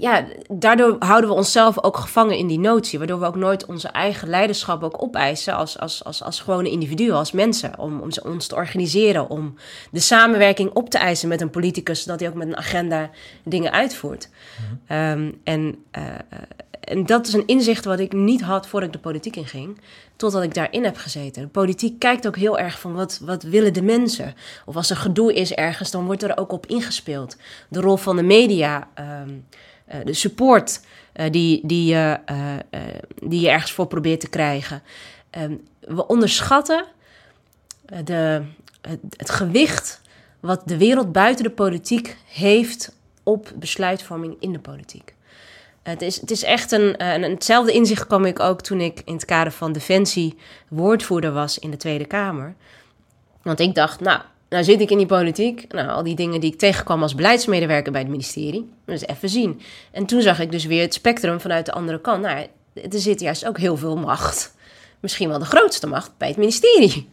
ja, 0.00 0.24
daardoor 0.48 0.96
houden 0.98 1.30
we 1.30 1.36
onszelf 1.36 1.82
ook 1.82 1.96
gevangen 1.96 2.36
in 2.36 2.46
die 2.46 2.58
notie. 2.58 2.98
Waardoor 2.98 3.20
we 3.20 3.26
ook 3.26 3.36
nooit 3.36 3.66
onze 3.66 3.88
eigen 3.88 4.28
leiderschap 4.28 4.82
ook 4.82 5.02
opeisen 5.02 5.54
als, 5.54 5.78
als, 5.78 6.04
als, 6.04 6.22
als 6.22 6.40
gewone 6.40 6.70
individuen, 6.70 7.16
als 7.16 7.32
mensen. 7.32 7.78
Om, 7.78 8.00
om 8.00 8.10
ons 8.24 8.46
te 8.46 8.54
organiseren, 8.54 9.28
om 9.28 9.54
de 9.90 10.00
samenwerking 10.00 10.70
op 10.70 10.90
te 10.90 10.98
eisen 10.98 11.28
met 11.28 11.40
een 11.40 11.50
politicus, 11.50 12.02
zodat 12.02 12.20
hij 12.20 12.28
ook 12.28 12.34
met 12.34 12.48
een 12.48 12.56
agenda 12.56 13.10
dingen 13.44 13.72
uitvoert. 13.72 14.28
um, 14.88 15.40
en, 15.44 15.84
uh, 15.98 16.04
en 16.92 17.06
dat 17.06 17.26
is 17.26 17.32
een 17.32 17.46
inzicht 17.46 17.84
wat 17.84 17.98
ik 17.98 18.12
niet 18.12 18.40
had 18.40 18.66
voordat 18.66 18.88
ik 18.88 18.94
de 18.94 19.08
politiek 19.08 19.36
inging, 19.36 19.80
totdat 20.16 20.42
ik 20.42 20.54
daarin 20.54 20.84
heb 20.84 20.96
gezeten. 20.96 21.42
De 21.42 21.48
politiek 21.48 21.98
kijkt 21.98 22.26
ook 22.26 22.36
heel 22.36 22.58
erg 22.58 22.80
van 22.80 22.92
wat, 22.92 23.20
wat 23.22 23.42
willen 23.42 23.72
de 23.72 23.82
mensen. 23.82 24.34
Of 24.64 24.76
als 24.76 24.90
er 24.90 24.96
gedoe 24.96 25.34
is 25.34 25.52
ergens, 25.52 25.90
dan 25.90 26.04
wordt 26.04 26.22
er 26.22 26.36
ook 26.36 26.52
op 26.52 26.66
ingespeeld. 26.66 27.36
De 27.68 27.80
rol 27.80 27.96
van 27.96 28.16
de 28.16 28.22
media. 28.22 28.88
Um, 29.24 29.46
uh, 29.94 30.04
de 30.04 30.12
support 30.12 30.80
uh, 31.16 31.30
die, 31.30 31.60
die, 31.66 31.94
uh, 31.94 32.14
die 33.22 33.40
je 33.40 33.50
ergens 33.50 33.72
voor 33.72 33.86
probeert 33.86 34.20
te 34.20 34.28
krijgen. 34.28 34.82
Um, 35.38 35.60
we 35.80 36.06
onderschatten 36.06 36.84
de, 38.04 38.42
het, 39.16 39.30
gewicht 39.30 40.00
wat 40.40 40.62
de 40.68 40.76
wereld 40.76 41.12
buiten 41.12 41.44
de 41.44 41.50
politiek 41.50 42.16
heeft 42.26 42.96
op 43.22 43.52
besluitvorming 43.54 44.36
in 44.40 44.52
de 44.52 44.58
politiek. 44.58 45.14
Het 45.82 46.02
is, 46.02 46.20
het 46.20 46.30
is 46.30 46.42
echt 46.42 46.72
een, 46.72 47.04
een. 47.12 47.22
Hetzelfde 47.22 47.72
inzicht 47.72 48.06
kwam 48.06 48.24
ik 48.24 48.40
ook 48.40 48.60
toen 48.60 48.80
ik 48.80 49.02
in 49.04 49.14
het 49.14 49.24
kader 49.24 49.52
van 49.52 49.72
Defensie 49.72 50.38
woordvoerder 50.68 51.32
was 51.32 51.58
in 51.58 51.70
de 51.70 51.76
Tweede 51.76 52.04
Kamer. 52.04 52.54
Want 53.42 53.60
ik 53.60 53.74
dacht, 53.74 54.00
nou, 54.00 54.20
nou 54.48 54.64
zit 54.64 54.80
ik 54.80 54.90
in 54.90 54.96
die 54.98 55.06
politiek. 55.06 55.72
Nou, 55.72 55.88
al 55.88 56.02
die 56.02 56.14
dingen 56.14 56.40
die 56.40 56.52
ik 56.52 56.58
tegenkwam 56.58 57.02
als 57.02 57.14
beleidsmedewerker 57.14 57.92
bij 57.92 58.00
het 58.00 58.10
ministerie. 58.10 58.70
Dus 58.86 59.06
even 59.06 59.28
zien. 59.28 59.60
En 59.92 60.06
toen 60.06 60.22
zag 60.22 60.40
ik 60.40 60.50
dus 60.50 60.64
weer 60.64 60.82
het 60.82 60.94
spectrum 60.94 61.40
vanuit 61.40 61.66
de 61.66 61.72
andere 61.72 62.00
kant. 62.00 62.22
Nou, 62.22 62.46
er 62.74 62.98
zit 62.98 63.20
juist 63.20 63.46
ook 63.46 63.58
heel 63.58 63.76
veel 63.76 63.96
macht. 63.96 64.54
Misschien 65.00 65.28
wel 65.28 65.38
de 65.38 65.44
grootste 65.44 65.86
macht 65.86 66.10
bij 66.18 66.28
het 66.28 66.36
ministerie. 66.36 67.10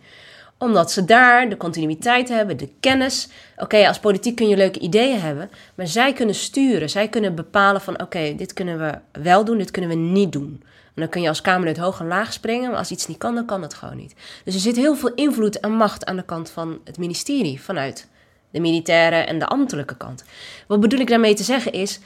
Omdat 0.60 0.92
ze 0.92 1.06
daar 1.06 1.50
de 1.50 1.58
continuïteit 1.58 2.30
hebben, 2.30 2.58
de 2.58 2.70
kennis. 2.80 3.28
Oké, 3.58 3.88
als 3.88 4.00
politiek 4.00 4.36
kun 4.36 4.48
je 4.48 4.58
leuke 4.58 4.80
ideeën 4.80 5.20
hebben. 5.20 5.50
Maar 5.76 5.88
zij 5.88 6.14
kunnen 6.14 6.36
sturen. 6.36 6.90
Zij 6.90 7.08
kunnen 7.08 7.36
bepalen 7.36 7.82
van 7.82 8.02
oké, 8.02 8.36
dit 8.36 8.54
kunnen 8.54 8.80
we 8.80 9.22
wel 9.22 9.46
doen, 9.46 9.58
dit 9.58 9.72
kunnen 9.72 9.90
we 9.90 9.96
niet 9.96 10.32
doen. 10.32 10.64
En 11.00 11.06
dan 11.06 11.10
kun 11.10 11.22
je 11.22 11.28
als 11.28 11.42
Kamerlid 11.42 11.78
hoog 11.78 12.00
en 12.00 12.08
laag 12.08 12.34
springen, 12.34 12.70
maar 12.70 12.80
als 12.80 12.92
iets 12.92 13.08
niet 13.08 13.18
kan, 13.18 13.36
dan 13.36 13.46
kan 13.46 13.62
dat 13.62 13.74
gewoon 13.74 13.98
niet. 13.98 14.16
Dus 14.44 14.54
er 14.54 14.60
zit 14.60 14.76
heel 14.76 14.96
veel 14.96 15.14
invloed 15.14 15.60
en 15.60 15.72
macht 15.72 16.06
aan 16.06 16.16
de 16.16 16.26
kant 16.26 16.50
van 16.50 16.80
het 16.84 16.98
ministerie, 16.98 17.62
vanuit 17.62 18.08
de 18.50 18.60
militaire 18.60 19.16
en 19.16 19.40
de 19.40 19.46
ambtelijke 19.46 19.98
kant. 19.98 20.24
Wat 20.68 20.80
bedoel 20.80 21.00
ik 21.00 21.08
daarmee 21.08 21.34
te 21.34 21.44
zeggen 21.44 21.72
is, 21.72 22.00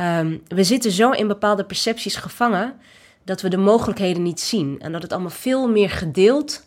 um, 0.00 0.42
we 0.48 0.64
zitten 0.64 0.90
zo 0.90 1.10
in 1.10 1.28
bepaalde 1.28 1.64
percepties 1.64 2.16
gevangen 2.16 2.74
dat 3.24 3.40
we 3.40 3.48
de 3.48 3.56
mogelijkheden 3.56 4.22
niet 4.22 4.40
zien. 4.40 4.76
En 4.80 4.92
dat 4.92 5.02
het 5.02 5.12
allemaal 5.12 5.30
veel 5.30 5.68
meer 5.68 5.90
gedeeld 5.90 6.64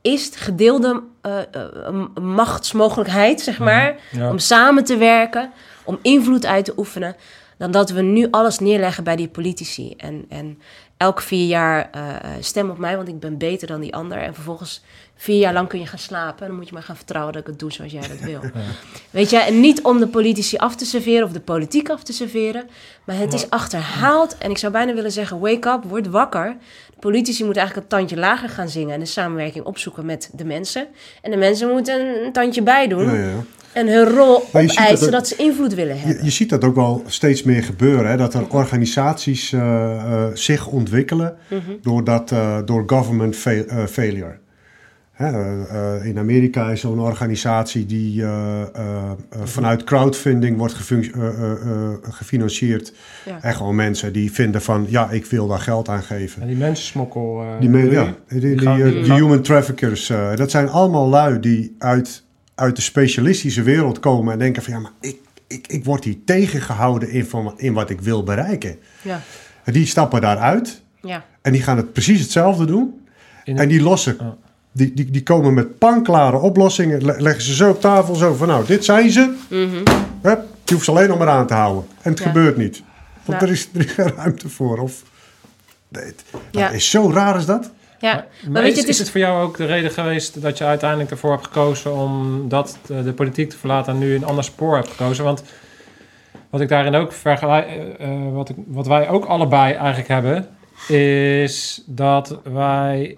is, 0.00 0.30
gedeelde 0.34 1.02
uh, 1.26 1.38
uh, 1.56 2.22
machtsmogelijkheid, 2.22 3.40
zeg 3.40 3.58
maar, 3.58 3.96
ja. 4.10 4.30
om 4.30 4.38
samen 4.38 4.84
te 4.84 4.96
werken, 4.96 5.52
om 5.84 5.98
invloed 6.02 6.46
uit 6.46 6.64
te 6.64 6.72
oefenen 6.76 7.16
dan 7.58 7.70
dat 7.70 7.90
we 7.90 8.02
nu 8.02 8.28
alles 8.30 8.58
neerleggen 8.58 9.04
bij 9.04 9.16
die 9.16 9.28
politici. 9.28 9.94
En, 9.96 10.24
en 10.28 10.58
elke 10.96 11.22
vier 11.22 11.46
jaar 11.46 11.90
uh, 11.96 12.30
stem 12.40 12.70
op 12.70 12.78
mij, 12.78 12.96
want 12.96 13.08
ik 13.08 13.20
ben 13.20 13.38
beter 13.38 13.66
dan 13.66 13.80
die 13.80 13.94
ander. 13.94 14.18
En 14.18 14.34
vervolgens 14.34 14.82
vier 15.20 15.38
jaar 15.38 15.52
lang 15.52 15.68
kun 15.68 15.78
je 15.78 15.86
gaan 15.86 15.98
slapen. 15.98 16.40
En 16.40 16.46
dan 16.46 16.56
moet 16.56 16.68
je 16.68 16.74
maar 16.74 16.82
gaan 16.82 16.96
vertrouwen 16.96 17.32
dat 17.32 17.42
ik 17.42 17.48
het 17.48 17.58
doe 17.58 17.72
zoals 17.72 17.92
jij 17.92 18.08
dat 18.08 18.20
wil. 18.20 18.40
Weet 19.10 19.30
je, 19.30 19.38
en 19.38 19.60
niet 19.60 19.82
om 19.82 19.98
de 19.98 20.08
politici 20.08 20.56
af 20.56 20.76
te 20.76 20.84
serveren 20.84 21.24
of 21.24 21.32
de 21.32 21.40
politiek 21.40 21.90
af 21.90 22.02
te 22.02 22.12
serveren. 22.12 22.68
Maar 23.04 23.16
het 23.16 23.32
is 23.32 23.50
achterhaald. 23.50 24.38
En 24.38 24.50
ik 24.50 24.58
zou 24.58 24.72
bijna 24.72 24.94
willen 24.94 25.12
zeggen, 25.12 25.40
wake 25.40 25.68
up, 25.68 25.84
word 25.84 26.06
wakker. 26.06 26.56
De 26.90 27.00
politici 27.00 27.44
moeten 27.44 27.62
eigenlijk 27.62 27.92
een 27.92 27.98
tandje 27.98 28.16
lager 28.16 28.48
gaan 28.48 28.68
zingen... 28.68 28.94
en 28.94 29.00
de 29.00 29.06
samenwerking 29.06 29.64
opzoeken 29.64 30.06
met 30.06 30.30
de 30.32 30.44
mensen. 30.44 30.86
En 31.22 31.30
de 31.30 31.36
mensen 31.36 31.68
moeten 31.68 32.24
een 32.24 32.32
tandje 32.32 32.62
bij 32.62 32.88
doen... 32.88 33.04
Ja, 33.04 33.14
ja 33.14 33.44
en 33.72 33.88
hun 33.88 34.04
rol 34.04 34.36
opeisen 34.36 35.10
dat, 35.10 35.28
ze 35.28 35.36
invloed 35.36 35.74
willen 35.74 35.98
hebben. 35.98 36.16
Je, 36.16 36.24
je, 36.24 36.30
ziet 36.30 36.50
dat 36.50 36.64
ook 36.64 36.74
wel 36.74 37.02
steeds 37.06 37.42
meer 37.42 37.62
gebeuren. 37.62 38.10
Hè? 38.10 38.16
Dat 38.16 38.34
er 38.34 38.48
organisaties 38.48 39.52
uh, 39.52 39.60
uh, 39.60 40.26
zich 40.32 40.66
ontwikkelen 40.66 41.36
mm 41.48 41.60
-hmm. 41.66 41.78
door, 41.82 42.04
dat, 42.04 42.30
uh, 42.30 42.58
door 42.64 42.82
government 42.86 43.36
fa 43.36 43.86
failure. 43.88 44.38
Hè? 45.18 46.04
in 46.04 46.18
Amerika 46.18 46.70
is 46.70 46.80
zo'n 46.80 47.00
organisatie 47.00 47.86
die 47.86 48.24
vanuit 49.44 49.84
crowdfunding 49.84 50.56
wordt 50.56 50.74
gefinancierd. 52.02 52.92
Ja. 53.24 53.38
En 53.42 53.54
gewoon 53.54 53.74
mensen 53.74 54.12
die 54.12 54.32
vinden 54.32 54.62
van, 54.62 54.86
ja, 54.88 55.10
ik 55.10 55.26
wil 55.26 55.46
daar 55.46 55.58
geld 55.58 55.88
aan 55.88 56.02
geven. 56.02 56.42
En 56.42 56.48
die 56.48 56.56
mensensmokkel... 56.56 57.44
die, 57.60 57.68
me 57.68 57.90
ja, 57.90 58.14
die, 58.28 58.40
die, 58.40 58.56
die, 58.56 59.02
die 59.02 59.12
human 59.12 59.42
traffickers. 59.42 60.06
dat 60.34 60.50
zijn 60.50 60.68
allemaal 60.68 61.08
lui 61.08 61.40
die 61.40 61.74
uit 61.78 62.22
uit 62.58 62.76
de 62.76 62.82
specialistische 62.82 63.62
wereld 63.62 64.00
komen 64.00 64.32
en 64.32 64.38
denken 64.38 64.62
van 64.62 64.72
ja, 64.72 64.78
maar 64.78 64.92
ik, 65.00 65.16
ik, 65.46 65.66
ik 65.66 65.84
word 65.84 66.04
hier 66.04 66.16
tegengehouden 66.24 67.10
in, 67.10 67.24
van, 67.24 67.54
in 67.56 67.72
wat 67.72 67.90
ik 67.90 68.00
wil 68.00 68.22
bereiken. 68.22 68.78
Ja. 69.02 69.20
En 69.64 69.72
die 69.72 69.86
stappen 69.86 70.20
daaruit 70.20 70.82
ja. 71.00 71.24
en 71.42 71.52
die 71.52 71.62
gaan 71.62 71.76
het 71.76 71.92
precies 71.92 72.20
hetzelfde 72.20 72.64
doen. 72.64 73.06
En 73.44 73.68
die 73.68 73.82
lossen, 73.82 74.20
oh. 74.20 74.26
Die, 74.78 74.94
die, 74.94 75.10
die 75.10 75.22
komen 75.22 75.54
met 75.54 75.78
panklare 75.78 76.38
oplossingen, 76.38 77.04
leggen 77.04 77.42
ze 77.42 77.54
zo 77.54 77.70
op 77.70 77.80
tafel, 77.80 78.14
zo 78.14 78.34
van 78.34 78.48
nou, 78.48 78.66
dit 78.66 78.84
zijn 78.84 79.10
ze. 79.10 79.34
Mm 79.48 79.70
-hmm. 79.70 79.82
Hup, 80.22 80.44
je 80.64 80.74
hoeft 80.74 80.84
ze 80.84 80.90
alleen 80.90 81.08
nog 81.08 81.18
maar 81.18 81.28
aan 81.28 81.46
te 81.46 81.54
houden. 81.54 81.86
En 82.02 82.10
het 82.10 82.18
ja. 82.18 82.26
gebeurt 82.26 82.56
niet. 82.56 82.82
Want 83.24 83.42
er, 83.42 83.50
is, 83.50 83.68
er 83.74 83.84
is 83.84 83.92
geen 83.92 84.12
ruimte 84.16 84.48
voor. 84.48 84.78
Of, 84.78 85.02
het, 85.92 86.24
ja. 86.50 86.68
is 86.68 86.90
zo 86.90 87.10
raar 87.10 87.36
is 87.36 87.46
dat. 87.46 87.70
Ja, 88.00 88.14
maar, 88.14 88.52
maar 88.52 88.62
weet 88.62 88.70
is, 88.70 88.76
je, 88.76 88.80
het 88.80 88.90
is... 88.90 88.94
is 88.94 88.98
het 88.98 89.10
voor 89.10 89.20
jou 89.20 89.42
ook 89.42 89.56
de 89.56 89.66
reden 89.66 89.90
geweest 89.90 90.42
dat 90.42 90.58
je 90.58 90.64
uiteindelijk 90.64 91.10
ervoor 91.10 91.30
hebt 91.30 91.44
gekozen 91.44 91.94
om 91.94 92.44
dat 92.48 92.78
de, 92.86 93.02
de 93.02 93.12
politiek 93.12 93.50
te 93.50 93.58
verlaten 93.58 93.92
en 93.92 93.98
nu 93.98 94.14
een 94.14 94.24
ander 94.24 94.44
spoor 94.44 94.76
hebt 94.76 94.88
gekozen? 94.88 95.24
Want 95.24 95.42
wat 96.50 96.60
ik 96.60 96.68
daarin 96.68 96.94
ook 96.94 97.12
vergelijk, 97.12 97.66
uh, 98.00 98.32
wat, 98.32 98.48
ik, 98.48 98.56
wat 98.66 98.86
wij 98.86 99.08
ook 99.08 99.24
allebei 99.24 99.72
eigenlijk 99.72 100.08
hebben, 100.08 100.48
is 100.88 101.82
dat 101.86 102.40
wij 102.42 103.16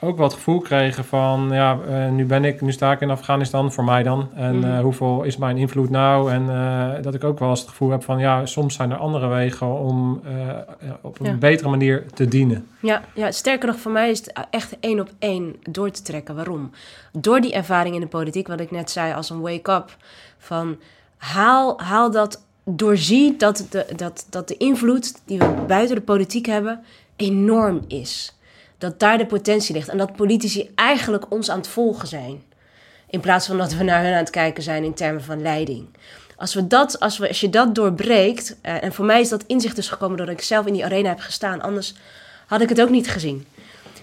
ook 0.00 0.16
wel 0.16 0.26
het 0.26 0.34
gevoel 0.34 0.60
kregen 0.60 1.04
van, 1.04 1.48
ja, 1.52 1.78
uh, 1.88 2.10
nu 2.10 2.24
ben 2.24 2.44
ik, 2.44 2.60
nu 2.60 2.72
sta 2.72 2.92
ik 2.92 3.00
in 3.00 3.10
Afghanistan, 3.10 3.72
voor 3.72 3.84
mij 3.84 4.02
dan. 4.02 4.28
En 4.34 4.56
uh, 4.56 4.80
hoeveel 4.80 5.22
is 5.22 5.36
mijn 5.36 5.56
invloed 5.56 5.90
nou? 5.90 6.32
En 6.32 6.42
uh, 6.42 7.02
dat 7.02 7.14
ik 7.14 7.24
ook 7.24 7.38
wel 7.38 7.48
eens 7.48 7.60
het 7.60 7.68
gevoel 7.68 7.90
heb 7.90 8.04
van, 8.04 8.18
ja, 8.18 8.46
soms 8.46 8.74
zijn 8.74 8.90
er 8.90 8.96
andere 8.96 9.26
wegen 9.26 9.78
om 9.78 10.22
op 11.00 11.20
een 11.20 11.26
ja. 11.26 11.34
betere 11.34 11.68
manier 11.68 12.06
te 12.14 12.28
dienen. 12.28 12.68
Ja, 12.80 13.02
ja, 13.14 13.30
sterker 13.30 13.68
nog, 13.68 13.78
voor 13.78 13.92
mij 13.92 14.10
is 14.10 14.18
het 14.18 14.32
echt 14.50 14.76
één 14.80 15.00
op 15.00 15.10
één 15.18 15.56
door 15.62 15.90
te 15.90 16.02
trekken. 16.02 16.34
Waarom? 16.34 16.70
Door 17.12 17.40
die 17.40 17.52
ervaring 17.52 17.94
in 17.94 18.00
de 18.00 18.06
politiek, 18.06 18.46
wat 18.46 18.60
ik 18.60 18.70
net 18.70 18.90
zei, 18.90 19.14
als 19.14 19.30
een 19.30 19.40
wake-up, 19.40 19.96
van 20.38 20.76
haal, 21.16 21.80
haal 21.80 22.10
dat, 22.10 22.44
doorzie 22.64 23.36
dat 23.36 23.66
de, 23.70 23.86
dat, 23.96 24.26
dat 24.30 24.48
de 24.48 24.56
invloed 24.56 25.20
die 25.26 25.38
we 25.38 25.64
buiten 25.66 25.96
de 25.96 26.02
politiek 26.02 26.46
hebben 26.46 26.80
enorm 27.16 27.80
is 27.88 28.35
dat 28.78 29.00
daar 29.00 29.18
de 29.18 29.26
potentie 29.26 29.74
ligt. 29.74 29.88
En 29.88 29.98
dat 29.98 30.16
politici 30.16 30.70
eigenlijk 30.74 31.32
ons 31.32 31.50
aan 31.50 31.58
het 31.58 31.68
volgen 31.68 32.08
zijn. 32.08 32.42
In 33.08 33.20
plaats 33.20 33.46
van 33.46 33.58
dat 33.58 33.74
we 33.74 33.84
naar 33.84 34.02
hun 34.02 34.12
aan 34.12 34.18
het 34.18 34.30
kijken 34.30 34.62
zijn 34.62 34.84
in 34.84 34.94
termen 34.94 35.22
van 35.22 35.42
leiding. 35.42 35.86
Als, 36.36 36.54
we 36.54 36.66
dat, 36.66 37.00
als, 37.00 37.18
we, 37.18 37.28
als 37.28 37.40
je 37.40 37.50
dat 37.50 37.74
doorbreekt, 37.74 38.56
uh, 38.62 38.82
en 38.82 38.92
voor 38.92 39.04
mij 39.04 39.20
is 39.20 39.28
dat 39.28 39.44
inzicht 39.46 39.76
dus 39.76 39.88
gekomen 39.88 40.16
doordat 40.16 40.36
ik 40.36 40.42
zelf 40.42 40.66
in 40.66 40.72
die 40.72 40.84
arena 40.84 41.08
heb 41.08 41.20
gestaan, 41.20 41.62
anders 41.62 41.94
had 42.46 42.60
ik 42.60 42.68
het 42.68 42.80
ook 42.80 42.90
niet 42.90 43.10
gezien. 43.10 43.46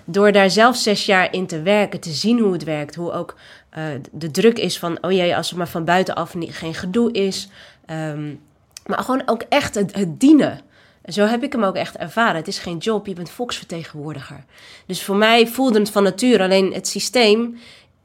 Door 0.05 0.31
daar 0.31 0.49
zelf 0.49 0.75
zes 0.75 1.05
jaar 1.05 1.33
in 1.33 1.47
te 1.47 1.61
werken, 1.61 1.99
te 1.99 2.11
zien 2.11 2.39
hoe 2.39 2.53
het 2.53 2.63
werkt, 2.63 2.95
hoe 2.95 3.11
ook 3.11 3.35
uh, 3.77 3.83
de 4.11 4.31
druk 4.31 4.57
is 4.57 4.79
van, 4.79 4.97
oh 5.01 5.11
jee, 5.11 5.35
als 5.35 5.51
er 5.51 5.57
maar 5.57 5.67
van 5.67 5.85
buitenaf 5.85 6.35
geen 6.39 6.73
gedoe 6.73 7.11
is. 7.11 7.49
Um, 7.91 8.41
maar 8.85 8.99
gewoon 8.99 9.23
ook 9.25 9.43
echt 9.49 9.75
het 9.75 10.19
dienen. 10.19 10.61
Zo 11.05 11.25
heb 11.25 11.43
ik 11.43 11.51
hem 11.51 11.63
ook 11.63 11.75
echt 11.75 11.97
ervaren. 11.97 12.35
Het 12.35 12.47
is 12.47 12.59
geen 12.59 12.77
job, 12.77 13.07
je 13.07 13.13
bent 13.13 13.29
volksvertegenwoordiger. 13.29 14.43
Dus 14.85 15.03
voor 15.03 15.15
mij 15.15 15.47
voelde 15.47 15.79
het 15.79 15.89
van 15.89 16.03
nature 16.03 16.43
alleen 16.43 16.73
het 16.73 16.87
systeem 16.87 17.57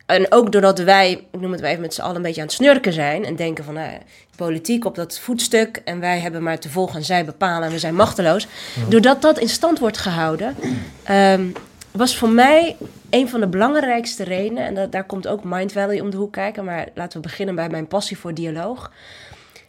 En 0.07 0.32
ook 0.32 0.53
doordat 0.53 0.78
wij, 0.78 1.12
ik 1.30 1.40
noem 1.40 1.53
het 1.53 1.61
maar 1.61 1.70
even 1.70 1.82
met 1.82 1.94
z'n 1.94 2.01
allen 2.01 2.16
een 2.16 2.22
beetje 2.22 2.40
aan 2.40 2.46
het 2.46 2.57
snurken 2.57 2.92
zijn 2.92 3.24
en 3.24 3.36
denken 3.36 3.64
van 3.64 3.74
nou, 3.74 3.90
politiek 4.36 4.84
op 4.84 4.94
dat 4.94 5.18
voetstuk 5.18 5.80
en 5.84 6.01
wij 6.01 6.18
hebben 6.18 6.42
maar 6.42 6.59
te 6.59 6.68
volgen 6.68 6.96
en 6.96 7.05
zij 7.05 7.24
bepalen 7.24 7.66
en 7.66 7.72
we 7.72 7.78
zijn 7.78 7.94
machteloos. 7.94 8.46
Doordat 8.88 9.22
dat 9.22 9.38
in 9.38 9.49
stand 9.49 9.78
wordt 9.78 9.99
gehouden, 9.99 10.57
ehm, 11.03 11.46
was 11.90 12.16
voor 12.16 12.28
mij 12.28 12.76
een 13.11 13.28
van 13.28 13.40
de 13.40 13.46
belangrijkste 13.46 14.24
redenen, 14.24 14.64
en 14.64 14.74
dat, 14.74 14.92
daar 14.92 15.05
komt 15.05 15.26
ook 15.26 15.44
Mind 15.44 15.72
Valley 15.72 16.01
om 16.01 16.11
de 16.11 16.16
hoek 16.16 16.32
kijken, 16.32 16.64
maar 16.64 16.88
laten 16.94 17.20
we 17.20 17.28
beginnen 17.28 17.55
bij 17.55 17.68
mijn 17.68 17.86
passie 17.86 18.18
voor 18.18 18.34
dialoog, 18.34 18.92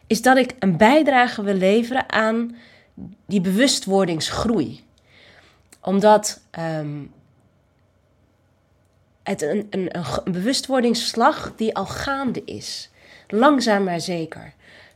is 0.07 0.21
dat 0.21 0.37
ik 0.37 0.53
een 0.59 0.77
bijdrage 0.77 1.43
wil 1.43 1.53
leveren 1.53 2.11
aan 2.11 2.55
die 3.25 3.41
bewustwordingsgroei. 3.41 4.83
Omdat 5.81 6.41
ehm, 6.51 6.97
het 9.23 9.41
een, 9.41 9.67
een, 9.69 9.97
een, 9.97 10.31
bewustwordingsslag 10.31 11.53
die 11.55 11.75
al 11.75 11.85
gaande 11.85 12.41
is. 12.45 12.89
Langzaam 13.27 13.83
maar 13.83 14.01
zeker. 14.01 14.53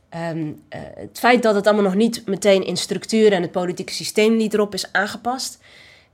Ehm, 0.08 0.52
eh, 0.68 0.80
het 0.94 1.18
feit 1.18 1.42
dat 1.42 1.54
het 1.54 1.66
allemaal 1.66 1.84
nog 1.84 1.94
niet 1.94 2.26
meteen 2.26 2.64
in 2.64 2.76
structuur 2.76 3.32
en 3.32 3.42
het 3.42 3.50
politieke 3.50 3.92
systeem 3.92 4.36
niet 4.36 4.54
erop 4.54 4.74
is 4.74 4.92
aangepast. 4.92 5.58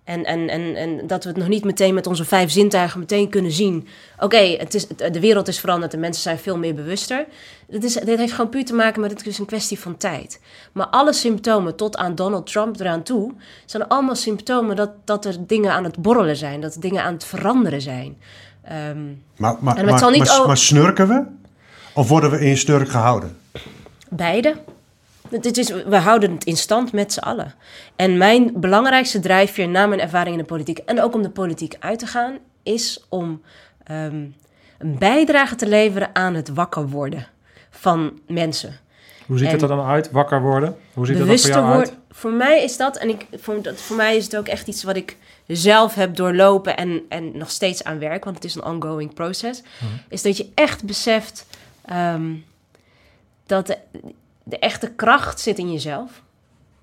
En, 0.05 0.25
en, 0.25 0.49
en, 0.49 0.77
en 0.77 1.07
dat 1.07 1.23
we 1.23 1.29
het 1.29 1.39
nog 1.39 1.49
niet 1.49 1.65
meteen 1.65 1.95
met 1.95 2.07
onze 2.07 2.25
vijf 2.25 2.51
zintuigen 2.51 2.99
meteen 2.99 3.29
kunnen 3.29 3.53
zien. 3.53 3.89
Oké, 4.19 4.37
het 4.37 4.75
is 4.75 4.87
de 4.87 5.21
wereld 5.21 5.49
is 5.49 5.61
veranderd 5.61 5.95
en 5.95 6.01
mensen 6.01 6.23
zijn 6.23 6.39
veel 6.39 6.59
meer 6.59 6.75
bewuster. 6.75 7.27
Dit, 7.69 7.85
is, 7.85 7.95
dit 7.95 8.19
heeft 8.19 8.33
gewoon 8.33 8.51
puur 8.51 8.65
te 8.65 8.75
maken 8.75 9.01
met 9.01 9.11
het 9.11 9.27
is 9.27 9.39
een 9.39 9.47
kwestie 9.47 9.79
van 9.79 9.97
tijd. 9.97 10.41
Maar 10.73 10.87
alle 10.87 11.13
symptomen 11.13 11.77
tot 11.77 11.97
aan 11.97 12.15
Donald 12.15 12.47
Trump 12.47 12.81
eraan 12.81 13.03
toe... 13.03 13.33
zijn 13.67 13.89
allemaal 13.89 14.17
symptomen 14.17 14.77
dat, 14.77 14.91
dat 15.05 15.25
er 15.25 15.47
dingen 15.47 15.73
aan 15.73 15.85
het 15.85 15.99
borrelen 15.99 16.37
zijn. 16.37 16.61
Dat 16.61 16.75
er 16.75 16.81
dingen 16.81 17.03
aan 17.03 17.13
het 17.13 17.25
veranderen 17.25 17.81
zijn. 17.81 18.17
Um, 18.89 19.23
maar, 19.37 19.57
maar, 19.61 19.85
maar, 19.85 19.95
maar, 19.95 20.47
maar 20.47 20.57
snurken 20.57 21.09
we? 21.09 21.25
Of 21.95 22.09
worden 22.09 22.31
we 22.31 22.41
in 22.41 22.57
snurk 22.57 22.89
gehouden? 22.89 23.37
Beide. 24.09 24.55
Het 25.31 25.59
is, 25.59 25.69
we 25.69 25.97
houden 25.97 26.33
het 26.33 26.45
in 26.45 26.57
stand 26.57 26.93
met 26.93 27.13
z'n 27.13 27.19
allen. 27.19 27.55
En 27.97 28.17
mijn 28.19 28.53
belangrijkste 28.55 29.21
drijfveer 29.21 29.69
na 29.69 29.87
mijn 29.87 30.01
ervaring 30.01 30.37
in 30.37 30.41
de 30.41 30.49
politiek 30.49 30.79
en 30.79 31.03
ook 31.03 31.15
om 31.15 31.23
de 31.23 31.31
politiek 31.31 31.77
uit 31.81 31.99
te 31.99 32.07
gaan, 32.07 32.39
is 32.63 33.05
om 33.09 33.43
um, 33.91 34.35
een 34.79 34.99
bijdrage 34.99 35.55
te 35.55 35.67
leveren 35.67 36.11
aan 36.13 36.35
het 36.35 36.49
wakker 36.49 36.89
worden 36.89 37.27
van 37.71 38.19
mensen. 38.27 38.79
Hoe 39.27 39.39
ziet 39.39 39.51
het 39.51 39.63
er 39.63 39.69
dan 39.69 39.87
uit, 39.87 40.11
wakker 40.11 40.43
worden? 40.43 40.77
Hoe 40.95 41.07
ziet 41.07 41.19
het 41.19 41.29
er 41.29 41.39
voor 41.39 41.51
jou 41.51 41.73
uit? 41.73 41.97
Voor 42.11 42.33
mij 42.33 42.63
is 42.63 42.77
dat, 42.77 42.97
en 42.97 43.09
ik, 43.09 43.27
voor, 43.33 43.63
dat, 43.63 43.81
voor 43.81 43.97
mij 43.97 44.17
is 44.17 44.25
het 44.25 44.37
ook 44.37 44.49
echt 44.49 44.69
iets 44.69 44.83
wat 44.83 44.97
ik 44.97 45.17
zelf 45.47 45.95
heb 45.95 46.17
doorlopen 46.17 46.77
en, 46.77 47.03
en 47.09 47.39
nog 47.39 47.51
steeds 47.51 47.85
aan 47.85 47.99
werk, 47.99 48.25
want 48.25 48.37
het 48.37 48.45
is 48.45 48.55
een 48.55 48.65
ongoing 48.65 49.15
proces, 49.15 49.63
mhm. 49.63 49.93
is 50.09 50.23
dat 50.23 50.37
je 50.37 50.49
echt 50.55 50.85
beseft 50.85 51.47
um, 51.93 52.45
dat 53.47 53.77
de, 54.43 54.59
echte 54.59 54.91
kracht 54.95 55.41
zit 55.41 55.59
in 55.59 55.73
jezelf. 55.73 56.23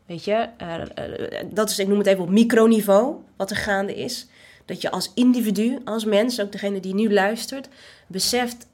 Weet 0.06 0.24
je, 0.24 0.48
uh, 0.62 1.44
dat 1.54 1.70
is, 1.70 1.80
ik 1.80 1.88
noem 1.88 1.98
het 1.98 2.08
even 2.08 2.24
op 2.24 2.30
microniveau, 2.30 3.16
wat 3.36 3.50
er 3.50 3.56
gaande 3.56 3.96
is. 3.96 4.28
Dat 4.66 4.82
je 4.82 4.92
als 4.92 5.12
individu, 5.16 5.82
als 5.86 6.06
mens, 6.06 6.42
ook 6.42 6.52
degene 6.52 6.80
die 6.80 6.94
nu 6.94 7.14
luistert, 7.14 7.68
beseft 8.08 8.68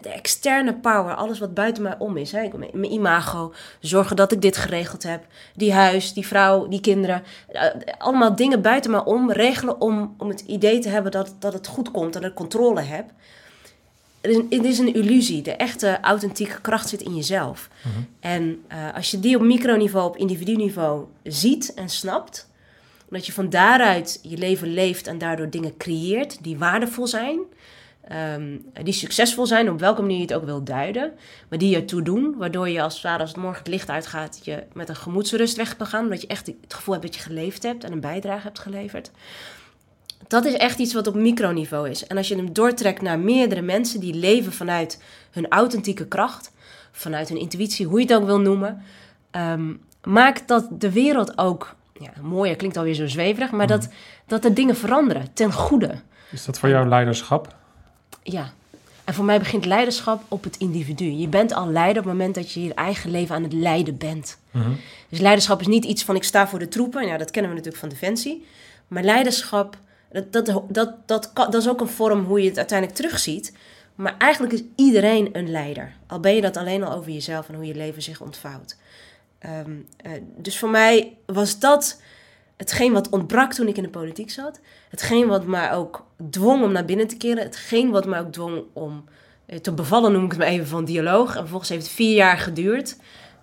de 0.00 0.08
externe 0.08 0.74
power, 0.74 1.14
alles 1.14 1.38
wat 1.38 1.54
buiten 1.54 1.82
mij 1.82 1.94
om 1.98 2.16
is. 2.16 2.32
Hè. 2.32 2.48
Mijn 2.72 2.92
imago, 2.92 3.52
zorgen 3.80 4.16
dat 4.16 4.32
ik 4.32 4.42
dit 4.42 4.56
geregeld 4.56 5.02
heb. 5.02 5.24
Die 5.54 5.72
huis, 5.72 6.12
die 6.12 6.26
vrouw, 6.26 6.68
die 6.68 6.80
kinderen. 6.80 7.22
allemaal 7.98 8.36
dingen 8.36 8.62
buiten 8.62 8.90
mij 8.90 9.04
om 9.04 9.32
regelen 9.32 9.80
om, 9.80 10.14
om 10.18 10.28
het 10.28 10.40
idee 10.40 10.78
te 10.78 10.88
hebben 10.88 11.12
dat, 11.12 11.34
dat 11.38 11.52
het 11.52 11.66
goed 11.66 11.90
komt, 11.90 12.12
dat 12.12 12.24
ik 12.24 12.34
controle 12.34 12.80
heb 12.80 13.10
het 14.50 14.64
is 14.64 14.78
een 14.78 14.94
illusie. 14.94 15.42
De 15.42 15.52
echte 15.52 16.00
authentieke 16.00 16.60
kracht 16.60 16.88
zit 16.88 17.02
in 17.02 17.14
jezelf. 17.14 17.68
Mhm. 17.82 17.94
En 18.20 18.64
uh, 18.72 18.94
als 18.94 19.10
je 19.10 19.20
die 19.20 19.36
op 19.36 19.42
microniveau, 19.42 20.06
op 20.06 20.16
individu-niveau 20.16 21.04
ziet 21.22 21.74
en 21.74 21.88
snapt, 21.88 22.48
dat 23.10 23.26
je 23.26 23.32
van 23.32 23.50
daaruit 23.50 24.18
je 24.22 24.36
leven 24.36 24.74
leeft 24.74 25.06
en 25.06 25.18
daardoor 25.18 25.50
dingen 25.50 25.76
creëert 25.76 26.42
die 26.42 26.58
waardevol 26.58 27.06
zijn, 27.06 27.38
um, 28.12 28.64
die 28.82 28.92
succesvol 28.92 29.46
zijn, 29.46 29.70
op 29.70 29.80
welke 29.80 30.00
manier 30.00 30.16
je 30.16 30.22
het 30.22 30.34
ook 30.34 30.44
wil 30.44 30.64
duiden, 30.64 31.12
maar 31.48 31.58
die 31.58 31.76
ertoe 31.76 32.02
doen, 32.02 32.34
waardoor 32.38 32.68
je 32.68 32.82
als 32.82 33.02
het 33.02 33.20
als 33.20 33.30
het 33.30 33.38
morgen 33.38 33.58
het 33.58 33.68
licht 33.68 33.90
uitgaat, 33.90 34.40
je 34.42 34.62
met 34.72 34.88
een 34.88 34.96
gemoedsrust 34.96 35.56
weg 35.56 35.76
kan 35.76 35.86
gaan, 35.86 36.04
omdat 36.04 36.20
je 36.20 36.26
echt 36.26 36.46
het 36.46 36.74
gevoel 36.74 36.94
hebt 36.94 37.06
dat 37.06 37.16
je 37.16 37.22
geleefd 37.22 37.62
hebt 37.62 37.84
en 37.84 37.92
een 37.92 38.00
bijdrage 38.00 38.42
hebt 38.42 38.58
geleverd. 38.58 39.10
Dat 40.28 40.44
is 40.44 40.52
echt 40.52 40.78
iets 40.78 40.94
wat 40.94 41.06
op 41.06 41.14
microniveau 41.14 41.90
is. 41.90 42.06
En 42.06 42.16
als 42.16 42.28
je 42.28 42.36
hem 42.36 42.52
doortrekt 42.52 43.02
naar 43.02 43.18
meerdere 43.18 43.62
mensen 43.62 44.00
die 44.00 44.14
leven 44.14 44.52
vanuit 44.52 45.02
hun 45.30 45.48
authentieke 45.48 46.06
kracht, 46.06 46.52
vanuit 46.92 47.28
hun 47.28 47.38
intuïtie, 47.38 47.86
hoe 47.86 48.00
je 48.00 48.06
het 48.06 48.14
ook 48.14 48.26
wil 48.26 48.40
noemen, 48.40 48.82
um, 49.30 49.80
maakt 50.02 50.48
dat 50.48 50.66
de 50.70 50.92
wereld 50.92 51.38
ook, 51.38 51.74
ja, 52.00 52.10
mooier 52.22 52.56
klinkt 52.56 52.76
alweer 52.76 52.94
zo 52.94 53.06
zweverig, 53.06 53.50
maar 53.50 53.66
dat, 53.66 53.88
dat 54.26 54.44
er 54.44 54.54
dingen 54.54 54.76
veranderen 54.76 55.28
ten 55.32 55.52
goede. 55.52 55.94
Is 56.30 56.44
dat 56.44 56.58
voor 56.58 56.68
jou 56.68 56.88
leiderschap? 56.88 57.54
Ja. 58.22 58.52
En 59.04 59.14
voor 59.14 59.24
mij 59.24 59.38
begint 59.38 59.64
leiderschap 59.64 60.22
op 60.28 60.44
het 60.44 60.56
individu. 60.56 61.04
Je 61.04 61.28
bent 61.28 61.52
al 61.52 61.68
leider 61.68 62.02
op 62.02 62.08
het 62.08 62.18
moment 62.18 62.34
dat 62.34 62.52
je 62.52 62.62
je 62.62 62.74
eigen 62.74 63.10
leven 63.10 63.34
aan 63.34 63.42
het 63.42 63.52
leiden 63.52 63.96
bent. 63.96 64.38
Mhm. 64.50 64.70
Dus 65.08 65.18
leiderschap 65.18 65.60
is 65.60 65.66
niet 65.66 65.84
iets 65.84 66.04
van 66.04 66.16
ik 66.16 66.24
sta 66.24 66.48
voor 66.48 66.58
de 66.58 66.68
troepen. 66.68 67.06
Ja, 67.06 67.16
dat 67.16 67.30
kennen 67.30 67.50
we 67.50 67.56
natuurlijk 67.56 67.84
van 67.84 67.92
Defensie. 67.92 68.46
Maar 68.88 69.02
leiderschap 69.02 69.76
dat, 70.12 70.32
dat, 70.32 70.62
dat, 70.68 70.94
dat, 71.06 71.30
dat 71.34 71.54
is 71.54 71.68
ook 71.68 71.80
een 71.80 71.88
vorm 71.88 72.24
hoe 72.24 72.42
je 72.42 72.48
het 72.48 72.58
uiteindelijk 72.58 72.98
terugziet. 72.98 73.52
Maar 73.94 74.14
eigenlijk 74.18 74.52
is 74.52 74.62
iedereen 74.76 75.28
een 75.32 75.50
leider. 75.50 75.92
Al 76.06 76.20
ben 76.20 76.34
je 76.34 76.40
dat 76.40 76.56
alleen 76.56 76.84
al 76.84 76.92
over 76.92 77.10
jezelf 77.10 77.48
en 77.48 77.54
hoe 77.54 77.66
je 77.66 77.74
leven 77.74 78.02
zich 78.02 78.20
ontvouwt. 78.20 78.76
Ehm, 79.38 79.70
eh, 79.96 80.12
dus 80.36 80.58
voor 80.58 80.70
mij 80.70 81.16
was 81.26 81.58
dat 81.58 82.00
hetgeen 82.56 82.92
wat 82.92 83.08
ontbrak 83.08 83.52
toen 83.52 83.68
ik 83.68 83.76
in 83.76 83.82
de 83.82 83.88
politiek 83.88 84.30
zat. 84.30 84.60
Hetgeen 84.90 85.26
wat 85.26 85.46
mij 85.46 85.72
ook 85.72 86.06
dwong 86.30 86.62
om 86.62 86.72
naar 86.72 86.84
binnen 86.84 87.06
te 87.06 87.16
keren. 87.16 87.42
Hetgeen 87.42 87.90
wat 87.90 88.06
mij 88.06 88.20
ook 88.20 88.32
dwong 88.32 88.62
om 88.72 89.04
eh, 89.46 89.58
te 89.58 89.72
bevallen, 89.72 90.12
noem 90.12 90.24
ik 90.24 90.30
het 90.30 90.38
maar 90.38 90.48
even, 90.48 90.66
van 90.66 90.84
dialoog. 90.84 91.28
En 91.34 91.40
vervolgens 91.40 91.70
heeft 91.70 91.82
het 91.84 91.94
vier 91.94 92.14
jaar 92.14 92.38
geduurd. 92.38 92.96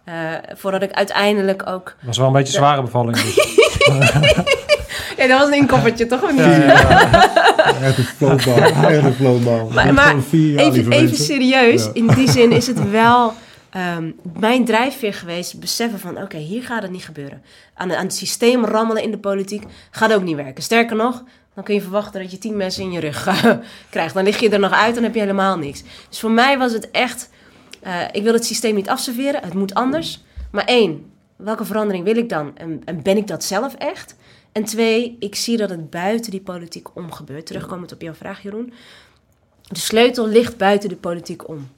Uh, 0.06 0.34
voordat 0.54 0.82
ik 0.82 0.92
uiteindelijk 0.92 1.68
ook... 1.68 1.96
was 2.02 2.18
wel 2.18 2.28
een 2.28 2.34
beetje 2.34 2.54
zware 2.54 2.82
bevalling. 2.82 3.18
Dus. 3.18 3.36
Ja, 5.24 5.30
dat 5.30 5.40
was 5.40 5.48
een 5.48 5.62
inkoppertje, 5.62 6.06
toch? 6.06 6.24
Of 6.24 6.32
niet? 6.32 6.40
Ja, 6.40 6.56
ja. 6.56 7.82
Echt 7.82 7.98
een 8.04 8.04
floatbal. 8.04 8.58
Echt 8.58 9.04
een 9.04 9.14
floatbal. 9.14 9.70
Maar, 9.74 9.94
maar 9.94 10.16
even, 10.32 10.92
even 10.92 11.16
serieus, 11.16 11.90
in 11.94 12.08
die 12.08 12.32
zin 12.32 12.52
is 12.52 12.68
het 12.68 12.90
wel... 13.02 13.34
Um, 13.98 14.16
mijn 14.40 14.66
drijfveer 14.66 15.14
geweest, 15.14 15.60
beseffen 15.60 16.00
van 16.00 16.22
oké, 16.22 16.38
hier 16.38 16.64
gaat 16.64 16.82
het 16.82 16.92
niet 16.92 17.06
gebeuren. 17.06 17.42
Aan, 17.74 17.94
aan 17.94 18.04
het 18.04 18.16
systeem 18.16 18.66
rammelen 18.66 19.04
in 19.04 19.12
de 19.12 19.18
politiek 19.18 19.64
gaat 19.92 20.14
ook 20.14 20.24
niet 20.24 20.36
werken. 20.36 20.64
Sterker 20.64 20.96
nog, 20.96 21.24
dan 21.54 21.64
kun 21.64 21.74
je 21.74 21.82
verwachten 21.82 22.22
dat 22.22 22.32
je 22.32 22.38
tien 22.38 22.58
mensen 22.58 22.84
in 22.84 22.92
je 22.92 23.00
rug 23.00 23.28
krijgt. 23.90 24.14
Dan 24.14 24.24
lig 24.24 24.40
je 24.40 24.50
er 24.50 24.60
nog 24.60 24.72
uit 24.72 24.98
en 24.98 25.04
heb 25.04 25.14
je 25.14 25.20
helemaal 25.20 25.58
niks. 25.58 25.84
Dus 26.10 26.20
voor 26.20 26.32
mij 26.32 26.58
was 26.58 26.72
het 26.72 26.92
echt, 26.92 27.30
uh, 27.84 27.96
ik 28.12 28.24
wil 28.24 28.34
het 28.34 28.46
systeem 28.46 28.76
niet 28.76 28.90
afserveren, 28.90 29.44
het 29.44 29.54
moet 29.54 29.74
anders. 29.74 30.24
Maar 30.52 30.66
één, 30.66 31.06
welke 31.36 31.66
verandering 31.66 32.04
wil 32.04 32.18
ik 32.18 32.30
dan? 32.30 32.52
En, 32.58 32.82
en 32.86 33.02
ben 33.02 33.18
ik 33.18 33.28
dat 33.28 33.44
zelf 33.44 33.74
echt? 33.74 34.16
En 34.54 34.64
twee, 34.64 35.16
ik 35.20 35.36
zie 35.36 35.58
dat 35.58 35.70
het 35.70 35.90
buiten 35.90 36.32
die 36.32 36.42
politiek 36.42 36.96
om 36.96 37.12
gebeurt. 37.12 37.46
Terugkomend 37.46 37.94
op 37.94 38.02
jouw 38.02 38.14
vraag, 38.14 38.44
Jeroen. 38.44 38.74
De 39.62 39.80
sleutel 39.80 40.28
ligt 40.28 40.58
buiten 40.58 40.90
de 40.90 40.96
politiek 40.96 41.48
om. 41.48 41.70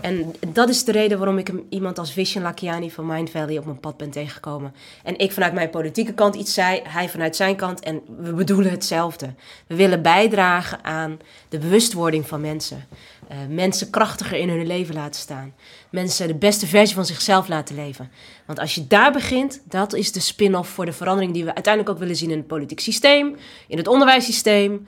En 0.00 0.34
dat 0.48 0.68
is 0.68 0.84
de 0.84 0.92
reden 0.92 1.18
waarom 1.18 1.38
ik 1.38 1.52
iemand 1.68 1.98
als 1.98 2.12
Vision 2.12 2.42
Lakiani 2.42 2.90
van 2.90 3.06
Mind 3.06 3.30
Valley 3.30 3.58
op 3.58 3.64
mijn 3.64 3.80
pad 3.80 3.96
ben 3.96 4.10
tegengekomen. 4.10 4.74
En 5.02 5.18
ik 5.18 5.32
vanuit 5.32 5.52
mijn 5.52 5.70
politieke 5.70 6.12
kant 6.12 6.34
iets 6.34 6.54
zei, 6.54 6.80
hij 6.84 7.08
vanuit 7.08 7.36
zijn 7.36 7.56
kant. 7.56 7.80
En 7.80 8.02
we 8.18 8.32
bedoelen 8.32 8.70
hetzelfde. 8.70 9.34
We 9.66 9.74
willen 9.74 10.02
bijdragen 10.02 10.84
aan 10.84 11.18
de 11.48 11.58
bewustwording 11.58 12.28
van 12.28 12.40
mensen. 12.40 12.86
Uh, 13.30 13.36
mensen 13.48 13.90
krachtiger 13.90 14.38
in 14.38 14.48
hun 14.48 14.66
leven 14.66 14.94
laten 14.94 15.20
staan. 15.20 15.54
Mensen 15.90 16.26
de 16.26 16.34
beste 16.34 16.66
versie 16.66 16.94
van 16.94 17.06
zichzelf 17.06 17.48
laten 17.48 17.74
leven. 17.74 18.10
Want 18.46 18.58
als 18.58 18.74
je 18.74 18.86
daar 18.86 19.12
begint, 19.12 19.62
dat 19.64 19.92
is 19.92 20.12
de 20.12 20.20
spin-off 20.20 20.70
voor 20.70 20.84
de 20.84 20.92
verandering 20.92 21.32
die 21.32 21.44
we 21.44 21.54
uiteindelijk 21.54 21.94
ook 21.94 22.00
willen 22.00 22.16
zien 22.16 22.30
in 22.30 22.36
het 22.36 22.46
politiek 22.46 22.80
systeem, 22.80 23.36
in 23.68 23.76
het 23.76 23.88
onderwijssysteem. 23.88 24.86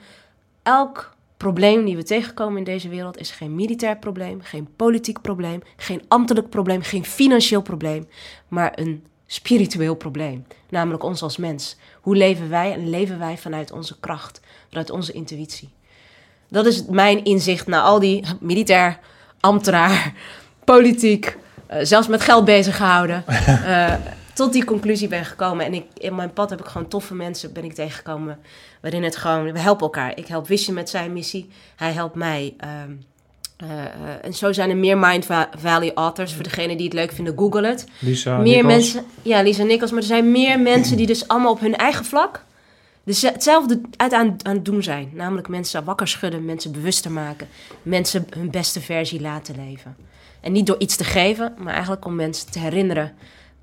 Elk 0.63 1.14
probleem 1.37 1.85
die 1.85 1.95
we 1.95 2.03
tegenkomen 2.03 2.57
in 2.57 2.63
deze 2.63 2.89
wereld 2.89 3.17
is 3.17 3.31
geen 3.31 3.55
militair 3.55 3.97
probleem, 3.97 4.41
geen 4.41 4.67
politiek 4.75 5.21
probleem, 5.21 5.61
geen 5.77 6.03
ambtelijk 6.07 6.49
probleem, 6.49 6.81
geen 6.81 7.05
financieel 7.05 7.61
probleem, 7.61 8.07
maar 8.47 8.71
een 8.75 9.03
spiritueel 9.27 9.95
probleem. 9.95 10.45
Namelijk 10.69 11.03
ons 11.03 11.21
als 11.21 11.37
mens. 11.37 11.77
Hoe 12.01 12.15
leven 12.15 12.49
wij 12.49 12.73
en 12.73 12.89
leven 12.89 13.19
wij 13.19 13.37
vanuit 13.37 13.71
onze 13.71 13.99
kracht, 13.99 14.41
vanuit 14.69 14.89
onze 14.89 15.11
intuïtie? 15.11 15.69
Dat 16.49 16.65
is 16.65 16.85
mijn 16.85 17.23
inzicht 17.23 17.67
naar 17.67 17.81
al 17.81 17.99
die 17.99 18.23
militair, 18.39 18.99
ambtenaar, 19.39 20.13
politiek, 20.63 21.37
uh, 21.71 21.77
zelfs 21.81 22.07
met 22.07 22.21
geld 22.21 22.45
bezig 22.45 22.77
gehouden. 22.77 23.23
Uh, 23.27 23.93
tot 24.35 24.53
die 24.53 24.65
conclusie 24.65 25.07
ben 25.07 25.25
gekomen. 25.25 25.65
En 25.65 25.73
ik, 25.73 25.85
in 25.97 26.15
mijn 26.15 26.33
pad 26.33 26.49
heb 26.49 26.59
ik 26.59 26.65
gewoon 26.65 26.87
toffe 26.87 27.13
mensen 27.15 27.53
ben 27.53 27.63
ik 27.63 27.73
tegengekomen. 27.73 28.39
Waarin 28.81 29.03
het 29.03 29.15
gewoon, 29.15 29.51
we 29.51 29.59
helpen 29.59 29.83
elkaar. 29.83 30.17
Ik 30.17 30.27
help 30.27 30.45
Vision 30.45 30.75
met 30.75 30.89
zijn 30.89 31.13
missie. 31.13 31.49
Hij 31.75 31.91
helpt 31.91 32.15
mij. 32.15 32.53
Ehm, 32.57 32.91
eh, 33.57 33.83
eh, 33.85 33.89
en 34.21 34.33
zo 34.33 34.53
zijn 34.53 34.69
er 34.69 34.77
meer 34.77 34.97
Mind 34.97 35.25
Va- 35.25 35.49
Valley 35.57 35.91
authors. 35.93 36.33
Voor 36.33 36.43
degenen 36.43 36.77
die 36.77 36.85
het 36.85 36.93
leuk 36.95 37.11
vinden, 37.11 37.37
google 37.37 37.67
het. 37.67 37.85
Lisa, 37.99 38.37
meer 38.37 38.43
Nichols. 38.63 38.73
mensen, 38.73 39.05
ja, 39.21 39.41
Lisa 39.41 39.63
Nichols. 39.63 39.91
Maar 39.91 39.99
er 39.99 40.05
zijn 40.07 40.31
meer 40.31 40.59
mensen 40.59 40.97
die 40.97 41.05
dus 41.07 41.27
allemaal 41.27 41.51
op 41.51 41.59
hun 41.59 41.75
eigen 41.75 42.05
vlak 42.05 42.43
dus 43.03 43.21
hetzelfde 43.21 43.81
uit 43.97 44.13
aan, 44.13 44.35
aan 44.43 44.55
het 44.55 44.65
doen 44.65 44.83
zijn. 44.83 45.09
Namelijk 45.13 45.47
mensen 45.47 45.83
wakker 45.83 46.07
schudden, 46.07 46.45
mensen 46.45 46.71
bewuster 46.71 47.11
maken. 47.11 47.47
Mensen 47.81 48.27
hun 48.37 48.51
beste 48.51 48.81
versie 48.81 49.21
laten 49.21 49.55
leven. 49.67 49.95
En 50.41 50.51
niet 50.51 50.65
door 50.67 50.79
iets 50.79 50.95
te 50.95 51.03
geven, 51.03 51.53
maar 51.57 51.73
eigenlijk 51.73 52.05
om 52.05 52.15
mensen 52.15 52.51
te 52.51 52.59
herinneren 52.59 53.13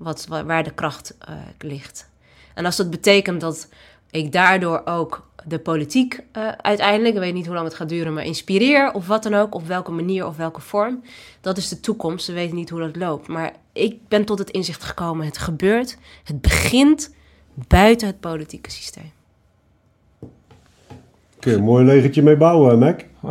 wat, 0.03 0.25
wa- 0.27 0.45
waar 0.45 0.63
de 0.63 0.73
kracht 0.73 1.15
eh, 1.19 1.33
ligt. 1.59 2.09
En 2.53 2.65
als 2.65 2.75
dat 2.75 2.89
betekent 2.89 3.41
dat 3.41 3.67
ik 4.11 4.31
daardoor 4.31 4.81
ook 4.85 5.27
de 5.45 5.59
politiek 5.59 6.19
eh, 6.31 6.47
uiteindelijk, 6.61 7.13
ik 7.15 7.19
weet 7.21 7.33
niet 7.33 7.45
hoe 7.45 7.55
lang 7.55 7.67
het 7.67 7.75
gaat 7.75 7.89
duren, 7.89 8.13
maar 8.13 8.23
inspireer 8.25 8.91
of 8.91 9.07
wat 9.07 9.23
dan 9.23 9.33
ook, 9.33 9.55
op 9.55 9.67
welke 9.67 9.91
manier 9.91 10.27
of 10.27 10.37
welke 10.37 10.61
vorm, 10.61 11.03
dat 11.41 11.57
is 11.57 11.69
de 11.69 11.79
toekomst. 11.79 12.27
We 12.27 12.33
weten 12.33 12.55
niet 12.55 12.69
hoe 12.69 12.79
dat 12.79 12.95
loopt. 12.95 13.27
Maar 13.27 13.51
ik 13.73 14.07
ben 14.07 14.25
tot 14.25 14.39
het 14.39 14.49
inzicht 14.49 14.83
gekomen, 14.83 15.25
het 15.25 15.37
gebeurt, 15.37 15.97
het 16.23 16.41
begint 16.41 17.13
buiten 17.67 18.07
het 18.07 18.19
politieke 18.19 18.71
systeem. 18.71 19.11
Kun 21.39 21.51
je 21.51 21.57
een 21.57 21.63
mooi 21.63 21.85
legertje 21.85 22.21
mee 22.21 22.37
bouwen, 22.37 22.79
Mac? 22.79 22.99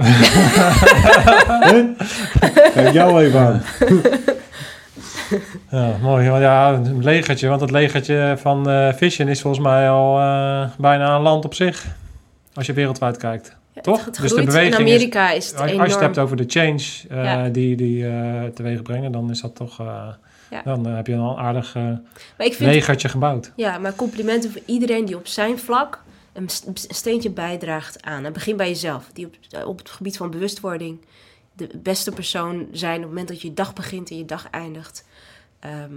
Kijk 2.75 2.93
jou 2.93 3.23
even 3.25 3.41
aan. 3.41 3.63
Ja, 5.71 5.97
mooi. 6.03 6.29
Want 6.29 6.43
Ja, 6.43 6.73
een 6.73 7.05
legertje. 7.05 7.49
Want 7.49 7.61
het 7.61 7.71
legertje 7.71 8.35
van 8.39 8.69
eh 8.71 8.93
Vision 8.93 9.29
is 9.29 9.41
volgens 9.41 9.63
mij 9.65 9.91
al 9.91 10.19
eh, 10.19 10.71
bijna 10.79 11.15
een 11.17 11.23
land 11.23 11.45
op 11.45 11.55
zich. 11.55 11.87
Als 12.55 12.67
je 12.67 12.73
wereldwijd 12.73 13.17
kijkt. 13.17 13.57
Ja, 13.73 13.81
Toch? 13.81 14.05
Het, 14.05 14.21
Dus 14.21 14.31
de 14.35 14.45
beweging 14.45 14.75
In 14.75 14.81
Amerika 14.81 15.31
is, 15.31 15.47
het 15.51 15.61
Als 15.61 15.71
enorm. 15.71 15.87
je 15.87 15.93
het 15.93 16.01
hebt 16.01 16.19
over 16.19 16.37
de 16.37 16.45
change 16.47 16.83
eh, 17.09 17.25
Ja. 17.25 17.49
die, 17.49 17.77
die 17.77 18.07
eh 18.09 18.43
teweeg 18.55 18.83
brengen, 18.83 19.13
dan 19.13 19.31
is 19.31 19.41
dat 19.41 19.55
toch... 19.55 19.81
eh, 19.81 20.09
Ja. 20.51 20.63
Dan 20.65 20.87
eh, 20.87 20.95
heb 20.95 21.07
je 21.07 21.17
al 21.17 21.31
een 21.31 21.45
aardig 21.45 21.75
eh, 21.77 21.83
vind 22.39 22.59
legertje 22.59 23.09
gebouwd. 23.09 23.53
Ja, 23.57 23.79
maar 23.79 23.95
complimenten 23.95 24.51
voor 24.53 24.61
iedereen 24.67 25.05
die 25.05 25.17
op 25.17 25.27
zijn 25.27 25.59
vlak 25.59 26.03
een 26.33 26.49
st- 26.49 26.67
een 26.67 26.77
steentje 26.95 27.31
bijdraagt 27.31 28.03
aan. 28.03 28.25
En 28.25 28.33
begin 28.33 28.57
bij 28.57 28.69
jezelf. 28.69 29.05
Die 29.13 29.27
op, 29.27 29.67
op 29.67 29.79
het 29.79 29.91
gebied 29.91 30.17
van 30.17 30.31
bewustwording 30.31 30.99
de 31.57 31.69
beste 31.83 32.11
persoon 32.11 32.67
zijn 32.73 32.95
op 32.97 33.01
het 33.01 33.09
moment 33.09 33.29
dat 33.29 33.41
je 33.43 33.49
je 33.49 33.55
dag 33.55 33.73
begint 33.73 34.11
en 34.11 34.17
je 34.17 34.25
dag 34.25 34.47
eindigt. 34.51 35.05
Ehm, 35.63 35.95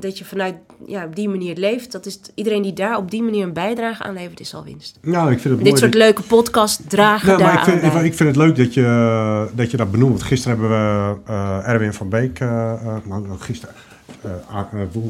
dat 0.00 0.18
je 0.18 0.24
vanuit 0.24 0.54
ja, 0.86 1.04
op 1.04 1.16
die 1.16 1.28
manier 1.28 1.56
leeft. 1.56 1.92
Dat 1.92 2.06
is 2.06 2.20
iedereen 2.34 2.62
die 2.62 2.72
daar 2.72 2.96
op 2.96 3.10
die 3.10 3.22
manier 3.22 3.44
een 3.44 3.52
bijdrage 3.52 4.02
aan 4.02 4.14
levert, 4.14 4.40
is 4.40 4.54
al 4.54 4.64
winst. 4.64 4.98
Nou, 5.02 5.32
ik 5.32 5.38
vind 5.38 5.54
het 5.54 5.64
Dit 5.64 5.72
mooi. 5.72 5.82
soort 5.82 5.94
leuke 5.94 6.22
podcasts 6.22 6.82
dragen 6.88 7.38
daar 7.38 7.40
maar 7.40 7.68
ik 7.68 7.80
vind, 7.80 8.04
ik 8.04 8.14
vind 8.14 8.28
het 8.28 8.36
leuk 8.36 8.56
dat 8.56 8.74
je 8.74 9.48
dat, 9.54 9.70
je 9.70 9.76
dat 9.76 9.90
benoemt. 9.90 10.12
Want 10.12 10.22
gisteren 10.22 10.58
hebben 10.58 10.78
we 10.78 11.16
eh, 11.26 11.68
Erwin 11.68 11.92
van 11.92 12.08
Beek... 12.08 12.40
eh, 12.40 12.72
eh, 12.72 12.96
nou, 13.04 13.38
gisteren... 13.38 13.74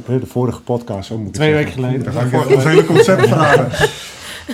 de 0.06 0.26
vorige 0.26 0.60
podcast, 0.60 1.08
zo 1.08 1.18
moet 1.18 1.28
ik 1.28 1.34
Twee 1.34 1.52
weken 1.52 1.72
geleden. 1.72 2.00
Ik 2.00 2.54
ons 2.54 2.64
hele 2.64 2.84
concept 2.84 3.28
verraden. 3.28 3.70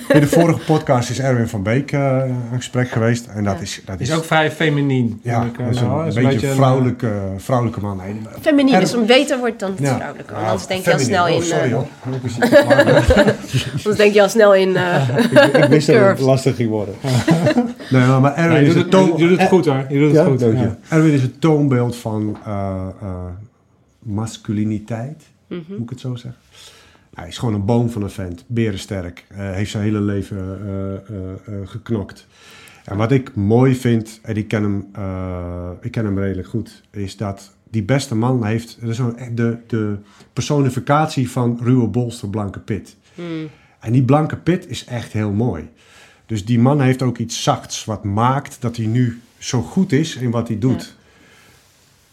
In 0.08 0.20
de 0.20 0.26
vorige 0.26 0.58
podcast 0.64 1.10
is 1.10 1.20
Erwin 1.20 1.48
van 1.48 1.62
Beek 1.62 1.92
eh 1.92 2.22
een 2.26 2.56
gesprek 2.56 2.88
geweest. 2.88 3.26
En 3.26 3.44
dat 3.44 3.54
Ja. 3.56 3.60
is, 3.62 3.80
dat 3.84 3.98
Het 3.98 4.08
is 4.08 4.14
ook 4.14 4.24
vrij 4.24 4.50
feminien. 4.50 5.20
ja, 5.22 5.42
ik, 5.44 5.58
eh, 5.58 5.64
dat 5.64 5.74
is 5.74 5.80
een, 5.80 5.86
nou, 5.86 6.00
een 6.00 6.06
is 6.06 6.14
beetje 6.14 6.42
een, 6.42 6.48
een 6.48 6.54
vrouwelijke, 6.56 7.12
vrouwelijke 7.36 7.80
man. 7.80 7.96
Nee, 7.96 8.16
Feminien, 8.40 8.74
Er- 8.74 8.80
dus 8.80 8.92
een 8.92 9.06
beter 9.06 9.38
wordt 9.38 9.60
dan 9.60 9.70
het 9.70 9.80
Ja. 9.80 9.94
vrouwelijke. 9.96 10.32
Want 10.32 10.44
Ja, 10.44 10.50
anders 10.50 10.68
denk 10.68 10.84
je 10.84 10.92
al 10.92 10.98
snel 10.98 11.26
in... 11.26 11.34
Oh, 11.34 11.42
sorry 11.42 11.68
eh, 11.68 11.72
hoor. 11.74 11.86
Anders 13.84 13.96
denk 13.96 14.14
je 14.14 14.22
al 14.22 14.28
snel 14.28 14.54
in... 14.54 14.76
eh, 14.76 15.08
Ik 15.62 15.64
wist 15.68 15.86
dat 15.86 15.96
het 15.96 16.20
lastig 16.20 16.56
ging 16.56 16.68
worden. 16.70 16.94
Nee, 17.90 18.06
maar 18.06 18.20
Nee, 18.20 18.32
Erwin 18.46 18.60
je, 18.60 18.66
is 18.66 18.74
doet 18.74 18.82
het 18.82 18.90
toon... 18.90 19.12
je 19.16 19.28
doet 19.28 19.38
het 19.38 19.48
goed 19.48 19.66
hoor. 19.66 19.84
Je 19.88 19.98
doet 19.98 20.06
het 20.08 20.16
Ja, 20.16 20.24
goed. 20.24 20.40
je. 20.40 20.52
ja. 20.56 20.76
Erwin 20.88 21.12
is 21.12 21.22
het 21.22 21.40
toonbeeld 21.40 21.96
van 21.96 22.36
eh, 22.44 22.52
eh, 23.02 23.08
masculiniteit, 23.98 25.22
mhm. 25.48 25.60
moet 25.68 25.80
ik 25.82 25.90
het 25.90 26.00
zo 26.00 26.14
zeggen. 26.14 26.40
Hij 27.14 27.28
is 27.28 27.38
gewoon 27.38 27.54
een 27.54 27.64
boom 27.64 27.90
van 27.90 28.02
een 28.02 28.10
vent, 28.10 28.44
berensterk. 28.46 29.24
Eh, 29.28 29.50
heeft 29.50 29.70
zijn 29.70 29.82
hele 29.82 30.00
leven 30.00 30.60
eh, 30.66 30.94
eh, 30.94 31.68
geknokt. 31.68 32.26
En 32.84 32.96
wat 32.96 33.12
ik 33.12 33.34
mooi 33.34 33.74
vind, 33.74 34.20
en 34.22 34.36
ik 34.36 34.48
ken 34.48 34.62
hem, 34.62 34.76
ik 35.80 35.90
ken 35.90 36.04
hem 36.04 36.18
redelijk 36.18 36.48
goed, 36.48 36.82
is 36.90 37.16
dat 37.16 37.52
die 37.70 37.82
beste 37.82 38.14
man 38.14 38.44
heeft 38.44 38.78
de, 39.34 39.58
de 39.66 39.96
personificatie 40.32 41.30
van 41.30 41.58
ruwe 41.62 41.86
bolster 41.86 42.28
blanke 42.28 42.60
pit. 42.60 42.96
Hmm. 43.14 43.48
En 43.80 43.92
die 43.92 44.02
blanke 44.02 44.36
pit 44.36 44.68
is 44.68 44.84
echt 44.84 45.12
heel 45.12 45.30
mooi. 45.30 45.68
Dus 46.26 46.44
die 46.44 46.58
man 46.58 46.80
heeft 46.80 47.02
ook 47.02 47.18
iets 47.18 47.42
zachts 47.42 47.84
wat 47.84 48.04
maakt 48.04 48.56
dat 48.60 48.76
hij 48.76 48.86
nu 48.86 49.20
zo 49.38 49.62
goed 49.62 49.92
is 49.92 50.16
in 50.16 50.30
wat 50.30 50.48
hij 50.48 50.58
doet. 50.58 50.96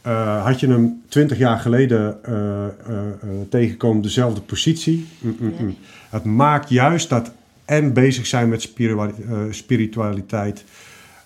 Eh, 0.02 0.44
had 0.46 0.60
je 0.60 0.68
hem 0.68 1.02
twintig 1.08 1.38
jaar 1.38 1.60
geleden 1.60 2.24
eh, 2.24 2.66
eh, 2.66 2.72
eh, 2.88 3.30
tegenkomen, 3.50 4.02
dezelfde 4.02 4.42
positie. 4.42 5.08
Mm, 5.20 5.36
mm, 5.40 5.54
mm. 5.60 5.76
Het 6.10 6.24
maakt 6.24 6.70
juist 6.70 7.10
dat 7.10 7.32
en 7.66 7.94
bezig 7.94 8.26
zijn 8.28 8.50
met 8.50 8.62
spirituali- 8.62 9.14
spiritualiteit, 9.50 10.64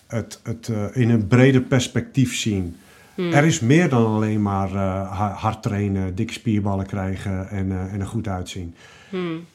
het, 0.06 0.40
het 0.42 0.70
in 0.92 1.10
een 1.10 1.26
breder 1.26 1.60
perspectief 1.60 2.36
zien. 2.36 2.76
Er 3.16 3.44
is 3.44 3.60
meer 3.60 3.88
dan 3.88 4.06
alleen 4.06 4.42
maar 4.42 4.68
ha- 4.68 5.32
hard 5.32 5.62
trainen, 5.62 6.14
dikke 6.14 6.32
spierballen 6.32 6.86
krijgen 6.86 7.48
en, 7.48 7.72
en 7.90 8.00
er 8.00 8.06
goed 8.06 8.28
uitzien. 8.28 8.74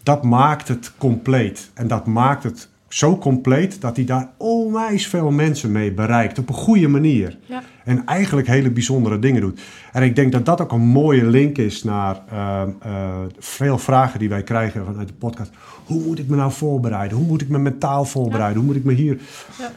Dat 0.03 0.23
maakt 0.23 0.67
het 0.67 0.91
compleet. 0.97 1.69
En 1.73 1.87
dat 1.87 2.05
maakt 2.05 2.43
het 2.43 2.69
zo 2.93 3.17
compleet 3.17 3.81
dat 3.81 3.95
hij 3.95 4.05
daar 4.05 4.29
onwijs 4.37 5.07
veel 5.07 5.31
mensen 5.31 5.71
mee 5.71 5.91
bereikt. 5.91 6.39
Op 6.39 6.49
een 6.49 6.55
goede 6.55 6.87
manier. 6.87 7.37
Ja. 7.45 7.63
En 7.83 8.05
eigenlijk 8.05 8.47
hele 8.47 8.71
bijzondere 8.71 9.19
dingen 9.19 9.41
doet. 9.41 9.61
En 9.91 10.03
ik 10.03 10.15
denk 10.15 10.31
dat 10.31 10.45
dat 10.45 10.61
ook 10.61 10.71
een 10.71 10.81
mooie 10.81 11.25
link 11.25 11.57
is 11.57 11.83
naar 11.83 12.21
eh, 12.29 12.61
eh, 12.81 13.19
veel 13.39 13.77
vragen 13.77 14.19
die 14.19 14.29
wij 14.29 14.43
krijgen 14.43 14.85
vanuit 14.85 15.07
de 15.07 15.13
podcast. 15.13 15.51
Hoe 15.85 16.01
moet 16.03 16.19
ik 16.19 16.27
me 16.27 16.35
nou 16.35 16.51
voorbereiden? 16.51 17.17
Hoe 17.17 17.27
moet 17.27 17.41
ik 17.41 17.49
me 17.49 17.57
mentaal 17.59 18.05
voorbereiden? 18.05 18.57
Hoe 18.57 18.65
moet 18.65 18.75
ik 18.75 18.83
me 18.83 18.93
hier... 18.93 19.19
Ja. 19.59 19.71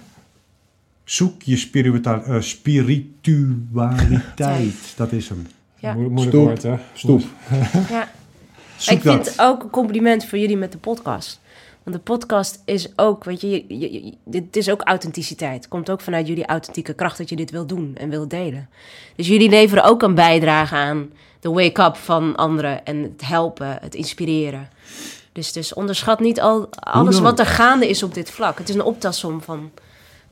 Zoek 1.05 1.43
je 1.43 1.57
spiritual, 1.57 2.23
eh, 2.25 2.41
spiritualiteit. 2.41 4.75
Dat 4.97 5.13
is 5.13 5.29
hem. 5.29 5.47
Ja. 5.79 5.95
Mo- 5.95 6.01
Moeilijk 6.01 6.29
Stoep. 6.29 6.45
woord 6.45 6.63
hè. 6.63 6.75
Stoep. 6.93 7.23
Ja. 7.91 8.09
Ik 8.89 9.01
vind 9.01 9.27
het 9.27 9.35
ook 9.41 9.63
een 9.63 9.71
compliment 9.71 10.25
voor 10.25 10.39
jullie 10.39 10.57
met 10.57 10.73
de 10.73 10.79
podcast. 10.79 11.41
Want 11.85 11.97
de 11.97 12.03
podcast 12.03 12.63
is 12.65 12.89
ook, 12.97 13.25
weet 13.25 13.41
je, 13.41 13.49
je, 13.51 13.65
je- 13.69 14.05
je- 14.05 14.15
dit 14.25 14.57
is 14.57 14.71
ook 14.71 14.83
authenticiteit. 14.83 15.55
Het 15.57 15.69
komt 15.69 15.91
ook 15.91 16.01
vanuit 16.01 16.27
jullie 16.27 16.47
authentieke 16.47 16.95
kracht 16.95 17.19
dat 17.19 17.29
je 17.29 17.37
dit 17.37 17.51
wil 17.51 17.67
doen 17.67 17.95
en 17.97 18.09
wil 18.09 18.29
delen. 18.29 18.69
Dus 19.17 19.27
jullie 19.29 19.49
leveren 19.49 19.85
ook 19.85 20.03
een 20.03 20.15
bijdrage 20.15 20.75
aan 20.75 21.11
de 21.41 21.51
wake-up 21.51 21.97
van 21.97 22.37
anderen 22.37 22.85
en 22.85 23.03
het 23.03 23.23
helpen, 23.27 23.79
het 23.81 23.95
inspireren. 23.95 24.69
Dus, 25.33 25.53
dus 25.53 25.75
onderschat 25.75 26.21
niet 26.21 26.41
al, 26.41 26.69
alles 26.71 27.21
wat 27.21 27.39
er 27.39 27.47
gaande 27.47 27.89
is 27.89 28.03
op 28.03 28.15
dit 28.15 28.31
vlak. 28.31 28.59
Het 28.59 28.69
is 28.69 28.75
een 28.75 28.83
optelsom 28.83 29.43
van, 29.43 29.71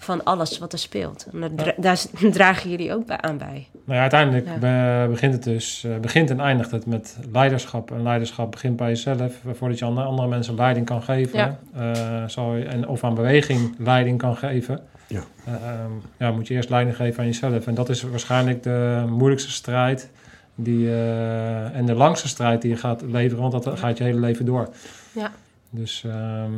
van 0.03 0.25
alles 0.25 0.59
wat 0.59 0.73
er 0.73 0.79
speelt. 0.79 1.27
En 1.33 1.41
daar, 1.41 1.51
dra- 1.55 1.75
daar 1.77 1.99
dragen 2.33 2.71
jullie 2.71 2.93
ook 2.95 3.07
bij, 3.07 3.21
aan 3.21 3.39
bij. 3.39 3.67
Nou 3.85 3.95
ja, 3.95 4.01
uiteindelijk 4.01 4.47
Ja. 4.47 4.57
be- 5.05 5.11
begint 5.11 5.33
het 5.33 5.43
dus, 5.43 5.85
eh, 5.85 5.97
begint 5.97 6.31
en 6.31 6.41
eindigt 6.41 6.71
het 6.71 6.87
met 6.87 7.19
leiderschap. 7.33 7.91
En 7.91 8.03
leiderschap 8.03 8.51
begint 8.51 8.77
bij 8.77 8.89
jezelf, 8.89 9.35
voordat 9.53 9.79
je 9.79 9.85
aan 9.85 9.99
andere 9.99 10.29
mensen 10.29 10.55
leiding 10.55 10.87
kan 10.87 11.03
geven. 11.03 11.39
Ja. 11.39 11.59
eh, 11.75 12.29
zal 12.29 12.55
je, 12.55 12.65
en, 12.65 12.89
of 12.89 13.05
aan 13.05 13.15
beweging 13.15 13.75
leiding 13.79 14.19
kan 14.19 14.37
geven. 14.37 14.81
Ja. 15.07 15.21
Eh, 15.45 15.55
ehm, 15.55 15.91
ja, 16.19 16.31
moet 16.31 16.47
je 16.49 16.55
eerst 16.55 16.71
leiding 16.71 16.97
geven 16.97 17.21
aan 17.21 17.27
jezelf. 17.27 17.67
En 17.67 17.75
dat 17.75 17.89
is 17.89 18.03
waarschijnlijk 18.03 18.63
de 18.63 19.05
moeilijkste 19.09 19.51
strijd 19.51 20.11
die, 20.55 20.89
eh, 20.89 21.77
en 21.77 21.87
de 21.87 21.95
langste 21.95 22.29
strijd 22.29 22.63
die 22.63 22.71
je 22.71 22.77
gaat 22.77 23.03
leveren, 23.03 23.51
want 23.51 23.65
dat 23.65 23.79
gaat 23.79 23.99
je 23.99 24.05
hele 24.05 24.21
leven 24.21 24.45
door. 24.45 24.69
Ja. 25.13 25.31
Dus 25.71 26.05
ehm, 26.05 26.53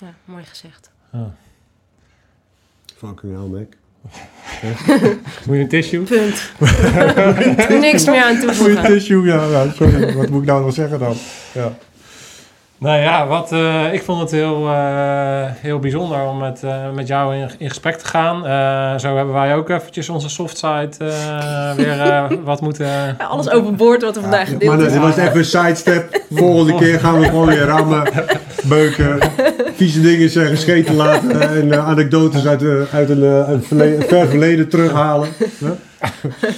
Ja, 0.00 0.12
mooi 0.24 0.44
gezegd. 0.44 0.90
ja. 1.12 1.30
Fucking 2.96 3.32
hell, 3.32 3.48
Mac. 3.58 3.66
moet 5.46 5.56
je 5.56 5.62
een 5.62 5.68
tissue? 5.68 6.00
Punt. 6.00 6.50
Niks 7.80 8.04
meer 8.06 8.22
aan 8.24 8.38
toevoegen. 8.40 8.84
tissue, 8.84 9.24
ja, 9.26 9.44
ja. 9.50 9.70
Sorry, 9.72 10.14
wat 10.14 10.28
moet 10.28 10.40
ik 10.42 10.48
nou 10.48 10.64
nog 10.64 10.74
zeggen 10.74 10.98
dan? 10.98 11.14
Ja. 11.52 11.72
Nou 12.78 13.00
ja, 13.00 13.26
wat, 13.26 13.52
eh, 13.52 13.92
ik 13.92 14.02
vond 14.02 14.20
het 14.20 14.30
heel, 14.30 14.68
eh, 14.68 15.44
heel 15.46 15.78
bijzonder 15.78 16.22
om 16.22 16.38
met, 16.38 16.62
eh, 16.62 16.90
met 16.94 17.06
jou 17.06 17.36
in, 17.36 17.50
in 17.58 17.68
gesprek 17.68 17.96
te 17.96 18.04
gaan. 18.06 18.46
Eh, 18.46 18.98
zo 18.98 19.16
hebben 19.16 19.34
wij 19.34 19.54
ook 19.56 19.68
eventjes 19.68 20.08
onze 20.08 20.28
softside 20.28 20.90
eh 20.98 21.72
weer 21.76 22.00
eh, 22.00 22.24
wat 22.44 22.60
moeten... 22.60 22.86
Ja, 22.86 23.16
alles 23.28 23.50
overboord 23.50 24.02
wat 24.02 24.16
er 24.16 24.22
vandaag 24.22 24.48
gedeeld 24.48 24.76
Maar 24.76 24.86
is. 24.86 24.92
dat 24.92 25.02
was 25.02 25.16
even 25.16 25.36
een 25.38 25.44
sidestep. 25.44 26.20
Volgende 26.30 26.74
keer 26.74 27.00
gaan 27.00 27.18
we 27.20 27.24
gewoon 27.26 27.46
weer 27.46 27.64
rammen, 27.66 28.02
beuken, 28.64 29.18
vieze 29.76 30.00
dingen 30.00 30.30
zeggen, 30.30 30.58
scheten 30.58 30.94
laten 30.94 31.40
en 31.60 31.72
eh, 31.72 31.86
anekdotes 31.88 32.46
uit, 32.46 32.62
eh, 32.62 32.94
uit 32.94 33.08
een, 33.10 33.22
eh, 33.22 33.48
een 33.48 33.62
verle- 33.62 34.04
ver 34.08 34.28
verleden 34.28 34.68
terughalen. 34.68 35.28
Huh? 35.58 35.70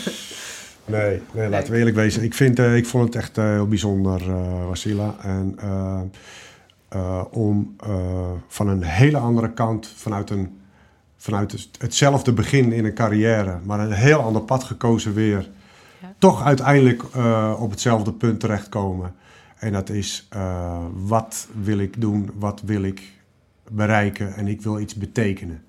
Nee, 0.85 1.21
nee, 1.33 1.49
laten 1.49 1.73
we 1.73 1.79
eerlijk 1.79 1.97
wezen. 1.97 2.23
Ik, 2.23 2.35
vind, 2.35 2.59
eh, 2.59 2.77
ik 2.77 2.87
vond 2.87 3.05
het 3.05 3.15
echt 3.15 3.39
eh, 3.39 3.45
heel 3.45 3.67
bijzonder, 3.69 4.21
eh 4.29 4.67
Wasila. 4.69 5.15
En 5.23 5.55
eh, 5.61 6.01
eh, 6.89 7.23
om 7.31 7.75
eh, 7.87 7.95
van 8.49 8.69
een 8.69 8.83
hele 8.83 9.17
andere 9.19 9.53
kant, 9.53 9.93
vanuit, 9.97 10.31
een, 10.31 10.59
vanuit 11.17 11.53
het- 11.53 11.69
hetzelfde 11.79 12.33
begin 12.33 12.73
in 12.73 12.85
een 12.85 12.95
carrière, 12.95 13.59
maar 13.65 13.81
een 13.81 13.93
heel 13.93 14.19
ander 14.19 14.43
pad 14.43 14.65
gekozen 14.65 15.15
weer, 15.15 15.49
Ja. 16.01 16.13
toch 16.19 16.45
uiteindelijk 16.45 17.03
eh, 17.15 17.55
op 17.59 17.71
hetzelfde 17.71 18.13
punt 18.13 18.41
terechtkomen. 18.41 19.15
En 19.59 19.73
dat 19.73 19.89
is, 19.91 20.27
eh, 20.31 20.79
wat 20.95 21.49
wil 21.63 21.79
ik 21.79 22.01
doen, 22.01 22.31
wat 22.39 22.63
wil 22.65 22.83
ik 22.83 23.03
bereiken 23.71 24.35
en 24.35 24.47
ik 24.47 24.63
wil 24.63 24.81
iets 24.81 24.95
betekenen. 24.95 25.63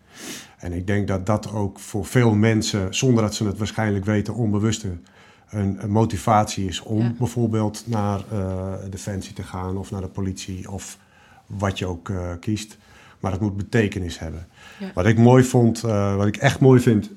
En 0.58 0.74
ik 0.74 0.88
denk 0.88 1.08
dat 1.08 1.26
dat 1.26 1.52
ook 1.52 1.80
voor 1.80 2.06
veel 2.06 2.34
mensen, 2.36 2.94
zonder 2.96 3.24
dat 3.24 3.36
ze 3.36 3.46
het 3.46 3.58
waarschijnlijk 3.58 4.06
weten, 4.06 4.34
onbewust 4.36 4.84
een, 4.84 5.04
een 5.50 5.92
motivatie 5.92 6.66
is 6.68 6.82
om 6.82 7.02
Ja. 7.02 7.14
bijvoorbeeld 7.18 7.84
naar 7.86 8.20
eh, 8.32 8.74
Defensie 8.90 9.34
te 9.34 9.44
gaan 9.44 9.78
of 9.78 9.92
naar 9.92 10.02
de 10.02 10.08
politie 10.08 10.72
of 10.72 10.98
wat 11.46 11.80
je 11.80 11.86
ook 11.86 12.10
eh, 12.10 12.32
kiest. 12.40 12.78
Maar 13.20 13.32
het 13.32 13.42
moet 13.42 13.58
betekenis 13.58 14.20
hebben. 14.20 14.48
Ja. 14.80 14.92
Wat 14.94 15.06
ik 15.06 15.18
mooi 15.18 15.44
vond, 15.44 15.80
wat 16.16 16.28
ik 16.28 16.38
echt 16.38 16.60
mooi 16.60 16.80
vind, 16.82 17.10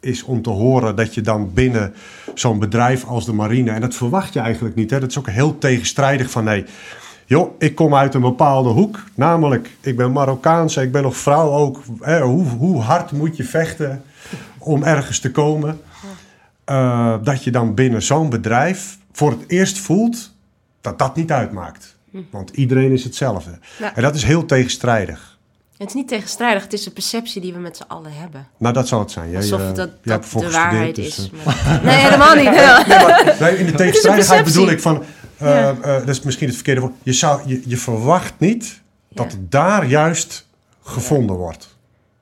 is 0.00 0.22
om 0.22 0.42
te 0.42 0.50
horen 0.50 0.96
dat 0.96 1.14
je 1.14 1.20
dan 1.20 1.52
binnen 1.54 1.94
zo'n 2.34 2.58
bedrijf 2.58 3.04
als 3.04 3.24
de 3.24 3.32
marine, 3.32 3.70
en 3.70 3.80
dat 3.80 3.94
verwacht 3.94 4.32
je 4.32 4.40
eigenlijk 4.40 4.74
niet, 4.74 4.90
hè? 4.90 5.00
dat 5.00 5.10
is 5.10 5.18
ook 5.18 5.28
heel 5.28 5.58
tegenstrijdig 5.58 6.30
van 6.30 6.44
nee, 6.44 6.64
joh, 7.26 7.54
ik 7.58 7.74
kom 7.74 7.94
uit 7.94 8.14
een 8.14 8.20
bepaalde 8.20 8.68
hoek, 8.68 9.04
namelijk 9.14 9.70
ik 9.80 9.96
ben 9.96 10.12
Marokkaans, 10.12 10.76
ik 10.76 10.92
ben 10.92 11.02
nog 11.02 11.16
vrouw 11.16 11.50
ook, 11.50 11.82
hè? 12.00 12.20
Hoe, 12.20 12.46
hoe 12.46 12.80
hard 12.80 13.12
moet 13.12 13.36
je 13.36 13.44
vechten 13.44 14.02
om 14.58 14.82
ergens 14.82 15.20
te 15.20 15.30
komen, 15.30 15.80
Eh, 16.70 17.14
dat 17.22 17.44
je 17.44 17.50
dan 17.50 17.74
binnen 17.74 18.02
zo'n 18.02 18.30
bedrijf 18.30 18.98
voor 19.12 19.30
het 19.30 19.44
eerst 19.46 19.78
voelt 19.78 20.34
dat 20.80 20.98
dat 20.98 21.16
niet 21.16 21.32
uitmaakt. 21.32 21.96
Want 22.30 22.50
iedereen 22.50 22.92
is 22.92 23.04
hetzelfde. 23.04 23.58
Ja. 23.78 23.96
En 23.96 24.02
dat 24.02 24.14
is 24.14 24.24
heel 24.24 24.44
tegenstrijdig. 24.44 25.29
Het 25.80 25.88
is 25.88 25.94
niet 25.94 26.08
tegenstrijdig, 26.08 26.62
het 26.62 26.72
is 26.72 26.82
de 26.84 26.90
perceptie 26.90 27.40
die 27.40 27.52
we 27.52 27.58
met 27.58 27.76
z'n 27.76 27.82
allen 27.88 28.12
hebben. 28.12 28.46
Nou, 28.56 28.74
dat 28.74 28.88
zal 28.88 28.98
het 29.00 29.10
zijn. 29.10 29.30
Jij, 29.30 29.40
Alsof 29.40 29.60
eh, 29.60 29.74
dat, 29.74 29.90
jij 30.02 30.18
dat 30.18 30.30
de 30.42 30.50
waarheid 30.50 30.94
dus, 30.94 31.06
is. 31.18 31.30
eh, 31.38 31.44
maar- 31.46 31.80
Nee, 31.84 31.94
helemaal 31.96 32.34
niet. 32.34 32.44
maar, 32.44 33.36
nee, 33.40 33.58
in 33.58 33.66
de 33.66 33.72
tegenstrijdigheid 33.72 34.44
bedoel 34.44 34.70
ik 34.70 34.80
van... 34.80 35.02
eh, 35.38 35.68
eh, 35.68 35.76
dat 35.82 36.08
is 36.08 36.20
misschien 36.20 36.46
het 36.46 36.54
verkeerde 36.56 36.80
woord. 36.80 36.92
Je, 37.02 37.12
zou, 37.12 37.40
je, 37.46 37.62
je 37.66 37.76
verwacht 37.76 38.32
niet 38.38 38.80
dat 39.08 39.32
het 39.32 39.50
daar 39.50 39.86
juist 39.86 40.46
gevonden 40.82 41.36
wordt. 41.36 41.76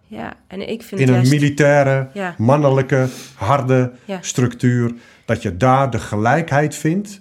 Ja, 0.06 0.32
en 0.46 0.68
ik 0.68 0.82
vind 0.82 1.00
In 1.00 1.08
een 1.08 1.28
militaire, 1.28 2.08
Ja. 2.12 2.34
mannelijke, 2.38 3.08
harde 3.34 3.92
Ja. 4.04 4.18
structuur. 4.20 4.94
Dat 5.24 5.42
je 5.42 5.56
daar 5.56 5.90
de 5.90 5.98
gelijkheid 5.98 6.74
vindt. 6.74 7.20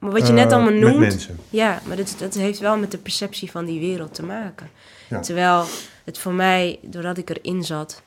Maar 0.00 0.10
wat 0.10 0.26
je 0.26 0.32
net 0.32 0.46
eh, 0.46 0.52
allemaal 0.52 0.72
met 0.72 0.80
noemt... 0.80 0.98
mensen. 0.98 1.38
Ja, 1.50 1.80
maar 1.84 1.96
dat, 1.96 2.14
dat 2.18 2.34
heeft 2.34 2.58
wel 2.58 2.76
met 2.76 2.90
de 2.90 2.98
perceptie 2.98 3.50
van 3.50 3.64
die 3.64 3.80
wereld 3.80 4.14
te 4.14 4.22
maken. 4.22 4.70
Ja. 5.08 5.20
Terwijl 5.20 5.64
het 6.04 6.18
voor 6.18 6.32
mij, 6.32 6.78
doordat 6.82 7.18
ik 7.18 7.30
erin 7.30 7.64
zat... 7.64 8.02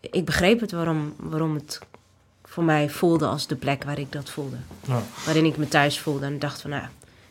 Ik 0.00 0.24
begreep 0.24 0.60
het 0.60 0.72
waarom, 0.72 1.14
waarom 1.16 1.54
het 1.54 1.78
voor 2.44 2.64
mij 2.64 2.90
voelde 2.90 3.26
als 3.26 3.46
de 3.46 3.56
plek 3.56 3.84
waar 3.84 3.98
ik 3.98 4.12
dat 4.12 4.30
voelde. 4.30 4.56
Ja. 4.86 5.02
Waarin 5.24 5.44
ik 5.44 5.56
me 5.56 5.68
thuis 5.68 5.98
voelde 5.98 6.26
en 6.26 6.38
dacht 6.38 6.60
van... 6.60 6.70
Nou, 6.70 6.82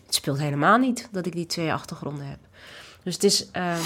het 0.05 0.15
speelt 0.15 0.39
helemaal 0.39 0.77
niet 0.77 1.07
dat 1.11 1.26
ik 1.26 1.34
die 1.34 1.45
twee 1.45 1.73
achtergronden 1.73 2.26
heb. 2.26 2.39
Dus 3.03 3.13
het 3.13 3.23
is... 3.23 3.51
eh, 3.51 3.77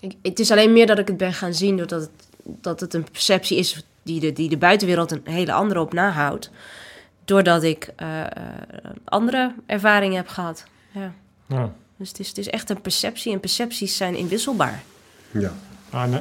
ik, 0.00 0.16
het 0.22 0.38
is 0.38 0.50
alleen 0.50 0.72
meer 0.72 0.86
dat 0.86 0.98
ik 0.98 1.08
het 1.08 1.16
ben 1.16 1.32
gaan 1.32 1.54
zien... 1.54 1.76
doordat 1.76 2.00
het, 2.00 2.10
dat 2.42 2.80
het 2.80 2.94
een 2.94 3.06
perceptie 3.12 3.58
is 3.58 3.82
die 4.02 4.20
de, 4.20 4.32
die 4.32 4.48
de 4.48 4.56
buitenwereld 4.56 5.10
een 5.10 5.20
hele 5.24 5.52
andere 5.52 5.80
op 5.80 5.92
nahoudt. 5.92 6.50
Doordat 7.28 7.62
ik 7.62 7.90
eh, 7.96 8.20
eh, 8.20 8.30
andere 9.04 9.54
ervaringen 9.66 10.16
heb 10.16 10.28
gehad. 10.28 10.64
Ja. 10.90 11.12
Ja. 11.46 11.72
Dus 11.96 12.08
het 12.08 12.18
is, 12.18 12.28
het 12.28 12.38
is 12.38 12.48
echt 12.48 12.70
een 12.70 12.80
perceptie 12.80 13.32
en 13.32 13.40
percepties 13.40 13.96
zijn 13.96 14.16
inwisselbaar. 14.16 14.82
Ja. 15.30 15.52
Ah, 15.90 16.04
nee. 16.04 16.20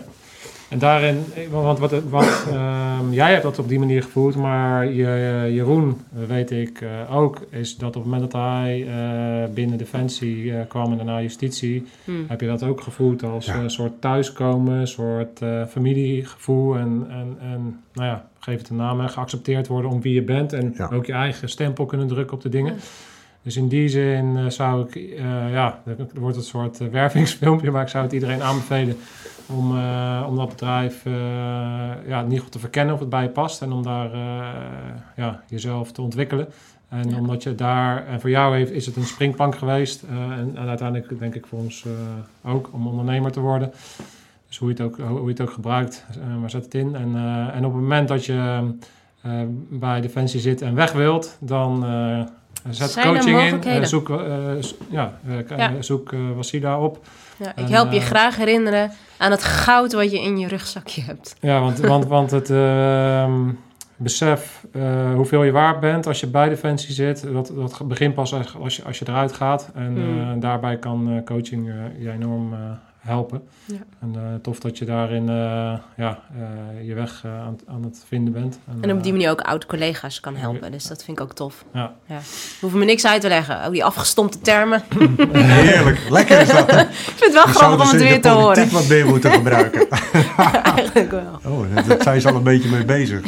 En 0.70 0.80
daarin, 0.80 1.24
want 1.52 1.80
wat, 1.80 1.92
wat 2.10 2.46
ehm, 2.52 3.12
jij 3.12 3.32
hebt 3.32 3.44
dat 3.44 3.60
op 3.60 3.68
die 3.68 3.80
manier 3.80 4.04
gevoeld, 4.04 4.36
maar 4.36 4.86
je, 4.86 5.50
Jeroen, 5.54 5.98
eh, 6.16 6.24
weet 6.28 6.52
ik 6.52 6.82
eh, 6.82 7.16
ook, 7.16 7.40
is 7.50 7.78
dat 7.78 7.88
op 7.96 8.04
het 8.04 8.12
moment 8.12 8.32
dat 8.32 8.42
hij 8.42 8.88
eh, 8.88 9.54
binnen 9.54 9.78
Defensie 9.78 10.54
eh, 10.54 10.60
kwam 10.68 10.92
en 10.92 10.98
daarna 10.98 11.22
justitie, 11.22 11.86
Hmm. 12.06 12.26
heb 12.28 12.42
je 12.42 12.48
dat 12.48 12.64
ook 12.64 12.82
gevoeld 12.82 13.24
als 13.24 13.46
Ja. 13.46 13.56
een 13.56 13.70
soort 13.70 14.02
thuiskomen, 14.02 14.74
een 14.80 14.88
soort 14.88 15.42
eh, 15.42 15.66
familiegevoel 15.66 16.76
en, 16.78 17.06
en, 17.10 17.38
en, 17.42 17.80
nou 17.94 18.08
ja, 18.08 18.26
geef 18.40 18.58
het 18.58 18.70
een 18.70 18.76
naam, 18.76 19.00
hè, 19.00 19.08
geaccepteerd 19.08 19.68
worden 19.68 19.92
om 19.92 20.02
wie 20.02 20.14
je 20.14 20.22
bent 20.24 20.54
en 20.54 20.74
Ja. 20.78 20.90
ook 20.94 21.06
je 21.06 21.14
eigen 21.14 21.50
stempel 21.50 21.86
kunnen 21.86 22.08
drukken 22.08 22.36
op 22.36 22.42
de 22.42 22.50
dingen. 22.50 22.74
Ja. 22.74 22.80
Dus 23.48 23.58
in 23.58 23.68
die 23.68 23.90
zin 23.90 24.38
eh, 24.38 24.50
zou 24.50 24.88
ik, 24.88 24.96
eh, 24.96 25.52
ja, 25.52 25.82
er 25.86 26.08
wordt 26.20 26.38
een 26.38 26.44
soort 26.44 26.82
eh, 26.82 26.88
wervingsfilmpje, 26.88 27.72
maar 27.72 27.82
ik 27.82 27.88
zou 27.88 28.04
het 28.04 28.14
iedereen 28.14 28.44
aanbevelen 28.44 28.98
om, 29.46 29.72
om 30.28 30.36
dat 30.36 30.50
bedrijf 30.50 31.04
ja, 32.08 32.24
ieder 32.24 32.38
geval 32.38 32.50
te 32.50 32.60
verkennen 32.60 32.94
of 32.94 33.00
het 33.00 33.10
bij 33.10 33.24
je 33.24 33.30
past 33.30 33.62
en 33.62 33.72
om 33.72 33.84
daar 33.84 34.10
ja, 35.16 35.44
jezelf 35.50 35.92
te 35.92 36.02
ontwikkelen. 36.02 36.48
En 36.90 37.10
Ja. 37.10 37.18
omdat 37.18 37.44
je 37.44 37.56
daar, 37.56 38.08
en 38.08 38.20
voor 38.22 38.30
jou 38.30 38.56
heeft, 38.56 38.72
is 38.72 38.86
het 38.86 38.96
een 38.96 39.06
springplank 39.06 39.56
geweest 39.56 40.04
en, 40.04 40.52
en 40.56 40.68
uiteindelijk 40.68 41.20
denk 41.20 41.36
ik 41.36 41.46
voor 41.46 41.60
ons 41.60 41.86
ook 42.44 42.70
om 42.74 42.88
ondernemer 42.88 43.32
te 43.32 43.40
worden. 43.40 43.72
Dus 44.48 44.58
hoe 44.58 44.70
je 44.70 44.74
het 44.74 44.84
ook, 44.84 44.98
hoe 45.08 45.24
je 45.24 45.30
het 45.30 45.42
ook 45.42 45.52
gebruikt, 45.52 46.06
maar 46.40 46.50
zet 46.50 46.64
het 46.64 46.74
in. 46.74 46.96
En, 46.96 47.16
en 47.54 47.66
op 47.66 47.74
het 47.74 47.82
moment 47.82 48.08
dat 48.08 48.26
je 48.26 48.70
bij 49.70 50.02
Defensie 50.02 50.40
zit 50.40 50.62
en 50.62 50.76
weg 50.76 50.92
wilt, 50.92 51.38
dan 51.40 51.86
zet 52.70 52.90
Zijn 52.90 53.08
coaching 53.14 53.40
in. 53.40 53.64
eh, 53.64 53.84
zoek, 53.84 54.10
eh, 54.10 54.18
ja, 54.90 55.20
eh, 55.58 55.68
zoek 55.80 56.14
Wasila 56.36 56.80
op. 56.80 57.06
Ja, 57.38 57.50
ik 57.50 57.56
En, 57.56 57.72
help 57.72 57.92
je 57.92 58.00
graag 58.00 58.36
herinneren 58.36 58.92
aan 59.18 59.32
het 59.32 59.44
goud 59.44 59.94
wat 59.94 60.12
je 60.12 60.22
in 60.22 60.38
je 60.38 60.48
rugzakje 60.48 61.02
hebt. 61.02 61.36
Ja, 61.40 61.60
want, 61.60 61.80
want, 61.80 62.06
want 62.06 62.32
het 62.32 62.50
ehm, 62.50 63.50
besef 63.96 64.66
hoeveel 65.16 65.44
je 65.44 65.52
waard 65.52 65.80
bent 65.80 66.08
als 66.08 66.20
je 66.20 66.28
bij 66.28 66.50
Defensie 66.50 66.94
zit, 66.94 67.24
dat, 67.34 67.52
dat 67.56 67.82
begint 67.88 68.14
pas 68.14 68.32
echt 68.32 68.56
als 68.56 68.76
je, 68.76 68.84
als 68.84 69.00
je 69.00 69.06
eruit 69.08 69.34
gaat. 69.34 69.70
En 69.76 69.96
Hmm. 69.96 70.40
daarbij 70.40 70.78
kan 70.78 71.22
coaching 71.26 71.72
je 72.00 72.12
enorm 72.12 72.56
helpen. 73.08 73.42
Ja. 73.66 73.76
En 74.02 74.12
eh, 74.16 74.22
tof 74.42 74.60
dat 74.60 74.78
je 74.78 74.86
daarin 74.86 75.30
eh, 75.30 75.36
ja, 75.98 76.20
eh, 76.36 76.88
je 76.88 76.94
weg 76.94 77.24
aan, 77.26 77.52
het- 77.58 77.64
aan 77.68 77.84
het 77.84 78.04
vinden 78.08 78.34
bent. 78.34 78.60
En 78.82 78.92
op 78.92 79.04
die 79.04 79.12
manier 79.12 79.30
ook 79.30 79.42
oud-collega's 79.42 80.20
kan 80.20 80.36
helpen. 80.36 80.72
Dus 80.72 80.84
dat 80.88 81.04
vind 81.04 81.18
ik 81.20 81.24
ook 81.24 81.34
tof. 81.34 81.66
Ja. 81.74 81.94
Ja. 82.06 82.20
Hoeven 82.60 82.80
me 82.80 82.86
niks 82.86 83.06
uit 83.06 83.22
te 83.22 83.28
leggen. 83.28 83.64
Ook 83.66 83.72
die 83.72 83.84
afgestompte 83.86 84.40
termen. 84.42 84.84
Heerlijk. 85.32 86.00
Lekker 86.10 86.40
is 86.42 86.48
dat. 86.48 86.70
ik 86.72 86.88
vind 86.90 87.20
het 87.20 87.34
wel 87.34 87.48
Je 87.48 87.54
grappig 87.54 87.80
om 87.80 87.84
dus 87.84 87.92
het 87.92 88.02
in 88.02 88.08
weer 88.08 88.22
te 88.22 88.30
horen. 88.30 88.46
politiek 88.54 88.72
wat 88.74 88.88
meer 88.88 89.06
moeten 89.06 89.32
gebruiken. 89.32 89.88
Eigenlijk 90.76 91.12
wel. 91.12 91.40
Oh, 91.46 91.76
daar- 91.88 92.02
zijn 92.04 92.22
ze 92.22 92.30
al 92.30 92.36
een 92.36 92.44
beetje 92.44 92.70
mee 92.70 92.86
bezig. 92.86 93.22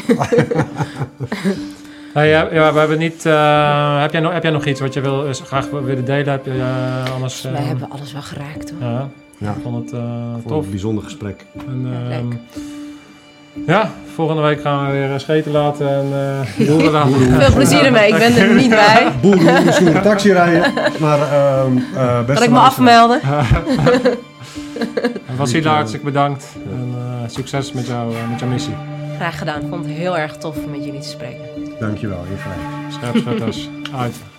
Hey, 2.14 2.30
ja, 2.30 2.48
ja, 2.52 2.74
we 2.74 2.80
hebben 2.80 2.98
niet. 2.98 3.26
eh, 3.26 4.02
heb, 4.02 4.12
jij 4.12 4.22
nog, 4.22 4.32
heb 4.34 4.44
jij 4.44 4.52
nog 4.52 4.66
iets 4.66 4.80
wat 4.80 4.94
je 4.94 5.02
wil, 5.02 5.34
graag 5.34 5.70
wil- 5.70 5.84
willen 5.84 6.06
delen? 6.06 6.32
Heb 6.32 6.46
je 6.46 6.64
anders. 7.14 7.42
Wij 7.42 7.62
hebben 7.64 7.90
alles 7.90 8.12
wel 8.14 8.22
geraakt 8.22 8.70
hoor. 8.72 8.82
Ja, 8.90 9.10
Ja. 9.40 9.50
ik 9.50 9.62
vond 9.64 9.76
het 9.76 9.94
eh, 9.94 10.34
Voor 10.42 10.52
tof. 10.52 10.64
een 10.66 10.70
bijzonder 10.70 11.04
gesprek. 11.04 11.46
En, 11.68 11.88
Ja, 13.68 13.82
ehm, 13.82 13.90
volgende 14.16 14.42
week 14.42 14.62
gaan 14.62 14.86
we 14.86 14.92
weer 14.92 15.14
eh, 15.14 15.20
scheten 15.20 15.52
laten 15.52 15.90
en 15.90 16.06
eh 16.58 16.68
boeren 16.68 16.92
laten. 16.92 17.14
Veel 17.14 17.54
plezier 17.54 17.86
ermee. 17.86 18.08
Ik 18.14 18.18
ben 18.18 18.36
er 18.36 18.56
niet 18.62 18.70
bij. 18.70 19.12
Boeren 19.22 19.66
misschien 19.66 19.96
een 19.96 20.02
taxi 20.02 20.32
rijden. 20.34 20.74
Maar 21.00 21.20
ehm 21.22 21.78
eh 21.96 22.18
beste 22.18 22.34
Kan 22.34 22.44
ik 22.44 22.50
me 22.50 22.60
afmelden? 22.60 23.22
En 25.28 25.36
Wasila, 25.38 25.74
hartstikke 25.74 26.06
bedankt. 26.06 26.46
En 26.72 26.94
eh, 26.98 27.30
succes 27.30 27.72
met, 27.74 27.88
jou, 27.88 28.14
eh, 28.16 28.30
met 28.30 28.40
jouw 28.40 28.50
missie. 28.50 28.74
Graag 29.16 29.38
gedaan. 29.38 29.62
Ik 29.62 29.68
vond 29.70 29.86
het 29.86 29.94
heel 29.94 30.18
erg 30.18 30.38
tof 30.38 30.56
om 30.66 30.72
met 30.72 30.86
jullie 30.86 31.00
te 31.00 31.08
spreken. 31.08 31.42
Dankjewel, 31.80 32.26
je 32.30 32.36
vrij. 32.38 32.56
Scherp, 32.90 33.18
scherp, 33.18 33.42
uit. 33.96 34.16